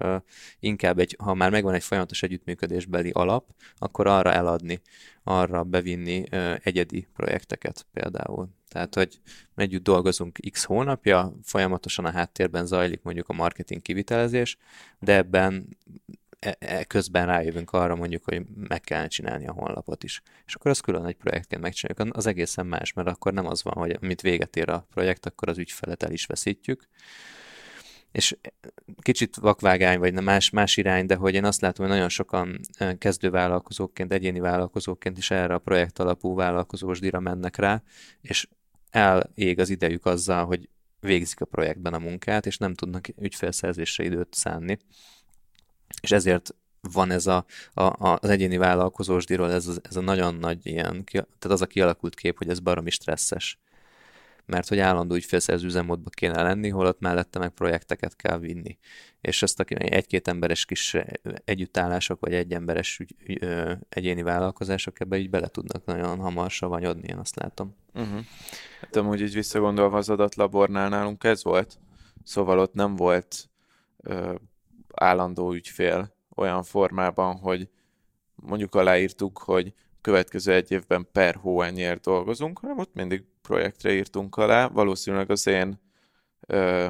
inkább 0.60 0.98
egy, 0.98 1.16
ha 1.18 1.34
már 1.34 1.50
megvan 1.50 1.74
egy 1.74 1.82
folyamatos 1.82 2.22
együttműködésbeli 2.22 3.10
alap, 3.10 3.54
akkor 3.76 4.06
arra 4.06 4.32
eladni, 4.32 4.80
arra 5.22 5.62
bevinni 5.62 6.24
egyedi 6.62 7.08
projekteket 7.14 7.86
például. 7.92 8.48
Tehát, 8.68 8.94
hogy 8.94 9.20
együtt 9.54 9.82
dolgozunk 9.82 10.38
x 10.50 10.64
hónapja, 10.64 11.32
folyamatosan 11.42 12.04
a 12.04 12.10
háttérben 12.10 12.66
zajlik 12.66 13.02
mondjuk 13.02 13.28
a 13.28 13.32
marketing 13.32 13.82
kivitelezés, 13.82 14.56
de 14.98 15.16
ebben 15.16 15.76
E, 16.42 16.56
e, 16.58 16.84
közben 16.84 17.26
rájövünk 17.26 17.72
arra 17.72 17.94
mondjuk, 17.94 18.24
hogy 18.24 18.42
meg 18.68 18.80
kellene 18.80 19.08
csinálni 19.08 19.46
a 19.46 19.52
honlapot 19.52 20.04
is. 20.04 20.22
És 20.46 20.54
akkor 20.54 20.70
az 20.70 20.80
külön 20.80 21.04
egy 21.04 21.16
projektként 21.16 21.62
megcsináljuk. 21.62 22.16
Az 22.16 22.26
egészen 22.26 22.66
más, 22.66 22.92
mert 22.92 23.08
akkor 23.08 23.32
nem 23.32 23.46
az 23.46 23.62
van, 23.62 23.74
hogy 23.74 23.98
amit 24.00 24.20
véget 24.20 24.56
ér 24.56 24.68
a 24.68 24.86
projekt, 24.90 25.26
akkor 25.26 25.48
az 25.48 25.58
ügyfelet 25.58 26.02
el 26.02 26.12
is 26.12 26.26
veszítjük. 26.26 26.88
És 28.12 28.36
kicsit 29.02 29.36
vakvágány, 29.36 29.98
vagy 29.98 30.22
más, 30.22 30.50
más 30.50 30.76
irány, 30.76 31.06
de 31.06 31.14
hogy 31.14 31.34
én 31.34 31.44
azt 31.44 31.60
látom, 31.60 31.86
hogy 31.86 31.94
nagyon 31.94 32.08
sokan 32.08 32.60
kezdővállalkozóként, 32.98 34.12
egyéni 34.12 34.40
vállalkozóként 34.40 35.18
is 35.18 35.30
erre 35.30 35.54
a 35.54 35.58
projekt 35.58 35.98
alapú 35.98 36.34
vállalkozósdira 36.34 37.20
mennek 37.20 37.56
rá, 37.56 37.82
és 38.20 38.48
elég 38.90 39.58
az 39.58 39.70
idejük 39.70 40.06
azzal, 40.06 40.44
hogy 40.44 40.68
végzik 41.00 41.40
a 41.40 41.44
projektben 41.44 41.94
a 41.94 41.98
munkát, 41.98 42.46
és 42.46 42.56
nem 42.56 42.74
tudnak 42.74 43.08
ügyfélszerzésre 43.18 44.04
időt 44.04 44.34
szánni 44.34 44.78
és 46.00 46.10
ezért 46.10 46.54
van 46.92 47.10
ez 47.10 47.26
a, 47.26 47.44
a, 47.72 47.82
a, 47.82 48.18
az 48.20 48.28
egyéni 48.28 48.56
vállalkozósdiról 48.56 49.50
ez, 49.50 49.80
ez 49.82 49.96
a 49.96 50.00
nagyon 50.00 50.34
nagy 50.34 50.66
ilyen, 50.66 51.04
tehát 51.04 51.44
az 51.44 51.62
a 51.62 51.66
kialakult 51.66 52.14
kép, 52.14 52.38
hogy 52.38 52.48
ez 52.48 52.60
baromi 52.60 52.90
stresszes. 52.90 53.58
mert 54.46 54.68
hogy 54.68 54.78
állandó 54.78 55.14
ügyfélszerző 55.14 55.66
üzemmódba 55.66 56.10
kéne 56.10 56.42
lenni, 56.42 56.68
holott 56.68 57.00
mellette 57.00 57.38
meg 57.38 57.50
projekteket 57.50 58.16
kell 58.16 58.38
vinni. 58.38 58.78
És 59.20 59.42
ezt 59.42 59.60
aki 59.60 59.74
egy-két 59.78 60.28
emberes 60.28 60.64
kis 60.64 60.96
együttállások, 61.44 62.20
vagy 62.20 62.34
egy 62.34 62.52
emberes 62.52 62.98
ügy, 62.98 63.38
ö, 63.40 63.72
egyéni 63.88 64.22
vállalkozások 64.22 65.00
ebbe 65.00 65.16
így 65.16 65.30
bele 65.30 65.48
tudnak 65.48 65.84
nagyon 65.84 66.18
hamar 66.18 66.50
savanyodni, 66.50 67.08
én 67.08 67.18
azt 67.18 67.36
látom. 67.36 67.74
Uh-huh. 67.94 68.20
Hát 68.80 68.96
amúgy 68.96 69.20
így 69.20 69.34
visszagondolva 69.34 69.96
az 69.96 70.08
adaట్లాbornál 70.08 70.88
nálunk 70.88 71.24
ez 71.24 71.42
volt, 71.44 71.78
szóval 72.24 72.58
ott 72.58 72.74
nem 72.74 72.96
volt 72.96 73.48
ö, 73.96 74.34
állandó 74.94 75.52
ügyfél 75.52 76.14
olyan 76.36 76.62
formában, 76.62 77.36
hogy 77.36 77.68
mondjuk 78.34 78.74
aláírtuk, 78.74 79.38
hogy 79.38 79.74
következő 80.00 80.52
egy 80.52 80.70
évben 80.70 81.08
per 81.12 81.34
hó 81.34 81.62
ennyiért 81.62 82.00
dolgozunk, 82.00 82.58
hanem 82.58 82.78
ott 82.78 82.94
mindig 82.94 83.24
projektre 83.42 83.92
írtunk 83.92 84.36
alá. 84.36 84.66
Valószínűleg 84.68 85.30
az 85.30 85.46
én 85.46 85.80
ö, 86.46 86.88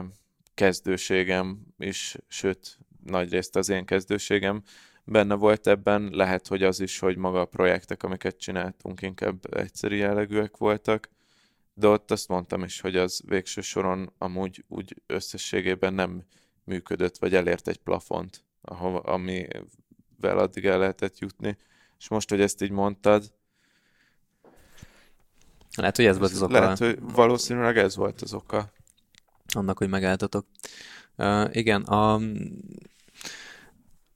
kezdőségem 0.54 1.66
is, 1.78 2.16
sőt, 2.28 2.78
nagyrészt 3.04 3.56
az 3.56 3.68
én 3.68 3.84
kezdőségem 3.84 4.62
benne 5.04 5.34
volt 5.34 5.66
ebben. 5.66 6.08
Lehet, 6.12 6.46
hogy 6.46 6.62
az 6.62 6.80
is, 6.80 6.98
hogy 6.98 7.16
maga 7.16 7.40
a 7.40 7.44
projektek, 7.44 8.02
amiket 8.02 8.36
csináltunk, 8.36 9.02
inkább 9.02 9.54
egyszerű 9.54 9.96
jellegűek 9.96 10.56
voltak, 10.56 11.10
de 11.74 11.86
ott 11.86 12.10
azt 12.10 12.28
mondtam 12.28 12.62
is, 12.62 12.80
hogy 12.80 12.96
az 12.96 13.22
végső 13.26 13.60
soron 13.60 14.12
amúgy 14.18 14.64
úgy 14.68 15.02
összességében 15.06 15.94
nem 15.94 16.24
működött, 16.72 17.18
vagy 17.18 17.34
elért 17.34 17.68
egy 17.68 17.78
plafont, 17.78 18.44
ahova, 18.62 18.98
amivel 18.98 20.38
addig 20.38 20.64
el 20.64 20.78
lehetett 20.78 21.18
jutni. 21.18 21.56
És 21.98 22.08
most, 22.08 22.30
hogy 22.30 22.40
ezt 22.40 22.62
így 22.62 22.70
mondtad, 22.70 23.32
lehet, 25.76 25.96
hogy 25.96 26.04
ez 26.04 26.18
volt 26.18 26.32
az 26.32 26.42
oka. 26.42 26.52
Lehet, 26.60 26.78
hogy 26.78 26.98
valószínűleg 27.00 27.78
ez 27.78 27.96
volt 27.96 28.20
az 28.20 28.34
oka. 28.34 28.72
Annak, 29.54 29.78
hogy 29.78 29.88
megálltatok. 29.88 30.46
Uh, 31.16 31.56
igen, 31.56 31.82
a, 31.82 32.20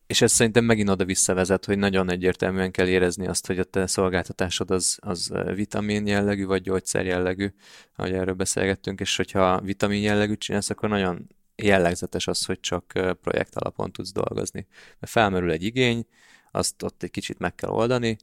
és 0.07 0.23
ez 0.23 0.33
szerintem 0.33 0.65
megint 0.65 0.89
oda 0.89 1.05
visszavezet, 1.05 1.65
hogy 1.65 1.79
nagyon 1.79 2.11
egyértelműen 2.11 2.71
kell 2.71 2.87
érezni 2.87 3.27
azt, 3.27 3.47
hogy 3.47 3.59
a 3.59 3.65
te 3.65 3.87
szolgáltatásod 3.87 4.71
az, 4.71 4.99
az 5.01 5.33
vitamin 5.55 6.07
jellegű, 6.07 6.45
vagy 6.45 6.63
gyógyszer 6.63 7.05
jellegű, 7.05 7.53
ahogy 7.97 8.13
erről 8.13 8.35
beszélgettünk, 8.35 9.01
és 9.01 9.17
hogyha 9.17 9.61
vitamin 9.61 10.01
jellegű 10.03 10.35
csinálsz, 10.35 10.71
akkor 10.71 10.89
nagyon 10.89 11.29
jellegzetes 11.63 12.27
az, 12.27 12.45
hogy 12.45 12.61
csak 12.61 12.93
projekt 13.21 13.55
alapon 13.55 13.93
tudsz 13.93 14.13
dolgozni. 14.13 14.67
Mert 14.99 15.13
felmerül 15.13 15.51
egy 15.51 15.63
igény, 15.63 16.07
azt 16.51 16.83
ott 16.83 17.03
egy 17.03 17.11
kicsit 17.11 17.39
meg 17.39 17.55
kell 17.55 17.71
oldani, 17.71 18.17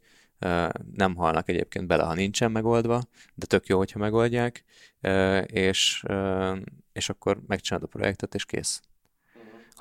nem 0.93 1.15
halnak 1.15 1.49
egyébként 1.49 1.87
bele, 1.87 2.03
ha 2.03 2.13
nincsen 2.13 2.51
megoldva, 2.51 3.01
de 3.35 3.45
tök 3.45 3.67
jó, 3.67 3.77
hogyha 3.77 3.99
megoldják, 3.99 4.63
és, 5.45 6.03
és 6.93 7.09
akkor 7.09 7.41
megcsinálod 7.47 7.87
a 7.87 7.97
projektet, 7.97 8.35
és 8.35 8.45
kész 8.45 8.81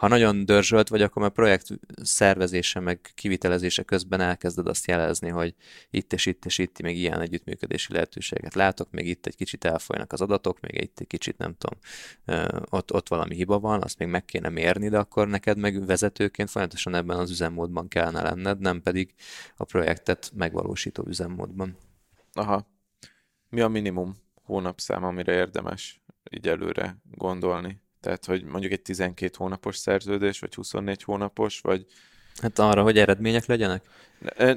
ha 0.03 0.09
nagyon 0.09 0.45
dörzsölt 0.45 0.89
vagy, 0.89 1.03
akkor 1.03 1.23
a 1.23 1.29
projekt 1.29 1.67
szervezése 2.03 2.81
meg 2.81 3.11
kivitelezése 3.15 3.83
közben 3.83 4.21
elkezded 4.21 4.67
azt 4.67 4.87
jelezni, 4.87 5.29
hogy 5.29 5.55
itt 5.91 6.13
és 6.13 6.27
itt 6.27 6.45
és 6.45 6.59
itt 6.59 6.81
még 6.81 6.97
ilyen 6.97 7.21
együttműködési 7.21 7.93
lehetőséget 7.93 8.55
látok, 8.55 8.91
még 8.91 9.07
itt 9.07 9.27
egy 9.27 9.37
kicsit 9.37 9.65
elfolynak 9.65 10.13
az 10.13 10.21
adatok, 10.21 10.61
még 10.61 10.83
itt 10.83 11.01
egy 11.01 11.07
kicsit 11.07 11.39
nem 11.39 11.55
tudom, 11.59 11.79
ott, 12.71 12.93
ott 12.93 13.09
valami 13.09 13.35
hiba 13.35 13.59
van, 13.59 13.83
azt 13.83 13.99
még 13.99 14.09
meg 14.09 14.25
kéne 14.25 14.49
mérni, 14.49 14.89
de 14.89 14.99
akkor 14.99 15.29
neked 15.29 15.59
meg 15.59 15.87
vezetőként 15.87 16.51
folyamatosan 16.51 16.95
ebben 16.95 17.19
az 17.19 17.31
üzemmódban 17.31 17.89
kellene 17.89 18.23
lenned, 18.23 18.59
nem 18.59 18.83
pedig 18.83 19.15
a 19.57 19.65
projektet 19.65 20.31
megvalósító 20.35 21.05
üzemmódban. 21.07 21.77
Aha. 22.33 22.67
Mi 23.49 23.61
a 23.61 23.69
minimum 23.69 24.17
hónapszám, 24.45 25.05
amire 25.05 25.33
érdemes 25.33 26.03
így 26.31 26.49
előre 26.49 26.97
gondolni? 27.11 27.81
Tehát, 28.03 28.25
hogy 28.25 28.45
mondjuk 28.45 28.73
egy 28.73 28.83
12 28.83 29.35
hónapos 29.37 29.77
szerződés, 29.77 30.39
vagy 30.39 30.55
24 30.55 31.03
hónapos, 31.03 31.61
vagy... 31.61 31.87
Hát 32.41 32.59
arra, 32.59 32.83
hogy 32.83 32.99
eredmények 32.99 33.47
legyenek? 33.47 33.85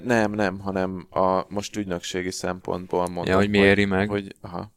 Nem, 0.04 0.32
nem, 0.32 0.60
hanem 0.60 1.08
a 1.10 1.46
most 1.50 1.76
ügynökségi 1.76 2.32
szempontból 2.32 3.08
mondom. 3.08 3.26
Ja, 3.26 3.36
hogy 3.36 3.50
mi 3.50 3.58
éri 3.58 3.86
meg. 3.86 4.10
Hogy, 4.10 4.36
aha. 4.42 4.72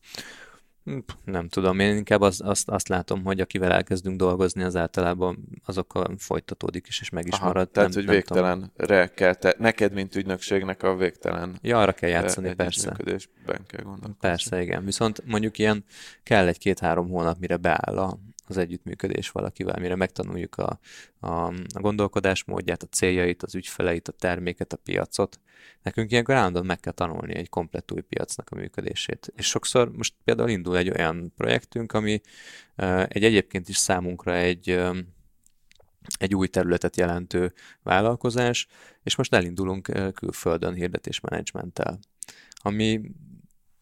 Nem 1.25 1.49
tudom, 1.49 1.79
én 1.79 1.97
inkább 1.97 2.21
az, 2.21 2.41
azt, 2.45 2.69
azt 2.69 2.89
látom, 2.89 3.25
hogy 3.25 3.41
akivel 3.41 3.73
elkezdünk 3.73 4.19
dolgozni, 4.19 4.63
az 4.63 4.77
általában 4.77 5.49
azokkal 5.65 6.15
folytatódik 6.19 6.87
is, 6.87 7.01
és 7.01 7.11
meg 7.11 7.27
is 7.27 7.33
Aha, 7.33 7.47
marad. 7.47 7.71
Tehát, 7.71 7.95
nem, 7.95 8.05
hogy 8.05 8.15
végtelenre 8.15 9.07
kell, 9.15 9.35
te, 9.35 9.55
neked, 9.59 9.93
mint 9.93 10.17
ügynökségnek 10.17 10.83
a 10.83 10.97
végtelen 10.97 11.59
Ja, 11.63 11.81
arra 11.81 11.93
kell 11.93 12.11
játszani, 12.11 12.55
persze. 12.55 12.97
kell 13.67 13.83
gondolni. 13.83 14.17
Persze, 14.21 14.63
igen. 14.63 14.85
Viszont 14.85 15.23
mondjuk 15.27 15.59
ilyen 15.59 15.85
kell 16.23 16.47
egy-két-három 16.47 17.09
hónap, 17.09 17.39
mire 17.39 17.57
beáll 17.57 17.99
a, 17.99 18.19
az 18.49 18.57
együttműködés 18.57 19.31
valakivel, 19.31 19.81
mire 19.81 19.95
megtanuljuk 19.95 20.57
a, 20.57 20.79
a, 21.21 21.29
a 21.75 21.81
gondolkodásmódját, 21.81 22.83
a 22.83 22.87
céljait, 22.87 23.43
az 23.43 23.55
ügyfeleit, 23.55 24.09
a 24.09 24.13
terméket, 24.13 24.73
a 24.73 24.77
piacot. 24.77 25.41
Nekünk 25.83 26.11
ilyenkor 26.11 26.35
állandóan 26.35 26.67
meg 26.67 26.81
kell 26.81 26.93
tanulni 26.93 27.35
egy 27.35 27.49
komplett 27.49 27.93
új 27.93 28.01
piacnak 28.01 28.51
a 28.51 28.57
működését. 28.57 29.33
És 29.37 29.47
sokszor 29.47 29.93
most 29.93 30.15
például 30.25 30.49
indul 30.49 30.77
egy 30.77 30.91
olyan 30.91 31.33
projektünk, 31.37 31.93
ami 31.93 32.21
egy 33.09 33.25
egyébként 33.25 33.69
is 33.69 33.77
számunkra 33.77 34.35
egy 34.35 34.81
egy 36.19 36.35
új 36.35 36.49
területet 36.49 36.97
jelentő 36.97 37.53
vállalkozás, 37.83 38.67
és 39.03 39.17
most 39.17 39.35
elindulunk 39.35 40.13
külföldön 40.15 40.75
hirdetésmenedzsmenttel, 40.75 41.99
ami 42.57 43.01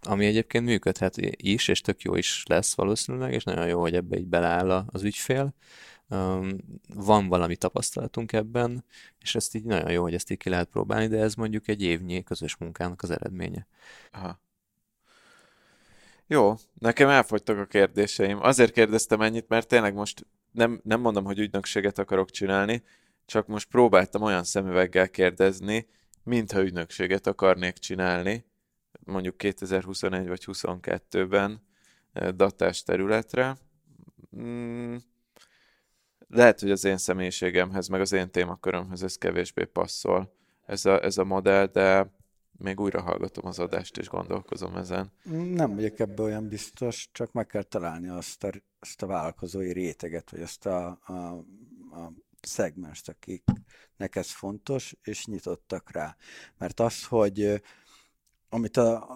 ami 0.07 0.27
egyébként 0.27 0.65
működhet 0.65 1.17
is, 1.37 1.69
és 1.69 1.81
tök 1.81 2.03
jó 2.03 2.15
is 2.15 2.43
lesz 2.47 2.75
valószínűleg, 2.75 3.33
és 3.33 3.45
nagyon 3.45 3.67
jó, 3.67 3.81
hogy 3.81 3.95
ebbe 3.95 4.19
így 4.19 4.27
beleáll 4.27 4.71
az 4.71 5.03
ügyfél. 5.03 5.55
Van 6.95 7.29
valami 7.29 7.57
tapasztalatunk 7.57 8.33
ebben, 8.33 8.85
és 9.19 9.35
ezt 9.35 9.55
így 9.55 9.65
nagyon 9.65 9.91
jó, 9.91 10.03
hogy 10.03 10.15
ezt 10.15 10.31
így 10.31 10.39
ki 10.39 10.49
lehet 10.49 10.69
próbálni, 10.69 11.07
de 11.07 11.19
ez 11.19 11.35
mondjuk 11.35 11.69
egy 11.69 11.83
évnyi 11.83 12.23
közös 12.23 12.57
munkának 12.57 13.03
az 13.03 13.11
eredménye. 13.11 13.67
Aha. 14.13 14.41
Jó, 16.27 16.55
nekem 16.79 17.09
elfogytak 17.09 17.59
a 17.59 17.65
kérdéseim. 17.65 18.39
Azért 18.43 18.73
kérdeztem 18.73 19.21
ennyit, 19.21 19.49
mert 19.49 19.69
tényleg 19.69 19.95
most 19.95 20.27
nem, 20.53 20.81
nem 20.85 21.01
mondom, 21.01 21.25
hogy 21.25 21.39
ügynökséget 21.39 21.99
akarok 21.99 22.31
csinálni, 22.31 22.83
csak 23.27 23.47
most 23.47 23.69
próbáltam 23.69 24.23
olyan 24.23 24.45
szemüveggel 24.45 25.09
kérdezni, 25.09 25.89
mintha 26.23 26.63
ügynökséget 26.63 27.27
akarnék 27.27 27.75
csinálni, 27.75 28.45
mondjuk 29.07 29.37
2021 29.37 30.29
vagy 30.29 30.45
2022-ben 30.47 31.63
datás 32.35 32.83
területre. 32.83 33.57
Mm, 34.37 34.97
lehet, 36.29 36.61
hogy 36.61 36.71
az 36.71 36.85
én 36.85 36.97
személyiségemhez, 36.97 37.89
meg 37.89 38.01
az 38.01 38.13
én 38.13 38.31
témakörömhez 38.31 39.03
ez 39.03 39.17
kevésbé 39.17 39.65
passzol 39.65 40.35
ez 40.67 40.85
a, 40.85 41.03
ez 41.03 41.19
a 41.19 41.25
modell, 41.25 41.67
de 41.67 42.15
még 42.59 42.81
újra 42.81 43.01
hallgatom 43.03 43.47
az 43.47 43.59
adást, 43.59 43.99
és 43.99 44.09
gondolkozom 44.09 44.77
ezen. 44.77 45.13
Nem 45.53 45.75
vagyok 45.75 45.99
ebben 45.99 46.25
olyan 46.25 46.49
biztos, 46.49 47.09
csak 47.13 47.33
meg 47.33 47.47
kell 47.47 47.63
találni 47.63 48.09
azt 48.09 48.45
a, 48.45 48.51
azt 48.79 49.03
a 49.03 49.07
vállalkozói 49.07 49.73
réteget, 49.73 50.31
vagy 50.31 50.41
azt 50.41 50.67
a, 50.67 50.99
a, 51.05 51.13
a 51.97 52.13
szegmest, 52.41 53.09
akiknek 53.09 54.17
ez 54.17 54.31
fontos, 54.31 54.97
és 55.03 55.27
nyitottak 55.27 55.91
rá. 55.91 56.17
Mert 56.59 56.81
az, 56.81 57.05
hogy 57.05 57.63
amit 58.57 58.77
a, 58.77 59.07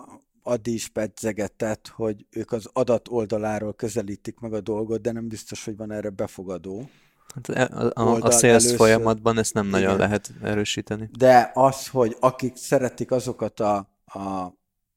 Adi 0.42 0.72
is 0.72 0.88
pedzegetett, 0.88 1.88
hogy 1.88 2.26
ők 2.30 2.52
az 2.52 2.68
adat 2.72 3.08
oldaláról 3.08 3.74
közelítik 3.74 4.38
meg 4.38 4.52
a 4.52 4.60
dolgot, 4.60 5.00
de 5.00 5.12
nem 5.12 5.28
biztos, 5.28 5.64
hogy 5.64 5.76
van 5.76 5.92
erre 5.92 6.10
befogadó. 6.10 6.88
Hát 7.34 7.48
a, 7.72 7.90
a, 8.00 8.14
a 8.14 8.30
sales 8.30 8.42
először. 8.42 8.76
folyamatban 8.76 9.38
ezt 9.38 9.54
nem 9.54 9.66
Igen. 9.66 9.80
nagyon 9.80 9.96
lehet 9.96 10.30
erősíteni. 10.42 11.08
De 11.18 11.50
az, 11.54 11.88
hogy 11.88 12.16
akik 12.20 12.56
szeretik 12.56 13.10
azokat 13.10 13.60
a, 13.60 13.88
a, 14.04 14.18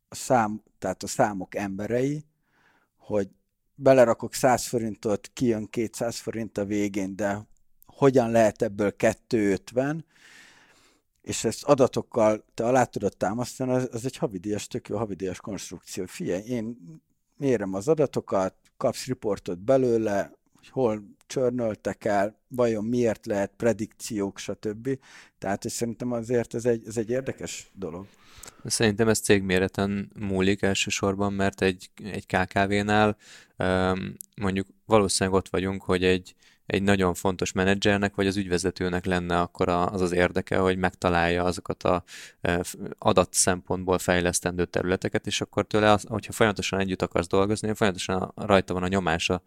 a 0.07 0.15
szám, 0.15 0.63
tehát 0.79 1.03
a 1.03 1.07
számok 1.07 1.55
emberei, 1.55 2.25
hogy 2.97 3.27
belerakok 3.75 4.33
100 4.33 4.67
forintot, 4.67 5.29
kijön 5.33 5.69
200 5.69 6.17
forint 6.17 6.57
a 6.57 6.65
végén, 6.65 7.15
de 7.15 7.47
hogyan 7.85 8.31
lehet 8.31 8.61
ebből 8.61 8.95
250, 8.95 10.05
és 11.23 11.43
ezt 11.43 11.63
adatokkal 11.63 12.45
te 12.53 12.65
alá 12.65 12.83
tudod 12.83 13.17
támasztani, 13.17 13.71
az, 13.71 13.89
az 13.91 14.05
egy 14.05 14.17
havidíjas, 14.17 14.67
tök 14.67 14.87
jó 14.87 14.97
havidíjas 14.97 15.39
konstrukció. 15.39 16.05
Figyelj, 16.05 16.43
én 16.43 16.77
mérem 17.37 17.73
az 17.73 17.87
adatokat, 17.87 18.55
kapsz 18.77 19.05
riportot 19.05 19.59
belőle, 19.59 20.31
hogy 20.53 20.69
hol 20.69 21.03
csörnöltek 21.27 22.05
el, 22.05 22.39
vajon 22.47 22.85
miért 22.85 23.25
lehet 23.25 23.51
predikciók, 23.57 24.37
stb. 24.37 24.99
Tehát 25.37 25.65
és 25.65 25.71
szerintem 25.71 26.11
azért 26.11 26.53
ez 26.53 26.65
egy, 26.65 26.87
ez 26.87 26.97
egy 26.97 27.09
érdekes 27.09 27.71
dolog. 27.73 28.07
Szerintem 28.65 29.07
ez 29.07 29.19
cégméreten 29.19 30.11
múlik 30.19 30.61
elsősorban, 30.61 31.33
mert 31.33 31.61
egy, 31.61 31.89
egy 32.03 32.25
KKV-nál 32.25 33.17
mondjuk 34.35 34.67
valószínűleg 34.85 35.39
ott 35.39 35.49
vagyunk, 35.49 35.83
hogy 35.83 36.03
egy, 36.03 36.35
egy 36.65 36.83
nagyon 36.83 37.13
fontos 37.13 37.51
menedzsernek, 37.51 38.15
vagy 38.15 38.27
az 38.27 38.37
ügyvezetőnek 38.37 39.05
lenne 39.05 39.39
akkor 39.39 39.69
az 39.69 40.01
az 40.01 40.11
érdeke, 40.11 40.57
hogy 40.57 40.77
megtalálja 40.77 41.43
azokat 41.43 41.83
a 41.83 42.03
adat 42.97 43.33
szempontból 43.33 43.97
fejlesztendő 43.99 44.65
területeket, 44.65 45.27
és 45.27 45.41
akkor 45.41 45.65
tőle, 45.65 45.99
hogyha 46.03 46.31
folyamatosan 46.31 46.79
együtt 46.79 47.01
akarsz 47.01 47.27
dolgozni, 47.27 47.73
folyamatosan 47.73 48.31
rajta 48.35 48.73
van 48.73 48.83
a 48.83 48.87
nyomása 48.87 49.41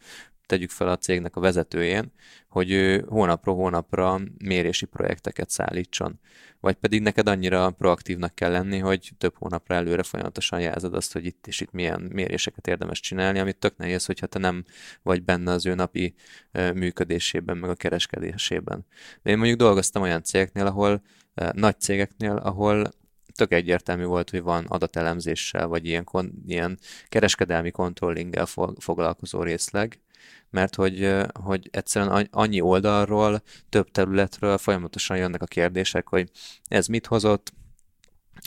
tegyük 0.47 0.71
fel 0.71 0.89
a 0.89 0.97
cégnek 0.97 1.37
a 1.37 1.41
vezetőjén, 1.41 2.13
hogy 2.49 2.71
ő 2.71 3.05
hónapról 3.09 3.55
hónapra 3.55 4.21
mérési 4.39 4.87
projekteket 4.87 5.51
szállítson. 5.51 6.21
Vagy 6.61 6.75
pedig 6.75 7.03
neked 7.03 7.29
annyira 7.29 7.71
proaktívnak 7.71 8.35
kell 8.35 8.51
lenni, 8.51 8.79
hogy 8.79 9.11
több 9.19 9.35
hónapra 9.37 9.75
előre 9.75 10.03
folyamatosan 10.03 10.61
jelzed 10.61 10.95
azt, 10.95 11.13
hogy 11.13 11.27
itt 11.27 11.47
és 11.47 11.61
itt 11.61 11.73
milyen 11.73 12.01
méréseket 12.01 12.67
érdemes 12.67 13.01
csinálni, 13.01 13.39
amit 13.39 13.59
tök 13.59 13.77
nehéz, 13.77 14.05
hogyha 14.07 14.27
te 14.27 14.39
nem 14.39 14.65
vagy 15.03 15.23
benne 15.23 15.53
az 15.53 15.67
ő 15.67 15.75
napi 15.75 16.15
működésében, 16.53 17.57
meg 17.57 17.71
a 17.71 17.75
kereskedésében. 17.75 18.87
De 19.23 19.31
én 19.31 19.37
mondjuk 19.37 19.59
dolgoztam 19.59 20.03
olyan 20.03 20.23
cégeknél, 20.23 20.67
ahol 20.67 21.03
nagy 21.53 21.81
cégeknél, 21.81 22.37
ahol 22.37 22.91
tök 23.35 23.53
egyértelmű 23.53 24.05
volt, 24.05 24.31
hogy 24.31 24.43
van 24.43 24.65
adatelemzéssel, 24.65 25.67
vagy 25.67 25.87
ilyen, 25.87 26.05
kon, 26.05 26.43
ilyen 26.47 26.79
kereskedelmi 27.09 27.71
kontrollinggel 27.71 28.47
foglalkozó 28.79 29.43
részleg, 29.43 30.01
mert 30.51 30.75
hogy, 30.75 31.15
hogy 31.43 31.69
egyszerűen 31.73 32.29
annyi 32.31 32.61
oldalról, 32.61 33.43
több 33.69 33.91
területről 33.91 34.59
folyamatosan 34.59 35.17
jönnek 35.17 35.43
a 35.43 35.47
kérdések, 35.47 36.09
hogy 36.09 36.31
ez 36.69 36.87
mit 36.87 37.07
hozott, 37.07 37.53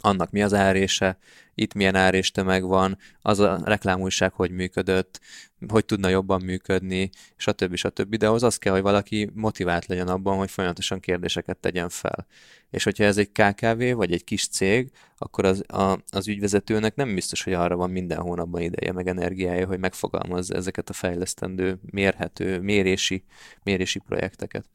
annak 0.02 0.32
mi 0.32 0.44
az 0.44 0.54
árése, 0.54 1.18
itt 1.62 1.74
milyen 1.74 1.96
áréstömeg 1.96 2.64
van, 2.64 2.98
az 3.22 3.40
a 3.40 3.62
reklámújság 3.64 4.34
hogy 4.34 4.52
működött, 4.52 5.20
hogy 5.68 5.86
tudna 5.86 6.10
jobban 6.10 6.42
működni, 6.42 7.10
stb. 7.36 7.76
stb. 7.76 8.16
De 8.16 8.28
ahhoz 8.28 8.44
az 8.44 8.58
kell, 8.58 8.74
hogy 8.74 8.82
valaki 8.82 9.30
motivált 9.34 9.86
legyen 9.86 10.08
abban, 10.08 10.38
hogy 10.38 10.52
folyamatosan 10.52 11.00
kérdéseket 11.00 11.58
tegyen 11.58 11.90
fel. 11.90 12.28
És 12.70 12.84
hogyha 12.84 13.04
ez 13.04 13.18
egy 13.18 13.32
KKV 13.32 13.96
vagy 13.96 14.12
egy 14.12 14.24
kis 14.24 14.48
cég, 14.48 14.92
akkor 15.18 15.46
az, 15.46 15.64
a, 15.68 16.00
az 16.12 16.28
ügyvezetőnek 16.28 16.96
nem 16.96 17.16
biztos, 17.16 17.44
hogy 17.44 17.54
arra 17.54 17.76
van 17.76 17.90
minden 17.90 18.20
hónapban 18.20 18.62
ideje 18.62 18.92
meg 18.92 19.08
energiája, 19.08 19.68
hogy 19.68 19.80
megfogalmazza 19.80 20.56
ezeket 20.56 20.90
a 20.90 20.94
fejlesztendő, 20.94 21.80
mérhető, 21.92 22.60
mérési, 22.60 23.24
mérési 23.64 24.00
projekteket. 24.00 24.66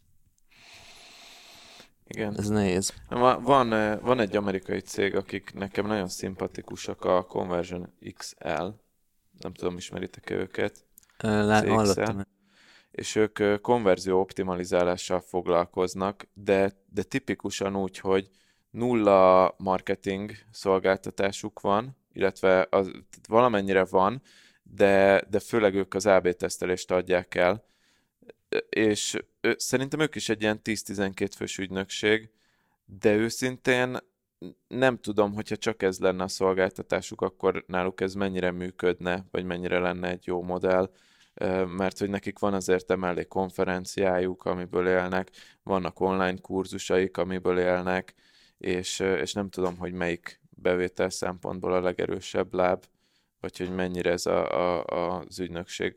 Igen. 2.06 2.39
Ez 2.39 2.48
nehéz. 2.48 2.94
Van, 3.09 3.70
van 4.01 4.18
egy 4.18 4.36
amerikai 4.36 4.81
cég, 4.81 5.16
akik 5.16 5.55
nekem 5.55 5.86
nagyon 5.86 6.09
szimpatikusak, 6.09 7.05
a 7.05 7.22
Conversion 7.22 7.93
XL. 8.14 8.66
Nem 9.39 9.52
tudom, 9.55 9.76
ismeritek-e 9.76 10.35
őket? 10.35 10.85
Lá- 11.18 11.68
hallottam. 11.68 12.22
És 12.90 13.16
ők 13.16 13.60
konverzió 13.60 14.20
optimalizálással 14.20 15.20
foglalkoznak, 15.20 16.28
de, 16.35 16.72
de 16.93 17.02
tipikusan 17.02 17.76
úgy, 17.76 17.98
hogy 17.98 18.31
nulla 18.70 19.55
marketing 19.59 20.32
szolgáltatásuk 20.51 21.60
van, 21.60 21.97
illetve 22.12 22.66
az, 22.70 22.90
valamennyire 23.28 23.85
van, 23.85 24.22
de, 24.62 25.24
de 25.31 25.39
főleg 25.39 25.74
ők 25.74 25.94
az 25.94 26.06
AB 26.06 26.28
tesztelést 26.32 26.90
adják 26.90 27.35
el, 27.35 27.64
és 28.68 29.16
ő, 29.40 29.55
szerintem 29.59 30.01
ők 30.01 30.14
is 30.14 30.28
egy 30.28 30.43
ilyen 30.43 30.60
10-12 30.64 31.31
fős 31.36 31.59
ügynökség, 31.59 32.31
de 32.85 33.14
őszintén 33.14 33.98
nem 34.68 34.98
tudom, 34.98 35.32
hogyha 35.32 35.56
csak 35.56 35.82
ez 35.82 35.98
lenne 35.98 36.22
a 36.22 36.28
szolgáltatásuk, 36.28 37.20
akkor 37.20 37.64
náluk 37.66 38.01
ez 38.01 38.14
mennyire 38.14 38.51
működne, 38.51 39.24
vagy 39.31 39.44
mennyire 39.44 39.78
lenne 39.78 40.09
egy 40.09 40.26
jó 40.26 40.43
modell, 40.43 40.90
mert 41.66 41.98
hogy 41.98 42.09
nekik 42.09 42.39
van 42.39 42.55
azért 42.55 42.90
emellé 42.90 43.24
konferenciájuk, 43.24 44.44
amiből 44.44 44.89
élnek, 44.89 45.31
vannak 45.62 46.01
online 46.01 46.36
kurzusaik, 46.36 47.16
amiből 47.16 47.59
élnek, 47.59 48.14
és, 48.59 49.01
és 49.01 49.32
nem 49.32 49.51
tudom, 49.51 49.76
hogy 49.76 49.93
melyik 49.93 50.40
bevétel 50.51 51.10
szempontból 51.10 51.72
a 51.72 51.81
legerősebb 51.81 52.55
láb, 52.55 52.85
vagy 53.40 53.56
hogy 53.56 53.70
mennyire 53.70 54.10
ez 54.10 54.26
a, 54.26 54.78
a, 54.78 54.85
az 55.18 55.40
ügynökség 55.40 55.97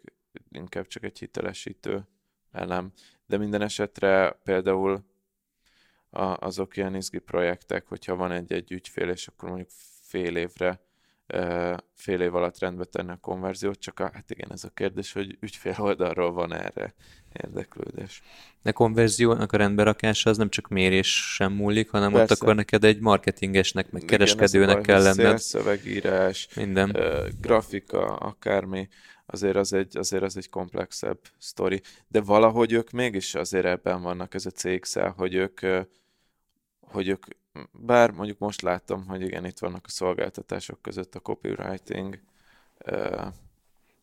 inkább 0.51 0.87
csak 0.87 1.03
egy 1.03 1.19
hitelesítő 1.19 2.07
elem. 2.51 2.91
De 3.25 3.37
minden 3.37 3.61
esetre 3.61 4.39
például 4.43 5.03
a, 6.09 6.45
azok 6.45 6.77
ilyen 6.77 6.95
izgi 6.95 7.19
projektek, 7.19 7.87
hogyha 7.87 8.15
van 8.15 8.31
egy-egy 8.31 8.71
ügyfél, 8.71 9.09
és 9.09 9.27
akkor 9.27 9.49
mondjuk 9.49 9.69
fél 10.01 10.35
évre 10.35 10.79
fél 11.93 12.21
év 12.21 12.35
alatt 12.35 12.59
rendbe 12.59 12.83
tenni 12.83 13.11
a 13.11 13.17
konverziót, 13.21 13.79
csak 13.79 13.99
a, 13.99 14.09
hát 14.13 14.31
igen, 14.31 14.51
ez 14.51 14.63
a 14.63 14.69
kérdés, 14.69 15.13
hogy 15.13 15.37
ügyfél 15.39 15.75
oldalról 15.77 16.31
van 16.31 16.53
erre 16.53 16.93
érdeklődés. 17.33 18.21
De 18.61 18.71
konverziónak 18.71 19.51
a 19.51 19.57
rendberakása 19.57 20.29
az 20.29 20.37
nem 20.37 20.49
csak 20.49 20.67
mérés 20.67 21.33
sem 21.33 21.53
múlik, 21.53 21.89
hanem 21.89 22.11
Persze. 22.11 22.33
ott 22.33 22.41
akkor 22.41 22.55
neked 22.55 22.83
egy 22.83 22.99
marketingesnek, 22.99 23.91
meg 23.91 24.03
igen, 24.03 24.17
kereskedőnek 24.17 24.81
kell 24.81 25.01
lenned. 25.01 25.39
Szövegírás, 25.39 26.47
minden. 26.55 26.97
grafika, 27.41 28.15
akármi 28.15 28.87
azért 29.29 29.55
az 29.55 29.73
egy, 29.73 29.97
azért 29.97 30.23
az 30.23 30.37
egy 30.37 30.49
komplexebb 30.49 31.19
sztori. 31.37 31.81
De 32.07 32.21
valahogy 32.21 32.71
ők 32.71 32.89
mégis 32.89 33.35
azért 33.35 33.65
ebben 33.65 34.01
vannak 34.01 34.33
ez 34.33 34.45
a 34.45 34.51
cx 34.51 34.95
hogy 35.15 35.33
ők, 35.33 35.59
hogy 36.81 37.07
ők, 37.07 37.25
bár 37.71 38.11
mondjuk 38.11 38.39
most 38.39 38.61
láttam, 38.61 39.05
hogy 39.07 39.21
igen, 39.21 39.45
itt 39.45 39.59
vannak 39.59 39.85
a 39.85 39.89
szolgáltatások 39.89 40.81
között 40.81 41.15
a 41.15 41.19
copywriting. 41.19 42.19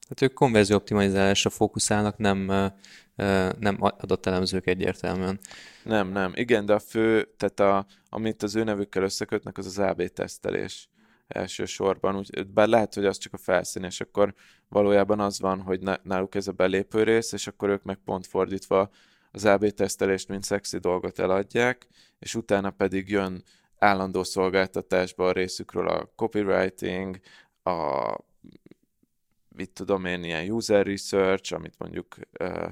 Hát 0.08 0.22
ők 0.22 0.32
konverzió 0.32 0.76
optimalizálásra 0.76 1.50
fókuszálnak, 1.50 2.16
nem, 2.16 2.72
nem 3.58 3.76
adott 3.80 4.26
elemzők 4.26 4.66
egyértelműen. 4.66 5.38
Nem, 5.82 6.08
nem. 6.08 6.32
Igen, 6.34 6.66
de 6.66 6.74
a 6.74 6.78
fő, 6.78 7.28
tehát 7.36 7.60
a, 7.60 7.86
amit 8.08 8.42
az 8.42 8.56
ő 8.56 8.64
nevükkel 8.64 9.02
összekötnek, 9.02 9.58
az 9.58 9.66
az 9.66 9.78
AB 9.78 10.06
tesztelés 10.06 10.88
elsősorban, 11.28 12.16
úgy, 12.16 12.46
bár 12.46 12.68
lehet, 12.68 12.94
hogy 12.94 13.04
az 13.04 13.18
csak 13.18 13.32
a 13.32 13.38
felszín, 13.38 13.82
és 13.82 14.00
akkor 14.00 14.34
valójában 14.68 15.20
az 15.20 15.40
van, 15.40 15.60
hogy 15.60 15.80
náluk 16.02 16.34
ez 16.34 16.48
a 16.48 16.52
belépő 16.52 17.02
rész, 17.02 17.32
és 17.32 17.46
akkor 17.46 17.68
ők 17.68 17.82
meg 17.82 17.98
pont 18.04 18.26
fordítva 18.26 18.90
az 19.32 19.44
AB 19.44 19.68
tesztelést, 19.68 20.28
mint 20.28 20.44
szexi 20.44 20.78
dolgot 20.78 21.18
eladják, 21.18 21.86
és 22.18 22.34
utána 22.34 22.70
pedig 22.70 23.08
jön 23.08 23.42
állandó 23.78 24.22
szolgáltatásba 24.22 25.26
a 25.28 25.32
részükről 25.32 25.88
a 25.88 26.10
copywriting, 26.16 27.18
a 27.62 28.18
mit 29.48 29.70
tudom 29.70 30.04
én, 30.04 30.24
ilyen 30.24 30.50
user 30.50 30.86
research, 30.86 31.54
amit 31.54 31.74
mondjuk 31.78 32.16
uh, 32.40 32.68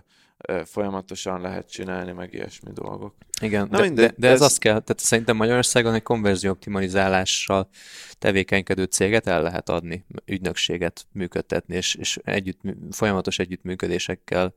folyamatosan 0.64 1.40
lehet 1.40 1.70
csinálni, 1.70 2.12
meg 2.12 2.32
ilyesmi 2.34 2.72
dolgok. 2.72 3.14
Igen, 3.40 3.68
Na 3.70 3.76
de, 3.76 3.82
minden, 3.82 4.06
de, 4.06 4.14
de 4.16 4.28
ez, 4.28 4.34
ez 4.34 4.40
azt 4.40 4.58
kell, 4.58 4.80
tehát 4.80 4.98
szerintem 4.98 5.36
Magyarországon 5.36 5.94
egy 5.94 6.02
konverzió 6.02 6.50
optimalizálással 6.50 7.68
tevékenykedő 8.18 8.84
céget 8.84 9.26
el 9.26 9.42
lehet 9.42 9.68
adni, 9.68 10.04
ügynökséget 10.24 11.06
működtetni, 11.12 11.74
és, 11.76 11.94
és 11.94 12.18
együtt, 12.24 12.60
folyamatos 12.90 13.38
együttműködésekkel 13.38 14.54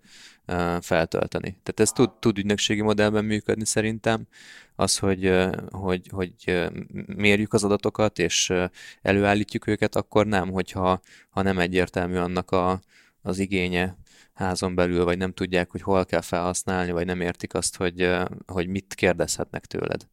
uh, 0.47 0.81
feltölteni. 0.81 1.57
Tehát 1.63 1.79
ez 1.79 1.91
tud, 1.91 2.11
tud 2.19 2.37
ügynökségi 2.37 2.81
modellben 2.81 3.25
működni 3.25 3.65
szerintem, 3.65 4.27
az, 4.75 4.97
hogy, 4.97 5.31
hogy, 5.69 6.07
hogy 6.11 6.69
mérjük 7.05 7.53
az 7.53 7.63
adatokat, 7.63 8.19
és 8.19 8.53
előállítjuk 9.01 9.67
őket, 9.67 9.95
akkor 9.95 10.25
nem, 10.25 10.51
hogyha 10.51 11.01
ha 11.29 11.41
nem 11.41 11.59
egyértelmű 11.59 12.15
annak 12.15 12.51
a, 12.51 12.81
az 13.21 13.39
igénye, 13.39 13.97
házon 14.35 14.75
belül, 14.75 15.03
vagy 15.03 15.17
nem 15.17 15.33
tudják, 15.33 15.71
hogy 15.71 15.81
hol 15.81 16.05
kell 16.05 16.21
felhasználni, 16.21 16.91
vagy 16.91 17.05
nem 17.05 17.21
értik 17.21 17.53
azt, 17.53 17.75
hogy, 17.75 18.09
hogy 18.47 18.67
mit 18.67 18.93
kérdezhetnek 18.95 19.65
tőled. 19.65 20.07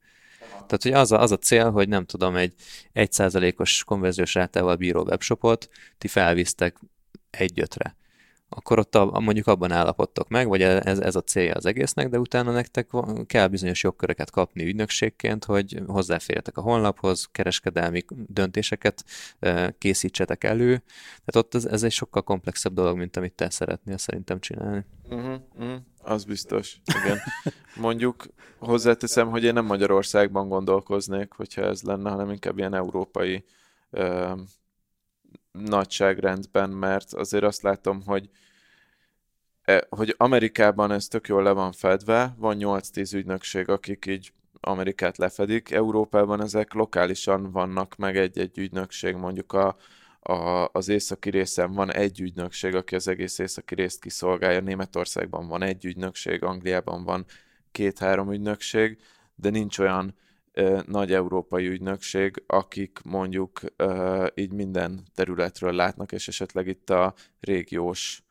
Tehát, 0.53 0.83
hogy 0.83 0.93
az 0.93 1.13
a, 1.13 1.21
az 1.21 1.33
a 1.33 1.39
cél, 1.39 1.71
hogy 1.71 1.89
nem 1.89 2.05
tudom, 2.05 2.37
egy 2.37 2.55
1%-os 2.95 3.85
konverziós 3.85 4.35
rátával 4.35 4.77
bíró 4.77 5.03
webshopot 5.03 5.69
ti 5.99 6.09
felvisztek 6.09 6.77
egy-ötre 7.31 7.97
akkor 8.55 8.79
ott 8.79 8.95
a, 8.95 9.21
mondjuk 9.21 9.47
abban 9.47 9.73
állapodtok 9.73 10.29
meg, 10.29 10.49
vagy 10.49 10.63
ez, 10.63 10.99
ez 10.99 11.17
a 11.17 11.21
célja 11.21 11.55
az 11.55 11.67
egésznek, 11.67 12.09
de 12.09 12.19
utána 12.19 12.53
nektek 12.53 12.91
kell 13.27 13.47
bizonyos 13.47 13.83
jogköröket 13.83 14.31
kapni 14.31 14.65
ügynökségként, 14.65 15.45
hogy 15.45 15.83
hozzáférjetek 15.87 16.57
a 16.57 16.61
honlaphoz, 16.61 17.29
kereskedelmi 17.33 18.05
döntéseket 18.27 19.05
készítsetek 19.79 20.45
elő. 20.45 20.83
Tehát 21.25 21.37
ott 21.37 21.55
ez, 21.55 21.65
ez 21.65 21.83
egy 21.83 21.93
sokkal 21.93 22.23
komplexebb 22.23 22.75
dolog, 22.75 22.97
mint 22.97 23.17
amit 23.17 23.33
te 23.33 23.51
szeretnél 23.51 23.99
szerintem 23.99 24.41
csinálni. 24.41 24.85
Uh-huh, 25.11 25.35
uh-huh. 25.59 25.77
Az 26.03 26.25
biztos, 26.25 26.81
igen. 27.05 27.19
Mondjuk 27.77 28.27
hozzáteszem, 28.59 29.31
hogy 29.31 29.45
én 29.45 29.53
nem 29.53 29.65
Magyarországban 29.65 30.49
gondolkoznék, 30.49 31.33
hogyha 31.33 31.63
ez 31.63 31.83
lenne, 31.83 32.11
hanem 32.11 32.31
inkább 32.31 32.59
ilyen 32.59 32.75
európai 32.75 33.45
nagyságrendben, 35.53 36.71
mert 36.71 37.13
azért 37.15 37.45
azt 37.45 37.63
látom, 37.63 38.03
hogy 38.03 38.31
e, 39.63 39.87
hogy 39.89 40.15
Amerikában 40.17 40.91
ez 40.93 41.07
tök 41.07 41.29
jól 41.29 41.43
le 41.43 41.51
van 41.51 41.73
fedve, 41.73 42.35
van 42.39 42.57
8-10 42.61 43.15
ügynökség, 43.15 43.69
akik 43.69 44.07
így 44.07 44.33
Amerikát 44.61 45.17
lefedik, 45.17 45.71
Európában 45.71 46.41
ezek 46.43 46.73
lokálisan 46.73 47.51
vannak, 47.51 47.97
meg 47.97 48.17
egy-egy 48.17 48.59
ügynökség, 48.59 49.15
mondjuk 49.15 49.53
a, 49.53 49.77
a, 50.21 50.69
az 50.73 50.89
északi 50.89 51.31
részen 51.31 51.73
van 51.73 51.93
egy 51.93 52.21
ügynökség, 52.21 52.75
aki 52.75 52.95
az 52.95 53.09
egész 53.09 53.39
északi 53.39 53.75
részt 53.75 54.01
kiszolgálja. 54.01 54.61
Németországban 54.61 55.49
van 55.49 55.63
egy 55.63 55.85
ügynökség, 55.85 56.43
Angliában 56.43 57.05
van 57.05 57.25
két-három 57.73 58.33
ügynökség, 58.33 58.99
de 59.35 59.51
nincs 59.51 59.79
olyan 59.79 60.15
nagy 60.87 61.13
európai 61.13 61.67
ügynökség, 61.67 62.43
akik 62.47 62.99
mondjuk 63.05 63.61
így 64.35 64.53
minden 64.53 65.03
területről 65.15 65.73
látnak, 65.73 66.13
és 66.13 66.29
esetleg 66.29 66.67
itt 66.67 66.91
a 66.91 67.15
régiós 67.41 68.23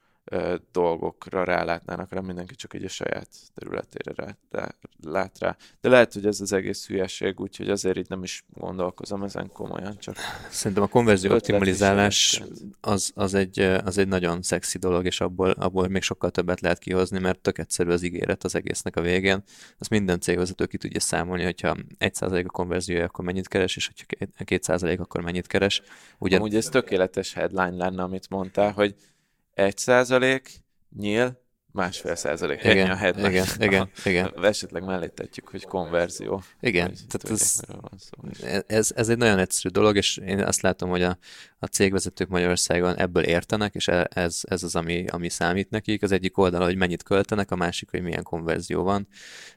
dolgokra 0.72 1.44
rálátnának, 1.44 2.10
hanem 2.10 2.26
mindenki 2.26 2.56
csak 2.56 2.74
egy 2.74 2.84
a 2.84 2.90
saját 2.90 3.28
területére 3.54 4.12
rá, 4.16 4.38
rá, 4.52 4.76
lát 5.04 5.40
rá. 5.40 5.58
De 5.82 5.90
lehet, 5.90 6.14
hogy 6.14 6.26
ez 6.26 6.42
az 6.42 6.54
egész 6.54 6.88
hülyeség, 6.88 7.40
úgyhogy 7.40 7.70
azért 7.70 7.98
itt 7.98 8.08
nem 8.08 8.24
is 8.24 8.46
gondolkozom 8.54 9.24
ezen 9.24 9.52
komolyan, 9.54 9.98
csak... 9.98 10.16
Szerintem 10.50 10.84
a 10.84 10.88
konverzió 10.88 11.34
optimalizálás 11.34 12.44
az, 12.82 13.12
az, 13.16 13.34
egy, 13.34 13.60
az 13.60 13.98
egy 13.98 14.08
nagyon 14.08 14.42
szexi 14.42 14.78
dolog, 14.78 15.06
és 15.06 15.22
abból, 15.22 15.50
abból 15.50 15.88
még 15.88 16.02
sokkal 16.02 16.32
többet 16.32 16.62
lehet 16.62 16.80
kihozni, 16.80 17.20
mert 17.20 17.40
tök 17.40 17.58
egyszerű 17.58 17.90
az 17.90 18.04
ígéret 18.04 18.44
az 18.44 18.56
egésznek 18.56 18.96
a 18.96 19.02
végén. 19.02 19.44
Azt 19.80 19.90
minden 19.90 20.20
cégvezető 20.20 20.66
ki 20.66 20.78
tudja 20.78 21.00
számolni, 21.00 21.44
hogyha 21.44 21.76
1% 22.00 22.46
a 22.46 22.52
konverziója, 22.52 23.06
akkor 23.06 23.26
mennyit 23.26 23.48
keres, 23.48 23.76
és 23.76 23.88
hogyha 23.88 24.28
2% 24.38 25.00
akkor 25.00 25.22
mennyit 25.22 25.48
keres. 25.48 25.82
Ugyan... 26.18 26.40
Amúgy 26.40 26.56
ez 26.56 26.66
tökéletes 26.66 27.34
headline 27.34 27.76
lenne, 27.76 28.04
amit 28.04 28.30
mondtál, 28.30 28.72
hogy 28.72 28.96
egy 29.64 29.78
százalék, 29.78 30.64
nyíl, 30.98 31.42
másfél 31.72 32.16
százalék. 32.16 32.64
Igen, 32.64 32.90
a 32.90 32.96
headline. 32.96 33.30
igen, 33.30 33.46
igen, 33.60 33.90
igen. 34.06 34.34
Esetleg 34.44 34.84
mellétetjük, 34.84 35.48
hogy 35.48 35.66
konverzió. 35.66 36.44
Igen, 36.60 36.94
tehát 37.10 37.40
ez, 37.40 37.60
ez, 38.68 38.92
ez, 38.96 39.10
egy 39.10 39.18
nagyon 39.18 39.40
egyszerű 39.40 39.74
dolog, 39.74 39.96
és 39.96 40.18
én 40.18 40.44
azt 40.44 40.62
látom, 40.62 40.90
hogy 40.90 41.02
a, 41.02 41.18
a 41.64 41.68
cégvezetők 41.68 42.28
Magyarországon 42.28 42.98
ebből 42.98 43.24
értenek, 43.24 43.76
és 43.76 43.88
e, 43.88 44.08
ez, 44.14 44.40
ez 44.42 44.64
az, 44.64 44.76
ami, 44.76 45.06
ami 45.08 45.30
számít 45.30 45.70
nekik. 45.70 46.04
Az 46.04 46.12
egyik 46.12 46.38
oldal, 46.38 46.64
hogy 46.64 46.76
mennyit 46.76 47.04
költenek, 47.04 47.52
a 47.52 47.56
másik, 47.56 47.90
hogy 47.90 48.02
milyen 48.02 48.24
konverzió 48.24 48.84
van. 48.84 49.08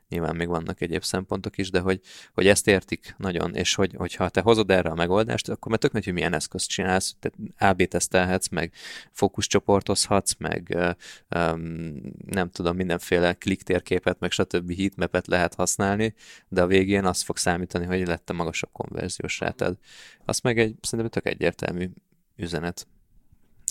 Nyilván 0.08 0.36
még 0.36 0.48
vannak 0.48 0.80
egyéb 0.80 1.02
szempontok 1.02 1.58
is, 1.58 1.70
de 1.70 1.80
hogy, 1.80 2.00
hogy 2.32 2.46
ezt 2.46 2.66
értik 2.66 3.14
nagyon, 3.18 3.54
és 3.54 3.74
hogy, 3.74 3.94
hogyha 3.96 4.28
te 4.28 4.40
hozod 4.40 4.70
erre 4.70 4.88
a 4.88 4.94
megoldást, 4.94 5.48
akkor 5.48 5.70
mert 5.70 5.82
tök 5.82 6.04
hogy 6.04 6.12
milyen 6.12 6.34
eszközt 6.34 6.68
csinálsz, 6.68 7.16
tehát 7.20 7.72
AB 7.72 7.88
tesztelhetsz, 7.88 8.48
meg 8.48 8.72
fókuszcsoportozhatsz, 9.10 10.34
meg 10.38 10.76
um, 11.36 12.02
nem 12.26 12.50
tudom, 12.50 12.76
mindenféle 12.76 13.32
kliktérképet, 13.32 14.18
meg 14.18 14.30
stb. 14.30 14.76
heatmapet 14.76 15.26
lehet 15.26 15.54
használni, 15.54 16.14
de 16.48 16.62
a 16.62 16.66
végén 16.66 17.04
az 17.04 17.22
fog 17.22 17.36
számítani, 17.36 17.84
hogy 17.84 18.06
lett 18.06 18.30
a 18.30 18.32
magasabb 18.32 18.72
konverziós 18.72 19.40
rátád. 19.40 19.76
Az 20.24 20.40
meg 20.40 20.58
egy, 20.58 20.74
szerintem 20.80 21.22
tök 21.22 21.32
egyértelmű 21.32 21.88
üzenet 22.36 22.86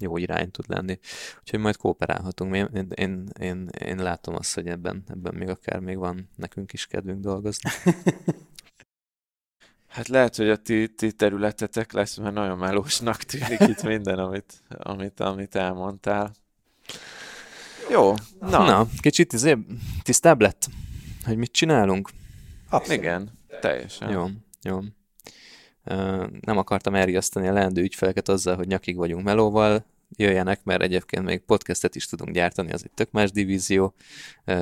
jó 0.02 0.18
irány 0.18 0.52
tud 0.52 0.66
lenni. 0.68 1.00
Úgyhogy 1.40 1.60
majd 1.60 1.78
kooperálhatunk. 1.78 2.56
Én, 2.56 2.70
én, 2.74 2.88
én, 2.96 3.30
én, 3.40 3.70
én 3.86 3.98
látom 3.98 4.36
azt, 4.36 4.54
hogy 4.54 4.68
ebben, 4.68 5.04
ebben 5.08 5.36
még 5.36 5.50
akár 5.50 5.80
még 5.80 5.98
van 5.98 6.30
nekünk 6.36 6.74
is 6.74 6.86
kedvünk 6.86 7.20
dolgozni. 7.20 7.70
Hát 9.88 10.08
lehet, 10.08 10.36
hogy 10.36 10.50
a 10.50 10.58
ti, 10.58 10.94
ti 10.94 11.12
területetek 11.12 11.92
lesz, 11.92 12.18
mert 12.18 12.34
nagyon 12.34 12.58
melósnak 12.58 13.18
tűnik 13.18 13.60
itt 13.60 13.84
minden, 13.94 14.20
amit, 14.20 14.64
amit, 14.68 15.20
amit 15.20 15.56
elmondtál. 15.56 16.32
Jó, 17.90 18.14
na. 18.40 18.66
na 18.66 18.88
kicsit 19.00 19.34
izé, 19.34 19.58
tisztább 20.04 20.42
lett, 20.42 20.68
hogy 21.24 21.38
mit 21.38 21.52
csinálunk. 21.52 22.10
Abszolút. 22.70 23.02
Igen, 23.02 23.32
teljesen. 23.62 24.10
Jó, 24.10 24.28
jó 24.62 24.80
nem 26.42 26.58
akartam 26.58 26.96
elriasztani 26.96 27.48
a 27.48 27.54
leendő 27.54 27.82
ügyfeleket 27.82 28.30
azzal, 28.30 28.56
hogy 28.56 28.68
nyakig 28.68 28.96
vagyunk 28.96 29.24
melóval, 29.24 29.86
jöjjenek, 30.18 30.64
mert 30.64 30.82
egyébként 30.82 31.24
még 31.24 31.40
podcastet 31.40 31.96
is 31.96 32.06
tudunk 32.06 32.34
gyártani, 32.34 32.72
az 32.72 32.82
egy 32.84 32.92
tök 32.92 33.12
más 33.12 33.32
divízió, 33.32 33.94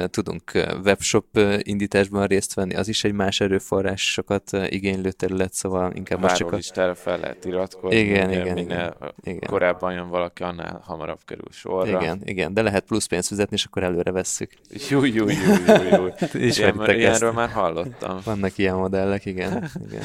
tudunk 0.05 0.51
webshop 0.83 1.39
indításban 1.57 2.27
részt 2.27 2.53
venni, 2.53 2.75
az 2.75 2.87
is 2.87 3.03
egy 3.03 3.13
más 3.13 3.39
erőforrásokat 3.39 4.51
igénylő 4.51 5.11
terület, 5.11 5.53
szóval 5.53 5.91
inkább 5.93 6.19
most 6.19 6.35
csak 6.35 6.51
a... 6.51 6.55
listára 6.55 6.95
fel 6.95 7.19
lehet 7.19 7.45
iratkozni, 7.45 7.99
igen, 7.99 8.31
igen, 8.31 8.57
igen, 8.57 8.95
igen. 9.23 9.39
korábban 9.39 9.93
jön 9.93 10.09
valaki, 10.09 10.43
annál 10.43 10.81
hamarabb 10.83 11.19
kerül 11.25 11.47
sorra. 11.49 12.01
Igen, 12.01 12.21
igen, 12.23 12.53
de 12.53 12.61
lehet 12.61 12.83
plusz 12.85 13.05
pénzt 13.05 13.27
fizetni, 13.27 13.55
és 13.55 13.65
akkor 13.65 13.83
előre 13.83 14.11
vesszük. 14.11 14.53
Jó, 14.89 15.05
jó, 15.05 15.25
jó, 15.27 15.53
jó, 15.67 15.83
jó. 15.91 16.07
Ilyen, 16.49 16.89
ilyenről 16.89 17.31
már 17.31 17.49
hallottam. 17.49 18.19
Vannak 18.23 18.57
ilyen 18.57 18.75
modellek, 18.75 19.25
igen. 19.25 19.69
igen. 19.87 20.03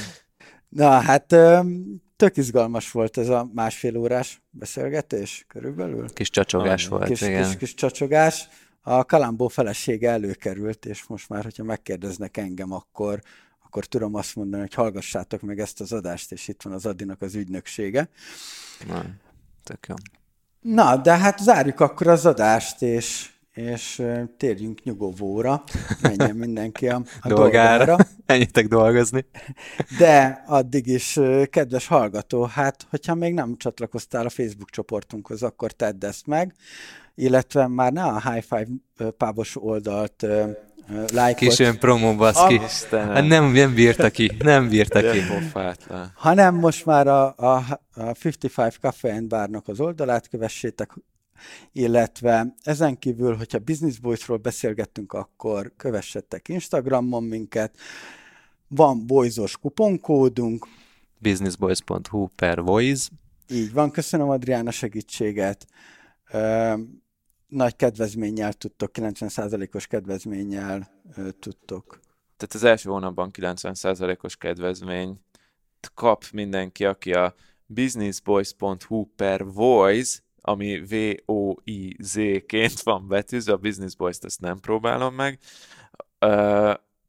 Na, 0.77 1.01
hát 1.01 1.27
tök 2.17 2.37
izgalmas 2.37 2.91
volt 2.91 3.19
ez 3.19 3.29
a 3.29 3.51
másfél 3.55 3.97
órás 3.97 4.43
beszélgetés 4.51 5.45
körülbelül. 5.49 6.13
Kis 6.13 6.31
csacsogás 6.31 6.89
volt, 6.89 7.05
kis, 7.05 7.21
igen. 7.21 7.45
Kis, 7.45 7.57
kis 7.57 7.75
csacsogás. 7.75 8.49
A 8.81 9.05
Kalambó 9.05 9.49
felesége 9.49 10.11
előkerült, 10.11 10.87
és 10.87 11.07
most 11.07 11.29
már, 11.29 11.43
hogyha 11.43 11.65
megkérdeznek 11.65 12.37
engem, 12.37 12.73
akkor, 12.73 13.21
akkor 13.65 13.85
tudom 13.85 14.15
azt 14.15 14.37
mondani, 14.37 14.63
hogy 14.63 14.75
hallgassátok 14.75 15.41
meg 15.41 15.59
ezt 15.59 15.81
az 15.81 15.93
adást, 15.93 16.33
és 16.33 16.49
itt 16.49 16.63
van 16.63 16.73
az 16.73 16.87
Adinak 16.87 17.23
az 17.23 17.35
ügynöksége. 17.35 18.09
Na, 18.87 19.05
tök 19.63 19.87
jó. 19.89 19.95
Na, 20.61 20.97
de 20.97 21.17
hát 21.17 21.39
zárjuk 21.39 21.81
akkor 21.81 22.07
az 22.07 22.27
adást, 22.27 22.83
és 22.83 23.31
és 23.57 24.03
térjünk 24.37 24.83
nyugovóra, 24.83 25.63
menjen 26.03 26.37
mindenki 26.47 26.89
a, 26.89 27.03
a 27.21 27.29
dolgára. 27.29 27.85
dolgára. 27.85 27.97
Menjetek 28.27 28.69
dolgozni. 28.69 29.25
De 29.99 30.43
addig 30.47 30.87
is, 30.87 31.21
kedves 31.51 31.87
hallgató, 31.87 32.45
hát 32.45 32.87
hogyha 32.91 33.15
még 33.15 33.35
nem 33.35 33.57
csatlakoztál 33.57 34.27
a 34.27 34.31
Facebook 34.31 34.71
csoportunkhoz, 34.71 35.43
akkor 35.43 35.73
tedd 35.73 36.05
ezt 36.05 36.27
meg, 36.27 36.55
illetve 37.15 37.67
már 37.67 37.93
ne 37.93 38.03
a 38.03 38.31
High 38.31 38.45
Five 38.45 39.11
pávos 39.17 39.57
oldalt 39.63 40.27
lájkot. 41.13 41.49
Kis 41.49 41.59
olyan 41.59 41.79
promó 41.79 42.15
baszki. 42.15 42.61
Hát 42.91 43.27
nem, 43.27 43.53
nem 43.53 43.75
bírta 43.75 44.11
ki, 44.11 44.33
nem 44.39 44.69
bírta 44.69 45.01
ki. 45.11 45.19
Hanem 46.15 46.55
most 46.55 46.87
már 46.87 47.07
a, 47.07 47.35
a, 47.37 47.55
a 47.95 48.15
55 48.23 48.79
Cafe 48.81 49.13
and 49.13 49.27
Barnak 49.27 49.69
az 49.69 49.81
oldalát 49.81 50.29
kövessétek, 50.29 50.91
illetve 51.73 52.55
ezen 52.63 52.99
kívül, 52.99 53.37
hogyha 53.37 53.59
Business 53.59 53.99
Boys-ról 53.99 54.37
beszélgettünk, 54.37 55.13
akkor 55.13 55.73
kövessetek 55.77 56.49
Instagramon 56.49 57.25
minket, 57.25 57.77
van 58.69 59.07
boyzos 59.07 59.57
kuponkódunk. 59.57 60.67
businessboys.hu 61.19 62.27
per 62.37 62.61
voice. 62.63 63.09
Így 63.49 63.73
van, 63.73 63.91
köszönöm 63.91 64.29
Adrián 64.29 64.67
a 64.67 64.71
segítséget. 64.71 65.67
Nagy 67.49 67.77
kedvezménnyel 67.77 68.53
tudtok, 68.53 68.91
90%-os 68.95 69.87
kedvezménnyel 69.87 71.03
tudtok. 71.39 72.01
Tehát 72.37 72.55
az 72.55 72.65
első 72.65 72.91
hónapban 72.91 73.31
90%-os 73.33 74.37
kedvezmény 74.37 75.21
kap 75.95 76.25
mindenki, 76.33 76.85
aki 76.85 77.13
a 77.13 77.35
businessboys.hu 77.67 79.05
per 79.17 79.45
voice 79.45 80.19
ami 80.47 80.81
V-O-I-Z-ként 80.81 82.81
van 82.81 83.09
betűzve, 83.09 83.53
a 83.53 83.57
Business 83.57 83.95
Boys-t 83.95 84.25
ezt 84.25 84.41
nem 84.41 84.61
próbálom 84.61 85.15
meg. 85.15 85.39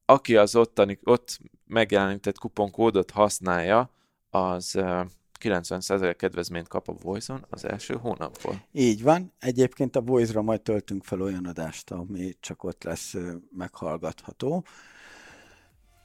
Aki 0.05 0.35
az 0.35 0.55
ottani, 0.55 0.99
ott 1.03 1.39
megjelenített 1.65 2.37
kuponkódot 2.37 3.11
használja, 3.11 3.91
az 4.29 4.75
uh, 4.75 5.05
90% 5.39 6.13
kedvezményt 6.17 6.67
kap 6.67 6.87
a 6.87 6.95
Voice-on 7.01 7.45
az 7.49 7.65
első 7.65 7.95
hónapból. 7.95 8.65
Így 8.71 9.03
van. 9.03 9.33
Egyébként 9.39 9.95
a 9.95 10.01
Voice-ra 10.01 10.41
majd 10.41 10.61
töltünk 10.61 11.03
fel 11.03 11.21
olyan 11.21 11.45
adást, 11.45 11.91
ami 11.91 12.33
csak 12.39 12.63
ott 12.63 12.83
lesz 12.83 13.15
meghallgatható. 13.57 14.65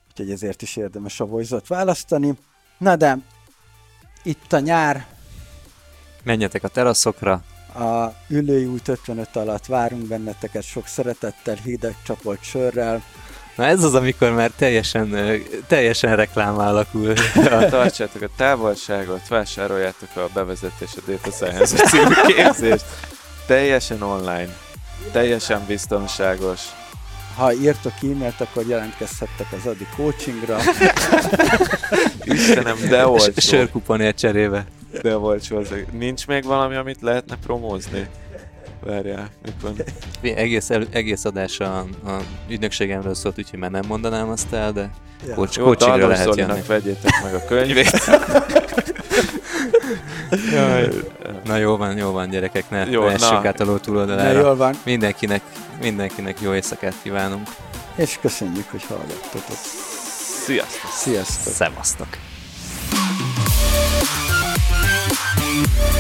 Úgyhogy 0.09 0.31
ezért 0.31 0.63
is 0.63 0.77
érdemes 0.77 1.21
a 1.21 1.27
Voice-ot 1.27 1.67
választani. 1.67 2.39
Na 2.79 2.97
de 2.97 3.19
itt 4.23 4.53
a 4.53 4.59
nyár, 4.59 5.07
Menjetek 6.25 6.65
a 6.65 6.69
teraszokra. 6.69 7.43
A 7.75 8.13
ülői 8.29 8.65
út 8.65 8.89
55 8.89 9.37
alatt 9.37 9.67
várunk 9.67 10.07
benneteket 10.07 10.63
sok 10.63 10.87
szeretettel, 10.87 11.55
hideg 11.65 11.95
csapolt 12.07 12.43
sörrel. 12.43 13.03
Na 13.57 13.65
ez 13.65 13.85
az, 13.85 13.95
amikor 13.95 14.33
már 14.33 14.51
teljesen, 14.57 15.17
teljesen 15.67 16.17
reklám 16.17 16.59
alakul. 16.59 17.15
Tartsátok 17.71 18.23
a 18.23 18.29
távolságot, 18.37 19.29
vásároljátok 19.29 20.09
a 20.15 20.29
bevezetés 20.35 20.91
a 20.97 21.01
Data 21.07 21.31
Science 21.31 21.87
című 21.87 22.15
képzést. 22.27 22.85
Teljesen 23.47 24.03
online, 24.03 24.57
teljesen 25.13 25.65
biztonságos. 25.67 26.61
Ha 27.37 27.53
írtok 27.53 27.93
e-mailt, 28.03 28.41
akkor 28.41 28.67
jelentkezhettek 28.67 29.47
az 29.59 29.67
Adi 29.67 29.87
coachingra. 29.97 30.59
Istenem, 32.25 32.77
de 32.89 33.07
olcsó. 33.07 33.33
Sörkuponért 33.37 34.19
cserébe. 34.19 34.65
De 35.03 35.19
olcsó 35.19 35.57
az. 35.57 35.75
Nincs 35.91 36.27
még 36.27 36.45
valami, 36.45 36.75
amit 36.75 37.01
lehetne 37.01 37.37
promózni? 37.37 38.09
Várjál, 38.85 39.31
mikor... 39.43 39.85
Egész, 40.23 40.71
el, 40.71 40.87
egész 40.91 41.25
adás 41.25 41.61
a, 41.61 41.79
a 41.79 42.21
ügynökségemről 42.49 43.15
szólt, 43.15 43.39
úgyhogy 43.39 43.59
már 43.59 43.71
nem 43.71 43.83
mondanám 43.89 44.29
azt 44.29 44.53
el, 44.53 44.73
de 44.73 44.91
ja. 45.27 45.35
coach, 45.35 45.59
Jó, 45.59 46.07
lehet 46.07 46.35
jönni. 46.35 46.61
vegyétek 46.67 47.23
meg 47.23 47.35
a 47.35 47.45
könyvét. 47.49 48.11
Jaj. 50.53 50.89
Na 51.45 51.57
jó 51.57 51.77
van, 51.77 51.97
jó 51.97 52.11
van 52.11 52.31
gyerekek, 52.31 52.71
ne, 52.71 52.87
jó, 52.87 53.05
ne 53.05 53.13
essük 53.13 53.45
át 53.45 53.61
a 53.61 53.65
ló 53.65 53.77
túloldalára. 53.77 54.41
Jól 54.41 54.57
van. 54.57 54.75
Mindenkinek, 54.85 55.43
mindenkinek 55.81 56.41
jó 56.41 56.55
éjszakát 56.55 56.95
kívánunk. 57.03 57.49
És 57.97 58.19
köszönjük, 58.21 58.71
hogy 58.71 58.85
hallgattatok. 58.85 59.57
Sziasztok! 60.45 60.91
Sziasztok! 60.91 61.53
Szevasztok! 61.53 62.09
Yeah. 65.53 65.93